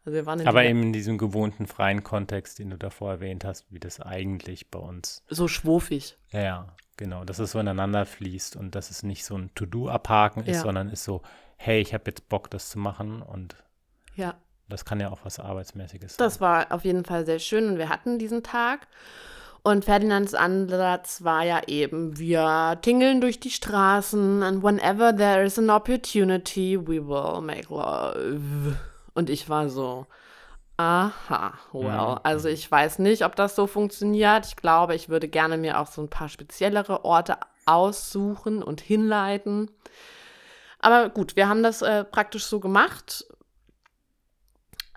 Also 0.04 0.14
wir 0.16 0.26
waren 0.26 0.46
Aber 0.46 0.64
eben 0.64 0.82
in 0.82 0.92
diesem 0.92 1.18
gewohnten 1.18 1.66
freien 1.66 2.02
Kontext, 2.02 2.58
den 2.58 2.70
du 2.70 2.78
davor 2.78 3.12
erwähnt 3.12 3.44
hast, 3.44 3.66
wie 3.70 3.78
das 3.80 4.00
eigentlich 4.00 4.70
bei 4.70 4.78
uns. 4.78 5.22
so 5.28 5.48
schwofig. 5.48 6.16
Ja, 6.30 6.40
ja, 6.40 6.66
genau. 6.96 7.24
Dass 7.24 7.38
es 7.38 7.50
so 7.52 7.58
ineinander 7.58 8.06
fließt 8.06 8.56
und 8.56 8.74
dass 8.74 8.90
es 8.90 9.02
nicht 9.02 9.24
so 9.24 9.36
ein 9.36 9.50
To-Do 9.54 9.88
abhaken 9.88 10.44
ist, 10.44 10.56
Ja. 10.56 10.62
sondern 10.62 10.88
ist 10.88 11.04
so, 11.04 11.22
hey, 11.56 11.80
ich 11.80 11.92
habe 11.92 12.04
jetzt 12.06 12.28
Bock, 12.28 12.48
das 12.50 12.70
zu 12.70 12.78
machen 12.78 13.20
und 13.22 13.56
Ja. 14.14 14.34
das 14.68 14.84
kann 14.84 15.00
ja 15.00 15.10
auch 15.10 15.20
was 15.24 15.38
Arbeitsmäßiges 15.40 16.16
sein. 16.16 16.24
Das 16.26 16.40
war 16.40 16.72
auf 16.72 16.84
jeden 16.84 17.04
Fall 17.04 17.26
sehr 17.26 17.38
schön 17.38 17.68
und 17.68 17.78
wir 17.78 17.88
hatten 17.90 18.18
diesen 18.18 18.42
Tag. 18.42 18.86
Und 19.64 19.84
Ferdinands 19.84 20.34
Ansatz 20.34 21.24
war 21.24 21.44
ja 21.44 21.60
eben, 21.66 22.16
wir 22.16 22.78
tingeln 22.80 23.20
durch 23.20 23.40
die 23.40 23.50
Straßen 23.50 24.42
and 24.42 24.62
whenever 24.62 25.14
there 25.14 25.42
is 25.44 25.58
an 25.58 25.68
opportunity, 25.68 26.78
we 26.80 27.04
will 27.06 27.42
make 27.42 27.68
love. 27.68 28.76
Und 29.18 29.30
ich 29.30 29.48
war 29.48 29.68
so, 29.68 30.06
aha, 30.76 31.54
well, 31.72 32.12
Mhm. 32.12 32.20
also 32.22 32.48
ich 32.48 32.70
weiß 32.70 33.00
nicht, 33.00 33.24
ob 33.24 33.34
das 33.34 33.56
so 33.56 33.66
funktioniert. 33.66 34.46
Ich 34.46 34.54
glaube, 34.54 34.94
ich 34.94 35.08
würde 35.08 35.26
gerne 35.26 35.56
mir 35.56 35.80
auch 35.80 35.88
so 35.88 36.00
ein 36.00 36.08
paar 36.08 36.28
speziellere 36.28 37.04
Orte 37.04 37.36
aussuchen 37.66 38.62
und 38.62 38.80
hinleiten. 38.80 39.72
Aber 40.78 41.08
gut, 41.08 41.34
wir 41.34 41.48
haben 41.48 41.64
das 41.64 41.82
äh, 41.82 42.04
praktisch 42.04 42.44
so 42.44 42.60
gemacht. 42.60 43.26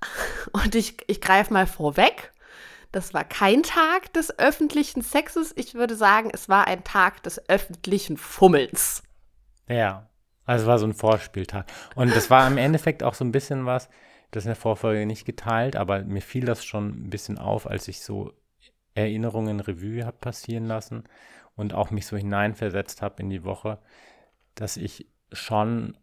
Und 0.51 0.75
ich, 0.75 0.97
ich 1.07 1.19
greife 1.19 1.51
mal 1.51 1.65
vorweg. 1.65 2.31
Das 2.91 3.15
war 3.15 3.23
kein 3.23 3.63
Tag 3.63 4.13
des 4.13 4.37
öffentlichen 4.37 5.01
Sexes. 5.01 5.51
Ich 5.55 5.73
würde 5.73 5.95
sagen, 5.95 6.29
es 6.31 6.47
war 6.47 6.67
ein 6.67 6.83
Tag 6.83 7.23
des 7.23 7.49
öffentlichen 7.49 8.17
Fummelns. 8.17 9.01
Ja, 9.67 10.09
also 10.45 10.63
es 10.63 10.67
war 10.67 10.77
so 10.77 10.85
ein 10.85 10.93
Vorspieltag. 10.93 11.65
Und 11.95 12.15
das 12.15 12.29
war 12.29 12.45
im 12.45 12.57
Endeffekt 12.57 13.03
auch 13.03 13.13
so 13.13 13.23
ein 13.23 13.31
bisschen 13.31 13.65
was, 13.65 13.89
das 14.31 14.45
in 14.45 14.49
der 14.49 14.55
Vorfolge 14.55 15.05
nicht 15.05 15.25
geteilt, 15.25 15.75
aber 15.75 16.03
mir 16.03 16.21
fiel 16.21 16.45
das 16.45 16.63
schon 16.63 17.05
ein 17.05 17.09
bisschen 17.09 17.37
auf, 17.37 17.67
als 17.67 17.87
ich 17.87 18.01
so 18.01 18.33
Erinnerungen 18.93 19.59
Revue 19.59 20.05
habe 20.05 20.17
passieren 20.17 20.65
lassen 20.65 21.03
und 21.55 21.73
auch 21.73 21.91
mich 21.91 22.05
so 22.05 22.17
hineinversetzt 22.17 23.01
habe 23.01 23.21
in 23.23 23.29
die 23.29 23.43
Woche, 23.43 23.79
dass 24.55 24.77
ich 24.77 25.07
schon 25.31 25.97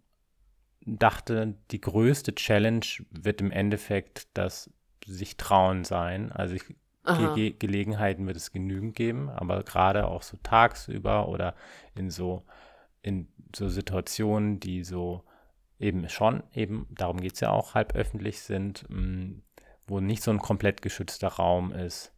dachte, 0.80 1.54
die 1.70 1.80
größte 1.80 2.34
Challenge 2.34 2.86
wird 3.10 3.40
im 3.40 3.50
Endeffekt 3.50 4.28
das 4.34 4.70
sich 5.04 5.36
trauen 5.36 5.84
sein. 5.84 6.32
Also 6.32 6.54
ich 6.54 6.64
Ge 7.16 7.34
Ge 7.34 7.50
Gelegenheiten 7.58 8.26
wird 8.26 8.36
es 8.36 8.52
genügend 8.52 8.94
geben, 8.94 9.30
aber 9.30 9.62
gerade 9.62 10.06
auch 10.06 10.22
so 10.22 10.36
tagsüber 10.42 11.28
oder 11.28 11.54
in 11.94 12.10
so, 12.10 12.44
in 13.00 13.28
so 13.56 13.68
Situationen, 13.68 14.60
die 14.60 14.84
so 14.84 15.24
eben 15.78 16.08
schon, 16.08 16.42
eben, 16.52 16.86
darum 16.90 17.20
geht 17.20 17.34
es 17.34 17.40
ja 17.40 17.50
auch, 17.50 17.74
halb 17.74 17.94
öffentlich 17.94 18.40
sind, 18.40 18.84
mm, 18.88 19.42
wo 19.86 20.00
nicht 20.00 20.22
so 20.22 20.30
ein 20.30 20.38
komplett 20.38 20.82
geschützter 20.82 21.28
Raum 21.28 21.72
ist, 21.72 22.12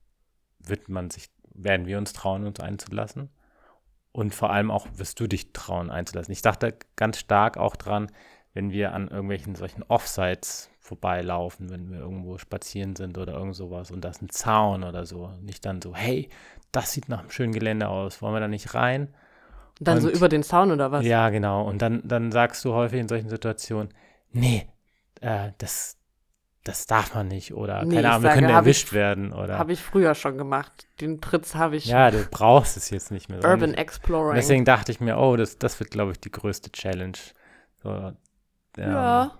wird 0.58 0.88
man 0.88 1.10
sich, 1.10 1.30
werden 1.54 1.86
wir 1.86 1.98
uns 1.98 2.12
trauen, 2.12 2.46
uns 2.46 2.60
einzulassen. 2.60 3.30
Und 4.12 4.34
vor 4.34 4.50
allem 4.50 4.70
auch 4.70 4.86
wirst 4.94 5.20
du 5.20 5.28
dich 5.28 5.52
trauen 5.52 5.90
einzulassen. 5.90 6.32
Ich 6.32 6.42
dachte 6.42 6.76
ganz 6.96 7.18
stark 7.18 7.56
auch 7.56 7.76
dran, 7.76 8.10
wenn 8.54 8.72
wir 8.72 8.92
an 8.92 9.08
irgendwelchen 9.08 9.54
solchen 9.54 9.84
Offsites 9.84 10.70
vorbeilaufen, 10.80 11.70
wenn 11.70 11.90
wir 11.90 11.98
irgendwo 11.98 12.38
spazieren 12.38 12.96
sind 12.96 13.16
oder 13.16 13.34
irgend 13.34 13.54
sowas 13.54 13.92
und 13.92 14.00
da 14.00 14.08
ist 14.08 14.22
ein 14.22 14.30
Zaun 14.30 14.82
oder 14.82 15.06
so. 15.06 15.28
Nicht 15.40 15.64
dann 15.64 15.80
so, 15.80 15.94
hey, 15.94 16.28
das 16.72 16.92
sieht 16.92 17.08
nach 17.08 17.20
einem 17.20 17.30
schönen 17.30 17.52
Gelände 17.52 17.88
aus, 17.88 18.20
wollen 18.20 18.34
wir 18.34 18.40
da 18.40 18.48
nicht 18.48 18.74
rein? 18.74 19.14
Dann 19.80 19.96
und, 19.96 20.02
so 20.02 20.10
über 20.10 20.28
den 20.28 20.42
Zaun 20.42 20.70
oder 20.70 20.92
was? 20.92 21.04
Ja, 21.04 21.30
genau. 21.30 21.66
Und 21.66 21.80
dann, 21.80 22.02
dann 22.04 22.30
sagst 22.30 22.64
du 22.64 22.74
häufig 22.74 23.00
in 23.00 23.08
solchen 23.08 23.30
Situationen, 23.30 23.92
nee, 24.30 24.68
äh, 25.22 25.52
das, 25.58 25.96
das 26.64 26.86
darf 26.86 27.14
man 27.14 27.28
nicht 27.28 27.54
oder 27.54 27.82
nee, 27.84 27.96
keine 27.96 28.10
Ahnung, 28.10 28.22
wir 28.24 28.30
können 28.30 28.50
erwischt 28.50 28.88
ich, 28.88 28.92
werden 28.92 29.32
oder. 29.32 29.58
Habe 29.58 29.72
ich 29.72 29.80
früher 29.80 30.14
schon 30.14 30.36
gemacht. 30.36 30.86
Den 31.00 31.22
Tritz 31.22 31.54
habe 31.54 31.76
ich. 31.76 31.86
Ja, 31.86 32.10
du 32.10 32.24
brauchst 32.30 32.76
es 32.76 32.90
jetzt 32.90 33.10
nicht 33.10 33.30
mehr. 33.30 33.42
Urban 33.42 33.72
Exploring. 33.72 34.34
Deswegen 34.34 34.66
dachte 34.66 34.92
ich 34.92 35.00
mir, 35.00 35.16
oh, 35.16 35.36
das, 35.36 35.58
das 35.58 35.80
wird, 35.80 35.90
glaube 35.90 36.12
ich, 36.12 36.20
die 36.20 36.30
größte 36.30 36.70
Challenge. 36.70 37.18
So, 37.82 38.12
ähm, 38.76 38.92
ja. 38.92 39.32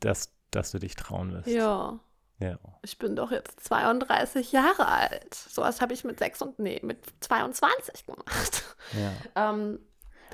Dass, 0.00 0.32
dass 0.50 0.70
du 0.70 0.78
dich 0.78 0.94
trauen 0.94 1.32
wirst. 1.32 1.48
Ja. 1.48 1.98
Ja. 2.40 2.58
Ich 2.82 2.98
bin 2.98 3.16
doch 3.16 3.30
jetzt 3.30 3.60
32 3.64 4.52
Jahre 4.52 4.88
alt. 4.88 5.34
Sowas 5.34 5.80
habe 5.80 5.92
ich 5.92 6.04
mit 6.04 6.18
6 6.18 6.42
und 6.42 6.58
nee, 6.58 6.80
mit 6.82 6.98
22 7.20 8.06
gemacht. 8.06 8.76
Ja. 8.92 9.50
ähm, 9.50 9.78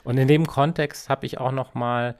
und 0.04 0.18
in 0.18 0.28
dem 0.28 0.46
Kontext 0.46 1.08
habe 1.08 1.26
ich 1.26 1.38
auch 1.38 1.50
noch 1.50 1.74
mal 1.74 2.16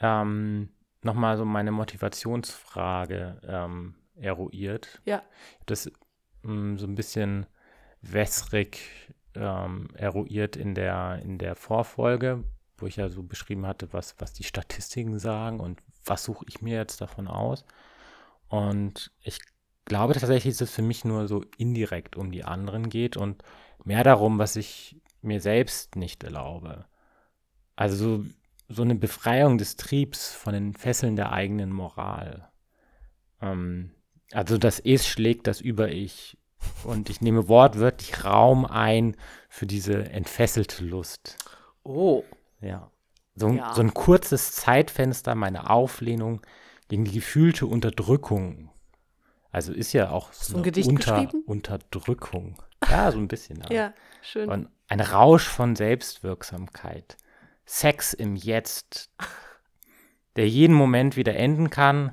ähm, 0.00 0.70
nochmal 1.02 1.36
so 1.36 1.44
meine 1.44 1.72
Motivationsfrage 1.72 3.40
ähm, 3.46 3.94
eruiert. 4.16 5.00
Ja. 5.04 5.22
Das 5.66 5.90
mh, 6.42 6.52
mm, 6.52 6.78
so 6.78 6.86
ein 6.86 6.94
bisschen 6.94 7.46
wässrig 8.00 8.80
ähm, 9.34 9.88
eruiert 9.94 10.56
in 10.56 10.74
der, 10.74 11.20
in 11.22 11.38
der 11.38 11.54
Vorfolge, 11.54 12.44
wo 12.76 12.86
ich 12.86 12.96
ja 12.96 13.08
so 13.08 13.22
beschrieben 13.22 13.66
hatte, 13.66 13.92
was, 13.92 14.14
was 14.18 14.32
die 14.32 14.44
Statistiken 14.44 15.18
sagen 15.18 15.60
und 15.60 15.80
was 16.04 16.24
suche 16.24 16.46
ich 16.48 16.62
mir 16.62 16.76
jetzt 16.76 17.00
davon 17.00 17.28
aus. 17.28 17.64
Und 18.48 19.10
ich 19.22 19.38
glaube 19.84 20.14
tatsächlich, 20.14 20.56
dass 20.56 20.68
es 20.68 20.74
für 20.74 20.82
mich 20.82 21.04
nur 21.04 21.28
so 21.28 21.44
indirekt 21.56 22.16
um 22.16 22.30
die 22.30 22.44
anderen 22.44 22.88
geht 22.88 23.16
und 23.16 23.42
mehr 23.84 24.04
darum, 24.04 24.38
was 24.38 24.56
ich 24.56 24.96
mir 25.22 25.40
selbst 25.40 25.96
nicht 25.96 26.24
erlaube. 26.24 26.86
Also 27.76 27.96
so 27.96 28.24
so 28.68 28.82
eine 28.82 28.94
Befreiung 28.94 29.58
des 29.58 29.76
Triebs 29.76 30.32
von 30.32 30.52
den 30.52 30.74
Fesseln 30.74 31.16
der 31.16 31.32
eigenen 31.32 31.72
Moral. 31.72 32.48
Ähm, 33.40 33.92
also 34.32 34.58
das 34.58 34.78
Es 34.78 35.06
schlägt 35.06 35.46
das 35.46 35.60
Über-Ich. 35.60 36.36
Und 36.84 37.08
ich 37.08 37.20
nehme 37.20 37.48
wortwörtlich 37.48 38.24
Raum 38.24 38.66
ein 38.66 39.16
für 39.48 39.66
diese 39.66 40.10
entfesselte 40.10 40.84
Lust. 40.84 41.38
Oh. 41.84 42.24
Ja. 42.60 42.90
So, 43.36 43.50
ja. 43.50 43.72
so 43.72 43.80
ein 43.80 43.94
kurzes 43.94 44.52
Zeitfenster 44.52 45.34
meiner 45.34 45.70
Auflehnung 45.70 46.42
gegen 46.88 47.04
die 47.04 47.12
gefühlte 47.12 47.66
Unterdrückung. 47.66 48.70
Also 49.50 49.72
ist 49.72 49.92
ja 49.92 50.10
auch 50.10 50.32
so, 50.32 50.52
so 50.52 50.56
ein 50.58 50.62
Gedicht 50.62 50.88
Unter 50.88 51.28
Unterdrückung. 51.46 52.56
Ja, 52.88 53.10
so 53.10 53.18
ein 53.18 53.28
bisschen. 53.28 53.62
ja, 53.70 53.92
schön. 54.22 54.48
Und 54.48 54.68
ein 54.88 55.00
Rausch 55.00 55.46
von 55.46 55.76
Selbstwirksamkeit. 55.76 57.16
Sex 57.64 58.14
im 58.14 58.36
Jetzt, 58.36 59.10
der 60.36 60.48
jeden 60.48 60.74
Moment 60.74 61.16
wieder 61.16 61.36
enden 61.36 61.70
kann 61.70 62.12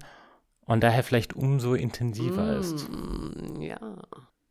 und 0.65 0.83
daher 0.83 1.03
vielleicht 1.03 1.33
umso 1.33 1.75
intensiver 1.75 2.57
mm, 2.57 2.59
ist. 2.59 2.89
Ja, 3.59 3.79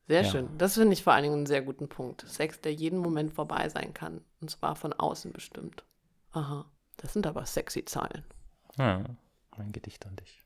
sehr 0.07 0.23
ja. 0.23 0.31
schön. 0.31 0.49
Das 0.57 0.75
finde 0.75 0.95
ich 0.95 1.03
vor 1.03 1.13
allen 1.13 1.25
Dingen 1.25 1.37
einen 1.37 1.47
sehr 1.47 1.63
guten 1.63 1.89
Punkt. 1.89 2.25
Sex, 2.27 2.61
der 2.61 2.73
jeden 2.73 2.99
Moment 2.99 3.33
vorbei 3.33 3.69
sein 3.69 3.93
kann. 3.93 4.23
Und 4.41 4.51
zwar 4.51 4.77
von 4.77 4.93
außen 4.93 5.33
bestimmt. 5.33 5.85
Aha, 6.33 6.65
das 6.97 7.13
sind 7.13 7.27
aber 7.27 7.45
sexy 7.45 7.85
Zahlen. 7.85 8.25
Ja, 8.79 9.05
mein 9.56 9.72
Gedicht 9.72 10.06
an 10.06 10.16
dich. 10.16 10.43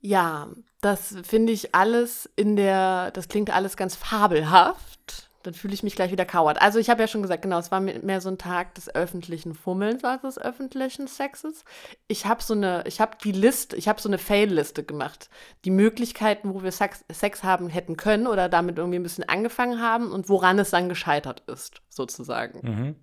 Ja, 0.00 0.48
das 0.80 1.16
finde 1.22 1.52
ich 1.52 1.74
alles 1.74 2.30
in 2.36 2.54
der, 2.54 3.10
das 3.12 3.28
klingt 3.28 3.50
alles 3.50 3.76
ganz 3.76 3.96
fabelhaft 3.96 5.26
dann 5.46 5.54
fühle 5.54 5.74
ich 5.74 5.82
mich 5.82 5.94
gleich 5.94 6.10
wieder 6.10 6.24
kauert. 6.24 6.60
Also 6.60 6.78
ich 6.78 6.90
habe 6.90 7.00
ja 7.00 7.06
schon 7.06 7.22
gesagt, 7.22 7.42
genau, 7.42 7.58
es 7.58 7.70
war 7.70 7.80
mehr 7.80 8.20
so 8.20 8.28
ein 8.28 8.38
Tag 8.38 8.74
des 8.74 8.92
öffentlichen 8.94 9.54
Fummelns 9.54 10.02
als 10.04 10.22
des 10.22 10.38
öffentlichen 10.38 11.06
Sexes. 11.06 11.64
Ich 12.08 12.26
habe 12.26 12.42
so 12.42 12.54
eine, 12.54 12.82
ich 12.86 13.00
habe 13.00 13.16
die 13.22 13.32
Liste, 13.32 13.76
ich 13.76 13.86
habe 13.86 14.00
so 14.00 14.08
eine 14.08 14.18
Fail-Liste 14.18 14.82
gemacht. 14.82 15.30
Die 15.64 15.70
Möglichkeiten, 15.70 16.52
wo 16.52 16.62
wir 16.62 16.72
Sex, 16.72 17.04
Sex 17.12 17.44
haben 17.44 17.68
hätten 17.68 17.96
können 17.96 18.26
oder 18.26 18.48
damit 18.48 18.78
irgendwie 18.78 18.98
ein 18.98 19.04
bisschen 19.04 19.28
angefangen 19.28 19.80
haben 19.80 20.10
und 20.10 20.28
woran 20.28 20.58
es 20.58 20.70
dann 20.70 20.88
gescheitert 20.88 21.44
ist, 21.46 21.80
sozusagen. 21.96 22.60
Mhm. 22.62 22.96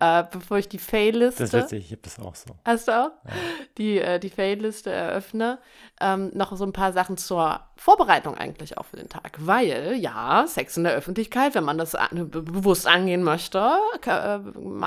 Äh, 0.00 0.24
bevor 0.30 0.58
ich 0.58 0.68
die 0.68 0.78
Fail-Liste. 0.78 1.44
Das 1.44 1.52
witzig, 1.52 1.86
ich 1.86 1.92
habe 1.92 2.02
das 2.02 2.18
auch 2.18 2.34
so. 2.34 2.56
Hast 2.64 2.88
du 2.88 2.92
auch? 2.92 3.10
Ja. 3.24 3.32
Die, 3.78 3.98
äh, 3.98 4.18
die 4.18 4.30
Fail-Liste 4.30 4.90
eröffne. 4.90 5.58
Ähm, 6.00 6.30
noch 6.34 6.54
so 6.56 6.64
ein 6.64 6.72
paar 6.72 6.92
Sachen 6.92 7.16
zur 7.16 7.60
Vorbereitung 7.76 8.36
eigentlich 8.36 8.76
auch 8.76 8.84
für 8.84 8.96
den 8.96 9.08
Tag. 9.08 9.38
Weil, 9.38 9.94
ja, 9.94 10.44
Sex 10.46 10.76
in 10.76 10.84
der 10.84 10.94
Öffentlichkeit, 10.94 11.54
wenn 11.54 11.64
man 11.64 11.78
das 11.78 11.96
bewusst 12.10 12.86
angehen 12.86 13.22
möchte, 13.22 13.72
äh, 14.04 14.38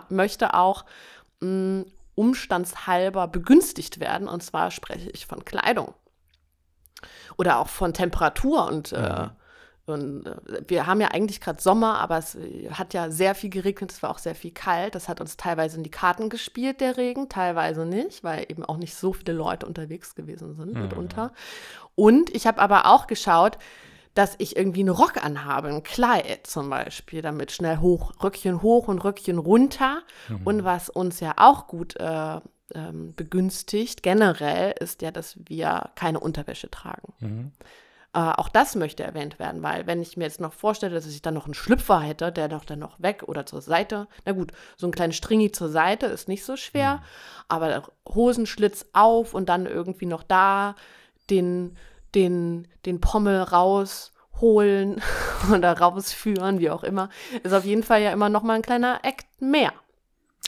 möchte 0.09 0.53
auch 0.53 0.85
mh, 1.39 1.49
mm, 1.49 1.85
umstandshalber 2.15 3.27
begünstigt 3.27 3.99
werden. 3.99 4.27
Und 4.27 4.43
zwar 4.43 4.71
spreche 4.71 5.09
ich 5.09 5.25
von 5.25 5.45
Kleidung. 5.45 5.93
Oder 7.37 7.59
auch 7.59 7.67
von 7.67 7.93
Temperatur 7.93 8.67
und 8.67 8.91
äh, 8.91 9.01
ja. 9.01 9.35
Und 9.85 10.25
äh, 10.25 10.61
wir 10.67 10.87
haben 10.87 11.01
ja 11.01 11.09
eigentlich 11.09 11.41
gerade 11.41 11.61
Sommer, 11.61 11.99
aber 11.99 12.17
es 12.17 12.37
hat 12.71 12.93
ja 12.93 13.11
sehr 13.11 13.35
viel 13.35 13.49
geregnet, 13.49 13.91
es 13.91 14.03
war 14.03 14.09
auch 14.09 14.17
sehr 14.17 14.35
viel 14.35 14.51
kalt. 14.51 14.95
Das 14.95 15.07
hat 15.07 15.21
uns 15.21 15.37
teilweise 15.37 15.77
in 15.77 15.83
die 15.83 15.91
Karten 15.91 16.29
gespielt, 16.29 16.81
der 16.81 16.97
Regen, 16.97 17.29
teilweise 17.29 17.85
nicht, 17.85 18.23
weil 18.23 18.45
eben 18.49 18.65
auch 18.65 18.77
nicht 18.77 18.95
so 18.95 19.13
viele 19.13 19.33
Leute 19.33 19.65
unterwegs 19.65 20.15
gewesen 20.15 20.55
sind 20.55 20.73
mhm. 20.73 20.81
mitunter. 20.81 21.31
Und 21.95 22.33
ich 22.35 22.47
habe 22.47 22.59
aber 22.59 22.87
auch 22.87 23.07
geschaut, 23.07 23.57
dass 24.15 24.35
ich 24.37 24.55
irgendwie 24.55 24.79
einen 24.79 24.89
Rock 24.89 25.23
anhabe, 25.23 25.67
ein 25.67 25.83
Kleid 25.83 26.47
zum 26.47 26.69
Beispiel, 26.69 27.21
damit 27.21 27.51
schnell 27.51 27.77
hoch, 27.77 28.13
Röckchen 28.23 28.61
hoch 28.61 28.87
und 28.87 28.99
Röckchen 29.03 29.37
runter. 29.37 30.01
Mhm. 30.29 30.41
Und 30.45 30.63
was 30.63 30.89
uns 30.89 31.19
ja 31.19 31.33
auch 31.35 31.67
gut 31.67 31.97
äh, 31.99 32.39
ähm, 32.73 33.13
begünstigt, 33.15 34.03
generell, 34.03 34.73
ist 34.79 35.01
ja, 35.01 35.11
dass 35.11 35.37
wir 35.47 35.89
keine 35.95 36.21
Unterwäsche 36.21 36.71
tragen. 36.71 37.13
Mhm. 37.19 37.51
Äh, 38.15 38.31
auch 38.37 38.47
das 38.47 38.75
möchte 38.75 39.03
erwähnt 39.03 39.39
werden, 39.39 39.61
weil 39.61 39.87
wenn 39.87 40.01
ich 40.01 40.15
mir 40.15 40.23
jetzt 40.23 40.39
noch 40.39 40.53
vorstelle, 40.53 40.95
dass 40.95 41.05
ich 41.05 41.21
dann 41.21 41.33
noch 41.33 41.45
einen 41.45 41.53
Schlüpfer 41.53 41.99
hätte, 41.99 42.31
der 42.31 42.47
doch 42.47 42.63
dann 42.63 42.79
noch 42.79 42.97
weg 43.01 43.23
oder 43.27 43.45
zur 43.45 43.61
Seite, 43.61 44.07
na 44.23 44.31
gut, 44.31 44.53
so 44.77 44.87
ein 44.87 44.93
kleines 44.93 45.17
Stringi 45.17 45.51
zur 45.51 45.67
Seite 45.67 46.05
ist 46.05 46.29
nicht 46.29 46.45
so 46.45 46.55
schwer, 46.55 46.93
mhm. 46.93 47.01
aber 47.49 47.83
Hosenschlitz 48.07 48.85
auf 48.93 49.33
und 49.33 49.49
dann 49.49 49.65
irgendwie 49.65 50.05
noch 50.05 50.23
da 50.23 50.75
den, 51.29 51.75
den, 52.15 52.69
den 52.85 53.01
Pommel 53.01 53.41
rausholen 53.41 55.01
oder 55.53 55.77
rausführen, 55.77 56.59
wie 56.59 56.69
auch 56.69 56.85
immer, 56.85 57.09
ist 57.43 57.53
auf 57.53 57.65
jeden 57.65 57.83
Fall 57.83 58.01
ja 58.01 58.13
immer 58.13 58.29
noch 58.29 58.43
mal 58.43 58.53
ein 58.53 58.61
kleiner 58.61 59.01
Act 59.03 59.27
mehr. 59.41 59.73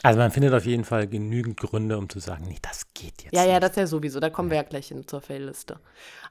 Also 0.03 0.19
man 0.19 0.32
findet 0.32 0.53
auf 0.53 0.65
jeden 0.65 0.86
Fall 0.86 1.07
genügend 1.07 1.57
Gründe, 1.60 1.98
um 1.98 2.07
zu 2.07 2.19
sagen, 2.19 2.45
nee, 2.48 2.60
das 2.61 2.94
geht 2.94 3.24
jetzt 3.24 3.34
Ja, 3.34 3.41
nicht. 3.41 3.52
ja, 3.52 3.60
das 3.60 3.72
ist 3.72 3.78
ja 3.78 3.88
sowieso. 3.88 4.19
Da 4.19 4.30
kommen 4.30 4.49
wir 4.49 4.57
ja 4.57 4.64
gleich 4.64 4.88
hin 4.90 5.07
zur 5.07 5.22
Fail-Liste. 5.22 5.80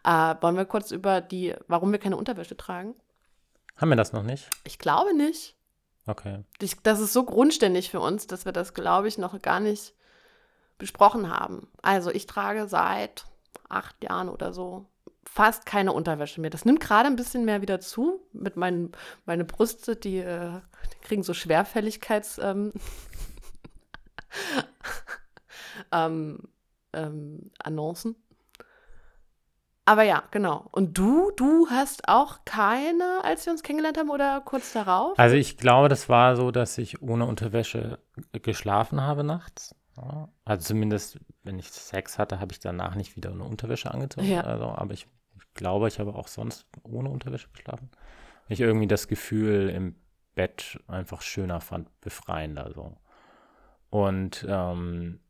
Äh, 0.04 0.34
wollen 0.40 0.56
wir 0.56 0.64
kurz 0.66 0.92
über 0.92 1.20
die, 1.20 1.54
warum 1.66 1.90
wir 1.92 1.98
keine 1.98 2.16
Unterwäsche 2.16 2.56
tragen? 2.56 2.94
Haben 3.76 3.88
wir 3.90 3.96
das 3.96 4.12
noch 4.12 4.22
nicht? 4.22 4.48
Ich 4.64 4.78
glaube 4.78 5.14
nicht. 5.14 5.56
Okay. 6.06 6.44
Ich, 6.60 6.76
das 6.82 7.00
ist 7.00 7.12
so 7.12 7.24
grundständig 7.24 7.90
für 7.90 8.00
uns, 8.00 8.26
dass 8.28 8.44
wir 8.44 8.52
das, 8.52 8.72
glaube 8.72 9.08
ich, 9.08 9.18
noch 9.18 9.40
gar 9.42 9.58
nicht 9.60 9.92
besprochen 10.78 11.30
haben. 11.30 11.68
Also 11.82 12.10
ich 12.10 12.26
trage 12.26 12.68
seit 12.68 13.24
acht 13.68 14.02
Jahren 14.04 14.28
oder 14.28 14.52
so 14.52 14.86
fast 15.24 15.66
keine 15.66 15.92
Unterwäsche 15.92 16.40
mehr. 16.40 16.50
Das 16.50 16.64
nimmt 16.64 16.80
gerade 16.80 17.08
ein 17.08 17.16
bisschen 17.16 17.44
mehr 17.44 17.60
wieder 17.60 17.80
zu. 17.80 18.20
Mit 18.32 18.56
meinen 18.56 18.92
meine 19.24 19.44
Brüste, 19.44 19.96
die, 19.96 20.18
äh, 20.18 20.60
die 20.92 21.06
kriegen 21.06 21.22
so 21.24 21.34
Schwerfälligkeits 21.34 22.38
ähm, 22.38 22.72
ähm, 25.92 26.48
ähm, 26.92 27.50
Annoncen. 27.58 28.16
Aber 29.88 30.02
ja, 30.02 30.24
genau. 30.32 30.68
Und 30.72 30.98
du, 30.98 31.30
du 31.36 31.68
hast 31.70 32.08
auch 32.08 32.40
keine, 32.44 33.20
als 33.22 33.46
wir 33.46 33.52
uns 33.52 33.62
kennengelernt 33.62 33.98
haben 33.98 34.10
oder 34.10 34.42
kurz 34.44 34.72
darauf? 34.72 35.16
Also 35.16 35.36
ich 35.36 35.56
glaube, 35.56 35.88
das 35.88 36.08
war 36.08 36.34
so, 36.34 36.50
dass 36.50 36.76
ich 36.76 37.02
ohne 37.02 37.24
Unterwäsche 37.24 38.00
geschlafen 38.32 39.00
habe 39.00 39.22
nachts. 39.22 39.76
Ja. 39.96 40.28
Also 40.44 40.64
zumindest, 40.64 41.20
wenn 41.44 41.60
ich 41.60 41.70
Sex 41.70 42.18
hatte, 42.18 42.40
habe 42.40 42.52
ich 42.52 42.58
danach 42.58 42.96
nicht 42.96 43.14
wieder 43.14 43.30
eine 43.30 43.44
Unterwäsche 43.44 43.92
angezogen. 43.92 44.26
Ja. 44.26 44.40
Also, 44.40 44.64
aber 44.64 44.92
ich, 44.92 45.06
ich 45.36 45.54
glaube, 45.54 45.86
ich 45.86 46.00
habe 46.00 46.16
auch 46.16 46.26
sonst 46.26 46.66
ohne 46.82 47.08
Unterwäsche 47.08 47.48
geschlafen. 47.52 47.88
ich 48.48 48.60
irgendwie 48.60 48.88
das 48.88 49.06
Gefühl 49.06 49.70
im 49.70 49.94
Bett 50.34 50.80
einfach 50.88 51.22
schöner 51.22 51.60
fand, 51.60 52.00
befreiender 52.00 52.72
so. 52.74 52.96
Und 53.90 54.44
ähm, 54.48 55.20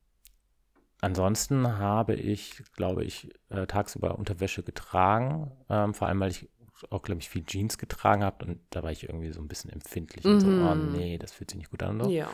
ansonsten 1.00 1.78
habe 1.78 2.14
ich, 2.14 2.62
glaube 2.74 3.04
ich, 3.04 3.30
äh, 3.50 3.66
tagsüber 3.66 4.18
Unterwäsche 4.18 4.62
getragen, 4.62 5.52
ähm, 5.68 5.94
vor 5.94 6.08
allem 6.08 6.20
weil 6.20 6.30
ich 6.30 6.48
auch, 6.90 7.02
glaube 7.02 7.20
ich, 7.20 7.30
viel 7.30 7.44
Jeans 7.44 7.78
getragen 7.78 8.22
habe 8.22 8.44
und 8.44 8.60
da 8.70 8.82
war 8.82 8.90
ich 8.92 9.04
irgendwie 9.04 9.32
so 9.32 9.40
ein 9.40 9.48
bisschen 9.48 9.70
empfindlich 9.72 10.24
und 10.26 10.40
so, 10.40 10.48
oh 10.48 10.74
Mhm. 10.74 10.92
nee, 10.92 11.18
das 11.18 11.32
fühlt 11.32 11.50
sich 11.50 11.58
nicht 11.58 11.70
gut 11.70 11.82
an. 11.82 12.00
So. 12.02 12.10
Ja. 12.10 12.28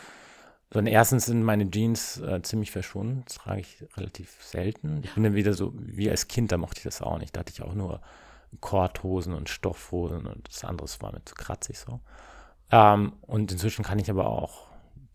So, 0.72 0.78
und 0.80 0.86
erstens 0.86 1.26
sind 1.26 1.42
meine 1.44 1.70
Jeans 1.70 2.18
äh, 2.20 2.42
ziemlich 2.42 2.70
verschwunden. 2.72 3.22
Das 3.26 3.34
trage 3.34 3.60
ich 3.60 3.84
relativ 3.96 4.42
selten. 4.42 5.02
Ich 5.04 5.14
bin 5.14 5.22
dann 5.22 5.34
wieder 5.34 5.52
so, 5.52 5.72
wie 5.76 6.10
als 6.10 6.26
Kind, 6.28 6.50
da 6.50 6.56
mochte 6.56 6.78
ich 6.78 6.84
das 6.84 7.02
auch 7.02 7.18
nicht. 7.18 7.36
Da 7.36 7.40
hatte 7.40 7.52
ich 7.52 7.62
auch 7.62 7.74
nur 7.74 8.00
Korthosen 8.60 9.34
und 9.34 9.48
Stoffhosen 9.48 10.26
und 10.26 10.48
das 10.48 10.64
andere 10.64 10.88
war 11.00 11.12
mir 11.12 11.24
zu 11.24 11.34
kratzig 11.34 11.78
so. 11.78 12.00
Ähm, 12.70 13.12
und 13.22 13.52
inzwischen 13.52 13.84
kann 13.84 13.98
ich 13.98 14.10
aber 14.10 14.26
auch 14.26 14.66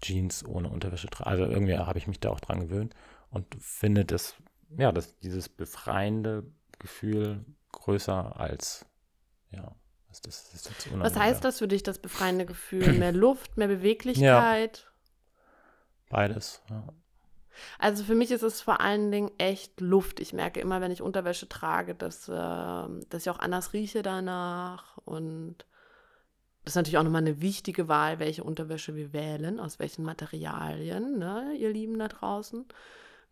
Jeans 0.01 0.45
ohne 0.45 0.69
Unterwäsche 0.69 1.07
tragen. 1.07 1.29
Also 1.29 1.45
irgendwie 1.45 1.77
habe 1.77 1.97
ich 1.97 2.07
mich 2.07 2.19
da 2.19 2.29
auch 2.29 2.39
dran 2.39 2.61
gewöhnt 2.61 2.93
und 3.29 3.45
finde 3.59 4.05
das, 4.05 4.35
ja, 4.77 4.91
das, 4.91 5.17
dieses 5.19 5.49
befreiende 5.49 6.43
Gefühl 6.79 7.45
größer 7.71 8.39
als, 8.39 8.85
ja, 9.51 9.75
was 10.07 10.21
das, 10.21 10.51
das 10.51 10.65
ist 10.65 10.99
Was 10.99 11.15
heißt 11.15 11.43
das 11.43 11.59
für 11.59 11.67
dich, 11.67 11.83
das 11.83 11.99
befreiende 11.99 12.45
Gefühl? 12.45 12.93
Mehr 12.93 13.11
Luft, 13.11 13.57
mehr 13.57 13.67
Beweglichkeit? 13.67 14.91
Beides, 16.09 16.61
ja. 16.69 16.83
Also 17.79 18.03
für 18.03 18.15
mich 18.15 18.31
ist 18.31 18.43
es 18.43 18.61
vor 18.61 18.81
allen 18.81 19.11
Dingen 19.11 19.31
echt 19.37 19.81
Luft. 19.81 20.19
Ich 20.19 20.33
merke 20.33 20.59
immer, 20.59 20.81
wenn 20.81 20.91
ich 20.91 21.01
Unterwäsche 21.01 21.49
trage, 21.49 21.95
dass, 21.95 22.29
äh, 22.29 22.33
dass 22.33 23.21
ich 23.21 23.29
auch 23.29 23.39
anders 23.39 23.73
rieche 23.73 24.03
danach. 24.03 24.97
Und 25.05 25.65
das 26.67 26.73
ist 26.73 26.75
natürlich 26.75 26.97
auch 26.97 27.03
nochmal 27.03 27.21
eine 27.21 27.39
wichtige 27.39 27.87
Wahl, 27.87 28.19
welche 28.19 28.43
Unterwäsche 28.43 28.93
wir 28.93 29.13
wählen, 29.13 29.61
aus 29.61 29.79
welchen 29.79 30.03
Materialien, 30.03 31.17
ne, 31.17 31.55
ihr 31.57 31.71
Lieben 31.71 31.97
da 31.97 32.09
draußen. 32.09 32.65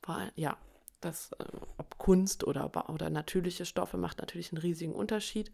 Weil, 0.03 0.31
ja, 0.37 0.55
das, 1.01 1.33
äh, 1.33 1.43
ob 1.77 1.97
Kunst 1.97 2.47
oder, 2.47 2.89
oder 2.89 3.09
natürliche 3.09 3.65
Stoffe 3.65 3.97
macht 3.97 4.19
natürlich 4.19 4.53
einen 4.53 4.61
riesigen 4.61 4.95
Unterschied. 4.95 5.51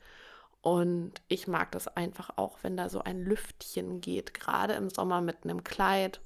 Und 0.61 1.23
ich 1.27 1.47
mag 1.47 1.71
das 1.71 1.87
einfach 1.87 2.37
auch, 2.37 2.59
wenn 2.61 2.77
da 2.77 2.87
so 2.87 3.01
ein 3.01 3.23
Lüftchen 3.23 3.99
geht, 3.99 4.35
gerade 4.35 4.73
im 4.73 4.91
Sommer 4.91 5.19
mit 5.21 5.37
einem 5.43 5.63
Kleid. 5.63 6.21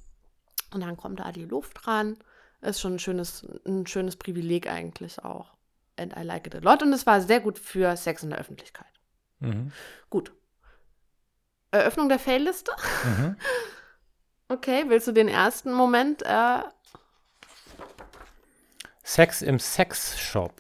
Und 0.73 0.81
dann 0.81 0.97
kommt 0.97 1.21
da 1.21 1.31
die 1.31 1.45
Luft 1.45 1.87
ran. 1.87 2.17
Ist 2.59 2.81
schon 2.81 2.95
ein 2.95 2.99
schönes, 2.99 3.47
ein 3.65 3.87
schönes 3.87 4.17
Privileg 4.17 4.69
eigentlich 4.69 5.23
auch. 5.23 5.53
And 5.95 6.17
I 6.17 6.23
like 6.23 6.47
it 6.47 6.55
a 6.55 6.59
lot. 6.59 6.83
Und 6.83 6.91
es 6.91 7.05
war 7.05 7.21
sehr 7.21 7.39
gut 7.39 7.57
für 7.57 7.95
Sex 7.95 8.23
in 8.23 8.31
der 8.31 8.39
Öffentlichkeit. 8.39 8.91
Mhm. 9.39 9.71
Gut. 10.09 10.33
Eröffnung 11.75 12.09
der 12.09 12.19
Fail-Liste. 12.19 12.71
Mhm. 13.03 13.35
Okay, 14.47 14.85
willst 14.89 15.07
du 15.07 15.11
den 15.11 15.27
ersten 15.27 15.73
Moment? 15.73 16.21
Äh, 16.21 16.59
Sex 19.03 19.41
im 19.41 19.57
Sexshop. 19.59 20.53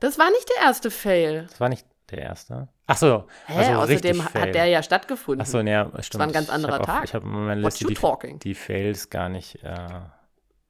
das 0.00 0.18
war 0.18 0.30
nicht 0.30 0.48
der 0.56 0.64
erste 0.66 0.90
Fail. 0.92 1.46
Das 1.50 1.58
war 1.60 1.68
nicht 1.68 1.84
der 2.10 2.18
erste. 2.18 2.68
Ach 2.86 2.96
so. 2.96 3.26
Hä? 3.46 3.58
also 3.58 3.72
Außerdem 3.92 4.20
Fail. 4.22 4.42
hat 4.42 4.54
der 4.54 4.66
ja 4.66 4.82
stattgefunden. 4.84 5.42
Ach 5.42 5.46
so, 5.50 5.58
ja, 5.60 5.90
stimmt. 6.00 6.20
war 6.20 6.26
ein 6.28 6.32
ganz 6.32 6.46
Ich 6.48 6.54
anderer 6.54 6.74
hab 6.76 6.86
Tag. 6.86 6.98
Auf, 6.98 7.04
ich 7.04 7.14
habe 7.14 7.24
in 7.26 7.32
meiner 7.32 7.56
Liste 7.60 7.86
die, 7.86 8.38
die 8.38 8.54
Fails 8.54 9.10
gar 9.10 9.28
nicht, 9.28 9.62
äh, 9.64 9.76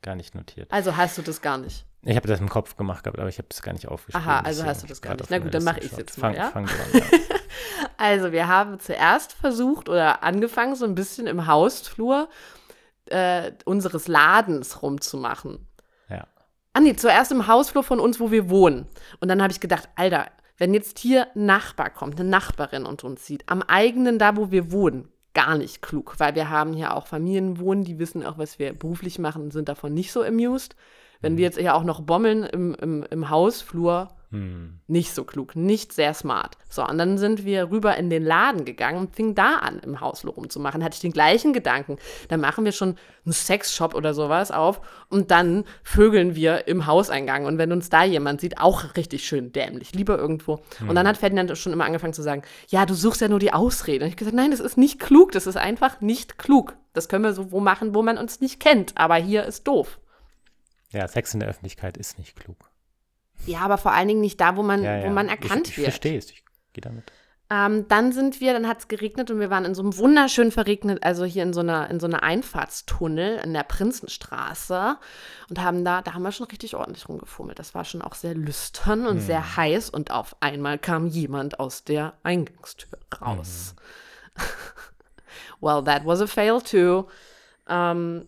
gar 0.03 0.15
nicht 0.17 0.35
notiert. 0.35 0.73
Also 0.73 0.97
hast 0.97 1.19
du 1.19 1.23
das 1.23 1.41
gar 1.43 1.59
nicht. 1.59 1.85
Ich 2.03 2.17
habe 2.17 2.29
das 2.29 2.41
im 2.41 2.49
Kopf 2.49 2.77
gemacht 2.77 3.05
gehabt, 3.05 3.19
aber 3.19 3.29
ich 3.29 3.39
habe 3.39 3.49
das 3.49 3.61
gar 3.61 3.73
nicht 3.73 3.89
aufgeschrieben. 3.89 4.29
Aha, 4.29 4.41
also 4.41 4.65
hast 4.65 4.83
du 4.83 4.87
das 4.87 5.03
gar 5.03 5.17
gerade 5.17 5.25
nicht. 5.25 5.31
Na 5.31 5.39
gut, 5.39 5.55
dann 5.55 5.63
Liste 5.63 5.73
mach 5.73 5.77
ich's 5.79 5.91
geschaut. 5.91 5.99
jetzt 5.99 6.19
mal, 6.19 6.35
fang, 6.35 6.37
ja? 6.37 6.51
Fang 6.51 6.67
du 6.67 6.73
an, 6.73 7.11
ja. 7.11 7.19
Also, 7.97 8.31
wir 8.31 8.47
haben 8.47 8.79
zuerst 8.79 9.33
versucht 9.33 9.89
oder 9.89 10.23
angefangen, 10.23 10.77
so 10.77 10.85
ein 10.85 10.95
bisschen 10.95 11.27
im 11.27 11.49
Hausflur 11.49 12.29
äh, 13.07 13.53
unseres 13.65 14.07
Ladens 14.07 14.83
rumzumachen. 14.83 15.67
ja. 16.09 16.27
Ah 16.75 16.81
nee, 16.81 16.95
zuerst 16.95 17.33
im 17.33 17.49
Hausflur 17.49 17.83
von 17.83 17.99
uns, 17.99 18.21
wo 18.21 18.31
wir 18.31 18.49
wohnen. 18.49 18.87
Und 19.19 19.29
dann 19.29 19.43
habe 19.43 19.53
ich 19.53 19.59
gedacht, 19.59 19.89
Alter, 19.97 20.27
wenn 20.59 20.75
jetzt 20.75 20.99
hier 20.99 21.27
ein 21.35 21.47
Nachbar 21.47 21.91
kommt, 21.91 22.21
eine 22.21 22.29
Nachbarin 22.29 22.87
und 22.87 23.03
uns 23.03 23.27
sieht, 23.27 23.49
am 23.49 23.63
eigenen 23.63 24.19
da, 24.19 24.37
wo 24.37 24.51
wir 24.53 24.71
wohnen, 24.71 25.09
gar 25.35 25.57
nicht 25.57 25.83
klug, 25.83 26.15
weil 26.19 26.35
wir 26.35 26.51
haben 26.51 26.75
hier 26.75 26.95
auch 26.95 27.07
Familien 27.07 27.59
wohnen, 27.59 27.85
die 27.85 27.99
wissen 27.99 28.25
auch, 28.25 28.39
was 28.39 28.59
wir 28.59 28.73
beruflich 28.73 29.19
machen 29.19 29.43
und 29.43 29.53
sind 29.53 29.69
davon 29.69 29.95
nicht 29.95 30.13
so 30.13 30.23
amused. 30.23 30.77
Wenn 31.21 31.37
wir 31.37 31.45
jetzt 31.45 31.59
ja 31.59 31.75
auch 31.75 31.85
noch 31.85 32.01
bommeln 32.01 32.45
im, 32.45 32.75
im, 32.75 33.05
im 33.11 33.31
Hausflur, 33.31 34.09
Hm. 34.31 34.81
nicht 34.89 35.15
so 35.15 35.25
klug, 35.25 35.57
nicht 35.57 35.91
sehr 35.95 36.13
smart. 36.13 36.59
So, 36.69 36.87
und 36.87 36.99
dann 36.99 37.17
sind 37.17 37.47
wir 37.47 37.71
rüber 37.71 37.97
in 37.97 38.11
den 38.11 38.23
Laden 38.23 38.67
gegangen 38.67 38.99
und 38.99 39.17
fingen 39.17 39.35
da 39.35 39.57
an, 39.57 39.79
im 39.79 40.03
Hausflur 40.03 40.35
rumzumachen. 40.35 40.85
Hatte 40.85 40.97
ich 40.97 41.01
den 41.01 41.13
gleichen 41.15 41.55
Gedanken. 41.55 41.97
Dann 42.29 42.41
machen 42.41 42.67
wir 42.67 42.73
schon 42.73 42.97
einen 43.25 43.33
Sexshop 43.33 43.95
oder 43.95 44.13
sowas 44.13 44.51
auf 44.51 44.83
und 45.09 45.31
dann 45.31 45.65
vögeln 45.83 46.35
wir 46.35 46.69
im 46.69 46.85
Hauseingang. 46.85 47.47
Und 47.47 47.57
wenn 47.57 47.73
uns 47.73 47.89
da 47.89 48.05
jemand 48.05 48.43
sieht, 48.43 48.59
auch 48.59 48.97
richtig 48.99 49.25
schön 49.25 49.51
dämlich, 49.53 49.95
lieber 49.95 50.19
irgendwo. 50.19 50.61
Und 50.87 50.95
dann 50.95 51.09
hat 51.09 51.17
Ferdinand 51.17 51.57
schon 51.57 51.73
immer 51.73 51.87
angefangen 51.87 52.13
zu 52.13 52.23
sagen, 52.23 52.43
ja, 52.69 52.85
du 52.85 52.93
suchst 52.93 53.23
ja 53.23 53.29
nur 53.29 53.39
die 53.39 53.55
Ausrede. 53.55 54.05
Und 54.05 54.11
ich 54.11 54.17
gesagt, 54.19 54.37
nein, 54.37 54.51
das 54.51 54.61
ist 54.61 54.77
nicht 54.77 55.01
klug, 55.01 55.33
das 55.33 55.47
ist 55.47 55.57
einfach 55.57 56.03
nicht 56.03 56.37
klug. 56.37 56.77
Das 56.93 57.09
können 57.09 57.25
wir 57.25 57.33
so 57.33 57.51
wo 57.51 57.61
machen, 57.61 57.95
wo 57.95 58.03
man 58.03 58.19
uns 58.19 58.43
nicht 58.43 58.61
kennt. 58.61 58.93
Aber 58.99 59.15
hier 59.15 59.45
ist 59.47 59.67
doof. 59.67 59.99
Ja, 60.91 61.07
Sex 61.09 61.35
in 61.35 61.41
der 61.41 61.49
Öffentlichkeit 61.49 61.97
ist 61.97 62.19
nicht 62.19 62.37
klug. 62.37 62.71
Ja, 63.47 63.61
aber 63.61 63.79
vor 63.79 63.93
allen 63.93 64.09
Dingen 64.09 64.21
nicht 64.21 64.41
da, 64.41 64.57
wo 64.57 64.63
man, 64.63 64.83
Ja, 64.83 64.99
ja. 64.99 65.05
wo 65.05 65.11
man 65.11 65.29
erkannt 65.29 65.67
ich, 65.69 65.73
ich 65.73 65.77
wird. 65.79 65.87
verstehe 65.89 66.19
es, 66.19 66.31
ich 66.31 66.45
gehe 66.73 66.83
damit. 66.83 67.05
Ähm, 67.51 67.89
dann 67.89 68.13
sind 68.13 68.43
wir, 68.43 68.53
dann 68.53 68.69
hat 68.69 68.81
es 68.81 68.89
geregnet 68.89 69.31
und 69.31 69.41
wir 69.41 69.49
waren 69.49 69.65
in 69.65 69.75
so 69.75 69.81
einem 69.81 69.97
wunderschön 69.97 70.53
verregnet, 70.53 71.03
also 71.03 71.25
hier 71.25 71.45
in 71.45 71.55
so 71.55 71.61
einer, 71.61 71.89
in 71.89 71.99
so 71.99 72.07
einer 72.07 72.23
Einfahrtstunnel 72.23 73.39
in 73.43 73.55
der 73.55 73.63
Prinzenstraße 73.63 74.99
und 75.49 75.59
haben 75.63 75.83
da, 75.83 76.03
da 76.03 76.13
haben 76.13 76.23
wir 76.25 76.33
schon 76.33 76.47
richtig 76.49 76.77
ordentlich 76.77 77.09
rumgefummelt. 77.09 77.59
Das 77.59 77.75
war 77.75 77.87
schon 77.87 78.03
auch 78.03 78.15
sehr 78.15 78.35
lüstern 78.35 79.07
und 79.07 79.21
sehr 79.21 79.57
heiß 79.57 79.89
und 79.89 80.11
auf 80.11 80.37
einmal 80.41 80.79
kam 80.79 81.07
jemand 81.07 81.59
aus 81.59 81.85
der 81.85 82.13
Eingangstür 82.23 82.99
raus. 83.19 83.75
well, 85.61 85.83
that 85.83 86.05
was 86.05 86.21
a 86.21 86.27
fail 86.27 86.61
too. 86.61 87.09
Ähm, 87.67 88.27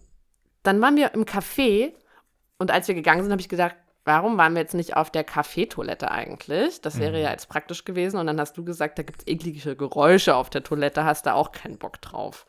dann 0.62 0.80
waren 0.80 0.96
wir 0.96 1.12
im 1.12 1.24
Café 1.24 1.92
und 2.60 2.70
als 2.70 2.86
wir 2.86 2.94
gegangen 2.94 3.22
sind, 3.22 3.32
habe 3.32 3.40
ich 3.40 3.48
gesagt, 3.48 3.76
warum 4.04 4.38
waren 4.38 4.54
wir 4.54 4.60
jetzt 4.62 4.74
nicht 4.74 4.96
auf 4.96 5.10
der 5.10 5.24
Kaffeetoilette 5.24 6.10
eigentlich? 6.10 6.80
Das 6.80 6.98
wäre 6.98 7.20
ja 7.20 7.30
jetzt 7.30 7.48
praktisch 7.48 7.84
gewesen. 7.84 8.18
Und 8.18 8.26
dann 8.26 8.40
hast 8.40 8.56
du 8.56 8.64
gesagt, 8.64 8.98
da 8.98 9.02
gibt 9.02 9.20
es 9.20 9.26
eklige 9.26 9.76
Geräusche 9.76 10.34
auf 10.36 10.48
der 10.50 10.62
Toilette, 10.62 11.04
hast 11.04 11.26
da 11.26 11.34
auch 11.34 11.52
keinen 11.52 11.78
Bock 11.78 12.00
drauf. 12.00 12.46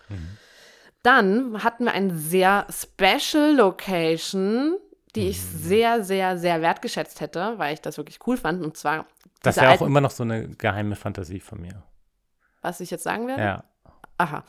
Dann 1.04 1.64
hatten 1.64 1.86
wir 1.86 1.94
eine 1.94 2.16
sehr 2.16 2.68
special 2.70 3.56
Location, 3.56 4.78
die 5.16 5.30
ich 5.30 5.42
sehr, 5.42 6.04
sehr, 6.04 6.38
sehr 6.38 6.62
wertgeschätzt 6.62 7.20
hätte, 7.22 7.54
weil 7.58 7.74
ich 7.74 7.82
das 7.82 7.98
wirklich 7.98 8.20
cool 8.28 8.38
fand. 8.38 8.64
Und 8.64 8.78
zwar 8.78 9.06
Das 9.42 9.56
diese 9.56 9.66
wäre 9.66 9.74
auch 9.74 9.82
immer 9.86 10.02
noch 10.02 10.12
so 10.12 10.24
eine 10.24 10.48
geheime 10.50 10.96
Fantasie 10.96 11.40
von 11.40 11.60
mir. 11.62 11.84
was 12.62 12.80
ich 12.80 12.92
jetzt 12.92 13.04
sagen 13.04 13.28
werde. 13.28 13.42
Ja. 13.42 13.64
Aha. 14.22 14.44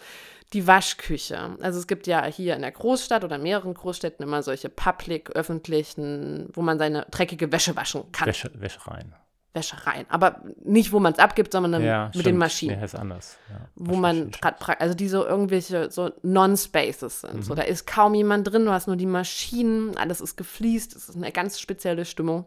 Die 0.52 0.66
Waschküche. 0.66 1.56
Also 1.62 1.78
es 1.78 1.86
gibt 1.86 2.06
ja 2.06 2.26
hier 2.26 2.54
in 2.56 2.62
der 2.62 2.72
Großstadt 2.72 3.24
oder 3.24 3.38
mehreren 3.38 3.72
Großstädten 3.72 4.22
immer 4.22 4.42
solche 4.42 4.68
public, 4.68 5.30
öffentlichen, 5.30 6.50
wo 6.52 6.60
man 6.60 6.78
seine 6.78 7.06
dreckige 7.10 7.50
Wäsche 7.52 7.74
waschen 7.74 8.12
kann. 8.12 8.26
Wäsche, 8.26 8.50
Wäschereien. 8.54 9.14
Wäschereien. 9.54 10.06
Aber 10.08 10.42
nicht, 10.64 10.92
wo 10.92 11.00
man 11.00 11.12
es 11.12 11.18
abgibt, 11.18 11.52
sondern 11.52 11.72
dann 11.72 11.84
ja, 11.84 12.04
mit 12.04 12.14
stimmt. 12.14 12.26
den 12.26 12.36
Maschinen. 12.36 12.76
Nee, 12.76 12.82
heißt 12.82 12.96
anders. 12.96 13.36
Ja. 13.50 13.60
wo 13.74 13.96
man 13.96 14.30
gerade, 14.30 14.80
also 14.80 14.94
die 14.94 15.08
so 15.08 15.26
irgendwelche 15.26 15.90
so 15.90 16.10
Non-Spaces 16.22 17.22
sind. 17.22 17.34
Mhm. 17.36 17.42
So, 17.42 17.54
da 17.54 17.62
ist 17.62 17.86
kaum 17.86 18.14
jemand 18.14 18.50
drin, 18.50 18.64
du 18.64 18.72
hast 18.72 18.86
nur 18.86 18.96
die 18.96 19.06
Maschinen, 19.06 19.96
alles 19.96 20.20
ist 20.20 20.36
gefliest, 20.36 20.96
es 20.96 21.08
ist 21.08 21.16
eine 21.16 21.32
ganz 21.32 21.60
spezielle 21.60 22.04
Stimmung. 22.04 22.46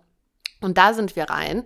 Und 0.61 0.77
da 0.77 0.93
sind 0.93 1.15
wir 1.15 1.25
rein, 1.25 1.63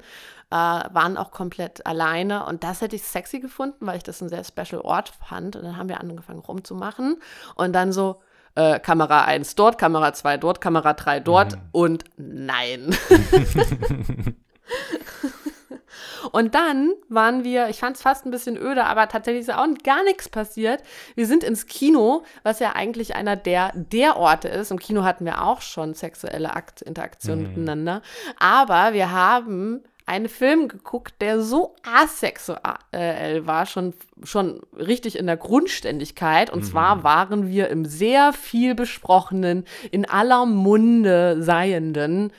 äh, 0.52 0.56
waren 0.56 1.18
auch 1.18 1.32
komplett 1.32 1.86
alleine 1.86 2.46
und 2.46 2.64
das 2.64 2.82
hätte 2.82 2.96
ich 2.96 3.04
sexy 3.04 3.40
gefunden, 3.40 3.86
weil 3.86 3.98
ich 3.98 4.04
das 4.04 4.22
einen 4.22 4.30
sehr 4.30 4.44
special 4.44 4.82
Ort 4.82 5.12
fand. 5.28 5.56
Und 5.56 5.64
dann 5.64 5.78
haben 5.78 5.90
wir 5.90 6.00
angefangen 6.00 6.40
rumzumachen 6.40 7.22
und 7.56 7.74
dann 7.74 7.92
so, 7.92 8.22
äh, 8.56 8.80
Kamera 8.80 9.26
1 9.26 9.56
dort, 9.56 9.78
Kamera 9.78 10.12
2 10.14 10.38
dort, 10.38 10.60
Kamera 10.60 10.94
3 10.94 11.20
dort 11.20 11.56
Mhm. 11.56 11.62
und 11.72 12.04
nein. 12.18 12.96
Und 16.32 16.54
dann 16.56 16.92
waren 17.08 17.44
wir, 17.44 17.70
ich 17.70 17.80
fand 17.80 17.96
es 17.96 18.02
fast 18.02 18.26
ein 18.26 18.32
bisschen 18.32 18.58
öde, 18.58 18.86
aber 18.86 19.08
tatsächlich 19.08 19.48
ist 19.48 19.54
auch 19.54 19.66
gar 19.84 20.04
nichts 20.04 20.30
passiert. 20.30 20.84
Wir 21.16 21.26
sind 21.26 21.44
ins 21.44 21.66
Kino, 21.66 22.24
was 22.44 22.60
ja 22.60 22.74
eigentlich 22.76 23.16
einer 23.16 23.36
der, 23.36 23.72
der 23.74 24.18
Orte 24.18 24.48
ist. 24.48 24.72
Im 24.72 24.80
Kino 24.80 25.04
hatten 25.04 25.26
wir 25.26 25.44
auch 25.44 25.62
schon 25.62 25.94
sexuelle 25.94 26.54
Akt, 26.56 26.82
Interaktion 26.82 27.44
miteinander. 27.44 28.02
Aber 28.38 28.94
wir 28.94 29.12
haben 29.12 29.84
einen 30.10 30.27
Film 30.27 30.68
geguckt, 30.68 31.22
der 31.22 31.40
so 31.40 31.76
asexuell 31.84 33.45
war, 33.45 33.68
schon, 33.68 33.94
schon 34.23 34.61
richtig 34.76 35.18
in 35.19 35.27
der 35.27 35.38
Grundständigkeit. 35.38 36.49
Und 36.49 36.64
zwar 36.64 37.03
waren 37.03 37.48
wir 37.48 37.69
im 37.69 37.86
sehr 37.86 38.34
viel 38.34 38.73
besprochenen, 38.73 39.65
in 39.91 40.10
aller 40.10 40.48
Munde 40.48 41.44
seienden 41.44 42.31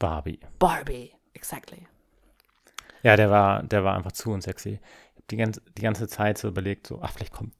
Barbie. 0.00 0.40
Barbie. 0.58 1.12
Exactly. 1.32 1.86
Ja, 3.04 3.14
der 3.14 3.30
war, 3.30 3.62
der 3.62 3.84
war 3.84 3.96
einfach 3.96 4.12
zu 4.12 4.32
unsexy. 4.32 4.80
Ich 5.14 5.16
habe 5.16 5.26
die 5.30 5.36
ganze, 5.36 5.62
die 5.76 5.82
ganze 5.82 6.08
Zeit 6.08 6.38
so 6.38 6.48
überlegt, 6.48 6.88
so, 6.88 6.98
ach, 7.00 7.12
vielleicht 7.12 7.32
kommt, 7.32 7.52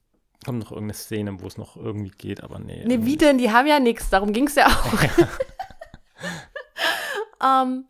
kommt 0.45 0.59
noch 0.59 0.71
irgendeine 0.71 0.93
Szene, 0.93 1.41
wo 1.41 1.47
es 1.47 1.57
noch 1.57 1.77
irgendwie 1.77 2.11
geht, 2.11 2.43
aber 2.43 2.59
nee. 2.59 2.83
Nee, 2.85 2.99
wie 3.05 3.15
denn? 3.15 3.37
Die 3.37 3.49
haben 3.51 3.67
ja 3.67 3.79
nichts, 3.79 4.09
darum 4.09 4.33
ging 4.33 4.47
es 4.47 4.55
ja 4.55 4.67
auch. 4.67 4.93
ähm, 7.43 7.85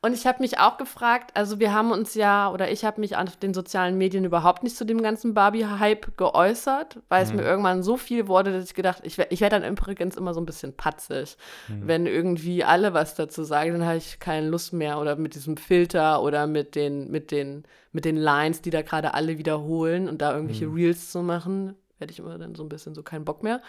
und 0.00 0.12
ich 0.12 0.26
habe 0.28 0.40
mich 0.40 0.58
auch 0.60 0.76
gefragt, 0.78 1.32
also 1.36 1.58
wir 1.58 1.72
haben 1.72 1.90
uns 1.90 2.14
ja, 2.14 2.52
oder 2.52 2.70
ich 2.70 2.84
habe 2.84 3.00
mich 3.00 3.16
auf 3.16 3.36
den 3.36 3.52
sozialen 3.52 3.98
Medien 3.98 4.24
überhaupt 4.24 4.62
nicht 4.62 4.76
zu 4.76 4.84
dem 4.84 5.02
ganzen 5.02 5.34
Barbie-Hype 5.34 6.16
geäußert, 6.16 7.00
weil 7.08 7.24
es 7.24 7.30
Mhm. 7.30 7.36
mir 7.38 7.42
irgendwann 7.42 7.82
so 7.82 7.96
viel 7.96 8.28
wurde, 8.28 8.52
dass 8.52 8.64
ich 8.64 8.74
gedacht, 8.74 9.00
ich, 9.02 9.18
ich 9.18 9.40
werde 9.40 9.60
dann 9.60 9.70
übrigens 9.72 10.16
immer 10.16 10.34
so 10.34 10.40
ein 10.40 10.46
bisschen 10.46 10.72
patzig. 10.76 11.36
Mhm. 11.66 11.88
Wenn 11.88 12.06
irgendwie 12.06 12.62
alle 12.62 12.94
was 12.94 13.16
dazu 13.16 13.42
sagen, 13.42 13.72
dann 13.72 13.84
habe 13.84 13.96
ich 13.96 14.20
keine 14.20 14.48
Lust 14.48 14.72
mehr. 14.72 15.00
Oder 15.00 15.16
mit 15.16 15.34
diesem 15.34 15.56
Filter 15.56 16.22
oder 16.22 16.46
mit 16.46 16.76
den, 16.76 17.10
mit 17.10 17.30
den, 17.32 17.64
mit 17.90 18.04
den 18.04 18.16
Lines, 18.16 18.62
die 18.62 18.70
da 18.70 18.82
gerade 18.82 19.14
alle 19.14 19.38
wiederholen 19.38 20.08
und 20.08 20.22
da 20.22 20.32
irgendwelche 20.32 20.66
Mhm. 20.66 20.74
Reels 20.74 21.10
zu 21.10 21.22
machen, 21.22 21.74
werde 21.98 22.12
ich 22.12 22.20
immer 22.20 22.38
dann 22.38 22.54
so 22.54 22.62
ein 22.62 22.68
bisschen 22.68 22.94
so 22.94 23.02
keinen 23.02 23.24
Bock 23.24 23.42
mehr. 23.42 23.60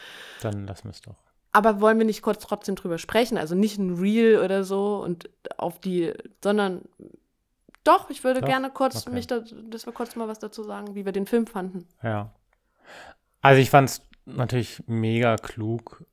Dann 0.42 0.68
lassen 0.68 0.84
wir 0.84 0.92
es 0.92 1.02
doch. 1.02 1.16
Aber 1.52 1.82
wollen 1.82 1.98
wir 1.98 2.06
nicht 2.06 2.22
kurz 2.22 2.46
trotzdem 2.46 2.76
drüber 2.76 2.98
sprechen? 2.98 3.38
Also 3.38 3.56
nicht 3.56 3.78
ein 3.80 3.96
Reel 3.96 4.40
oder 4.44 4.64
so 4.64 4.98
und 5.04 5.30
auf 5.58 5.80
die, 5.80 6.14
sondern 6.44 6.84
doch, 7.84 8.10
ich 8.10 8.24
würde 8.24 8.42
Doch, 8.42 8.48
gerne 8.48 8.70
kurz 8.70 9.08
okay. 9.08 9.16
mich, 9.16 9.26
da, 9.28 9.40
dass 9.70 9.86
wir 9.86 9.94
kurz 9.94 10.16
mal 10.16 10.28
was 10.28 10.40
dazu 10.40 10.64
sagen, 10.64 10.96
wie 10.96 11.06
wir 11.06 11.12
den 11.12 11.26
Film 11.26 11.48
fanden. 11.48 11.88
Ja. 12.04 12.32
Also 13.42 13.62
ich 13.62 13.70
fand 13.70 13.90
es 13.90 14.02
natürlich 14.26 14.84
mega 14.86 15.38
klug, 15.38 16.06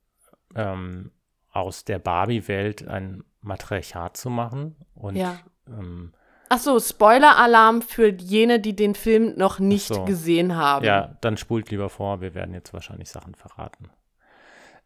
ähm, 0.55 1.11
aus 1.53 1.85
der 1.85 1.99
Barbie-Welt 1.99 2.87
ein 2.87 3.25
Matriarchat 3.41 4.17
zu 4.17 4.31
machen. 4.31 4.77
Und 4.95 5.17
Ja. 5.17 5.39
ähm, 5.67 6.13
Ach 6.49 6.59
so, 6.59 6.79
Spoiler-Alarm 6.79 7.83
für 7.83 8.09
jene, 8.09 8.61
die 8.61 8.77
den 8.77 8.95
Film 8.95 9.35
noch 9.37 9.59
nicht 9.59 9.89
so. 9.89 10.05
gesehen 10.05 10.55
haben. 10.55 10.85
ja, 10.85 11.17
dann 11.21 11.37
spult 11.37 11.71
lieber 11.71 11.91
vor, 11.91 12.21
wir 12.21 12.35
werden 12.35 12.55
jetzt 12.55 12.73
wahrscheinlich 12.73 13.11
Sachen 13.11 13.35
verraten. 13.35 13.91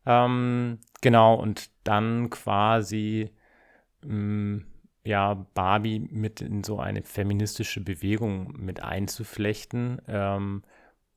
Ähm, 0.06 0.78
genau, 1.00 1.34
und 1.34 1.70
dann 1.84 2.30
quasi 2.30 3.30
mh, 4.02 4.62
ja, 5.04 5.34
Barbie 5.54 6.00
mit 6.00 6.40
in 6.40 6.64
so 6.64 6.78
eine 6.78 7.02
feministische 7.02 7.80
Bewegung 7.80 8.54
mit 8.58 8.82
einzuflechten, 8.82 10.00
ähm, 10.08 10.62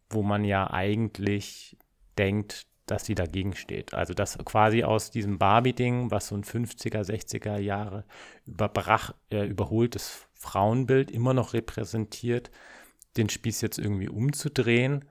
wo 0.10 0.24
man 0.24 0.46
ja 0.46 0.72
eigentlich 0.72 1.78
denkt, 2.18 2.68
dass 2.86 3.06
sie 3.06 3.16
dagegen 3.16 3.56
steht. 3.56 3.94
Also 3.94 4.14
dass 4.14 4.38
quasi 4.40 4.84
aus 4.84 5.12
diesem 5.12 5.38
Barbie-Ding, 5.40 6.12
was 6.12 6.28
so 6.28 6.36
ein 6.36 6.44
50er, 6.44 7.04
60er 7.04 7.58
Jahre 7.60 8.06
überbrach, 8.46 9.14
äh, 9.32 9.46
überholtes 9.46 10.28
Frauenbild 10.34 11.12
immer 11.12 11.34
noch 11.34 11.54
repräsentiert, 11.54 12.52
den 13.18 13.30
Spieß 13.30 13.62
jetzt 13.62 13.80
irgendwie 13.80 14.10
umzudrehen 14.10 15.06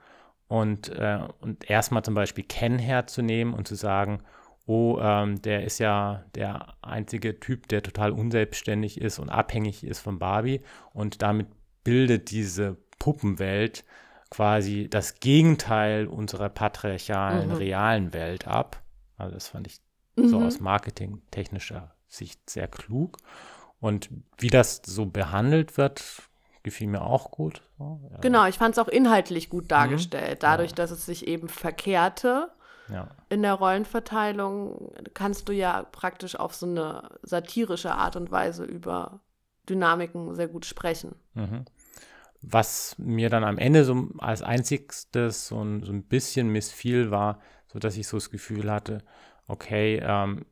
und, 0.52 0.90
äh, 0.90 1.18
und 1.40 1.70
erstmal 1.70 2.02
zum 2.04 2.12
Beispiel 2.12 2.44
Ken 2.44 2.78
herzunehmen 2.78 3.54
und 3.54 3.66
zu 3.66 3.74
sagen, 3.74 4.22
oh, 4.66 4.98
ähm, 5.00 5.40
der 5.40 5.64
ist 5.64 5.78
ja 5.78 6.26
der 6.34 6.74
einzige 6.82 7.40
Typ, 7.40 7.68
der 7.68 7.82
total 7.82 8.12
unselbstständig 8.12 9.00
ist 9.00 9.18
und 9.18 9.30
abhängig 9.30 9.82
ist 9.82 10.00
von 10.00 10.18
Barbie 10.18 10.60
und 10.92 11.22
damit 11.22 11.46
bildet 11.84 12.30
diese 12.30 12.76
Puppenwelt 12.98 13.86
quasi 14.28 14.88
das 14.90 15.20
Gegenteil 15.20 16.06
unserer 16.06 16.50
patriarchalen, 16.50 17.48
Mhm. 17.48 17.54
realen 17.54 18.12
Welt 18.12 18.46
ab. 18.46 18.82
Also 19.16 19.32
das 19.32 19.48
fand 19.48 19.66
ich 19.68 19.80
so 20.16 20.38
Mhm. 20.38 20.46
aus 20.46 20.60
marketingtechnischer 20.60 21.94
Sicht 22.08 22.50
sehr 22.50 22.68
klug. 22.68 23.16
Und 23.80 24.10
wie 24.36 24.50
das 24.50 24.82
so 24.84 25.06
behandelt 25.06 25.78
wird, 25.78 26.28
gefiel 26.62 26.86
mir 26.89 27.02
auch 27.02 27.30
gut. 27.30 27.62
So, 27.78 28.01
ja. 28.10 28.18
Genau, 28.18 28.47
ich 28.47 28.59
fand 28.59 28.74
es 28.74 28.78
auch 28.78 28.89
inhaltlich 28.89 29.51
gut 29.51 29.70
dargestellt. 29.70 30.43
Dadurch, 30.43 30.70
Ja. 30.70 30.76
dass 30.76 30.90
es 30.90 31.05
sich 31.06 31.26
eben 31.26 31.48
verkehrte 31.48 32.51
Ja. 32.89 33.09
in 33.28 33.43
der 33.43 33.55
Rollenverteilung, 33.55 34.93
kannst 35.14 35.48
du 35.48 35.52
ja 35.52 35.82
praktisch 35.84 36.36
auf 36.36 36.55
so 36.55 36.66
eine 36.66 37.09
satirische 37.22 37.93
Art 37.94 38.16
und 38.16 38.30
Weise 38.30 38.64
über 38.64 39.20
Dynamiken 39.68 40.34
sehr 40.34 40.48
gut 40.48 40.64
sprechen. 40.66 41.14
Mhm. 41.34 41.64
Was 42.40 42.97
mir 42.98 43.30
dann 43.30 43.44
am 43.44 43.59
Ende 43.59 43.84
so 43.84 44.09
als 44.18 44.43
einzigstes 44.43 45.47
so 45.47 45.62
ein, 45.62 45.84
so 45.84 45.93
ein 45.93 46.02
bisschen 46.02 46.48
missfiel, 46.48 47.10
war, 47.12 47.39
so 47.72 47.78
dass 47.78 47.97
ich 47.97 48.09
so 48.09 48.16
das 48.16 48.30
Gefühl 48.30 48.70
hatte, 48.70 48.98
okay, 49.47 50.01
ähm, 50.05 50.44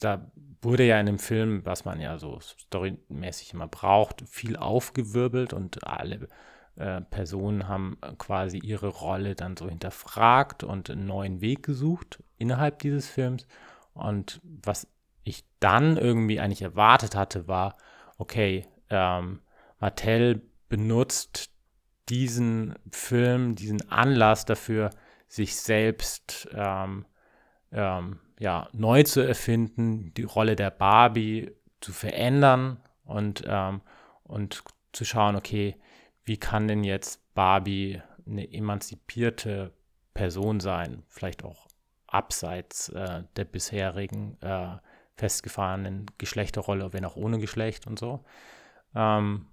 da 0.00 0.30
wurde 0.64 0.84
ja 0.84 0.98
in 0.98 1.06
dem 1.06 1.18
Film, 1.18 1.64
was 1.64 1.84
man 1.84 2.00
ja 2.00 2.18
so 2.18 2.40
storymäßig 2.40 3.52
immer 3.52 3.68
braucht, 3.68 4.24
viel 4.28 4.56
aufgewirbelt 4.56 5.52
und 5.52 5.86
alle 5.86 6.28
äh, 6.76 7.00
Personen 7.02 7.68
haben 7.68 7.98
quasi 8.18 8.58
ihre 8.58 8.88
Rolle 8.88 9.34
dann 9.34 9.56
so 9.56 9.68
hinterfragt 9.68 10.64
und 10.64 10.90
einen 10.90 11.06
neuen 11.06 11.40
Weg 11.40 11.62
gesucht 11.62 12.22
innerhalb 12.36 12.80
dieses 12.80 13.08
Films. 13.08 13.46
Und 13.92 14.40
was 14.42 14.88
ich 15.22 15.44
dann 15.60 15.96
irgendwie 15.96 16.40
eigentlich 16.40 16.62
erwartet 16.62 17.14
hatte, 17.14 17.46
war, 17.46 17.76
okay, 18.18 18.66
ähm, 18.90 19.40
Mattel 19.78 20.42
benutzt 20.68 21.50
diesen 22.08 22.74
Film, 22.90 23.54
diesen 23.54 23.90
Anlass 23.90 24.44
dafür, 24.44 24.90
sich 25.28 25.56
selbst 25.56 26.48
ähm, 26.52 27.06
ähm, 27.72 28.20
ja, 28.38 28.68
neu 28.72 29.02
zu 29.02 29.20
erfinden, 29.20 30.12
die 30.14 30.24
Rolle 30.24 30.56
der 30.56 30.70
Barbie 30.70 31.52
zu 31.80 31.92
verändern 31.92 32.78
und, 33.04 33.44
ähm, 33.46 33.80
und 34.24 34.64
zu 34.92 35.04
schauen, 35.04 35.36
okay, 35.36 35.76
wie 36.24 36.36
kann 36.36 36.68
denn 36.68 36.84
jetzt 36.84 37.20
Barbie 37.34 38.00
eine 38.26 38.50
emanzipierte 38.52 39.72
Person 40.14 40.60
sein, 40.60 41.02
vielleicht 41.08 41.44
auch 41.44 41.66
abseits 42.06 42.88
äh, 42.90 43.24
der 43.36 43.44
bisherigen 43.44 44.38
äh, 44.40 44.76
festgefahrenen 45.16 46.06
Geschlechterrolle, 46.18 46.92
wenn 46.92 47.04
auch 47.04 47.16
ohne 47.16 47.38
Geschlecht 47.38 47.86
und 47.86 47.98
so. 47.98 48.24
Ähm, 48.94 49.46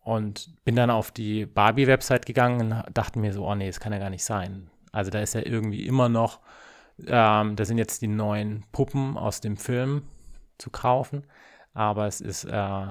und 0.00 0.64
bin 0.64 0.74
dann 0.74 0.90
auf 0.90 1.12
die 1.12 1.46
Barbie-Website 1.46 2.26
gegangen 2.26 2.72
und 2.72 2.96
dachte 2.96 3.18
mir 3.18 3.32
so, 3.32 3.46
oh 3.46 3.54
nee, 3.54 3.68
das 3.68 3.78
kann 3.78 3.92
ja 3.92 3.98
gar 3.98 4.10
nicht 4.10 4.24
sein. 4.24 4.68
Also 4.90 5.10
da 5.10 5.20
ist 5.20 5.34
ja 5.34 5.42
irgendwie 5.44 5.86
immer 5.86 6.08
noch, 6.08 6.40
ähm, 7.06 7.56
da 7.56 7.64
sind 7.64 7.78
jetzt 7.78 8.02
die 8.02 8.08
neuen 8.08 8.64
Puppen 8.72 9.16
aus 9.16 9.40
dem 9.40 9.56
Film 9.56 10.02
zu 10.58 10.70
kaufen, 10.70 11.26
aber 11.74 12.06
es 12.06 12.20
ist, 12.20 12.44
äh, 12.44 12.86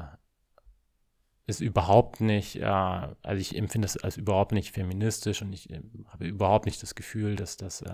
ist 1.48 1.60
überhaupt 1.60 2.22
nicht, 2.22 2.58
äh, 2.58 2.64
also 2.66 3.18
ich 3.36 3.58
empfinde 3.58 3.86
es 3.86 3.98
als 3.98 4.16
überhaupt 4.16 4.52
nicht 4.54 4.72
feministisch 4.74 5.42
und 5.42 5.52
ich 5.54 5.70
äh, 5.70 5.82
habe 6.10 6.26
überhaupt 6.26 6.66
nicht 6.66 6.82
das 6.82 6.96
Gefühl, 6.96 7.36
dass 7.36 7.58
das, 7.58 7.82
äh, 7.82 7.90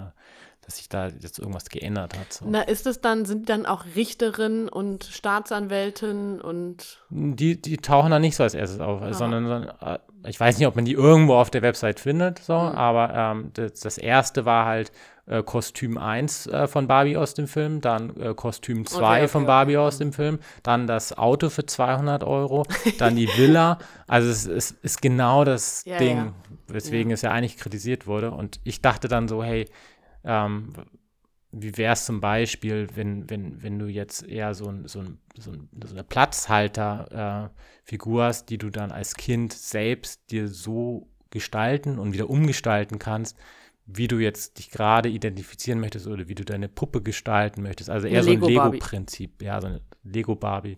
dass 0.62 0.78
sich 0.78 0.90
da 0.90 1.08
jetzt 1.08 1.40
irgendwas 1.40 1.70
geändert 1.70 2.18
hat. 2.20 2.32
So. 2.34 2.46
Na, 2.48 2.62
ist 2.62 2.86
es 2.86 3.00
dann, 3.02 3.26
sind 3.26 3.50
dann 3.50 3.66
auch 3.66 3.86
Richterinnen 3.96 4.68
und 4.70 5.06
Staatsanwältin 5.06 6.42
und 6.42 7.04
Die, 7.10 7.60
die 7.60 7.78
tauchen 7.78 8.12
da 8.12 8.20
nicht 8.20 8.36
so 8.36 8.44
als 8.44 8.54
erstes 8.54 8.80
auf, 8.80 9.02
Ah. 9.02 9.14
sondern, 9.14 9.70
äh, 9.82 10.00
ich 10.28 10.40
weiß 10.40 10.58
nicht, 10.58 10.68
ob 10.68 10.76
man 10.76 10.86
die 10.86 10.94
irgendwo 10.94 11.36
auf 11.36 11.50
der 11.50 11.62
Website 11.62 12.00
findet, 12.00 12.40
so, 12.40 12.54
Mhm. 12.54 12.76
aber 12.76 13.14
ähm, 13.14 13.52
das, 13.54 13.80
das 13.80 13.98
erste 13.98 14.46
war 14.46 14.66
halt 14.66 14.92
äh, 15.28 15.44
Kostüm 15.44 15.98
1 15.98 16.48
äh, 16.48 16.68
von 16.68 16.88
Barbie 16.88 17.18
aus 17.18 17.34
dem 17.34 17.48
Film, 17.48 17.82
dann 17.82 18.16
äh, 18.20 18.34
Kostüm 18.34 18.86
2 18.86 18.98
Okay, 18.98 19.06
okay, 19.24 19.28
von 19.28 19.46
Barbie 19.46 19.78
okay. 19.78 19.88
aus 19.88 19.98
dem 19.98 20.14
Film, 20.14 20.40
dann 20.64 20.88
das 20.88 21.18
Auto 21.18 21.50
für 21.50 21.66
200 21.66 22.24
Euro, 22.24 22.66
dann 22.98 23.16
die 23.16 23.28
Villa. 23.38 23.78
Also 24.10 24.30
es, 24.30 24.48
es 24.48 24.72
ist 24.72 25.02
genau 25.02 25.44
das 25.44 25.84
Ja, 25.84 25.98
Ding, 25.98 26.18
ja. 26.18 26.34
weswegen 26.68 27.10
Ja. 27.10 27.16
es 27.16 27.24
ja 27.24 27.32
eigentlich 27.32 27.58
kritisiert 27.58 28.08
wurde. 28.08 28.32
Und 28.32 28.62
ich 28.64 28.82
dachte 28.82 29.10
dann 29.10 29.28
so, 29.28 29.44
hey, 29.44 29.66
ähm, 30.24 30.72
wie 31.52 31.76
wäre 31.78 31.92
es 31.94 32.06
zum 32.06 32.22
Beispiel, 32.22 32.88
wenn, 32.96 33.30
wenn, 33.30 33.62
wenn 33.64 33.80
du 33.80 33.88
jetzt 33.88 34.24
eher 34.24 34.54
so, 34.54 34.70
ein, 34.70 34.88
so, 34.88 35.00
ein, 35.00 35.20
so, 35.38 35.52
ein, 35.52 35.68
so 35.84 35.94
eine 35.94 36.04
Platzhalter-Figur 36.06 38.24
hast, 38.24 38.50
die 38.50 38.58
du 38.58 38.70
dann 38.70 38.92
als 38.92 39.16
Kind 39.16 39.54
selbst 39.54 40.32
dir 40.32 40.48
so 40.48 41.08
gestalten 41.30 42.00
und 42.00 42.14
wieder 42.14 42.30
umgestalten 42.30 43.00
kannst, 43.00 43.38
wie 43.88 44.08
du 44.10 44.20
jetzt 44.20 44.58
dich 44.60 44.70
gerade 44.70 45.10
identifizieren 45.10 45.80
möchtest 45.80 46.08
oder 46.08 46.28
wie 46.28 46.36
du 46.36 46.44
deine 46.44 46.68
Puppe 46.68 47.02
gestalten 47.02 47.64
möchtest. 47.64 47.90
Also 47.90 48.08
eher 48.08 48.22
Eine 48.22 48.40
so 48.40 48.46
ein. 48.46 48.54
Lego-Prinzip, 48.54 49.42
ja, 49.42 49.60
so 49.62 49.68
eine 49.68 49.82
Lego-Barbie, 50.04 50.76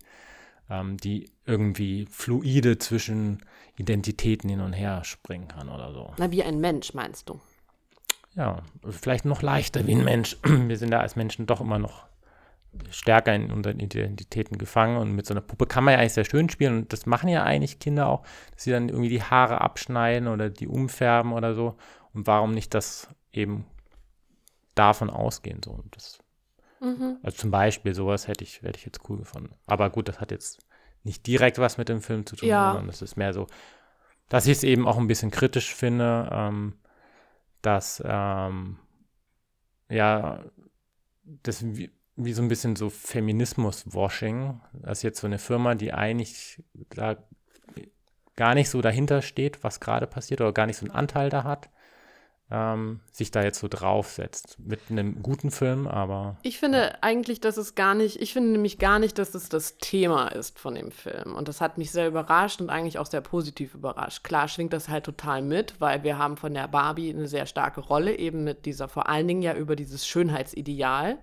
ähm, 0.70 0.98
die 0.98 1.32
irgendwie 1.46 2.06
fluide 2.10 2.78
zwischen 2.78 3.40
Identitäten 3.76 4.50
hin 4.50 4.62
und 4.62 4.74
her 4.74 5.04
springen 5.04 5.48
kann 5.48 5.70
oder 5.70 5.92
so. 5.92 6.14
na, 6.18 6.32
wie 6.32 6.44
ein 6.44 6.60
Mensch, 6.60 6.94
meinst 6.94 7.30
du? 7.30 7.42
Ja, 8.36 8.62
vielleicht 8.88 9.26
noch 9.26 9.42
leichter 9.42 9.88
wie 9.88 9.96
ein 9.96 10.04
Mensch. 10.04 10.38
Wir 10.44 10.78
sind 10.78 10.92
da 10.92 11.00
als 11.00 11.16
Menschen 11.16 11.48
doch 11.48 11.62
immer 11.62 11.80
noch 11.80 12.08
stärker 12.92 13.34
in 13.34 13.52
unseren 13.52 13.80
Identitäten 13.80 14.60
gefangen 14.60 14.98
und 14.98 15.12
mit 15.14 15.26
so 15.26 15.34
einer 15.34 15.42
Puppe 15.42 15.66
kann 15.66 15.84
man 15.84 15.94
ja 15.94 16.00
eigentlich 16.00 16.14
sehr 16.14 16.26
schön 16.26 16.50
spielen 16.50 16.78
und 16.78 16.94
das 16.94 17.08
machen 17.08 17.28
ja 17.28 17.44
eigentlich 17.44 17.80
Kinder 17.80 18.08
auch, 18.08 18.22
dass 18.54 18.64
sie 18.64 18.72
dann 18.72 18.90
irgendwie 18.90 19.10
die 19.10 19.24
Haare 19.24 19.62
abschneiden 19.62 20.28
oder 20.28 20.52
die 20.52 20.68
umfärben 20.68 21.34
oder 21.34 21.56
so 21.56 21.76
und 22.20 22.28
warum 22.28 22.52
nicht 22.54 22.74
das 22.74 23.08
eben 23.34 23.66
davon 24.76 25.10
ausgehen 25.10 25.62
so 25.64 25.84
das 25.92 26.20
Mhm. 26.82 27.18
also 27.24 27.36
zum 27.38 27.52
Beispiel 27.52 27.94
sowas 27.94 28.28
hätte 28.30 28.44
ich 28.46 28.62
hätte 28.62 28.78
ich 28.78 28.86
jetzt 28.86 29.02
cool 29.10 29.18
gefunden 29.18 29.54
aber 29.66 29.90
gut 29.90 30.08
das 30.08 30.22
hat 30.22 30.32
jetzt 30.32 30.66
nicht 31.04 31.28
direkt 31.28 31.58
was 31.58 31.78
mit 31.78 31.90
dem 31.90 32.02
Film 32.02 32.26
zu 32.26 32.38
tun, 32.38 32.48
Ja. 32.48 32.72
sondern 32.72 32.90
es 32.90 33.02
ist 33.02 33.18
mehr 33.18 33.34
so, 33.34 33.48
dass 34.30 34.46
ich 34.46 34.54
es 34.54 34.64
eben 34.64 34.88
auch 34.88 34.98
ein 34.98 35.08
bisschen 35.08 35.30
kritisch 35.32 35.74
finde, 35.76 36.30
ähm, 36.32 36.78
dass 37.62 38.02
ähm, 38.06 38.80
ja 39.90 40.44
das 41.44 41.64
wie, 41.66 41.92
wie 42.16 42.34
so 42.34 42.42
ein 42.42 42.48
bisschen 42.48 42.76
so 42.76 42.90
Feminismus-Washing, 42.90 44.60
dass 44.74 45.04
jetzt 45.04 45.20
so 45.20 45.28
eine 45.28 45.38
Firma, 45.40 45.76
die 45.76 45.94
eigentlich 45.94 46.64
da 46.92 47.18
gar 48.36 48.56
nicht 48.56 48.70
so 48.70 48.82
dahinter 48.82 49.22
steht, 49.22 49.64
was 49.64 49.80
gerade 49.80 50.08
passiert 50.08 50.40
oder 50.42 50.54
gar 50.54 50.66
nicht 50.66 50.78
so 50.78 50.86
einen 50.86 50.96
Anteil 50.96 51.30
da 51.30 51.44
hat, 51.44 51.70
ähm, 52.52 53.00
sich 53.12 53.30
da 53.32 53.44
jetzt 53.44 53.60
so 53.60 53.68
draufsetzt. 53.68 54.58
Mit 54.60 54.80
einem 54.90 55.22
guten 55.22 55.52
Film, 55.52 55.88
aber 55.88 56.38
Ich 56.42 56.58
finde 56.60 57.04
eigentlich, 57.04 57.40
dass 57.42 57.58
es 57.58 57.76
gar 57.76 57.94
nicht, 57.94 58.22
ich 58.22 58.34
finde 58.34 58.50
nämlich 58.52 58.80
gar 58.80 58.98
nicht, 58.98 59.18
dass 59.20 59.36
es 59.36 59.50
das 59.50 59.78
Thema 59.78 60.30
ist 60.30 60.58
von 60.58 60.76
dem 60.76 60.92
Film. 60.92 61.36
Und 61.36 61.48
das 61.48 61.62
hat 61.62 61.78
mich 61.78 61.92
sehr 61.92 62.08
überrascht 62.08 62.60
und 62.60 62.70
eigentlich 62.70 62.98
auch 62.98 63.06
sehr 63.06 63.22
positiv 63.22 63.76
überrascht. 63.76 64.24
Klar 64.24 64.48
schwingt 64.48 64.74
das 64.74 64.90
halt 64.90 65.06
total 65.06 65.42
mit, 65.42 65.80
weil 65.80 66.04
wir 66.04 66.18
haben 66.18 66.38
von 66.38 66.54
der 66.54 66.68
Barbie 66.68 67.14
eine 67.14 67.28
sehr 67.28 67.46
starke 67.46 67.82
Rolle, 67.82 68.18
eben 68.18 68.44
mit 68.44 68.66
dieser, 68.66 68.88
vor 68.88 69.08
allen 69.08 69.28
Dingen 69.28 69.44
ja 69.44 69.54
über 69.54 69.76
dieses 69.76 70.08
Schönheitsideal, 70.08 71.20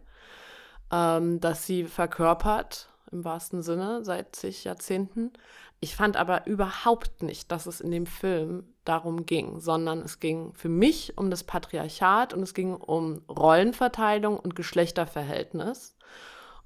ähm, 0.92 1.40
das 1.40 1.66
sie 1.66 1.84
verkörpert, 1.84 2.88
im 3.10 3.24
wahrsten 3.24 3.62
Sinne, 3.62 4.04
seit 4.04 4.36
zig 4.36 4.64
Jahrzehnten. 4.64 5.32
Ich 5.80 5.94
fand 5.94 6.16
aber 6.16 6.46
überhaupt 6.46 7.22
nicht, 7.22 7.52
dass 7.52 7.66
es 7.66 7.80
in 7.80 7.90
dem 7.90 8.06
Film 8.06 8.64
darum 8.84 9.26
ging, 9.26 9.60
sondern 9.60 10.00
es 10.00 10.20
ging 10.20 10.54
für 10.54 10.68
mich 10.68 11.18
um 11.18 11.30
das 11.30 11.44
Patriarchat 11.44 12.34
und 12.34 12.42
es 12.42 12.54
ging 12.54 12.74
um 12.74 13.22
Rollenverteilung 13.28 14.38
und 14.38 14.56
Geschlechterverhältnis. 14.56 15.96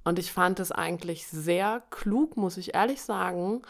Und 0.05 0.19
ich 0.19 0.33
fand 0.33 0.61
es 0.61 0.73
eigentlich 0.73 1.27
sehr 1.27 1.83
klug, 1.91 2.37
muss 2.37 2.57
ich 2.57 2.75
ehrlich 2.75 3.03
sagen, 3.03 3.63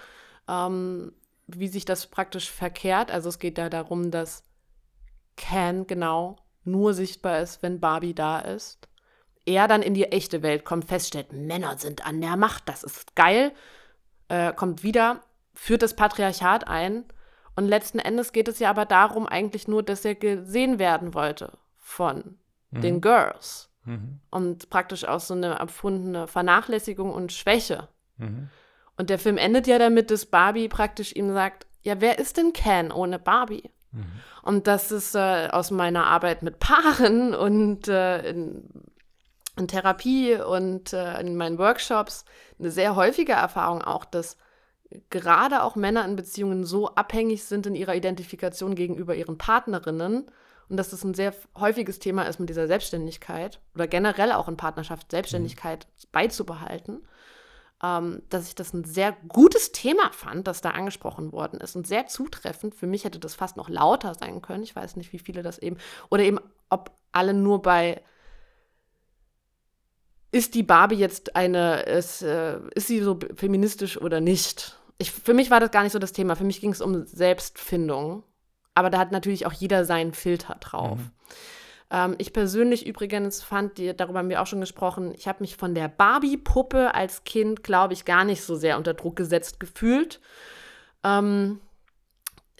ähm, 0.48 1.12
wie 1.46 1.68
sich 1.68 1.84
das 1.84 2.06
praktisch 2.06 2.50
verkehrt. 2.50 3.10
Also 3.10 3.28
es 3.28 3.38
geht 3.38 3.58
da 3.58 3.68
darum, 3.68 4.10
dass 4.10 4.44
Ken 5.36 5.86
genau 5.86 6.36
nur 6.64 6.94
sichtbar 6.94 7.40
ist, 7.40 7.62
wenn 7.62 7.80
Barbie 7.80 8.14
da 8.14 8.38
ist. 8.38 8.88
Er 9.46 9.68
dann 9.68 9.82
in 9.82 9.94
die 9.94 10.04
echte 10.06 10.42
Welt 10.42 10.64
kommt, 10.64 10.84
feststellt, 10.84 11.32
Männer 11.32 11.78
sind 11.78 12.06
an 12.06 12.20
der 12.20 12.36
Macht, 12.36 12.68
das 12.68 12.82
ist 12.82 13.16
geil, 13.16 13.52
äh, 14.28 14.52
kommt 14.52 14.82
wieder, 14.82 15.20
führt 15.54 15.82
das 15.82 15.94
Patriarchat 15.96 16.68
ein. 16.68 17.04
Und 17.56 17.66
letzten 17.66 17.98
Endes 17.98 18.32
geht 18.32 18.48
es 18.48 18.58
ja 18.58 18.70
aber 18.70 18.86
darum 18.86 19.26
eigentlich 19.26 19.66
nur, 19.66 19.82
dass 19.82 20.04
er 20.04 20.14
gesehen 20.14 20.78
werden 20.78 21.14
wollte 21.14 21.58
von 21.78 22.38
den 22.70 23.00
Girls. 23.00 23.68
mhm, 23.84 24.20
Und 24.30 24.70
praktisch 24.70 25.04
auch 25.04 25.18
so 25.20 25.34
eine 25.34 25.58
empfundene 25.58 26.28
Vernachlässigung 26.28 27.12
und 27.12 27.32
Schwäche. 27.32 27.88
mhm, 28.18 28.48
Und 28.96 29.10
der 29.10 29.18
Film 29.18 29.36
endet 29.38 29.66
ja 29.66 29.78
damit, 29.78 30.10
dass 30.12 30.26
Barbie 30.26 30.68
praktisch 30.68 31.14
ihm 31.16 31.32
sagt, 31.32 31.66
ja, 31.82 32.00
wer 32.00 32.18
ist 32.18 32.36
denn 32.36 32.52
Ken 32.52 32.92
ohne 32.92 33.18
Barbie? 33.18 33.70
mhm. 33.90 34.04
Und 34.42 34.66
das 34.68 34.92
ist 34.92 35.14
äh, 35.16 35.48
aus 35.50 35.70
meiner 35.72 36.06
Arbeit 36.06 36.42
mit 36.42 36.60
Paaren 36.60 37.34
und 37.34 37.88
äh, 37.88 38.30
in, 38.30 38.68
in 39.56 39.68
Therapie 39.68 40.34
und 40.36 40.92
äh, 40.92 41.20
in 41.20 41.36
meinen 41.36 41.58
Workshops 41.58 42.24
eine 42.58 42.70
sehr 42.70 42.96
häufige 42.96 43.32
Erfahrung 43.32 43.82
auch, 43.82 44.04
dass 44.04 44.36
gerade 45.10 45.62
auch 45.62 45.76
Männer 45.76 46.04
in 46.04 46.16
Beziehungen 46.16 46.64
so 46.64 46.88
abhängig 46.94 47.44
sind 47.44 47.66
in 47.66 47.74
ihrer 47.74 47.94
Identifikation 47.94 48.74
gegenüber 48.74 49.14
ihren 49.14 49.38
Partnerinnen 49.38 50.30
und 50.68 50.76
dass 50.76 50.90
das 50.90 51.04
ein 51.04 51.14
sehr 51.14 51.34
häufiges 51.58 51.98
Thema 51.98 52.24
ist 52.24 52.40
mit 52.40 52.48
dieser 52.48 52.66
Selbstständigkeit 52.66 53.60
oder 53.74 53.86
generell 53.86 54.32
auch 54.32 54.48
in 54.48 54.56
Partnerschaft 54.56 55.10
Selbstständigkeit 55.10 55.86
beizubehalten, 56.12 57.02
ähm, 57.82 58.22
dass 58.28 58.48
ich 58.48 58.54
das 58.54 58.72
ein 58.72 58.84
sehr 58.84 59.16
gutes 59.28 59.72
Thema 59.72 60.10
fand, 60.12 60.46
das 60.46 60.60
da 60.60 60.70
angesprochen 60.70 61.32
worden 61.32 61.60
ist 61.60 61.76
und 61.76 61.86
sehr 61.86 62.06
zutreffend. 62.06 62.74
Für 62.74 62.86
mich 62.86 63.04
hätte 63.04 63.18
das 63.18 63.34
fast 63.34 63.56
noch 63.56 63.68
lauter 63.68 64.14
sein 64.14 64.42
können. 64.42 64.62
Ich 64.62 64.76
weiß 64.76 64.96
nicht, 64.96 65.12
wie 65.12 65.18
viele 65.18 65.42
das 65.42 65.58
eben, 65.58 65.76
oder 66.08 66.22
eben, 66.22 66.38
ob 66.68 66.92
alle 67.12 67.34
nur 67.34 67.62
bei 67.62 68.00
ist 70.32 70.54
die 70.54 70.62
Barbie 70.62 70.96
jetzt 70.96 71.36
eine, 71.36 71.82
ist, 71.82 72.22
äh, 72.22 72.58
ist 72.74 72.86
sie 72.86 73.00
so 73.00 73.18
feministisch 73.34 74.00
oder 74.00 74.20
nicht? 74.20 74.76
Ich, 74.98 75.10
für 75.10 75.34
mich 75.34 75.50
war 75.50 75.60
das 75.60 75.70
gar 75.70 75.82
nicht 75.82 75.92
so 75.92 75.98
das 75.98 76.12
Thema. 76.12 76.36
Für 76.36 76.44
mich 76.44 76.60
ging 76.60 76.72
es 76.72 76.80
um 76.80 77.04
Selbstfindung. 77.06 78.22
Aber 78.74 78.90
da 78.90 78.98
hat 78.98 79.12
natürlich 79.12 79.46
auch 79.46 79.52
jeder 79.52 79.84
seinen 79.84 80.12
Filter 80.12 80.56
drauf. 80.60 80.98
Mhm. 80.98 81.10
Ähm, 81.90 82.14
ich 82.18 82.32
persönlich 82.32 82.86
übrigens 82.86 83.42
fand, 83.42 83.78
die, 83.78 83.94
darüber 83.96 84.20
haben 84.20 84.28
wir 84.28 84.40
auch 84.40 84.46
schon 84.46 84.60
gesprochen, 84.60 85.12
ich 85.14 85.26
habe 85.26 85.40
mich 85.40 85.56
von 85.56 85.74
der 85.74 85.88
Barbie-Puppe 85.88 86.94
als 86.94 87.24
Kind, 87.24 87.64
glaube 87.64 87.94
ich, 87.94 88.04
gar 88.04 88.24
nicht 88.24 88.42
so 88.42 88.54
sehr 88.54 88.78
unter 88.78 88.94
Druck 88.94 89.16
gesetzt 89.16 89.58
gefühlt. 89.58 90.20
Ähm, 91.02 91.60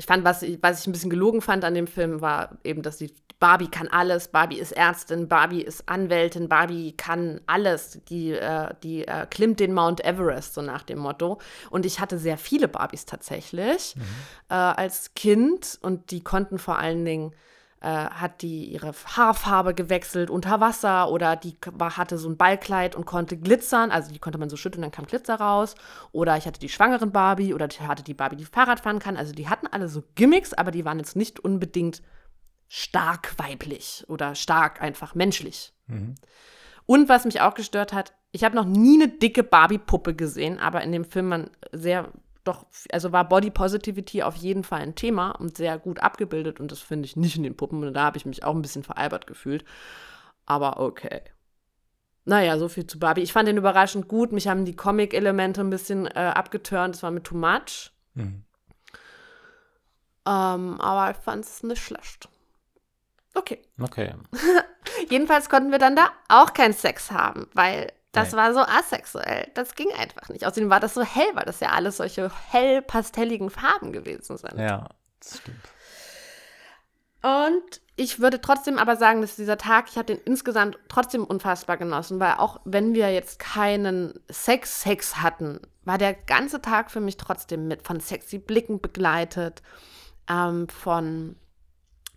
ich 0.01 0.06
fand, 0.06 0.24
was, 0.24 0.43
ich- 0.43 0.59
was 0.62 0.81
ich 0.81 0.86
ein 0.86 0.93
bisschen 0.93 1.10
gelogen 1.10 1.43
fand 1.43 1.62
an 1.64 1.74
dem 1.74 1.86
Film, 1.86 2.20
war 2.22 2.56
eben, 2.64 2.81
dass 2.82 2.97
die 2.97 3.12
Barbie 3.39 3.68
kann 3.68 3.89
alles, 3.89 4.28
Barbie 4.28 4.59
ist 4.59 4.72
Ärztin, 4.72 5.28
Barbie 5.28 5.62
ist 5.62 5.89
Anwältin, 5.89 6.48
Barbie 6.48 6.93
kann 6.97 7.40
alles. 7.47 8.01
Die, 8.09 8.32
äh, 8.32 8.74
die 8.82 9.06
äh, 9.09 9.27
klimmt 9.31 9.60
den 9.60 9.72
Mount 9.74 10.05
Everest, 10.05 10.55
so 10.55 10.62
nach 10.62 10.82
dem 10.82 10.98
Motto. 10.98 11.39
Und 11.70 11.85
ich 11.86 12.01
hatte 12.01 12.18
sehr 12.18 12.36
viele 12.39 12.66
Barbies 12.68 13.05
tatsächlich 13.06 13.94
äh, 14.51 14.55
als 14.55 15.12
Kind 15.14 15.78
und 15.82 16.10
die 16.10 16.22
konnten 16.22 16.59
vor 16.59 16.78
allen 16.78 17.05
Dingen 17.05 17.32
äh, 17.81 17.89
hat 17.89 18.43
die 18.43 18.66
ihre 18.66 18.93
Haarfarbe 18.93 19.74
gewechselt 19.74 20.28
unter 20.28 20.61
Wasser 20.61 21.11
oder 21.11 21.36
die 21.36 21.57
war, 21.73 21.97
hatte 21.97 22.19
so 22.19 22.28
ein 22.28 22.36
Ballkleid 22.36 22.94
und 22.94 23.07
konnte 23.07 23.39
glitzern, 23.39 23.90
also 23.90 24.12
die 24.12 24.19
konnte 24.19 24.39
man 24.39 24.51
so 24.51 24.57
schütteln, 24.57 24.82
dann 24.82 24.90
kam 24.90 25.07
Glitzer 25.07 25.36
raus. 25.36 25.74
Oder 26.12 26.36
ich 26.36 26.47
hatte 26.47 26.61
die 26.61 26.69
schwangeren 26.69 27.11
Barbie 27.11 27.55
oder 27.55 27.66
ich 27.70 27.81
hatte 27.81 28.02
die 28.02 28.15
Barbie, 28.15 28.36
die 28.36 28.44
Fahrrad 28.44 28.81
fahren 28.81 28.98
kann. 28.98 29.16
Also 29.16 29.32
die 29.32 29.48
hatten 29.48 29.66
alle 29.66 29.89
so 29.89 30.02
Gimmicks, 30.15 30.52
aber 30.52 30.70
die 30.70 30.85
waren 30.85 30.98
jetzt 30.98 31.16
nicht 31.16 31.40
unbedingt 31.40 32.02
stark 32.69 33.35
weiblich 33.39 34.05
oder 34.09 34.35
stark 34.35 34.82
einfach 34.82 35.15
menschlich. 35.15 35.73
Mhm. 35.86 36.15
Und 36.86 37.09
was 37.09 37.24
mich 37.24 37.40
auch 37.40 37.55
gestört 37.55 37.93
hat, 37.93 38.12
ich 38.32 38.44
habe 38.44 38.57
noch 38.57 38.65
nie 38.65 39.02
eine 39.02 39.09
dicke 39.09 39.43
Barbie-Puppe 39.43 40.15
gesehen, 40.15 40.59
aber 40.59 40.82
in 40.82 40.93
dem 40.93 41.05
Film 41.05 41.28
man 41.28 41.51
sehr 41.73 42.12
doch, 42.45 42.67
also 42.91 43.12
war 43.12 43.29
Body 43.29 43.51
Positivity 43.51 44.23
auf 44.23 44.37
jeden 44.37 44.65
Fall 44.65 44.81
ein 44.81 44.95
Thema 44.95 45.33
und 45.33 45.57
sehr 45.57 45.79
gut 45.79 46.01
abgebildet 46.01 46.61
und 46.61 46.73
das 46.73 46.81
finde 46.81 47.07
ich 47.07 47.17
nicht 47.17 47.37
in 47.37 47.43
den 47.43 47.57
Puppen 47.57 47.85
und 47.85 47.95
da 47.95 48.05
habe 48.05 48.17
ich 48.17 48.27
mich 48.27 48.45
auch 48.45 48.55
ein 48.55 48.62
bisschen 48.62 48.83
veralbert 48.83 49.27
gefühlt. 49.27 49.65
Aber 50.47 50.81
okay. 50.81 51.23
Naja, 52.25 52.59
so 52.59 52.69
viel 52.69 52.87
zu 52.87 52.99
Barbie. 52.99 53.23
Ich 53.23 53.33
fand 53.33 53.49
den 53.49 53.57
überraschend 53.57 54.09
gut. 54.09 54.33
Mich 54.33 54.47
haben 54.47 54.65
die 54.65 54.77
Comic-Elemente 54.77 55.61
ein 55.61 55.71
bisschen 55.71 56.07
äh, 56.07 56.33
abgeturnt. 56.35 56.95
Das 56.95 57.03
war 57.03 57.11
mir 57.11 57.23
too 57.23 57.37
much. 57.37 57.93
Mhm. 58.15 58.45
Ähm, 60.27 60.81
aber 60.81 61.11
ich 61.11 61.17
fand 61.17 61.45
es 61.45 61.62
nicht 61.62 61.83
schlecht. 61.83 62.29
Okay. 63.35 63.62
Okay. 63.81 64.15
Jedenfalls 65.09 65.49
konnten 65.49 65.71
wir 65.71 65.79
dann 65.79 65.97
da 65.97 66.11
auch 66.29 66.53
keinen 66.53 66.75
Sex 66.75 67.11
haben, 67.11 67.49
weil 67.55 67.93
das 68.12 68.32
Nee. 68.32 68.39
war 68.39 68.55
so 68.55 68.61
asexuell. 68.61 69.49
Das 69.55 69.74
ging 69.74 69.91
einfach 69.93 70.28
nicht. 70.28 70.45
Außerdem 70.47 70.70
war 70.70 70.81
das 70.81 70.95
so 70.95 71.03
hell, 71.03 71.31
weil 71.35 71.45
das 71.45 71.61
ja 71.61 71.70
alles 71.70 71.99
solche 71.99 72.31
hell 72.51 72.82
pastelligen 72.82 73.51
Farben 73.51 73.93
gewesen 73.93 74.37
sind. 74.37 74.59
Ja, 74.59 74.89
das 75.20 75.39
stimmt. 75.39 75.69
Und 77.23 77.81
ich 77.97 78.19
würde 78.20 78.41
trotzdem 78.41 78.78
aber 78.78 78.97
sagen, 78.97 79.20
dass 79.20 79.37
dieser 79.37 79.59
Tag, 79.59 79.89
ich 79.91 79.97
habe 79.97 80.07
den 80.07 80.19
insgesamt 80.24 80.78
trotzdem 80.89 81.23
unfassbar 81.24 81.77
genossen, 81.77 82.19
weil 82.19 82.35
auch 82.35 82.61
wenn 82.65 82.95
wir 82.95 83.12
jetzt 83.12 83.39
keinen 83.39 84.19
Sex-Sex 84.31 85.16
hatten, 85.16 85.61
war 85.85 85.99
der 85.99 86.15
ganze 86.15 86.62
Tag 86.62 86.91
für 86.91 87.01
mich 87.01 87.19
trotzdem 87.19 87.69
mit 87.69 87.87
von 87.87 88.01
sexy 88.01 88.39
Blicken 88.39 88.81
begleitet, 88.81 89.62
ähm, 90.31 90.66
von 90.69 91.37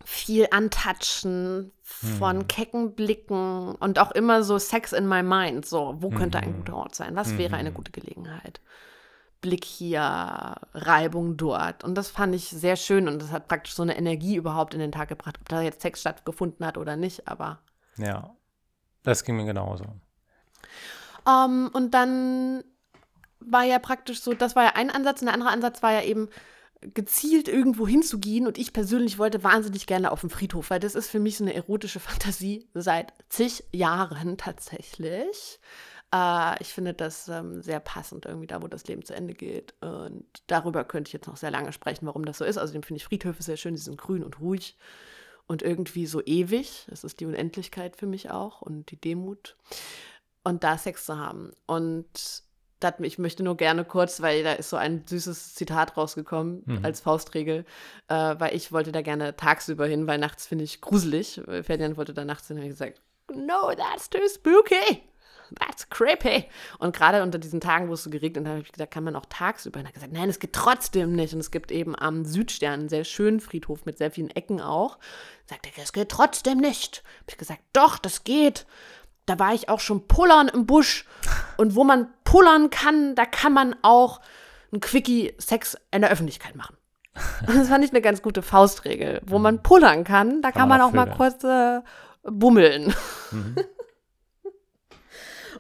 viel 0.03 0.47
Antatschen, 0.51 1.71
von 1.81 2.47
kecken 2.47 2.95
Blicken 2.95 3.75
und 3.75 3.99
auch 3.99 4.11
immer 4.11 4.43
so 4.43 4.57
Sex 4.57 4.91
in 4.93 5.07
my 5.07 5.23
mind. 5.23 5.65
So, 5.65 5.95
wo 5.99 6.09
könnte 6.09 6.39
ein 6.39 6.51
Mhm. 6.51 6.57
guter 6.57 6.75
Ort 6.75 6.95
sein? 6.95 7.15
Was 7.15 7.37
wäre 7.37 7.55
eine 7.55 7.69
Mhm. 7.71 7.75
gute 7.75 7.91
Gelegenheit? 7.91 8.59
Blick 9.41 9.63
hier, 9.63 10.01
Reibung 10.73 11.37
dort. 11.37 11.83
Und 11.83 11.95
das 11.95 12.09
fand 12.09 12.33
ich 12.35 12.49
sehr 12.49 12.75
schön 12.75 13.07
und 13.07 13.21
das 13.21 13.31
hat 13.31 13.47
praktisch 13.47 13.73
so 13.75 13.83
eine 13.83 13.97
Energie 13.97 14.35
überhaupt 14.35 14.73
in 14.73 14.79
den 14.79 14.91
Tag 14.91 15.09
gebracht, 15.09 15.37
ob 15.39 15.47
da 15.49 15.61
jetzt 15.61 15.81
Sex 15.81 16.01
stattgefunden 16.01 16.65
hat 16.65 16.77
oder 16.77 16.95
nicht, 16.95 17.27
aber. 17.27 17.59
Ja. 17.97 18.35
Das 19.03 19.23
ging 19.23 19.35
mir 19.35 19.45
genauso. 19.45 19.85
Ähm, 21.27 21.69
und 21.73 21.93
dann 21.93 22.63
war 23.39 23.63
ja 23.63 23.79
praktisch 23.79 24.21
so, 24.21 24.33
das 24.33 24.55
war 24.55 24.63
ja 24.63 24.71
ein 24.75 24.89
Ansatz 24.89 25.21
und 25.21 25.25
der 25.25 25.33
andere 25.33 25.51
Ansatz 25.51 25.83
war 25.83 25.91
ja 25.91 26.01
eben 26.01 26.29
gezielt 26.93 27.47
irgendwo 27.47 27.87
hinzugehen 27.87 28.47
und 28.47 28.57
ich 28.57 28.73
persönlich 28.73 29.17
wollte 29.17 29.43
wahnsinnig 29.43 29.85
gerne 29.85 30.11
auf 30.11 30.21
den 30.21 30.29
Friedhof, 30.29 30.69
weil 30.69 30.79
das 30.79 30.95
ist 30.95 31.09
für 31.09 31.19
mich 31.19 31.37
so 31.37 31.43
eine 31.43 31.53
erotische 31.53 31.99
Fantasie 32.01 32.67
seit 32.73 33.13
zig 33.29 33.63
Jahren 33.71 34.37
tatsächlich. 34.37 35.59
Äh, 36.13 36.61
ich 36.61 36.69
finde 36.69 36.93
das 36.93 37.27
ähm, 37.27 37.61
sehr 37.61 37.79
passend 37.79 38.25
irgendwie 38.25 38.47
da, 38.47 38.61
wo 38.61 38.67
das 38.67 38.85
Leben 38.85 39.03
zu 39.03 39.15
Ende 39.15 39.33
geht 39.33 39.73
und 39.81 40.25
darüber 40.47 40.83
könnte 40.83 41.09
ich 41.09 41.13
jetzt 41.13 41.27
noch 41.27 41.37
sehr 41.37 41.51
lange 41.51 41.73
sprechen, 41.73 42.05
warum 42.05 42.25
das 42.25 42.37
so 42.37 42.45
ist. 42.45 42.57
Außerdem 42.57 42.83
finde 42.83 42.97
ich 42.97 43.05
Friedhöfe 43.05 43.43
sehr 43.43 43.57
schön, 43.57 43.75
die 43.75 43.81
sind 43.81 43.97
grün 43.97 44.23
und 44.23 44.39
ruhig 44.39 44.77
und 45.47 45.61
irgendwie 45.61 46.05
so 46.05 46.21
ewig. 46.23 46.85
Das 46.89 47.03
ist 47.03 47.19
die 47.19 47.25
Unendlichkeit 47.25 47.95
für 47.95 48.07
mich 48.07 48.31
auch 48.31 48.61
und 48.61 48.91
die 48.91 48.99
Demut 48.99 49.55
und 50.43 50.63
da 50.63 50.77
Sex 50.77 51.05
zu 51.05 51.17
haben. 51.17 51.51
Und 51.65 52.43
dachte, 52.83 53.05
ich 53.05 53.17
möchte 53.19 53.43
nur 53.43 53.57
gerne 53.57 53.85
kurz, 53.85 54.21
weil 54.21 54.43
da 54.43 54.53
ist 54.53 54.69
so 54.69 54.77
ein 54.77 55.03
süßes 55.05 55.55
Zitat 55.55 55.95
rausgekommen 55.97 56.63
Mhm. 56.65 56.85
als 56.85 57.01
Faustregel, 57.01 57.65
äh, 58.07 58.35
weil 58.37 58.55
ich 58.55 58.71
wollte 58.71 58.91
da 58.91 59.01
gerne 59.01 59.35
tagsüber 59.35 59.85
hin, 59.87 60.07
weil 60.07 60.17
nachts 60.19 60.47
finde 60.47 60.63
ich 60.63 60.81
gruselig. 60.81 61.37
Äh, 61.47 61.63
Ferdinand 61.63 61.97
wollte 61.97 62.13
da 62.13 62.25
nachts 62.25 62.47
hin, 62.47 62.57
habe 62.57 62.67
ich 62.67 62.73
gesagt, 62.73 63.01
no, 63.33 63.73
that's 63.75 64.09
too 64.09 64.19
spooky. 64.33 65.03
That's 65.59 65.87
creepy. 65.89 66.45
Und 66.79 66.95
gerade 66.95 67.21
unter 67.21 67.37
diesen 67.37 67.59
Tagen, 67.61 67.87
wo 67.87 67.93
es 67.93 68.03
so 68.03 68.09
geregnet 68.09 68.45
hat, 68.45 68.51
habe 68.53 68.61
ich 68.63 68.71
gesagt, 68.71 68.91
kann 68.91 69.03
man 69.03 69.15
auch 69.15 69.25
tagsüber. 69.29 69.79
Und 69.79 69.85
er 69.85 69.89
hat 69.89 69.93
gesagt, 69.93 70.13
nein, 70.13 70.27
es 70.29 70.39
geht 70.39 70.53
trotzdem 70.53 71.13
nicht. 71.15 71.33
Und 71.33 71.41
es 71.41 71.51
gibt 71.51 71.71
eben 71.71 71.95
am 71.95 72.25
Südstern 72.25 72.73
einen 72.81 72.89
sehr 72.89 73.03
schönen 73.03 73.39
Friedhof 73.39 73.85
mit 73.85 73.99
sehr 73.99 74.09
vielen 74.09 74.31
Ecken 74.31 74.61
auch. 74.61 74.97
Sagt 75.45 75.67
er, 75.67 75.83
es 75.83 75.93
geht 75.93 76.09
trotzdem 76.09 76.57
nicht. 76.57 77.03
Habe 77.19 77.25
ich 77.31 77.37
gesagt, 77.37 77.59
doch, 77.73 77.99
das 77.99 78.23
geht. 78.23 78.65
Da 79.25 79.39
war 79.39 79.53
ich 79.53 79.69
auch 79.69 79.79
schon 79.79 80.07
pullern 80.07 80.47
im 80.47 80.65
Busch. 80.65 81.05
Und 81.57 81.75
wo 81.75 81.83
man 81.83 82.07
pullern 82.23 82.69
kann, 82.69 83.15
da 83.15 83.25
kann 83.25 83.53
man 83.53 83.75
auch 83.81 84.19
einen 84.71 84.81
Quickie-Sex 84.81 85.77
in 85.91 86.01
der 86.01 86.11
Öffentlichkeit 86.11 86.55
machen. 86.55 86.75
Und 87.47 87.55
das 87.55 87.69
fand 87.69 87.85
ich 87.85 87.91
eine 87.91 88.01
ganz 88.01 88.21
gute 88.21 88.41
Faustregel. 88.41 89.21
Wo 89.25 89.39
man 89.39 89.63
pullern 89.63 90.03
kann, 90.03 90.41
da 90.41 90.51
kann, 90.51 90.61
Kann 90.61 90.69
man 90.69 90.81
auch 90.81 90.87
auch 90.87 90.93
mal 90.93 91.11
kurz 91.11 91.43
äh, 91.43 91.81
bummeln. 92.23 92.93
Mhm. 93.31 93.55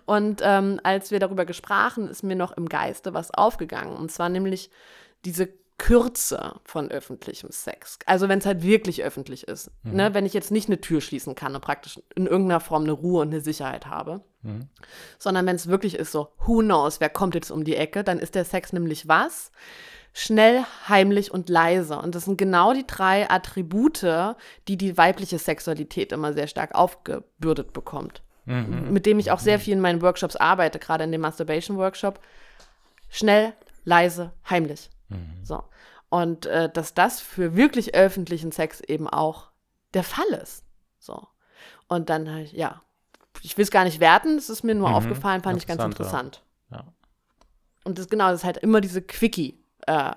Und 0.05 0.41
ähm, 0.43 0.81
als 0.83 1.11
wir 1.11 1.19
darüber 1.19 1.45
gesprachen, 1.45 2.09
ist 2.09 2.23
mir 2.23 2.35
noch 2.35 2.51
im 2.51 2.67
Geiste 2.67 3.13
was 3.13 3.31
aufgegangen. 3.31 3.95
Und 3.95 4.11
zwar 4.11 4.27
nämlich 4.27 4.69
diese 5.23 5.47
Kürze 5.77 6.55
von 6.63 6.91
öffentlichem 6.91 7.51
Sex. 7.51 7.99
Also 8.05 8.29
wenn 8.29 8.39
es 8.39 8.45
halt 8.45 8.63
wirklich 8.63 9.03
öffentlich 9.03 9.47
ist. 9.47 9.71
Mhm. 9.83 9.93
Ne? 9.93 10.13
Wenn 10.13 10.25
ich 10.25 10.33
jetzt 10.33 10.51
nicht 10.51 10.69
eine 10.69 10.79
Tür 10.79 11.01
schließen 11.01 11.35
kann 11.35 11.55
und 11.55 11.61
praktisch 11.61 11.99
in 12.15 12.27
irgendeiner 12.27 12.59
Form 12.59 12.83
eine 12.83 12.91
Ruhe 12.91 13.21
und 13.21 13.29
eine 13.29 13.41
Sicherheit 13.41 13.87
habe. 13.87 14.21
Mhm. 14.41 14.69
Sondern 15.19 15.45
wenn 15.45 15.55
es 15.55 15.67
wirklich 15.67 15.95
ist 15.95 16.11
so, 16.11 16.29
who 16.45 16.59
knows, 16.59 16.99
wer 16.99 17.09
kommt 17.09 17.35
jetzt 17.35 17.51
um 17.51 17.63
die 17.63 17.75
Ecke, 17.75 18.03
dann 18.03 18.19
ist 18.19 18.35
der 18.35 18.45
Sex 18.45 18.73
nämlich 18.73 19.07
was? 19.07 19.51
Schnell, 20.13 20.63
heimlich 20.87 21.31
und 21.31 21.49
leise. 21.49 21.97
Und 21.97 22.13
das 22.13 22.25
sind 22.25 22.37
genau 22.37 22.73
die 22.73 22.85
drei 22.85 23.29
Attribute, 23.29 24.35
die 24.67 24.77
die 24.77 24.97
weibliche 24.97 25.39
Sexualität 25.39 26.11
immer 26.11 26.33
sehr 26.33 26.47
stark 26.47 26.75
aufgebürdet 26.75 27.73
bekommt 27.73 28.21
Mhm. 28.45 28.91
mit 28.91 29.05
dem 29.05 29.19
ich 29.19 29.31
auch 29.31 29.39
sehr 29.39 29.59
viel 29.59 29.73
in 29.73 29.79
meinen 29.79 30.01
Workshops 30.01 30.35
arbeite, 30.35 30.79
gerade 30.79 31.03
in 31.05 31.11
dem 31.11 31.21
Masturbation 31.21 31.77
Workshop. 31.77 32.19
Schnell, 33.09 33.53
leise, 33.85 34.33
heimlich. 34.49 34.89
Mhm. 35.09 35.43
So. 35.43 35.63
Und 36.09 36.45
äh, 36.45 36.69
dass 36.71 36.93
das 36.93 37.19
für 37.21 37.55
wirklich 37.55 37.95
öffentlichen 37.95 38.51
Sex 38.51 38.81
eben 38.81 39.07
auch 39.07 39.51
der 39.93 40.03
Fall 40.03 40.27
ist. 40.41 40.63
So. 40.99 41.27
Und 41.87 42.09
dann, 42.09 42.29
halt, 42.31 42.51
ja, 42.53 42.81
ich 43.41 43.57
will 43.57 43.63
es 43.63 43.71
gar 43.71 43.83
nicht 43.83 43.99
werten, 43.99 44.37
es 44.37 44.49
ist 44.49 44.63
mir 44.63 44.75
nur 44.75 44.89
Mhm. 44.89 44.95
aufgefallen, 44.95 45.41
fand 45.41 45.57
ich 45.57 45.67
ganz 45.67 45.83
Interessant, 45.83 46.43
ja. 46.71 46.85
Und 47.83 47.97
das 47.97 48.07
genau, 48.07 48.29
das 48.29 48.41
ist 48.41 48.45
halt 48.45 48.57
immer 48.57 48.79
diese 48.79 49.01
Quickie. 49.01 49.59
Äh, 49.87 49.91
Naja, 49.93 50.15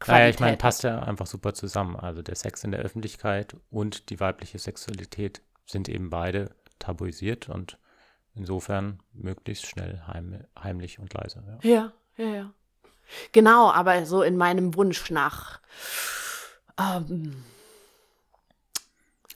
Qualität 0.00 0.34
ich 0.34 0.40
meine, 0.40 0.56
passt 0.56 0.82
ja 0.82 1.02
einfach 1.02 1.26
super 1.26 1.54
zusammen. 1.54 1.96
Also 1.96 2.20
der 2.22 2.34
Sex 2.34 2.64
in 2.64 2.72
der 2.72 2.80
Öffentlichkeit 2.80 3.56
und 3.70 4.10
die 4.10 4.18
weibliche 4.20 4.58
Sexualität 4.58 5.40
sind 5.66 5.88
eben 5.88 6.10
beide 6.10 6.50
tabuisiert 6.78 7.48
und 7.48 7.78
insofern 8.34 9.00
möglichst 9.12 9.66
schnell 9.66 10.02
heim, 10.06 10.44
heimlich 10.60 10.98
und 10.98 11.14
leise. 11.14 11.42
Ja. 11.62 11.70
Ja, 11.70 11.92
ja, 12.16 12.34
ja. 12.34 12.52
Genau, 13.32 13.70
aber 13.70 14.06
so 14.06 14.22
in 14.22 14.36
meinem 14.36 14.74
Wunsch 14.74 15.10
nach 15.10 15.60
ähm, 16.78 17.44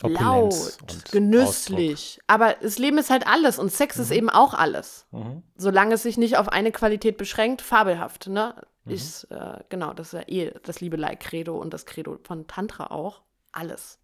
Opulenz 0.03 0.79
laut, 0.81 1.11
genüsslich. 1.11 2.21
Aber 2.27 2.55
das 2.61 2.79
Leben 2.79 2.99
ist 2.99 3.11
halt 3.11 3.27
alles 3.27 3.59
und 3.59 3.73
Sex 3.73 3.99
ist 3.99 4.11
eben 4.11 4.31
auch 4.31 4.55
alles. 4.55 5.07
Ausdruck. 5.11 5.35
Mhm. 5.35 5.43
Solange 5.57 5.95
es 5.95 6.03
sich 6.03 6.17
nicht 6.17 6.37
auf 6.37 6.49
eine 6.49 6.73
Qualität 6.73 7.17
beschränkt, 7.17 7.63
fabelhaft, 7.63 8.29
ne? 8.29 8.55
Mhm. 8.85 8.93
Ist, 8.93 9.25
äh, 9.25 9.59
genau, 9.69 9.93
das 9.93 10.09
ist 10.09 10.21
ja 10.21 10.29
eh 10.29 10.53
das 10.63 10.81
Liebelei-Credo 10.81 11.57
und 11.57 11.75
das 11.75 11.85
Credo 11.87 12.19
von 12.23 12.47
Tantra 12.47 12.87
auch. 12.91 13.23
Alles. 13.53 13.99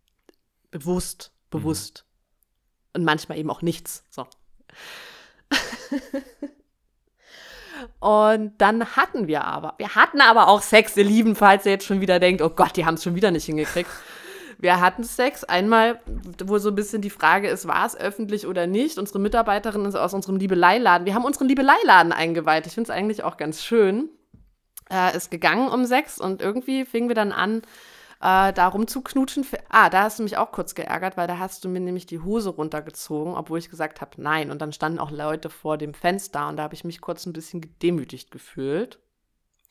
Bewusst, 0.71 1.33
bewusst. 1.51 2.05
Und 2.93 3.05
manchmal 3.05 3.39
eben 3.39 3.51
auch 3.51 3.63
nichts. 3.63 4.05
So. 4.11 4.27
Und 8.01 8.53
dann 8.59 8.97
hatten 8.97 9.27
wir 9.27 9.45
aber, 9.45 9.75
wir 9.79 9.95
hatten 9.95 10.21
aber 10.21 10.49
auch 10.49 10.63
Sex, 10.63 10.97
ihr 10.97 11.05
Lieben, 11.05 11.37
falls 11.37 11.67
ihr 11.67 11.73
jetzt 11.73 11.87
schon 11.87 12.01
wieder 12.01 12.21
denkt, 12.21 12.43
oh 12.43 12.51
Gott, 12.51 12.77
die 12.77 12.87
haben 12.87 12.95
es 12.95 13.03
schon 13.03 13.15
wieder 13.15 13.31
nicht 13.31 13.45
hingekriegt. 13.45 13.91
Wir 14.59 14.81
hatten 14.81 15.05
Sex 15.05 15.45
einmal, 15.45 16.01
wo 16.45 16.59
so 16.59 16.71
ein 16.71 16.75
bisschen 16.75 17.03
die 17.03 17.11
Frage 17.11 17.49
ist, 17.49 17.67
war 17.67 17.85
es 17.85 17.97
öffentlich 17.97 18.47
oder 18.47 18.67
nicht. 18.67 18.99
Unsere 18.99 19.19
Mitarbeiterin 19.19 19.85
ist 19.85 19.95
aus 19.95 20.15
unserem 20.15 20.37
Liebeleiladen. 20.37 21.07
Wir 21.07 21.15
haben 21.15 21.25
unseren 21.25 21.49
Liebeleiladen 21.49 22.13
eingeweiht. 22.13 22.67
Ich 22.67 22.75
finde 22.75 22.91
es 22.91 22.97
eigentlich 22.97 23.25
auch 23.25 23.37
ganz 23.37 23.63
schön. 23.63 24.09
Äh, 24.91 25.17
ist 25.17 25.31
gegangen 25.31 25.69
um 25.69 25.85
sechs 25.85 26.21
und 26.21 26.41
irgendwie 26.43 26.85
fingen 26.85 27.09
wir 27.09 27.15
dann 27.15 27.33
an, 27.33 27.63
äh, 28.25 28.53
da 28.53 28.69
rumzuknutschen. 28.69 29.47
Ah, 29.69 29.91
da 29.91 30.05
hast 30.05 30.19
du 30.19 30.23
mich 30.23 30.37
auch 30.39 30.51
kurz 30.51 30.75
geärgert, 30.75 31.17
weil 31.19 31.27
da 31.29 31.39
hast 31.39 31.65
du 31.65 31.69
mir 31.69 31.81
nämlich 31.81 32.07
die 32.07 32.21
Hose 32.21 32.49
runtergezogen, 32.51 33.35
obwohl 33.35 33.59
ich 33.59 33.69
gesagt 33.71 34.01
habe, 34.01 34.13
nein. 34.17 34.51
Und 34.51 34.63
dann 34.63 34.73
standen 34.73 34.99
auch 34.99 35.11
Leute 35.11 35.51
vor 35.51 35.77
dem 35.79 35.93
Fenster 35.95 36.49
und 36.49 36.57
da 36.57 36.63
habe 36.65 36.75
ich 36.75 36.85
mich 36.85 37.01
kurz 37.01 37.27
ein 37.27 37.33
bisschen 37.35 37.61
gedemütigt 37.61 38.31
gefühlt. 38.31 38.99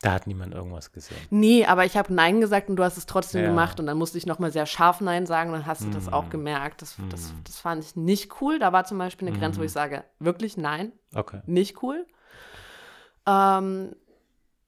Da 0.02 0.12
hat 0.12 0.28
niemand 0.28 0.54
irgendwas 0.54 0.92
gesehen. 0.92 1.16
Nee, 1.30 1.66
aber 1.66 1.86
ich 1.86 1.96
habe 1.96 2.14
Nein 2.14 2.42
gesagt 2.42 2.70
und 2.70 2.76
du 2.76 2.84
hast 2.84 2.98
es 2.98 3.06
trotzdem 3.06 3.42
Ja. 3.42 3.48
gemacht 3.50 3.80
und 3.80 3.86
dann 3.86 3.98
musste 3.98 4.18
ich 4.18 4.26
nochmal 4.26 4.52
sehr 4.52 4.66
scharf 4.66 5.00
Nein 5.00 5.26
sagen 5.26 5.50
und 5.52 5.60
dann 5.60 5.66
hast 5.66 5.86
du 5.86 5.90
das 5.90 6.12
auch 6.12 6.26
Mm. 6.28 6.30
gemerkt. 6.30 6.82
Das, 6.82 6.98
das, 7.10 7.32
Mm. 7.32 7.36
das 7.46 7.58
fand 7.60 7.84
ich 7.86 7.96
nicht 7.96 8.42
cool. 8.42 8.60
Da 8.60 8.74
war 8.74 8.84
zum 8.84 8.98
Beispiel 8.98 9.30
eine 9.30 9.38
Grenze, 9.40 9.60
wo 9.60 9.64
Mm. 9.64 9.66
ich 9.68 9.72
sage, 9.72 10.04
wirklich 10.20 10.58
nein, 10.58 10.92
Okay. 11.16 11.40
nicht 11.46 11.82
cool. 11.82 12.06
Ähm, 13.26 13.96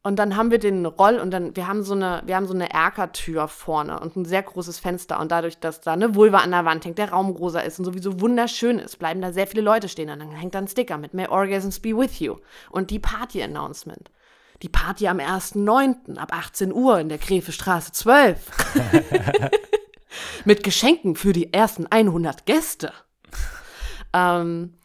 und 0.06 0.18
dann 0.18 0.36
haben 0.36 0.52
wir 0.52 0.60
den 0.60 0.86
Roll 0.86 1.15
und 1.15 1.32
dann, 1.32 1.56
wir 1.56 1.68
haben 1.68 1.82
so 1.82 1.95
eine, 1.95 2.22
wir 2.27 2.36
haben 2.36 2.45
so 2.45 2.53
eine 2.53 2.72
Erkertür 2.72 3.48
vorne 3.48 3.99
und 3.99 4.15
ein 4.15 4.23
sehr 4.23 4.44
großes 4.44 4.77
Fenster 4.77 5.19
und 5.19 5.32
dadurch, 5.32 5.57
dass 5.57 5.82
da 5.82 5.94
eine 5.94 6.14
Vulva 6.14 6.38
an 6.38 6.52
der 6.52 6.64
Wand 6.64 6.86
hängt, 6.86 6.99
der 6.99 7.10
Raum 7.10 7.32
rosa 7.32 7.61
ist 7.61 7.80
und 7.80 7.86
sowieso 7.86 8.22
wunderschön 8.22 8.77
ist, 8.77 8.99
bleiben 8.99 9.19
da 9.19 9.34
sehr 9.34 9.48
viele 9.48 9.64
Leute 9.64 9.90
stehen 9.90 10.11
und 10.11 10.19
dann 10.19 10.30
hängt 10.30 10.53
da 10.53 10.60
ein 10.60 10.68
Sticker 10.68 10.99
mit 10.99 11.15
May 11.15 11.27
Orgasms 11.27 11.80
be 11.80 11.98
with 11.98 12.19
you 12.19 12.36
und 12.69 12.91
die 12.91 12.99
Party-Announcement. 12.99 14.11
Die 14.61 14.69
Party 14.69 15.07
am 15.07 15.18
1.9. 15.18 16.18
ab 16.18 16.32
18 16.32 16.72
Uhr 16.72 16.99
in 16.99 17.10
der 17.10 17.18
Grefestraße 17.18 17.91
12. 17.91 18.38
mit 20.45 20.64
Geschenken 20.64 21.15
für 21.15 21.34
die 21.34 21.52
ersten 21.52 21.88
100 21.88 22.45
Gäste. 22.45 22.94
Ähm, 24.14 24.76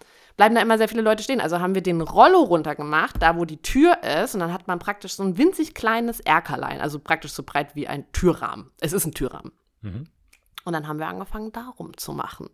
bleiben 0.40 0.54
da 0.54 0.62
immer 0.62 0.78
sehr 0.78 0.88
viele 0.88 1.02
Leute 1.02 1.22
stehen. 1.22 1.42
Also 1.42 1.60
haben 1.60 1.74
wir 1.74 1.82
den 1.82 2.00
Rollo 2.00 2.40
runtergemacht, 2.40 3.20
da 3.20 3.36
wo 3.36 3.44
die 3.44 3.60
Tür 3.60 4.02
ist, 4.02 4.32
und 4.32 4.40
dann 4.40 4.54
hat 4.54 4.68
man 4.68 4.78
praktisch 4.78 5.12
so 5.12 5.22
ein 5.22 5.36
winzig 5.36 5.74
kleines 5.74 6.18
Erkerlein, 6.20 6.80
also 6.80 6.98
praktisch 6.98 7.32
so 7.32 7.42
breit 7.42 7.76
wie 7.76 7.86
ein 7.86 8.10
Türrahmen. 8.12 8.70
Es 8.80 8.94
ist 8.94 9.04
ein 9.04 9.12
Türrahmen. 9.12 9.52
Mhm. 9.82 10.06
Und 10.64 10.72
dann 10.72 10.88
haben 10.88 10.98
wir 10.98 11.08
angefangen, 11.08 11.52
darum 11.52 11.94
zu 11.94 12.14
machen. 12.14 12.48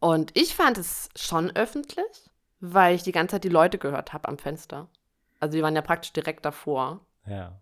Und 0.00 0.36
ich 0.36 0.56
fand 0.56 0.78
es 0.78 1.10
schon 1.14 1.54
öffentlich, 1.54 2.32
weil 2.58 2.96
ich 2.96 3.04
die 3.04 3.12
ganze 3.12 3.36
Zeit 3.36 3.44
die 3.44 3.50
Leute 3.50 3.78
gehört 3.78 4.12
habe 4.12 4.26
am 4.26 4.36
Fenster. 4.36 4.88
Also 5.38 5.56
die 5.56 5.62
waren 5.62 5.76
ja 5.76 5.82
praktisch 5.82 6.12
direkt 6.12 6.44
davor. 6.44 7.06
Ja. 7.24 7.52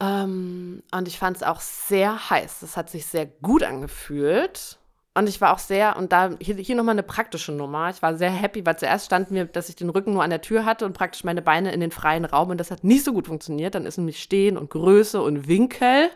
Ähm, 0.00 0.82
und 0.92 1.08
ich 1.08 1.18
fand 1.18 1.36
es 1.36 1.42
auch 1.42 1.60
sehr 1.60 2.30
heiß. 2.30 2.60
Das 2.60 2.78
hat 2.78 2.88
sich 2.88 3.04
sehr 3.04 3.26
gut 3.26 3.62
angefühlt. 3.62 4.78
Und 5.14 5.28
ich 5.28 5.40
war 5.40 5.52
auch 5.52 5.58
sehr, 5.58 5.96
und 5.96 6.12
da 6.12 6.30
hier, 6.40 6.54
hier 6.54 6.76
nochmal 6.76 6.94
eine 6.94 7.02
praktische 7.02 7.50
Nummer. 7.50 7.90
Ich 7.90 8.00
war 8.00 8.14
sehr 8.14 8.30
happy, 8.30 8.64
weil 8.64 8.78
zuerst 8.78 9.06
stand 9.06 9.30
mir, 9.30 9.44
dass 9.44 9.68
ich 9.68 9.74
den 9.74 9.90
Rücken 9.90 10.12
nur 10.12 10.22
an 10.22 10.30
der 10.30 10.40
Tür 10.40 10.64
hatte 10.64 10.86
und 10.86 10.92
praktisch 10.92 11.24
meine 11.24 11.42
Beine 11.42 11.72
in 11.72 11.80
den 11.80 11.90
freien 11.90 12.24
Raum. 12.24 12.50
Und 12.50 12.58
das 12.58 12.70
hat 12.70 12.84
nicht 12.84 13.04
so 13.04 13.12
gut 13.12 13.26
funktioniert. 13.26 13.74
Dann 13.74 13.86
ist 13.86 13.98
nämlich 13.98 14.22
Stehen 14.22 14.56
und 14.56 14.70
Größe 14.70 15.20
und 15.20 15.48
Winkel 15.48 16.10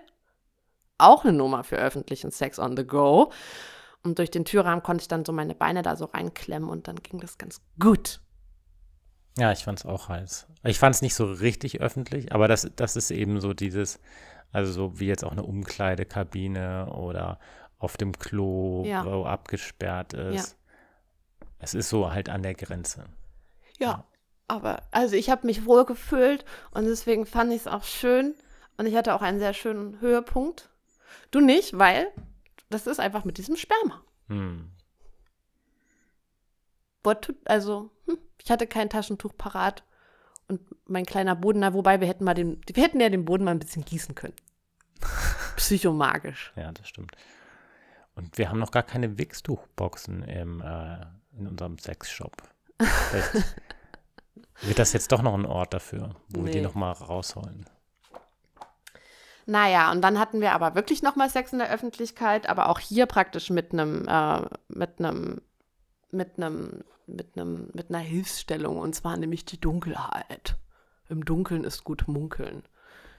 auch 0.97 1.25
eine 1.25 1.33
Nummer 1.33 1.65
für 1.65 1.77
öffentlichen 1.77 2.31
Sex 2.31 2.59
on 2.61 2.77
the 2.77 2.87
go. 2.87 3.33
Und 4.05 4.19
durch 4.19 4.31
den 4.31 4.45
Türrahmen 4.45 4.83
konnte 4.83 5.03
ich 5.03 5.09
dann 5.09 5.25
so 5.25 5.33
meine 5.33 5.55
Beine 5.55 5.83
da 5.83 5.97
so 5.97 6.05
reinklemmen 6.05 6.69
und 6.69 6.87
dann 6.87 6.97
ging 6.97 7.21
das 7.21 7.39
ganz 7.39 7.61
gut. 7.81 8.21
Ja, 9.39 9.51
ich 9.51 9.65
fand 9.65 9.81
es 9.81 9.87
auch 9.87 10.09
heiß. 10.09 10.47
Ich 10.63 10.79
fand 10.79 10.95
es 10.95 11.03
nicht 11.03 11.15
so 11.15 11.25
richtig 11.25 11.81
öffentlich, 11.81 12.33
aber 12.33 12.47
das, 12.47 12.71
das 12.77 12.95
ist 12.95 13.11
eben 13.11 13.41
so 13.41 13.55
dieses, 13.55 13.99
also 14.53 14.73
so 14.73 15.01
wie 15.01 15.07
jetzt 15.07 15.25
auch 15.25 15.33
eine 15.33 15.43
Umkleidekabine 15.43 16.93
oder 16.93 17.41
auf 17.79 17.97
dem 17.97 18.19
Klo, 18.19 18.85
Ja. 18.85 19.05
wo 19.05 19.25
abgesperrt 19.25 20.13
ist. 20.15 20.57
Es 21.59 21.75
ist 21.75 21.89
so 21.89 22.13
halt 22.13 22.29
an 22.29 22.43
der 22.43 22.55
Grenze. 22.55 23.07
Ja, 23.79 24.05
aber 24.49 24.83
also 24.91 25.17
ich 25.17 25.31
habe 25.31 25.47
mich 25.47 25.65
wohl 25.67 25.85
gefühlt 25.85 26.45
und 26.73 26.85
deswegen 26.85 27.27
fand 27.27 27.53
ich 27.53 27.63
es 27.63 27.67
auch 27.67 27.85
schön 27.85 28.35
und 28.77 28.87
ich 28.87 28.95
hatte 28.95 29.15
auch 29.15 29.23
einen 29.23 29.39
sehr 29.39 29.55
schönen 29.55 30.01
Höhepunkt. 30.01 30.69
Du 31.31 31.41
nicht, 31.41 31.79
weil 31.79 32.09
das 32.71 32.87
ist 32.87 33.01
einfach 33.01 33.25
mit 33.25 33.39
diesem 33.39 33.57
Sperma. 33.57 34.03
Hm. 34.29 34.71
Also, 37.45 37.91
hm, 38.07 38.19
ich 38.43 38.51
hatte 38.51 38.67
kein 38.67 38.89
Taschentuch 38.89 39.33
parat 39.37 39.85
und 40.49 40.61
mein 40.87 41.05
kleiner 41.05 41.37
Boden, 41.37 41.61
na, 41.61 41.75
wobei 41.75 42.01
wir 42.01 42.09
hätten 42.09 42.25
mal 42.25 42.35
den, 42.35 42.61
wir 42.67 42.83
hätten 42.83 43.01
ja 43.01 43.09
den 43.09 43.25
Boden 43.25 43.45
mal 43.45 43.51
ein 43.51 43.59
bisschen 43.59 43.85
gießen 43.85 44.15
können. 44.15 44.35
Psychomagisch. 45.57 46.53
Ja, 46.57 46.73
das 46.73 46.89
stimmt. 46.89 47.13
Und 48.17 48.39
wir 48.39 48.49
haben 48.49 48.59
noch 48.59 48.71
gar 48.71 48.83
keine 48.83 49.19
Wichstuchboxen 49.19 50.23
im, 50.23 50.61
äh, 50.61 51.01
in 51.37 51.47
unserem 51.49 51.79
Sexshop. 51.79 52.33
Vielleicht 52.81 53.33
Wird 54.63 54.79
das 54.79 54.93
jetzt 54.93 55.11
doch 55.13 55.23
noch 55.23 55.35
ein 55.35 55.47
Ort 55.47 55.75
dafür, 55.75 56.15
wo 56.29 56.45
wir 56.45 56.53
die 56.53 56.59
Nee. 56.59 56.65
nochmal 56.65 56.93
rausholen? 56.93 57.67
Naja, 59.47 59.91
und 59.93 60.01
dann 60.01 60.19
hatten 60.19 60.41
wir 60.41 60.53
aber 60.53 60.75
wirklich 60.75 61.03
nochmal 61.03 61.29
Sex 61.29 61.53
in 61.53 61.59
der 61.59 61.71
Öffentlichkeit, 61.71 62.49
aber 62.49 62.69
auch 62.69 62.79
hier 62.79 63.07
praktisch 63.07 63.51
mit 63.51 63.73
einem, 63.73 64.07
äh, 64.09 64.41
mit 64.69 64.99
einem, 64.99 65.43
mit 66.11 66.39
einem, 66.39 66.83
mit 67.07 67.37
einem, 67.37 67.69
mit 67.75 67.91
einer 67.91 67.99
Hilfsstellung, 67.99 68.79
und 68.79 68.95
zwar 68.95 69.17
nämlich 69.17 69.45
die 69.45 69.61
Dunkelheit. 69.61 70.57
Im 71.11 71.25
Dunkeln 71.25 71.65
ist 71.65 71.85
gut 71.85 72.09
munkeln. 72.09 72.63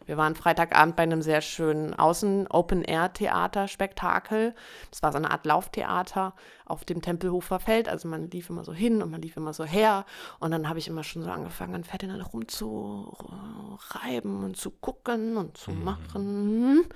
Wir 0.05 0.17
waren 0.17 0.35
Freitagabend 0.35 0.95
bei 0.95 1.03
einem 1.03 1.21
sehr 1.21 1.41
schönen 1.41 1.93
Außen-Open-Air-Theater-Spektakel. 1.93 4.55
Das 4.91 5.03
war 5.03 5.11
so 5.11 5.17
eine 5.17 5.31
Art 5.31 5.45
Lauftheater 5.45 6.33
auf 6.65 6.85
dem 6.85 7.01
Tempelhofer 7.01 7.59
Feld. 7.59 7.89
Also 7.89 8.07
man 8.07 8.29
lief 8.29 8.49
immer 8.49 8.63
so 8.63 8.71
hin 8.73 9.01
und 9.01 9.11
man 9.11 9.21
lief 9.21 9.35
immer 9.37 9.53
so 9.53 9.65
her. 9.65 10.05
Und 10.39 10.51
dann 10.51 10.69
habe 10.69 10.79
ich 10.79 10.87
immer 10.87 11.03
schon 11.03 11.23
so 11.23 11.29
angefangen, 11.29 11.75
an 11.75 11.83
Ferdinand 11.83 12.33
rumzureiben 12.33 14.43
und 14.43 14.57
zu 14.57 14.71
gucken 14.71 15.37
und 15.37 15.57
zu 15.57 15.71
machen. 15.71 16.87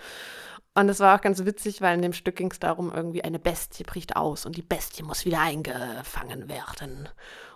Und 0.76 0.90
es 0.90 1.00
war 1.00 1.18
auch 1.18 1.22
ganz 1.22 1.44
witzig, 1.46 1.82
weil 1.82 1.96
in 1.96 2.02
dem 2.02 2.14
Stück 2.14 2.36
ging 2.36 2.52
es 2.52 2.60
darum, 2.60 2.92
irgendwie 2.94 3.24
eine 3.24 3.40
Bestie 3.40 3.84
bricht 3.84 4.16
aus 4.16 4.46
und 4.46 4.56
die 4.56 4.62
Bestie 4.62 5.04
muss 5.04 5.26
wieder 5.26 5.42
eingefangen 5.42 6.48
werden. 6.48 7.10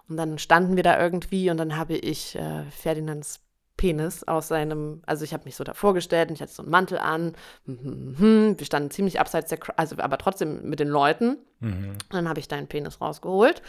Und 0.09 0.17
dann 0.17 0.39
standen 0.39 0.75
wir 0.75 0.83
da 0.83 0.99
irgendwie 0.99 1.49
und 1.49 1.57
dann 1.57 1.77
habe 1.77 1.95
ich 1.95 2.35
äh, 2.35 2.65
Ferdinands 2.65 3.39
Penis 3.83 4.23
aus 4.23 4.47
seinem, 4.47 5.01
also 5.05 5.25
ich 5.25 5.33
habe 5.33 5.43
mich 5.43 5.57
so 5.57 5.65
da 5.65 5.73
vorgestellt 5.73 6.29
und 6.29 6.35
ich 6.35 6.41
hatte 6.41 6.53
so 6.53 6.63
einen 6.63 6.71
Mantel 6.71 6.97
an. 6.99 7.35
Mhm, 7.65 8.55
Wir 8.57 8.65
standen 8.65 8.91
ziemlich 8.91 9.19
abseits 9.19 9.49
der, 9.49 9.59
also 9.75 9.97
aber 9.97 10.17
trotzdem 10.17 10.69
mit 10.69 10.79
den 10.79 10.87
Leuten. 10.87 11.35
Mhm. 11.59 11.97
Dann 12.09 12.29
habe 12.29 12.39
ich 12.39 12.47
deinen 12.47 12.67
Penis 12.67 13.01
rausgeholt 13.01 13.61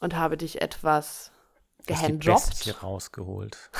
und 0.00 0.16
habe 0.16 0.36
dich 0.36 0.60
etwas 0.60 1.30
gehandjobbt. 1.86 2.48
Bestie 2.48 2.70
rausgeholt. 2.72 3.56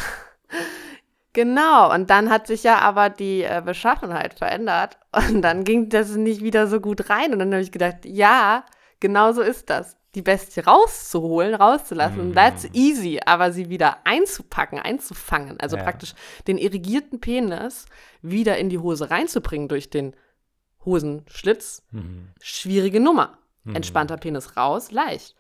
Genau, 1.33 1.95
und 1.95 2.11
dann 2.11 2.29
hat 2.29 2.49
sich 2.49 2.65
ja 2.65 2.81
aber 2.81 3.09
die 3.09 3.45
äh, 3.45 3.63
Beschaffenheit 3.65 4.35
verändert 4.35 4.99
und 5.13 5.43
dann 5.43 5.63
ging 5.63 5.89
das 5.89 6.11
nicht 6.17 6.43
wieder 6.43 6.67
so 6.67 6.81
gut 6.81 7.09
rein. 7.09 7.33
Und 7.33 7.39
dann 7.39 7.53
habe 7.53 7.63
ich 7.63 7.71
gedacht, 7.71 7.99
ja, 8.05 8.65
genau 9.01 9.33
so 9.33 9.43
ist 9.43 9.71
das. 9.71 9.97
Die 10.17 10.23
Bestie 10.23 10.61
rauszuholen, 10.61 11.55
rauszulassen, 11.55 12.31
Mm. 12.31 12.35
that's 12.35 12.65
easy, 12.73 13.21
aber 13.25 13.53
sie 13.53 13.69
wieder 13.69 13.99
einzupacken, 14.05 14.79
einzufangen, 14.81 15.61
also 15.61 15.77
Ja. 15.77 15.85
praktisch 15.85 16.15
den 16.49 16.59
irrigierten 16.59 17.21
Penis 17.21 17.87
wieder 18.21 18.59
in 18.59 18.71
die 18.71 18.79
Hose 18.79 19.09
reinzubringen 19.11 19.69
durch 19.69 19.89
den 19.89 20.15
Hosenschlitz, 20.85 21.83
Mhm. 21.91 22.29
schwierige 22.41 23.01
Nummer. 23.01 23.39
Mhm. 23.65 23.77
Entspannter 23.77 24.17
Penis 24.17 24.57
raus, 24.57 24.91
leicht. 24.91 25.35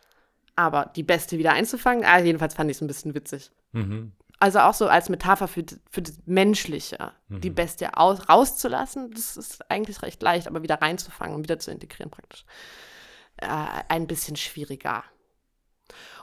Aber 0.56 0.90
die 0.94 1.02
Bestie 1.02 1.38
wieder 1.38 1.52
einzufangen, 1.52 2.04
ah, 2.04 2.18
jedenfalls 2.18 2.54
fand 2.54 2.70
ich 2.70 2.76
es 2.76 2.80
ein 2.82 2.86
bisschen 2.86 3.14
witzig. 3.14 3.50
Mhm. 3.72 4.12
Also 4.38 4.60
auch 4.60 4.74
so 4.74 4.88
als 4.88 5.08
Metapher 5.08 5.48
für, 5.48 5.64
für 5.90 6.02
das 6.02 6.14
Menschliche, 6.26 7.12
die 7.28 7.50
Mhm. 7.50 7.54
Bestie 7.54 7.88
aus, 7.92 8.28
rauszulassen, 8.28 9.10
das 9.10 9.36
ist 9.36 9.70
eigentlich 9.70 10.00
recht 10.02 10.22
leicht, 10.22 10.46
aber 10.46 10.62
wieder 10.62 10.80
reinzufangen 10.80 11.34
und 11.34 11.42
wieder 11.42 11.58
zu 11.58 11.70
integrieren 11.70 12.10
praktisch. 12.10 12.44
Äh, 13.40 13.82
ein 13.88 14.06
bisschen 14.06 14.36
schwieriger. 14.36 15.04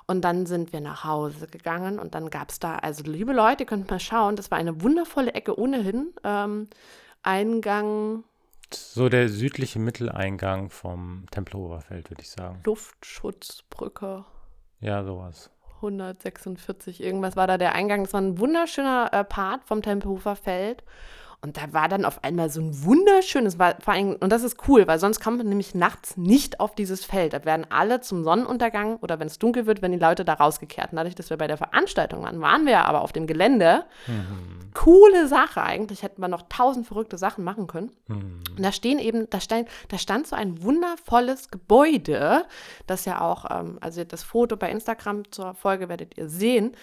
Und 0.06 0.22
dann 0.22 0.46
sind 0.46 0.72
wir 0.72 0.80
nach 0.80 1.04
Hause 1.04 1.48
gegangen 1.48 2.00
und 2.00 2.16
dann 2.16 2.30
gab 2.30 2.50
es 2.50 2.60
da, 2.60 2.78
also 2.78 3.04
liebe 3.04 3.34
Leute, 3.34 3.64
ihr 3.64 3.68
könnt 3.68 3.90
mal 3.90 4.00
schauen, 4.00 4.38
das 4.38 4.52
war 4.52 4.58
eine 4.58 4.82
wundervolle 4.82 5.34
Ecke 5.34 5.60
ohnehin. 5.60 6.14
Ähm, 6.24 6.70
Eingang 7.24 8.24
So 8.72 9.10
der 9.10 9.28
südliche 9.28 9.80
Mitteleingang 9.80 10.70
vom 10.70 11.26
Tempelhofer 11.32 11.82
Feld, 11.82 12.10
würde 12.10 12.22
ich 12.22 12.30
sagen. 12.30 12.62
Luftschutzbrücke. 12.64 14.24
Ja, 14.80 15.04
sowas. 15.04 15.50
146, 15.78 17.02
irgendwas 17.02 17.36
war 17.36 17.48
da 17.48 17.58
der 17.58 17.74
Eingang. 17.74 18.04
Das 18.04 18.14
war 18.14 18.22
ein 18.22 18.40
wunderschöner 18.40 19.10
äh, 19.12 19.24
Part 19.24 19.66
vom 19.66 19.82
Tempelhofer 19.82 20.36
Feld. 20.36 20.84
Und 21.40 21.56
da 21.56 21.72
war 21.72 21.88
dann 21.88 22.04
auf 22.04 22.24
einmal 22.24 22.50
so 22.50 22.60
ein 22.60 22.84
wunderschönes, 22.84 23.60
war 23.60 23.76
vor 23.80 23.94
allem, 23.94 24.16
und 24.20 24.32
das 24.32 24.42
ist 24.42 24.68
cool, 24.68 24.88
weil 24.88 24.98
sonst 24.98 25.20
kommt 25.20 25.38
man 25.38 25.48
nämlich 25.48 25.76
nachts 25.76 26.18
nicht 26.18 26.60
auf 26.60 26.74
dieses 26.74 27.06
Feld. 27.06 27.34
Da 27.34 27.46
werden 27.46 27.68
alle 27.70 28.02
zum 28.02 28.24
Sonnenuntergang 28.24 28.98
oder 28.98 29.20
wenn 29.20 29.28
es 29.28 29.38
dunkel 29.38 29.68
wird, 29.68 29.84
werden 29.84 29.92
die 29.92 30.00
Leute 30.00 30.26
da 30.26 30.34
rausgekehrt. 30.34 30.92
Und 30.92 30.98
dadurch, 30.98 31.14
dass 31.14 31.30
wir 31.30 31.38
bei 31.38 31.46
der 31.46 31.58
Veranstaltung 31.58 32.24
waren, 32.24 32.42
waren 32.42 32.66
wir 32.66 32.74
ja 32.74 32.86
aber 32.86 33.02
auf 33.02 33.14
dem 33.14 33.28
Gelände. 33.28 33.86
Mhm. 34.08 34.72
Coole 34.74 35.28
Sache. 35.28 35.62
Eigentlich 35.62 36.02
hätten 36.02 36.22
wir 36.22 36.28
noch 36.28 36.44
tausend 36.50 36.88
verrückte 36.88 37.20
Sachen 37.20 37.44
machen 37.44 37.68
können. 37.68 37.92
Mhm. 38.08 38.44
Und 38.58 38.64
da 38.64 38.72
stehen 38.72 38.98
eben, 38.98 39.30
da 39.30 39.40
stand, 39.40 39.70
da 39.90 40.00
stand 40.00 40.26
so 40.26 40.36
ein 40.36 40.64
wundervolles 40.64 41.52
Gebäude, 41.52 42.46
das 42.88 43.06
ja 43.06 43.22
auch, 43.22 43.46
ähm, 43.52 43.78
also 43.80 44.04
das 44.04 44.24
Foto 44.24 44.58
bei 44.58 44.72
Instagram 44.72 45.32
zur 45.32 45.54
Folge 45.54 45.88
werdet 45.88 46.18
ihr 46.18 46.30
sehen, 46.30 46.76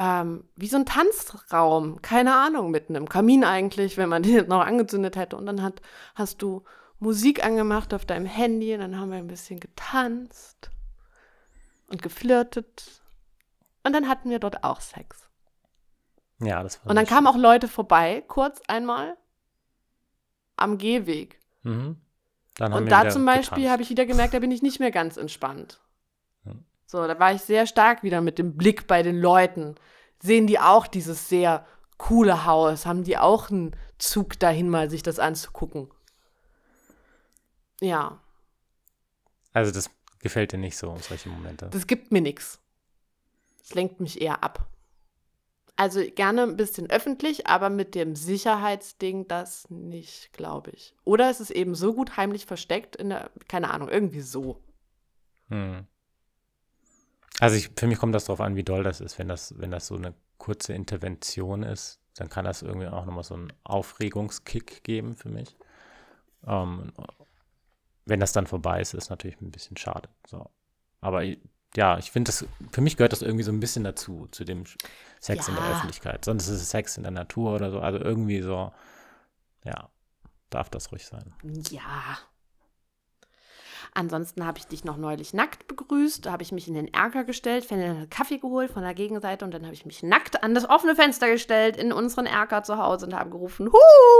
ähm, 0.00 0.44
wie 0.56 0.66
so 0.66 0.78
ein 0.78 0.86
Tanzraum, 0.86 2.00
keine 2.00 2.34
Ahnung, 2.34 2.70
mit 2.70 2.88
einem 2.88 3.06
Kamin 3.06 3.44
eigentlich, 3.44 3.98
wenn 3.98 4.08
man 4.08 4.22
den 4.24 4.48
noch 4.48 4.64
angezündet 4.64 5.16
hätte. 5.16 5.36
Und 5.36 5.44
dann 5.44 5.62
hat, 5.62 5.82
hast 6.14 6.40
du 6.40 6.64
Musik 6.98 7.44
angemacht 7.44 7.92
auf 7.92 8.06
deinem 8.06 8.24
Handy 8.24 8.72
und 8.74 8.80
dann 8.80 8.98
haben 8.98 9.10
wir 9.10 9.18
ein 9.18 9.26
bisschen 9.26 9.60
getanzt 9.60 10.70
und 11.86 12.00
geflirtet. 12.00 13.02
Und 13.84 13.92
dann 13.92 14.08
hatten 14.08 14.30
wir 14.30 14.38
dort 14.38 14.64
auch 14.64 14.80
Sex. 14.80 15.28
Ja, 16.38 16.62
das 16.62 16.82
war 16.82 16.90
Und 16.90 16.96
dann 16.96 17.06
kamen 17.06 17.26
auch 17.26 17.36
Leute 17.36 17.68
vorbei, 17.68 18.24
kurz 18.26 18.62
einmal, 18.68 19.18
am 20.56 20.78
Gehweg. 20.78 21.38
Mhm. 21.62 22.00
Und 22.58 22.90
da 22.90 23.08
zum 23.10 23.26
Beispiel 23.26 23.70
habe 23.70 23.82
ich 23.82 23.90
wieder 23.90 24.06
gemerkt, 24.06 24.32
da 24.32 24.38
bin 24.38 24.50
ich 24.50 24.62
nicht 24.62 24.80
mehr 24.80 24.90
ganz 24.90 25.16
entspannt. 25.18 25.80
Hm. 26.44 26.64
So, 26.90 27.06
da 27.06 27.20
war 27.20 27.32
ich 27.32 27.42
sehr 27.42 27.68
stark 27.68 28.02
wieder 28.02 28.20
mit 28.20 28.36
dem 28.40 28.56
Blick 28.56 28.88
bei 28.88 29.04
den 29.04 29.20
Leuten. 29.20 29.76
Sehen 30.20 30.48
die 30.48 30.58
auch 30.58 30.88
dieses 30.88 31.28
sehr 31.28 31.64
coole 31.98 32.46
Haus? 32.46 32.84
Haben 32.84 33.04
die 33.04 33.16
auch 33.16 33.48
einen 33.48 33.76
Zug 33.98 34.40
dahin, 34.40 34.68
mal 34.68 34.90
sich 34.90 35.04
das 35.04 35.20
anzugucken? 35.20 35.88
Ja, 37.80 38.20
Also 39.52 39.70
das 39.70 39.88
gefällt 40.18 40.50
dir 40.50 40.58
nicht 40.58 40.76
so, 40.76 40.96
solche 40.96 41.28
Momente. 41.28 41.68
das 41.70 41.86
gibt 41.86 42.10
mir 42.10 42.22
nichts. 42.22 42.58
Das 43.60 43.74
lenkt 43.74 44.00
mich 44.00 44.20
eher 44.20 44.42
ab. 44.42 44.66
Also 45.76 46.00
gerne 46.10 46.42
ein 46.42 46.56
bisschen 46.56 46.90
öffentlich, 46.90 47.46
aber 47.46 47.70
mit 47.70 47.94
dem 47.94 48.16
Sicherheitsding 48.16 49.28
das 49.28 49.70
nicht, 49.70 50.32
glaube 50.32 50.72
ich. 50.72 50.96
Oder 51.04 51.30
es 51.30 51.38
ist 51.38 51.52
eben 51.52 51.76
so 51.76 51.94
gut 51.94 52.16
heimlich 52.16 52.46
versteckt 52.46 52.96
in 52.96 53.10
der, 53.10 53.30
keine 53.46 53.70
Ahnung, 53.70 53.88
irgendwie 53.88 54.22
so. 54.22 54.60
Hm. 55.50 55.86
Also 57.38 57.56
ich, 57.56 57.70
für 57.76 57.86
mich 57.86 57.98
kommt 57.98 58.14
das 58.14 58.24
darauf 58.26 58.40
an, 58.40 58.56
wie 58.56 58.64
doll 58.64 58.82
das 58.82 59.00
ist. 59.00 59.18
Wenn 59.18 59.28
das, 59.28 59.54
wenn 59.58 59.70
das 59.70 59.86
so 59.86 59.96
eine 59.96 60.14
kurze 60.38 60.72
Intervention 60.72 61.62
ist, 61.62 62.00
dann 62.16 62.28
kann 62.28 62.44
das 62.44 62.62
irgendwie 62.62 62.88
auch 62.88 63.04
nochmal 63.06 63.24
so 63.24 63.34
einen 63.34 63.52
Aufregungskick 63.64 64.82
geben 64.84 65.16
für 65.16 65.28
mich. 65.28 65.56
Ähm, 66.46 66.92
wenn 68.04 68.20
das 68.20 68.32
dann 68.32 68.46
vorbei 68.46 68.80
ist, 68.80 68.94
ist 68.94 69.10
natürlich 69.10 69.40
ein 69.40 69.50
bisschen 69.50 69.76
schade. 69.76 70.08
So. 70.26 70.50
Aber 71.00 71.22
ja, 71.76 71.98
ich 71.98 72.10
finde 72.10 72.30
das, 72.30 72.44
für 72.72 72.80
mich 72.80 72.96
gehört 72.96 73.12
das 73.12 73.22
irgendwie 73.22 73.44
so 73.44 73.52
ein 73.52 73.60
bisschen 73.60 73.84
dazu, 73.84 74.26
zu 74.32 74.44
dem 74.44 74.64
Sex 75.20 75.48
in 75.48 75.54
der 75.54 75.64
Ja. 75.64 75.72
Öffentlichkeit. 75.72 76.24
Sonst 76.24 76.48
ist 76.48 76.60
es 76.60 76.70
Sex 76.70 76.96
in 76.96 77.04
der 77.04 77.12
Natur 77.12 77.54
oder 77.54 77.70
so. 77.70 77.80
Also 77.80 77.98
irgendwie 78.00 78.42
so, 78.42 78.72
ja, 79.64 79.88
darf 80.50 80.68
das 80.68 80.90
ruhig 80.90 81.06
sein. 81.06 81.32
Ja. 81.70 82.18
Ansonsten 83.94 84.46
habe 84.46 84.58
ich 84.58 84.66
dich 84.66 84.84
noch 84.84 84.96
neulich 84.96 85.34
nackt 85.34 85.66
begrüßt. 85.66 86.26
Da 86.26 86.32
habe 86.32 86.42
ich 86.42 86.52
mich 86.52 86.68
in 86.68 86.74
den 86.74 86.92
Erker 86.92 87.24
gestellt, 87.24 87.64
Ferdinand 87.64 88.00
hat 88.00 88.10
Kaffee 88.10 88.38
geholt 88.38 88.70
von 88.70 88.82
der 88.82 88.94
Gegenseite 88.94 89.44
und 89.44 89.52
dann 89.52 89.64
habe 89.64 89.74
ich 89.74 89.84
mich 89.84 90.02
nackt 90.02 90.42
an 90.42 90.54
das 90.54 90.68
offene 90.68 90.94
Fenster 90.94 91.30
gestellt 91.30 91.76
in 91.76 91.92
unseren 91.92 92.26
Erker 92.26 92.62
zu 92.62 92.78
Hause 92.78 93.06
und 93.06 93.14
habe 93.14 93.30
gerufen, 93.30 93.66
Hu, 93.66 93.78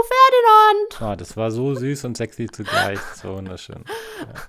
Ferdinand! 0.08 1.02
Ah, 1.02 1.16
das 1.16 1.36
war 1.36 1.50
so 1.50 1.74
süß 1.74 2.04
und 2.04 2.16
sexy 2.16 2.46
zugleich. 2.46 2.98
So 3.14 3.36
wunderschön. 3.36 3.84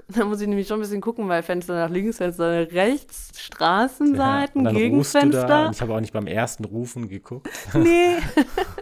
Da 0.10 0.26
muss 0.26 0.41
ich 0.41 0.48
nämlich 0.48 0.68
schon 0.68 0.80
ein 0.80 0.81
bisschen 0.81 0.99
gucken, 0.99 1.30
weil 1.30 1.41
Fenster 1.43 1.73
nach 1.76 1.89
links, 1.89 2.18
Fenster 2.18 2.65
nach 2.65 2.72
rechts, 2.73 3.30
Ja, 3.34 3.39
Straßenseiten, 3.39 4.64
da. 4.65 4.72
Gegenfenster. 4.72 5.69
Ich 5.72 5.81
habe 5.81 5.93
auch 5.95 5.99
nicht 6.02 6.11
beim 6.14 6.27
ersten 6.27 6.65
Rufen 6.65 7.07
geguckt. 7.07 7.48
Nee. 7.73 8.18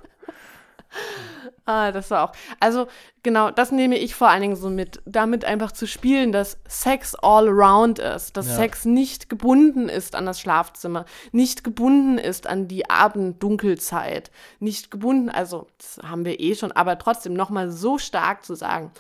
ah, 1.70 1.91
das 1.91 2.10
war 2.12 2.24
auch. 2.30 2.32
Also, 2.60 2.88
genau, 3.24 3.52
das 3.52 3.72
nehme 3.72 3.98
ich 3.98 4.16
vor 4.16 4.30
allen 4.30 4.41
Dingen 4.41 4.56
so 4.56 4.70
mit, 4.70 5.02
damit 5.06 5.46
einfach 5.46 5.72
zu 5.72 5.88
spielen, 5.88 6.32
dass 6.32 6.58
Sex 6.68 7.16
all 7.16 7.48
around 7.48 8.00
ist, 8.00 8.36
dass 8.36 8.48
Ja. 8.48 8.56
Sex 8.56 8.86
nicht 8.86 9.30
gebunden 9.30 9.88
ist 9.88 10.16
an 10.16 10.26
das 10.26 10.40
Schlafzimmer, 10.40 11.06
nicht 11.32 11.64
gebunden 11.64 12.18
ist 12.18 12.48
an 12.48 12.68
die 12.68 12.90
Abenddunkelzeit, 12.90 14.32
nicht 14.60 14.91
gebunden, 14.91 15.30
also, 15.30 15.68
das 15.78 16.00
haben 16.04 16.26
wir 16.26 16.40
eh 16.40 16.56
schon, 16.56 16.72
aber 16.72 16.98
trotzdem 16.98 17.34
nochmal 17.34 17.70
so 17.70 17.98
stark 17.98 18.44
zu 18.44 18.56
sagen, 18.56 18.91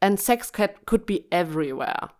and 0.00 0.20
sex 0.20 0.52
could, 0.52 1.06
be 1.06 1.24
everywhere. 1.30 2.10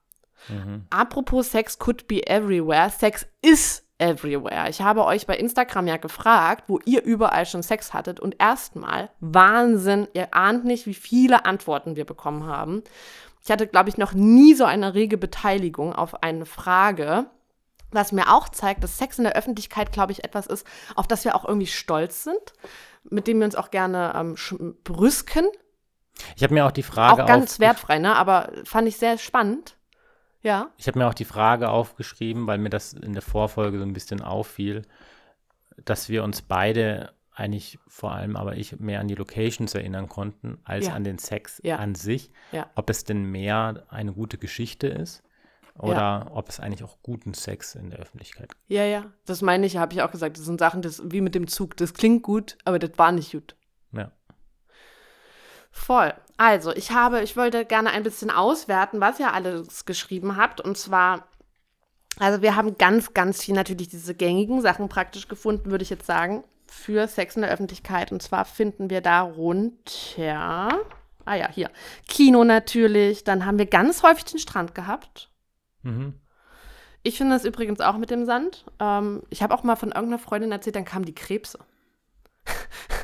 Mhm. 0.49 0.87
Apropos 0.91 1.51
Sex 1.51 1.79
could 1.79 2.07
be 2.07 2.27
everywhere. 2.27 2.91
Sex 2.91 3.27
is 3.43 3.86
everywhere. 3.99 4.69
Ich 4.69 4.81
habe 4.83 5.05
euch 5.05 5.27
bei 5.27 5.37
Instagram 5.37 5.87
ja 5.87 5.97
gefragt, 5.97 6.65
wo 6.69 6.81
ihr 6.85 7.03
überall 7.03 7.47
schon 7.47 7.63
Sex 7.63 7.95
hattet. 7.95 8.21
Und 8.21 8.37
erstmal, 8.39 9.11
Wahnsinn, 9.21 10.09
ihr 10.13 10.35
ahnt 10.35 10.65
nicht, 10.65 10.87
wie 10.87 10.95
viele 10.95 11.45
Antworten 11.45 11.97
wir 11.97 12.05
bekommen 12.05 12.47
haben. 12.47 12.83
Ich 13.43 13.51
hatte, 13.51 13.67
glaube 13.67 13.89
ich, 13.89 13.97
noch 13.97 14.13
nie 14.13 14.55
so 14.55 14.65
eine 14.65 14.95
rege 14.95 15.17
Beteiligung 15.17 15.95
auf 15.95 16.23
eine 16.23 16.47
Frage. 16.47 17.27
Was 17.93 18.11
mir 18.13 18.33
auch 18.33 18.49
zeigt, 18.49 18.83
dass 18.83 18.99
Sex 18.99 19.19
in 19.19 19.25
der 19.25 19.37
Öffentlichkeit, 19.37 19.93
glaube 19.93 20.13
ich, 20.13 20.25
etwas 20.25 20.47
ist, 20.47 20.67
auf 20.97 21.07
das 21.07 21.25
wir 21.25 21.37
auch 21.37 21.45
irgendwie 21.45 21.69
stolz 21.69 22.25
sind, 22.25 22.53
mit 23.09 23.29
dem 23.29 23.39
wir 23.39 23.45
uns 23.45 23.55
auch 23.55 23.71
gerne 23.71 24.13
ähm, 24.17 24.77
brüsken. 24.83 25.47
Ich 26.35 26.43
habe 26.43 26.55
mir 26.55 26.67
auch 26.67 26.73
die 26.73 26.83
Frage. 26.83 27.23
Auch 27.23 27.27
ganz 27.27 27.61
wertfrei, 27.61 27.99
ne? 27.99 28.17
Aber 28.17 28.51
fand 28.65 28.89
ich 28.89 28.97
sehr 28.97 29.19
spannend. 29.19 29.76
Ja. 30.47 30.71
Ich 30.77 30.87
habe 30.87 31.01
mir 31.01 31.09
auch 31.09 31.15
die 31.15 31.25
Frage 31.25 31.71
aufgeschrieben, 31.71 32.47
weil 32.47 32.59
mir 32.59 32.71
das 32.71 32.93
in 32.93 33.15
der 33.15 33.23
Vorfolge 33.23 33.79
so 33.79 33.85
ein 33.85 33.93
bisschen 33.93 34.23
auffiel, 34.23 34.83
dass 35.85 36.09
wir 36.09 36.23
uns 36.23 36.41
beide 36.41 37.13
eigentlich 37.33 37.81
vor 37.89 38.13
allem 38.13 38.37
aber 38.37 38.57
ich 38.57 38.79
mehr 38.79 39.01
an 39.01 39.09
die 39.09 39.17
Locations 39.17 39.75
erinnern 39.75 40.09
konnten 40.09 40.59
als 40.63 40.87
Ja. 40.87 40.93
an 40.95 41.03
den 41.03 41.19
Sex 41.19 41.61
Ja. 41.65 41.79
an 41.79 41.97
sich. 41.97 42.31
Ja. 42.53 42.71
Ob 42.77 42.89
es 42.91 43.03
denn 43.03 43.25
mehr 43.25 43.85
eine 43.89 44.13
gute 44.13 44.39
Geschichte 44.39 44.87
ist 44.87 45.25
oder 45.77 46.31
ob 46.33 46.49
es 46.49 46.61
eigentlich 46.61 46.85
auch 46.85 46.97
guten 47.03 47.35
Sex 47.35 47.75
in 47.75 47.91
der 47.91 47.99
Öffentlichkeit 47.99 48.51
gibt. 48.51 48.63
Ja, 48.69 48.85
ja. 48.85 49.05
Das 49.27 49.43
meine 49.43 49.67
ich, 49.67 49.77
habe 49.79 49.95
ich 49.95 50.01
auch 50.03 50.13
gesagt. 50.13 50.39
Das 50.39 50.45
sind 50.45 50.61
Sachen, 50.61 50.81
das 50.81 51.03
wie 51.11 51.21
mit 51.23 51.35
dem 51.35 51.49
Zug. 51.49 51.77
Das 51.77 51.93
klingt 51.93 52.23
gut, 52.23 52.57
aber 52.65 52.79
das 52.79 52.97
war 52.97 53.11
nicht 53.11 53.33
gut. 53.33 53.57
Ja. 53.91 54.13
Voll. 55.73 56.15
Also, 56.37 56.73
ich 56.73 56.91
habe, 56.91 57.23
ich 57.23 57.37
wollte 57.37 57.65
gerne 57.65 57.91
ein 57.91 58.03
bisschen 58.03 58.31
auswerten, 58.31 59.01
was 59.01 59.19
ihr 59.19 59.33
alles 59.33 59.85
geschrieben 59.85 60.37
habt. 60.37 60.61
Und 60.61 60.77
zwar, 60.77 61.27
also 62.19 62.43
wir 62.43 62.57
haben 62.57 62.77
ganz, 62.77 63.15
ganz 63.15 63.43
viel 63.43 63.55
natürlich 63.55 63.89
diese 63.89 64.15
gängigen 64.15 64.61
Sachen 64.61 64.89
praktisch 64.89 65.29
gefunden, 65.29 65.71
würde 65.71 65.83
ich 65.83 65.91
jetzt 65.91 66.07
sagen, 66.07 66.45
für 66.67 67.09
Sex 67.09 67.37
in 67.37 67.43
der 67.43 67.51
Öffentlichkeit. 67.51 68.13
Und 68.13 68.23
zwar 68.23 68.45
finden 68.45 68.91
wir 68.91 69.01
darunter, 69.01 70.69
ah 71.25 71.35
ja, 71.35 71.49
hier, 71.51 71.71
Kino 72.07 72.45
natürlich. 72.45 73.25
Dann 73.25 73.47
haben 73.47 73.59
wir 73.59 73.67
ganz 73.67 74.03
häufig 74.03 74.25
den 74.25 74.39
Strand 74.39 74.75
gehabt. 74.75 75.31
Mhm. 75.83 76.15
Ich 77.03 77.17
finde 77.19 77.37
das 77.37 77.45
übrigens 77.45 77.81
auch 77.81 77.97
mit 77.99 78.11
dem 78.11 78.25
Sand. 78.25 78.65
Ähm, 78.81 79.23
ich 79.31 79.43
habe 79.43 79.55
auch 79.55 79.63
mal 79.63 79.77
von 79.77 79.91
irgendeiner 79.91 80.19
Freundin 80.19 80.51
erzählt, 80.51 80.77
dann 80.77 80.85
kamen 80.85 81.05
die 81.05 81.15
Krebse. 81.15 81.61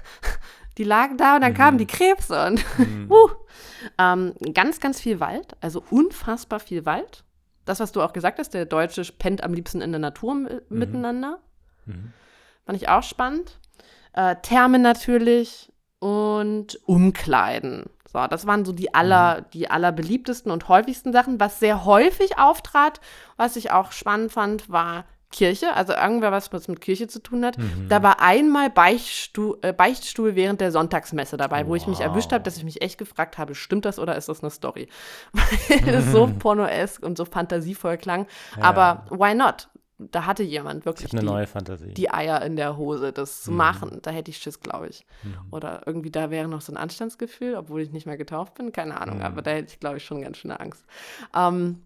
die 0.78 0.85
lagen 0.85 1.16
da 1.16 1.36
und 1.36 1.43
dann 1.43 1.55
kamen 1.55 1.78
die 1.78 1.86
Krebse 1.86 2.47
und 2.47 2.65
huh. 3.11 3.31
ähm, 3.99 4.35
ganz, 4.55 4.81
ganz 4.81 5.01
viel 5.01 5.20
Wald, 5.20 5.57
also 5.61 5.82
unfassbar 5.90 6.61
viel 6.61 6.86
Wald. 6.86 7.24
Das, 7.65 7.78
was 7.81 7.93
du 7.93 8.03
auch 8.03 8.12
gesagt 8.12 8.39
hast, 8.39 8.55
der 8.55 8.65
Deutsche 8.65 9.05
pennt 9.19 9.44
am 9.44 9.55
liebsten 9.55 9.81
in 9.81 9.93
der 9.93 10.01
Natur 10.01 10.32
m- 10.32 10.49
miteinander. 10.69 11.39
Mhm. 11.86 12.12
Fand 12.66 12.77
ich 12.77 12.89
auch 12.89 13.03
spannend. 13.03 13.59
Äh, 14.15 14.36
Therme 14.43 14.78
natürlich 14.78 15.73
und 16.01 16.78
Umkleiden. 16.86 17.85
So, 18.12 18.27
das 18.27 18.47
waren 18.47 18.65
so 18.65 18.73
die 18.73 18.93
aller, 18.94 19.43
die 19.53 19.70
allerbeliebtesten 19.70 20.51
und 20.51 20.69
häufigsten 20.69 21.12
Sachen. 21.12 21.39
Was 21.40 21.61
sehr 21.61 21.85
häufig 21.85 22.39
auftrat, 22.39 23.01
was 23.36 23.57
ich 23.57 23.70
auch 23.70 23.93
spannend 23.93 24.32
fand, 24.32 24.69
war 24.69 25.05
Kirche. 25.33 25.75
Also 25.75 25.93
irgendwer, 25.95 26.31
was 26.31 26.53
was 26.53 26.69
mit 26.69 26.81
Kirche 26.81 27.09
zu 27.09 27.21
tun 27.21 27.45
hat. 27.45 27.57
Da 27.89 28.03
war 28.05 28.21
einmal 28.21 28.71
Beichtstuhl, 28.71 29.59
äh, 29.63 29.73
Beichtstuhl 29.73 30.37
während 30.37 30.61
der 30.61 30.71
Sonntagsmesse 30.71 31.37
dabei, 31.37 31.67
wo 31.67 31.75
ich 31.75 31.87
mich 31.89 31.99
Wow. 31.99 32.05
erwischt 32.07 32.33
habe, 32.33 32.45
dass 32.45 32.57
ich 32.57 32.65
mich 32.65 32.81
echt 32.83 32.99
gefragt 32.99 33.39
habe, 33.39 33.55
stimmt 33.57 33.85
das 33.85 33.99
oder 33.99 34.15
ist 34.17 34.29
das 34.29 34.43
eine 34.43 34.51
Story? 34.51 34.89
Weil 35.33 35.95
es 35.95 36.13
so 36.13 36.31
pornoesk 36.39 37.03
und 37.03 37.17
so 37.19 37.25
fantasievoll 37.25 37.97
klang. 37.97 38.27
Aber 38.61 39.07
why 39.11 39.35
not? 39.35 39.69
Da 39.99 40.27
hatte 40.27 40.43
jemand 40.43 40.81
Ich 40.81 40.87
wirklich 40.87 41.11
die, 41.11 41.17
neue 41.25 41.47
Fantasie. 41.47 41.95
die 41.95 42.11
Eier 42.11 42.43
in 42.43 42.57
der 42.57 42.77
Hose, 42.77 43.13
das 43.13 43.43
zu 43.43 43.53
machen. 43.53 44.01
Da 44.03 44.11
hätte 44.11 44.33
ich 44.33 44.39
Schiss, 44.39 44.59
glaube 44.59 44.89
ich. 44.89 45.07
Oder 45.53 45.83
irgendwie 45.87 46.11
da 46.11 46.29
wäre 46.31 46.49
noch 46.49 46.61
so 46.61 46.73
ein 46.73 46.77
Anstandsgefühl, 46.77 47.55
obwohl 47.55 47.83
ich 47.83 47.93
nicht 47.93 48.05
mehr 48.05 48.17
getauft 48.17 48.55
bin. 48.55 48.73
Keine 48.73 49.01
Ahnung, 49.01 49.23
aber 49.23 49.43
da 49.43 49.53
hätte 49.53 49.73
ich, 49.75 49.79
glaube 49.81 49.99
ich, 49.99 50.05
schon 50.05 50.21
ganz 50.23 50.39
schöne 50.39 50.59
Angst. 50.59 50.85
Ähm, 51.37 51.83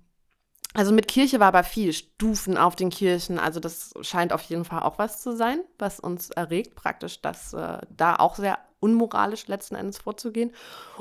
also 0.77 0.93
mit 0.93 1.09
Kirche 1.09 1.41
war 1.41 1.49
aber 1.49 1.65
viel. 1.65 1.93
Stufen 1.93 2.57
auf 2.57 2.77
den 2.77 2.91
Kirchen. 2.91 3.39
Also 3.39 3.61
das 3.61 3.95
scheint 4.03 4.33
auf 4.33 4.43
jeden 4.43 4.65
Fall 4.65 4.83
auch 4.83 4.99
was 4.99 5.23
zu 5.23 5.37
sein, 5.37 5.61
was 5.79 5.99
uns 6.01 6.31
erregt, 6.31 6.75
praktisch, 6.75 7.21
dass 7.23 7.55
äh, 7.55 7.79
da 7.91 8.17
auch 8.17 8.37
sehr 8.37 8.59
unmoralisch 8.81 9.47
letzten 9.49 9.75
Endes 9.75 9.99
vorzugehen. 9.99 10.53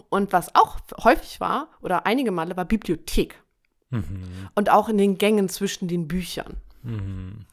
Und 0.10 0.34
was 0.34 0.56
auch 0.56 0.78
häufig 1.04 1.40
war, 1.40 1.68
oder 1.82 2.06
einige 2.06 2.32
Male, 2.32 2.56
war 2.56 2.66
Bibliothek. 2.66 3.42
Mhm. 3.90 4.50
Und 4.56 4.70
auch 4.70 4.90
in 4.90 4.98
den 4.98 5.18
Gängen 5.18 5.50
zwischen 5.50 5.88
den 5.88 6.08
Büchern 6.08 6.58
Mhm. 6.84 7.46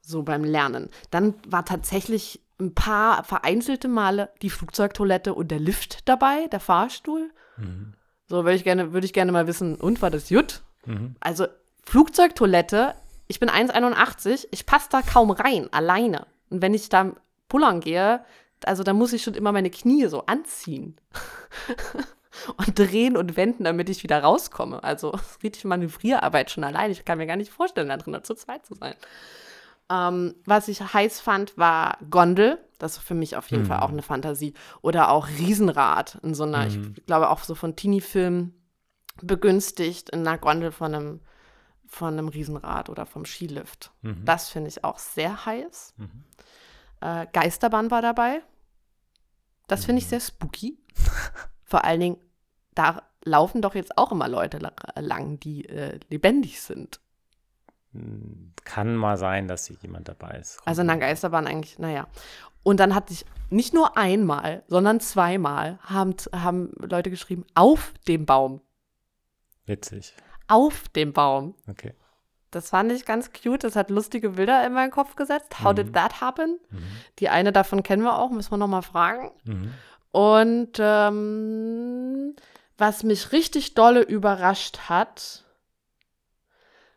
so 0.00 0.22
beim 0.22 0.44
Lernen. 0.44 0.90
Dann 1.10 1.34
war 1.46 1.64
tatsächlich 1.64 2.40
ein 2.60 2.74
paar 2.74 3.24
vereinzelte 3.24 3.88
Male 3.88 4.30
die 4.42 4.50
Flugzeugtoilette 4.50 5.32
und 5.34 5.50
der 5.50 5.60
Lift 5.60 6.08
dabei, 6.08 6.46
der 6.48 6.60
Fahrstuhl. 6.60 7.30
Mhm. 7.56 7.94
So 8.26 8.44
würde 8.44 8.54
ich 8.54 8.64
gerne, 8.64 8.92
würde 8.92 9.06
ich 9.06 9.12
gerne 9.12 9.32
mal 9.32 9.46
wissen, 9.46 9.76
und 9.76 10.02
war 10.02 10.10
das 10.10 10.28
gut? 10.28 10.62
Mhm. 10.86 11.16
Also 11.20 11.46
Flugzeugtoilette, 11.84 12.94
ich 13.28 13.40
bin 13.40 13.48
1,81, 13.50 14.48
ich 14.50 14.66
passe 14.66 14.88
da 14.90 15.02
kaum 15.02 15.30
rein, 15.30 15.68
alleine. 15.72 16.26
Und 16.50 16.62
wenn 16.62 16.74
ich 16.74 16.88
da 16.88 17.12
pullern 17.48 17.80
gehe, 17.80 18.24
also 18.64 18.82
da 18.82 18.92
muss 18.92 19.12
ich 19.12 19.22
schon 19.22 19.34
immer 19.34 19.52
meine 19.52 19.70
Knie 19.70 20.06
so 20.06 20.26
anziehen. 20.26 20.96
und 22.56 22.78
drehen 22.78 23.16
und 23.16 23.36
wenden, 23.36 23.64
damit 23.64 23.88
ich 23.88 24.02
wieder 24.02 24.22
rauskomme. 24.22 24.82
Also 24.82 25.12
richtig 25.42 25.64
Manövrierarbeit 25.64 26.50
schon 26.50 26.64
allein. 26.64 26.90
Ich 26.90 27.04
kann 27.04 27.18
mir 27.18 27.26
gar 27.26 27.36
nicht 27.36 27.52
vorstellen, 27.52 27.88
da 27.88 27.96
drin 27.96 28.18
zu 28.22 28.34
zweit 28.34 28.66
zu 28.66 28.74
sein. 28.74 28.94
Ähm, 29.90 30.34
was 30.46 30.68
ich 30.68 30.80
heiß 30.80 31.20
fand, 31.20 31.56
war 31.58 31.98
Gondel. 32.10 32.58
Das 32.78 32.96
ist 32.96 33.02
für 33.04 33.14
mich 33.14 33.36
auf 33.36 33.50
jeden 33.50 33.64
Mhm. 33.64 33.68
Fall 33.68 33.80
auch 33.80 33.90
eine 33.90 34.02
Fantasie. 34.02 34.54
Oder 34.82 35.10
auch 35.10 35.28
Riesenrad 35.28 36.18
in 36.22 36.34
so 36.34 36.44
einer, 36.44 36.66
Mhm. 36.68 36.94
ich 36.96 37.06
glaube 37.06 37.30
auch 37.30 37.44
so 37.44 37.54
von 37.54 37.76
Teenie-Filmen 37.76 38.54
begünstigt 39.22 40.10
in 40.10 40.26
einer 40.26 40.38
Gondel 40.38 40.72
von 40.72 40.94
einem, 40.94 41.20
von 41.86 42.14
einem 42.14 42.28
Riesenrad 42.28 42.88
oder 42.88 43.06
vom 43.06 43.24
Skilift. 43.24 43.92
Mhm. 44.02 44.24
Das 44.24 44.48
finde 44.48 44.68
ich 44.68 44.84
auch 44.84 44.98
sehr 44.98 45.46
heiß. 45.46 45.94
Mhm. 45.96 46.24
Äh, 47.00 47.26
Geisterbahn 47.32 47.90
war 47.90 48.02
dabei. 48.02 48.42
Das 49.66 49.84
finde 49.84 50.00
ich 50.00 50.08
sehr 50.08 50.20
spooky. 50.20 50.78
Vor 51.64 51.84
allen 51.84 52.00
Dingen, 52.00 52.16
da 52.74 53.02
laufen 53.24 53.62
doch 53.62 53.74
jetzt 53.74 53.96
auch 53.96 54.12
immer 54.12 54.28
Leute 54.28 54.58
la- 54.58 54.72
lang, 54.96 55.40
die 55.40 55.66
äh, 55.68 55.98
lebendig 56.10 56.60
sind. 56.60 57.00
Kann 58.64 58.96
mal 58.96 59.16
sein, 59.16 59.46
dass 59.46 59.66
hier 59.66 59.76
jemand 59.80 60.08
dabei 60.08 60.38
ist. 60.38 60.60
Also 60.66 60.82
in 60.82 60.88
der 60.88 60.96
Geisterbahn 60.96 61.46
eigentlich, 61.46 61.78
naja. 61.78 62.08
Und 62.64 62.80
dann 62.80 62.94
hatte 62.94 63.12
ich 63.12 63.24
nicht 63.50 63.72
nur 63.72 63.96
einmal, 63.96 64.64
sondern 64.66 64.98
zweimal 64.98 65.78
haben, 65.82 66.14
haben 66.34 66.72
Leute 66.78 67.10
geschrieben, 67.10 67.44
auf 67.54 67.92
dem 68.08 68.26
Baum. 68.26 68.60
Witzig. 69.66 70.14
Auf 70.48 70.88
dem 70.90 71.12
Baum. 71.12 71.54
Okay. 71.68 71.94
Das 72.50 72.70
fand 72.70 72.92
ich 72.92 73.04
ganz 73.04 73.30
cute. 73.32 73.64
Das 73.64 73.74
hat 73.76 73.90
lustige 73.90 74.30
Bilder 74.30 74.64
in 74.66 74.72
meinen 74.74 74.90
Kopf 74.92 75.16
gesetzt. 75.16 75.60
How 75.64 75.72
Mhm. 75.72 75.76
did 75.76 75.94
that 75.94 76.20
happen? 76.20 76.60
Mhm. 76.70 76.82
Die 77.18 77.28
eine 77.28 77.50
davon 77.52 77.82
kennen 77.82 78.02
wir 78.02 78.18
auch, 78.18 78.30
müssen 78.30 78.52
wir 78.52 78.56
nochmal 78.58 78.82
fragen. 78.82 79.32
Mhm. 79.44 79.74
Und 80.12 80.72
ähm, 80.78 82.36
was 82.78 83.02
mich 83.02 83.32
richtig 83.32 83.74
dolle 83.74 84.02
überrascht 84.02 84.88
hat, 84.88 85.44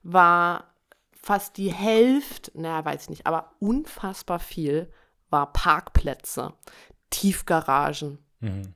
war 0.03 0.65
fast 1.11 1.57
die 1.57 1.73
Hälfte, 1.73 2.51
naja, 2.53 2.85
weiß 2.85 3.03
ich 3.03 3.09
nicht, 3.09 3.27
aber 3.27 3.51
unfassbar 3.59 4.39
viel 4.39 4.91
war 5.29 5.51
Parkplätze, 5.51 6.53
Tiefgaragen. 7.09 8.19
Mhm. 8.39 8.73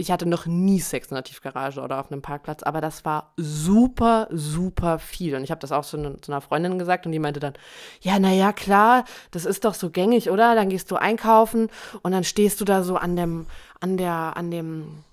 Ich 0.00 0.10
hatte 0.10 0.26
noch 0.26 0.46
nie 0.46 0.80
Sex 0.80 1.08
in 1.08 1.16
einer 1.16 1.22
Tiefgarage 1.24 1.80
oder 1.80 2.00
auf 2.00 2.10
einem 2.10 2.22
Parkplatz, 2.22 2.62
aber 2.62 2.80
das 2.80 3.04
war 3.04 3.32
super, 3.36 4.28
super 4.30 4.98
viel. 4.98 5.34
Und 5.36 5.44
ich 5.44 5.50
habe 5.50 5.60
das 5.60 5.72
auch 5.72 5.84
zu, 5.84 5.98
ne- 5.98 6.16
zu 6.20 6.32
einer 6.32 6.40
Freundin 6.40 6.78
gesagt 6.78 7.06
und 7.06 7.12
die 7.12 7.18
meinte 7.18 7.38
dann, 7.38 7.52
ja, 8.00 8.18
naja, 8.18 8.52
klar, 8.52 9.04
das 9.30 9.44
ist 9.44 9.64
doch 9.64 9.74
so 9.74 9.90
gängig, 9.90 10.30
oder? 10.30 10.54
Dann 10.54 10.70
gehst 10.70 10.90
du 10.90 10.96
einkaufen 10.96 11.68
und 12.02 12.12
dann 12.12 12.24
stehst 12.24 12.60
du 12.60 12.64
da 12.64 12.82
so 12.82 12.96
an 12.96 13.14
dem, 13.14 13.46
an 13.80 13.96
der, 13.98 14.36
an 14.36 14.50
dem, 14.50 15.04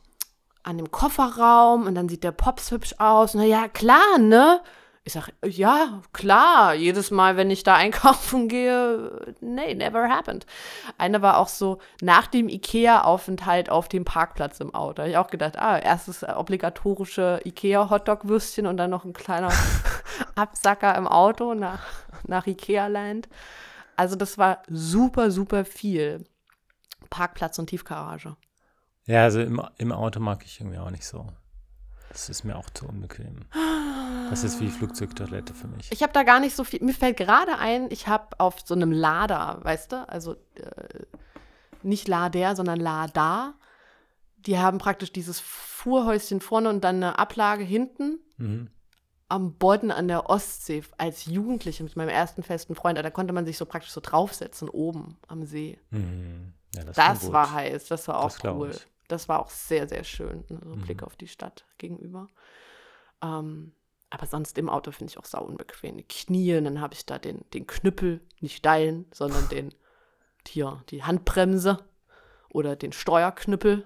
an 0.64 0.78
dem 0.78 0.90
Kofferraum 0.90 1.86
und 1.86 1.96
dann 1.96 2.10
sieht 2.10 2.24
der 2.24 2.32
Pops 2.32 2.72
hübsch 2.72 2.96
aus. 2.98 3.34
Na 3.34 3.44
ja, 3.44 3.68
klar, 3.68 4.18
ne? 4.20 4.62
Ich 5.08 5.14
sag, 5.14 5.30
ja, 5.46 6.02
klar, 6.12 6.74
jedes 6.74 7.12
Mal, 7.12 7.38
wenn 7.38 7.50
ich 7.50 7.64
da 7.64 7.76
einkaufen 7.76 8.50
gehe, 8.50 9.34
nee, 9.40 9.74
never 9.74 10.10
happened. 10.10 10.46
Eine 10.98 11.22
war 11.22 11.38
auch 11.38 11.48
so 11.48 11.80
nach 12.02 12.28
dem 12.28 12.50
Ikea-Aufenthalt 12.50 13.70
auf 13.70 13.88
dem 13.88 14.04
Parkplatz 14.04 14.60
im 14.60 14.76
Auto. 14.76 14.96
Da 14.96 15.04
habe 15.04 15.12
ich 15.12 15.18
auch 15.18 15.30
gedacht, 15.30 15.58
ah, 15.58 15.80
erstes 15.80 16.24
obligatorische 16.24 17.40
Ikea-Hotdog-Würstchen 17.46 18.68
und 18.68 18.76
dann 18.76 18.90
noch 18.90 19.06
ein 19.06 19.14
kleiner 19.14 19.50
Absacker 20.36 20.94
im 20.98 21.08
Auto 21.08 21.54
nach, 21.54 21.86
nach 22.28 22.46
Ikea-Land. 22.46 23.30
Also 23.96 24.18
das 24.18 24.38
war 24.38 24.62
super, 24.68 25.32
super 25.32 25.64
viel. 25.64 26.26
Parkplatz 27.10 27.58
und 27.60 27.68
Tiefgarage. 27.68 28.36
Ja, 29.06 29.24
also 29.24 29.40
im, 29.40 29.62
im 29.78 29.94
Auto 29.94 30.20
mag 30.20 30.44
ich 30.44 30.60
irgendwie 30.60 30.80
auch 30.80 30.92
nicht 30.92 31.06
so. 31.06 31.28
Das 32.10 32.30
ist 32.30 32.44
mir 32.44 32.56
auch 32.58 32.70
zu 32.70 32.88
unbequem. 32.88 33.46
Das 34.30 34.44
ist 34.44 34.60
wie 34.60 34.70
Flugzeugtoilette 34.70 35.54
für 35.54 35.68
mich. 35.68 35.92
Ich 35.92 36.02
habe 36.04 36.14
da 36.14 36.24
gar 36.24 36.40
nicht 36.40 36.56
so 36.56 36.64
viel. 36.64 36.84
Mir 36.84 36.94
fällt 36.94 37.18
gerade 37.18 37.58
ein, 37.58 37.92
ich 37.92 38.08
habe 38.08 38.40
auf 38.40 38.62
so 38.66 38.74
einem 38.74 38.92
Lader, 38.92 39.60
weißt 39.64 39.92
du, 39.92 40.10
also 40.10 40.34
äh, 40.56 41.06
nicht 41.84 42.08
Lader, 42.08 42.56
sondern 42.56 42.80
Lada. 42.80 43.54
Die 44.38 44.58
haben 44.58 44.78
praktisch 44.78 45.12
dieses 45.12 45.40
Fuhrhäuschen 45.40 46.42
vorne 46.42 46.70
und 46.70 46.84
dann 46.84 46.98
eine 46.98 47.20
Ablage 47.20 47.64
hinten. 47.64 48.20
Mhm. 48.38 48.70
am 49.30 49.56
Bodden 49.56 49.92
an 49.92 50.08
der 50.08 50.30
Ostsee 50.30 50.84
als 50.98 51.26
Jugendliche 51.26 51.84
mit 51.84 51.96
meinem 51.98 52.10
ersten 52.10 52.44
festen 52.44 52.76
Freund. 52.76 52.98
Da 52.98 53.10
konnte 53.10 53.34
man 53.34 53.46
sich 53.46 53.58
so 53.58 53.66
praktisch 53.66 53.92
so 53.92 54.00
draufsetzen, 54.02 54.70
oben 54.70 55.18
am 55.28 55.46
See. 55.46 55.78
Mhm. 55.90 56.54
Ja, 56.76 56.84
das 56.86 56.96
Das, 56.96 57.32
war 57.32 57.52
heiß, 57.52 57.88
das 57.88 58.08
war 58.08 58.20
auch 58.20 58.32
Das 58.32 58.44
cool. 58.46 58.72
ich. 58.72 58.88
Das 59.08 59.30
war 59.30 59.40
auch 59.40 59.50
sehr, 59.50 59.88
sehr 59.88 60.04
schön. 60.04 60.44
So 60.48 60.56
ein 60.56 60.70
Mhm. 60.80 60.82
Blick 60.82 61.04
auf 61.04 61.16
die 61.16 61.28
Stadt 61.28 61.66
gegenüber. 61.78 62.28
Ähm, 63.22 63.74
aber 64.10 64.26
sonst 64.26 64.58
im 64.58 64.70
Auto 64.70 64.92
finde 64.92 65.12
ich 65.12 65.18
auch 65.18 65.26
sau 65.26 65.44
unbequem. 65.44 65.98
Die 65.98 66.04
Knie, 66.04 66.62
dann 66.62 66.80
habe 66.82 66.94
ich 66.94 67.06
da 67.06 67.18
den, 67.20 67.44
den 67.54 67.68
Knüppel, 67.68 68.22
nicht 68.40 68.58
steilen, 68.58 69.06
sondern 69.14 69.48
den, 69.50 69.74
hier, 70.48 70.84
die 70.90 71.04
Handbremse 71.04 71.78
oder 72.50 72.76
den 72.76 72.92
Steuerknüppel. 72.94 73.86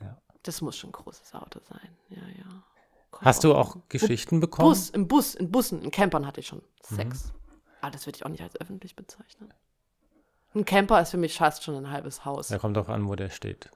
Ja. 0.00 0.20
Das 0.42 0.60
muss 0.60 0.76
schon 0.76 0.90
ein 0.90 0.94
großes 0.94 1.34
Auto 1.34 1.60
sein. 1.60 1.96
Ja, 2.10 2.22
ja. 2.38 2.62
Kommt 3.10 3.24
Hast 3.26 3.44
du 3.44 3.54
auch 3.54 3.76
auch 3.76 3.88
Geschichten 3.88 4.40
bekommen? 4.40 4.68
Bus, 4.68 4.90
im 4.90 5.06
Bus, 5.08 5.34
in 5.34 5.50
Bussen, 5.50 5.82
in 5.82 5.90
Campern 5.90 6.26
hatte 6.26 6.40
ich 6.40 6.46
schon 6.46 6.62
Mhm. 6.90 6.96
Sex. 6.96 7.32
Aber 7.80 7.90
das 7.90 8.06
würde 8.06 8.16
ich 8.16 8.24
auch 8.24 8.30
nicht 8.30 8.42
als 8.42 8.60
öffentlich 8.60 8.94
bezeichnen. 8.96 9.52
Ein 10.54 10.64
Camper 10.64 11.00
ist 11.00 11.10
für 11.10 11.16
mich 11.16 11.36
fast 11.38 11.62
schon 11.64 11.74
ein 11.76 11.90
halbes 11.90 12.24
Haus. 12.24 12.48
Da 12.48 12.58
kommt 12.58 12.76
drauf 12.76 12.88
an, 12.90 13.08
wo 13.08 13.14
der 13.16 13.30
steht. 13.30 13.70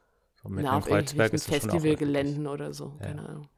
Mitten 0.49 0.69
Na, 0.69 0.79
auf 0.79 0.87
Kreuzberg 0.87 1.33
ist 1.33 1.49
das 1.49 1.55
Festivalgeländen 1.55 2.47
oder 2.47 2.73
so. 2.73 2.95
Ja. 3.01 3.07
Keine 3.07 3.29
Ahnung. 3.29 3.49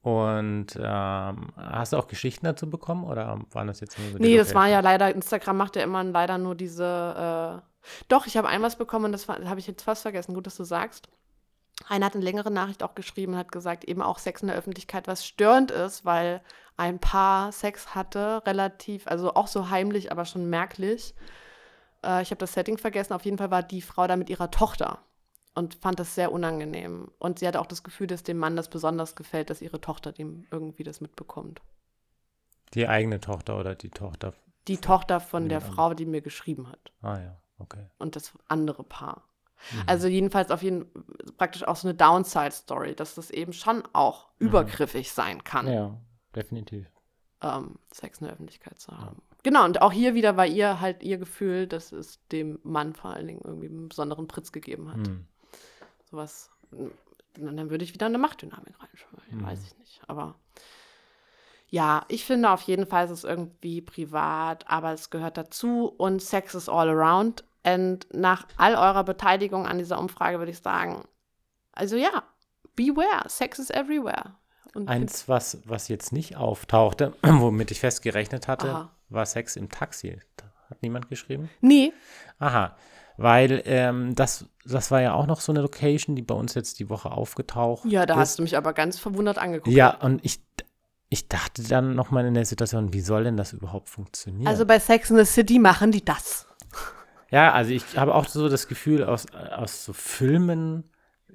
Und 0.00 0.66
ähm, 0.80 1.48
hast 1.56 1.92
du 1.92 1.96
auch 1.96 2.06
Geschichten 2.06 2.46
dazu 2.46 2.70
bekommen 2.70 3.04
oder 3.04 3.40
waren 3.50 3.66
das 3.66 3.80
jetzt 3.80 3.98
nur 3.98 4.10
so 4.12 4.18
Nee, 4.18 4.36
das 4.36 4.54
war 4.54 4.68
ja 4.68 4.80
leider, 4.80 5.12
Instagram 5.14 5.56
macht 5.56 5.76
ja 5.76 5.82
immer 5.82 6.04
leider 6.04 6.38
nur 6.38 6.54
diese. 6.54 7.62
Äh, 7.62 8.02
doch, 8.08 8.26
ich 8.26 8.36
habe 8.36 8.48
ein 8.48 8.62
was 8.62 8.76
bekommen 8.76 9.06
und 9.06 9.12
das 9.12 9.28
war- 9.28 9.42
habe 9.44 9.60
ich 9.60 9.66
jetzt 9.66 9.82
fast 9.82 10.02
vergessen. 10.02 10.34
Gut, 10.34 10.46
dass 10.46 10.56
du 10.56 10.64
sagst. 10.64 11.08
Einer 11.88 12.06
hat 12.06 12.14
eine 12.14 12.24
längere 12.24 12.50
Nachricht 12.50 12.82
auch 12.82 12.94
geschrieben 12.94 13.32
und 13.34 13.38
hat 13.38 13.52
gesagt, 13.52 13.84
eben 13.84 14.02
auch 14.02 14.18
Sex 14.18 14.42
in 14.42 14.48
der 14.48 14.56
Öffentlichkeit, 14.56 15.06
was 15.06 15.24
störend 15.26 15.70
ist, 15.70 16.04
weil 16.04 16.42
ein 16.76 16.98
Paar 16.98 17.52
Sex 17.52 17.94
hatte, 17.94 18.42
relativ, 18.46 19.06
also 19.06 19.34
auch 19.34 19.46
so 19.46 19.70
heimlich, 19.70 20.10
aber 20.10 20.24
schon 20.24 20.48
merklich. 20.50 21.14
Äh, 22.04 22.22
ich 22.22 22.30
habe 22.30 22.38
das 22.38 22.52
Setting 22.52 22.78
vergessen. 22.78 23.12
Auf 23.12 23.24
jeden 23.24 23.38
Fall 23.38 23.50
war 23.50 23.62
die 23.62 23.82
Frau 23.82 24.06
da 24.06 24.16
mit 24.16 24.30
ihrer 24.30 24.50
Tochter 24.50 24.98
und 25.58 25.74
fand 25.74 25.98
das 25.98 26.14
sehr 26.14 26.30
unangenehm. 26.32 27.10
Und 27.18 27.38
sie 27.40 27.46
hatte 27.48 27.60
auch 27.60 27.66
das 27.66 27.82
Gefühl, 27.82 28.06
dass 28.06 28.22
dem 28.22 28.38
Mann 28.38 28.56
das 28.56 28.70
besonders 28.70 29.16
gefällt, 29.16 29.50
dass 29.50 29.60
ihre 29.60 29.80
Tochter 29.80 30.12
dem 30.12 30.46
irgendwie 30.50 30.84
das 30.84 31.00
mitbekommt. 31.00 31.60
Die 32.74 32.86
eigene 32.86 33.20
Tochter 33.20 33.58
oder 33.58 33.74
die 33.74 33.90
Tochter? 33.90 34.34
Die 34.68 34.76
Tochter 34.78 35.20
von 35.20 35.48
der. 35.48 35.60
Frau, 35.60 35.94
die 35.94 36.06
mir 36.06 36.20
geschrieben 36.20 36.70
hat. 36.70 36.92
Ah 37.02 37.18
ja, 37.18 37.36
okay. 37.58 37.86
Und 37.98 38.14
das 38.16 38.32
andere 38.46 38.84
Paar. 38.84 39.24
Mhm. 39.72 39.82
Also 39.86 40.06
jedenfalls 40.06 40.50
auf 40.50 40.62
jeden 40.62 40.86
praktisch 41.36 41.64
auch 41.64 41.76
so 41.76 41.88
eine 41.88 41.96
Downside-Story, 41.96 42.94
dass 42.94 43.14
das 43.16 43.30
eben 43.30 43.52
schon 43.52 43.82
auch 43.92 44.28
übergriffig 44.38 45.10
sein 45.10 45.42
kann, 45.42 45.66
Mhm. 45.66 45.72
Ja, 45.72 46.00
definitiv. 46.36 46.86
ähm, 47.40 47.78
Sex 47.92 48.18
in 48.20 48.26
der 48.26 48.34
Öffentlichkeit 48.34 48.78
zu 48.78 48.96
haben. 48.96 49.22
Genau, 49.42 49.64
und 49.64 49.80
auch 49.80 49.92
hier 49.92 50.14
wieder 50.14 50.36
war 50.36 50.46
ihr 50.46 50.80
halt 50.80 51.02
ihr 51.02 51.16
Gefühl, 51.18 51.66
dass 51.66 51.92
es 51.92 52.20
dem 52.28 52.58
Mann 52.64 52.94
vor 52.94 53.12
allen 53.14 53.26
Dingen 53.28 53.40
irgendwie 53.44 53.68
einen 53.68 53.88
besonderen 53.88 54.28
Pritz 54.28 54.52
gegeben 54.52 54.92
hat. 54.92 55.06
Hm. 55.06 55.26
Sowas. 56.10 56.50
Und 56.70 56.92
dann 57.56 57.70
würde 57.70 57.84
ich 57.84 57.94
wieder 57.94 58.06
eine 58.06 58.18
Machtdynamik 58.18 58.74
reinschreiben. 58.80 59.38
Mhm. 59.40 59.46
Weiß 59.46 59.62
ich 59.64 59.78
nicht. 59.78 60.00
Aber 60.06 60.34
ja, 61.68 62.04
ich 62.08 62.24
finde 62.24 62.50
auf 62.50 62.62
jeden 62.62 62.86
Fall 62.86 63.04
ist 63.04 63.10
es 63.10 63.24
irgendwie 63.24 63.80
privat, 63.80 64.68
aber 64.68 64.92
es 64.92 65.10
gehört 65.10 65.36
dazu 65.36 65.86
und 65.86 66.22
Sex 66.22 66.54
is 66.54 66.68
all 66.68 66.88
around. 66.88 67.44
Und 67.64 68.06
nach 68.12 68.46
all 68.56 68.74
eurer 68.74 69.04
Beteiligung 69.04 69.66
an 69.66 69.78
dieser 69.78 69.98
Umfrage 69.98 70.38
würde 70.38 70.52
ich 70.52 70.60
sagen, 70.60 71.06
also 71.72 71.96
ja, 71.96 72.22
beware, 72.74 73.28
Sex 73.28 73.58
is 73.58 73.70
everywhere. 73.70 74.36
Und 74.74 74.88
Eins, 74.88 75.28
was, 75.28 75.58
was 75.64 75.88
jetzt 75.88 76.12
nicht 76.12 76.36
auftauchte, 76.36 77.14
womit 77.22 77.70
ich 77.70 77.80
fest 77.80 78.02
gerechnet 78.02 78.48
hatte, 78.48 78.70
Aha. 78.70 78.90
war 79.10 79.26
Sex 79.26 79.56
im 79.56 79.68
Taxi. 79.68 80.18
Hat 80.70 80.82
niemand 80.82 81.08
geschrieben? 81.08 81.50
nee, 81.60 81.92
Aha, 82.38 82.76
weil 83.18 83.62
ähm, 83.66 84.14
das, 84.14 84.46
das 84.64 84.92
war 84.92 85.02
ja 85.02 85.12
auch 85.12 85.26
noch 85.26 85.40
so 85.40 85.50
eine 85.50 85.60
Location, 85.60 86.14
die 86.14 86.22
bei 86.22 86.34
uns 86.34 86.54
jetzt 86.54 86.78
die 86.78 86.88
Woche 86.88 87.10
aufgetaucht 87.10 87.84
ja, 87.84 88.06
da 88.06 88.14
ist. 88.14 88.20
hast 88.20 88.38
du 88.38 88.44
mich 88.44 88.56
aber 88.56 88.72
ganz 88.72 88.98
verwundert 88.98 89.38
angeguckt. 89.38 89.76
Ja, 89.76 89.90
und 89.90 90.24
ich, 90.24 90.40
ich 91.08 91.28
dachte 91.28 91.64
dann 91.64 91.96
nochmal 91.96 92.24
in 92.26 92.34
der 92.34 92.44
Situation, 92.44 92.92
wie 92.92 93.00
soll 93.00 93.24
denn 93.24 93.36
das 93.36 93.52
überhaupt 93.52 93.88
funktionieren? 93.88 94.46
Also 94.46 94.64
bei 94.64 94.78
Sex 94.78 95.10
in 95.10 95.16
the 95.16 95.24
City 95.24 95.58
machen 95.58 95.90
die 95.90 96.04
das. 96.04 96.46
ja, 97.30 97.52
also 97.52 97.72
ich 97.72 97.98
habe 97.98 98.14
auch 98.14 98.28
so 98.28 98.48
das 98.48 98.68
Gefühl, 98.68 99.02
aus, 99.02 99.26
aus 99.32 99.84
so 99.84 99.92
Filmen 99.92 100.88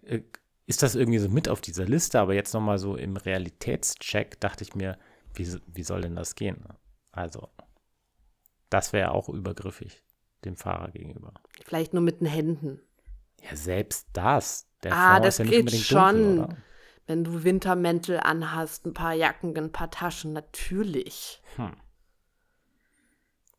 äh, 0.04 0.22
ist 0.66 0.84
das 0.84 0.96
irgendwie 0.96 1.20
so 1.20 1.28
mit 1.28 1.50
auf 1.50 1.60
dieser 1.60 1.84
Liste, 1.84 2.18
aber 2.22 2.34
jetzt 2.34 2.54
nochmal 2.54 2.78
so 2.78 2.96
im 2.96 3.18
Realitätscheck 3.18 4.40
dachte 4.40 4.64
ich 4.64 4.74
mir, 4.74 4.98
wie, 5.34 5.54
wie 5.68 5.84
soll 5.84 6.00
denn 6.00 6.16
das 6.16 6.36
gehen? 6.36 6.64
Also, 7.12 7.50
das 8.70 8.94
wäre 8.94 9.12
auch 9.12 9.28
übergriffig 9.28 10.02
dem 10.46 10.56
Fahrer 10.56 10.92
gegenüber. 10.92 11.34
Vielleicht 11.66 11.94
nur 11.94 12.02
mit 12.04 12.20
den 12.22 12.28
Händen. 12.28 12.82
Ja, 13.42 13.56
selbst 13.56 14.08
das. 14.14 14.68
Der 14.84 14.94
Ah, 14.94 15.14
Fond 15.16 15.26
das 15.26 15.40
ist 15.40 15.40
ja 15.40 15.46
nicht 15.62 15.68
geht 15.72 15.82
schon. 15.82 16.38
dunkel? 16.38 16.58
Wenn 17.06 17.24
du 17.26 17.44
Wintermäntel 17.44 18.20
anhast, 18.20 18.86
ein 18.86 18.94
paar 18.94 19.14
Jacken, 19.14 19.58
ein 19.58 19.72
paar 19.72 19.92
Taschen, 19.92 20.32
natürlich. 20.34 21.42
Hm. 21.58 21.76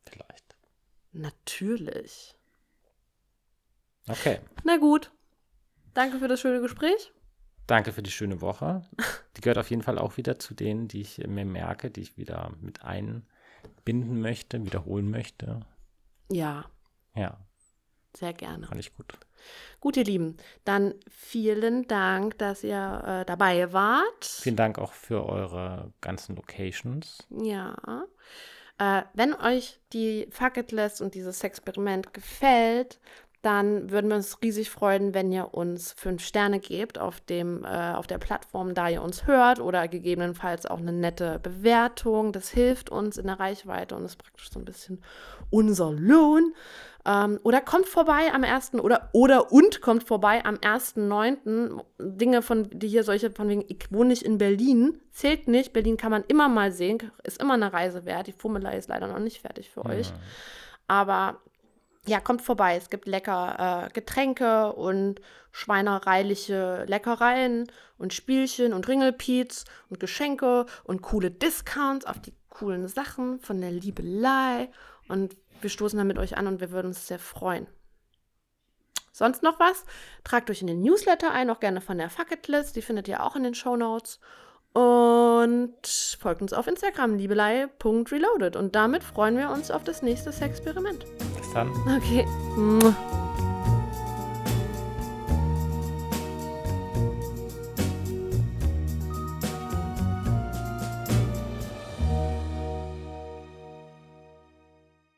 Vielleicht. 0.03 0.55
Natürlich. 1.11 2.35
Okay. 4.07 4.39
Na 4.63 4.77
gut. 4.77 5.11
Danke 5.93 6.19
für 6.19 6.27
das 6.27 6.39
schöne 6.41 6.61
Gespräch. 6.61 7.11
Danke 7.67 7.91
für 7.93 8.03
die 8.03 8.11
schöne 8.11 8.41
Woche. 8.41 8.87
Die 9.37 9.41
gehört 9.41 9.57
auf 9.57 9.69
jeden 9.69 9.81
Fall 9.81 9.97
auch 9.97 10.17
wieder 10.17 10.37
zu 10.37 10.53
denen, 10.53 10.87
die 10.87 11.01
ich 11.01 11.17
mir 11.27 11.45
merke, 11.45 11.89
die 11.89 12.01
ich 12.01 12.17
wieder 12.17 12.51
mit 12.61 12.83
einbinden 12.83 14.21
möchte, 14.21 14.63
wiederholen 14.65 15.09
möchte. 15.09 15.61
Ja, 16.31 16.65
Ja, 17.15 17.37
sehr 18.15 18.33
gerne. 18.33 18.67
fand 18.67 18.79
ich 18.79 18.95
gut. 18.95 19.17
Gut, 19.79 19.97
ihr 19.97 20.03
Lieben, 20.03 20.37
dann 20.63 20.95
vielen 21.09 21.87
Dank, 21.87 22.37
dass 22.37 22.63
ihr 22.63 23.03
äh, 23.05 23.25
dabei 23.25 23.71
wart. 23.73 24.25
Vielen 24.25 24.55
Dank 24.55 24.79
auch 24.79 24.93
für 24.93 25.25
eure 25.25 25.93
ganzen 26.01 26.35
Locations. 26.35 27.27
Ja. 27.29 28.05
Äh, 28.77 29.03
wenn 29.13 29.33
euch 29.33 29.79
die 29.93 30.27
Fucketlist 30.31 31.01
und 31.01 31.13
dieses 31.13 31.43
Experiment 31.43 32.13
gefällt, 32.13 32.99
dann 33.45 33.91
würden 33.91 34.09
wir 34.09 34.15
uns 34.15 34.41
riesig 34.41 34.71
freuen, 34.71 35.13
wenn 35.13 35.31
ihr 35.31 35.53
uns 35.53 35.93
fünf 35.93 36.25
Sterne 36.25 36.59
gebt 36.59 36.97
auf, 36.97 37.21
dem, 37.21 37.63
äh, 37.63 37.93
auf 37.93 38.07
der 38.07 38.17
Plattform, 38.17 38.73
da 38.73 38.89
ihr 38.89 39.03
uns 39.03 39.27
hört 39.27 39.59
oder 39.59 39.87
gegebenenfalls 39.87 40.65
auch 40.65 40.79
eine 40.79 40.91
nette 40.91 41.37
Bewertung. 41.43 42.31
Das 42.31 42.49
hilft 42.49 42.89
uns 42.89 43.17
in 43.17 43.27
der 43.27 43.39
Reichweite 43.39 43.95
und 43.95 44.03
ist 44.03 44.15
praktisch 44.15 44.49
so 44.49 44.57
ein 44.57 44.65
bisschen 44.65 44.99
unser 45.51 45.91
Lohn. 45.91 46.55
Ähm, 47.05 47.39
oder 47.43 47.61
kommt 47.61 47.85
vorbei 47.85 48.33
am 48.33 48.43
1. 48.43 48.73
oder 48.75 49.09
oder 49.11 49.51
und 49.51 49.79
kommt 49.79 50.05
vorbei 50.05 50.43
am 50.43 50.55
1.9. 50.55 51.83
Dinge 51.99 52.41
von, 52.41 52.67
die 52.71 52.87
hier 52.87 53.03
solche 53.03 53.29
von 53.29 53.47
wegen, 53.47 53.63
ich 53.67 53.91
wohne 53.91 54.09
nicht 54.09 54.23
in 54.23 54.39
Berlin, 54.39 54.99
zählt 55.11 55.47
nicht. 55.47 55.71
Berlin 55.71 55.97
kann 55.97 56.09
man 56.09 56.23
immer 56.27 56.49
mal 56.49 56.71
sehen, 56.71 56.97
ist 57.23 57.39
immer 57.39 57.53
eine 57.53 57.71
Reise 57.71 58.05
wert. 58.05 58.25
Die 58.25 58.33
Fummelei 58.33 58.75
ist 58.75 58.89
leider 58.89 59.05
noch 59.05 59.19
nicht 59.19 59.41
fertig 59.41 59.69
für 59.69 59.85
euch. 59.85 60.11
Aber 60.87 61.41
ja, 62.07 62.19
kommt 62.19 62.41
vorbei. 62.41 62.75
Es 62.75 62.89
gibt 62.89 63.07
lecker 63.07 63.87
äh, 63.87 63.93
Getränke 63.93 64.73
und 64.73 65.21
schweinereiliche 65.51 66.85
Leckereien 66.87 67.71
und 67.97 68.13
Spielchen 68.13 68.73
und 68.73 68.87
Ringelpiez 68.87 69.65
und 69.89 69.99
Geschenke 69.99 70.65
und 70.83 71.01
coole 71.01 71.31
Discounts 71.31 72.05
auf 72.05 72.19
die 72.19 72.33
coolen 72.49 72.87
Sachen 72.87 73.39
von 73.39 73.61
der 73.61 73.71
Liebelei. 73.71 74.69
Und 75.07 75.35
wir 75.61 75.69
stoßen 75.69 75.97
dann 75.97 76.07
mit 76.07 76.17
euch 76.17 76.37
an 76.37 76.47
und 76.47 76.59
wir 76.59 76.71
würden 76.71 76.87
uns 76.87 77.07
sehr 77.07 77.19
freuen. 77.19 77.67
Sonst 79.11 79.43
noch 79.43 79.59
was? 79.59 79.85
Tragt 80.25 80.49
euch 80.49 80.59
in 80.59 80.67
den 80.67 80.81
Newsletter 80.81 81.31
ein, 81.31 81.49
auch 81.49 81.61
gerne 81.61 81.79
von 81.79 81.97
der 81.97 82.09
Fucketlist. 82.09 82.75
Die 82.75 82.81
findet 82.81 83.07
ihr 83.07 83.23
auch 83.23 83.37
in 83.37 83.43
den 83.43 83.55
Show 83.55 83.77
Notes. 83.77 84.19
Und 84.73 85.87
folgt 86.19 86.41
uns 86.41 86.51
auf 86.51 86.67
Instagram, 86.67 87.15
liebelei.reloaded. 87.15 88.57
Und 88.57 88.75
damit 88.75 89.05
freuen 89.05 89.37
wir 89.37 89.51
uns 89.51 89.71
auf 89.71 89.85
das 89.85 90.01
nächste 90.01 90.31
Experiment. 90.43 91.05
Bis 91.45 91.53
dann. 91.53 91.69
Okay. 91.85 92.25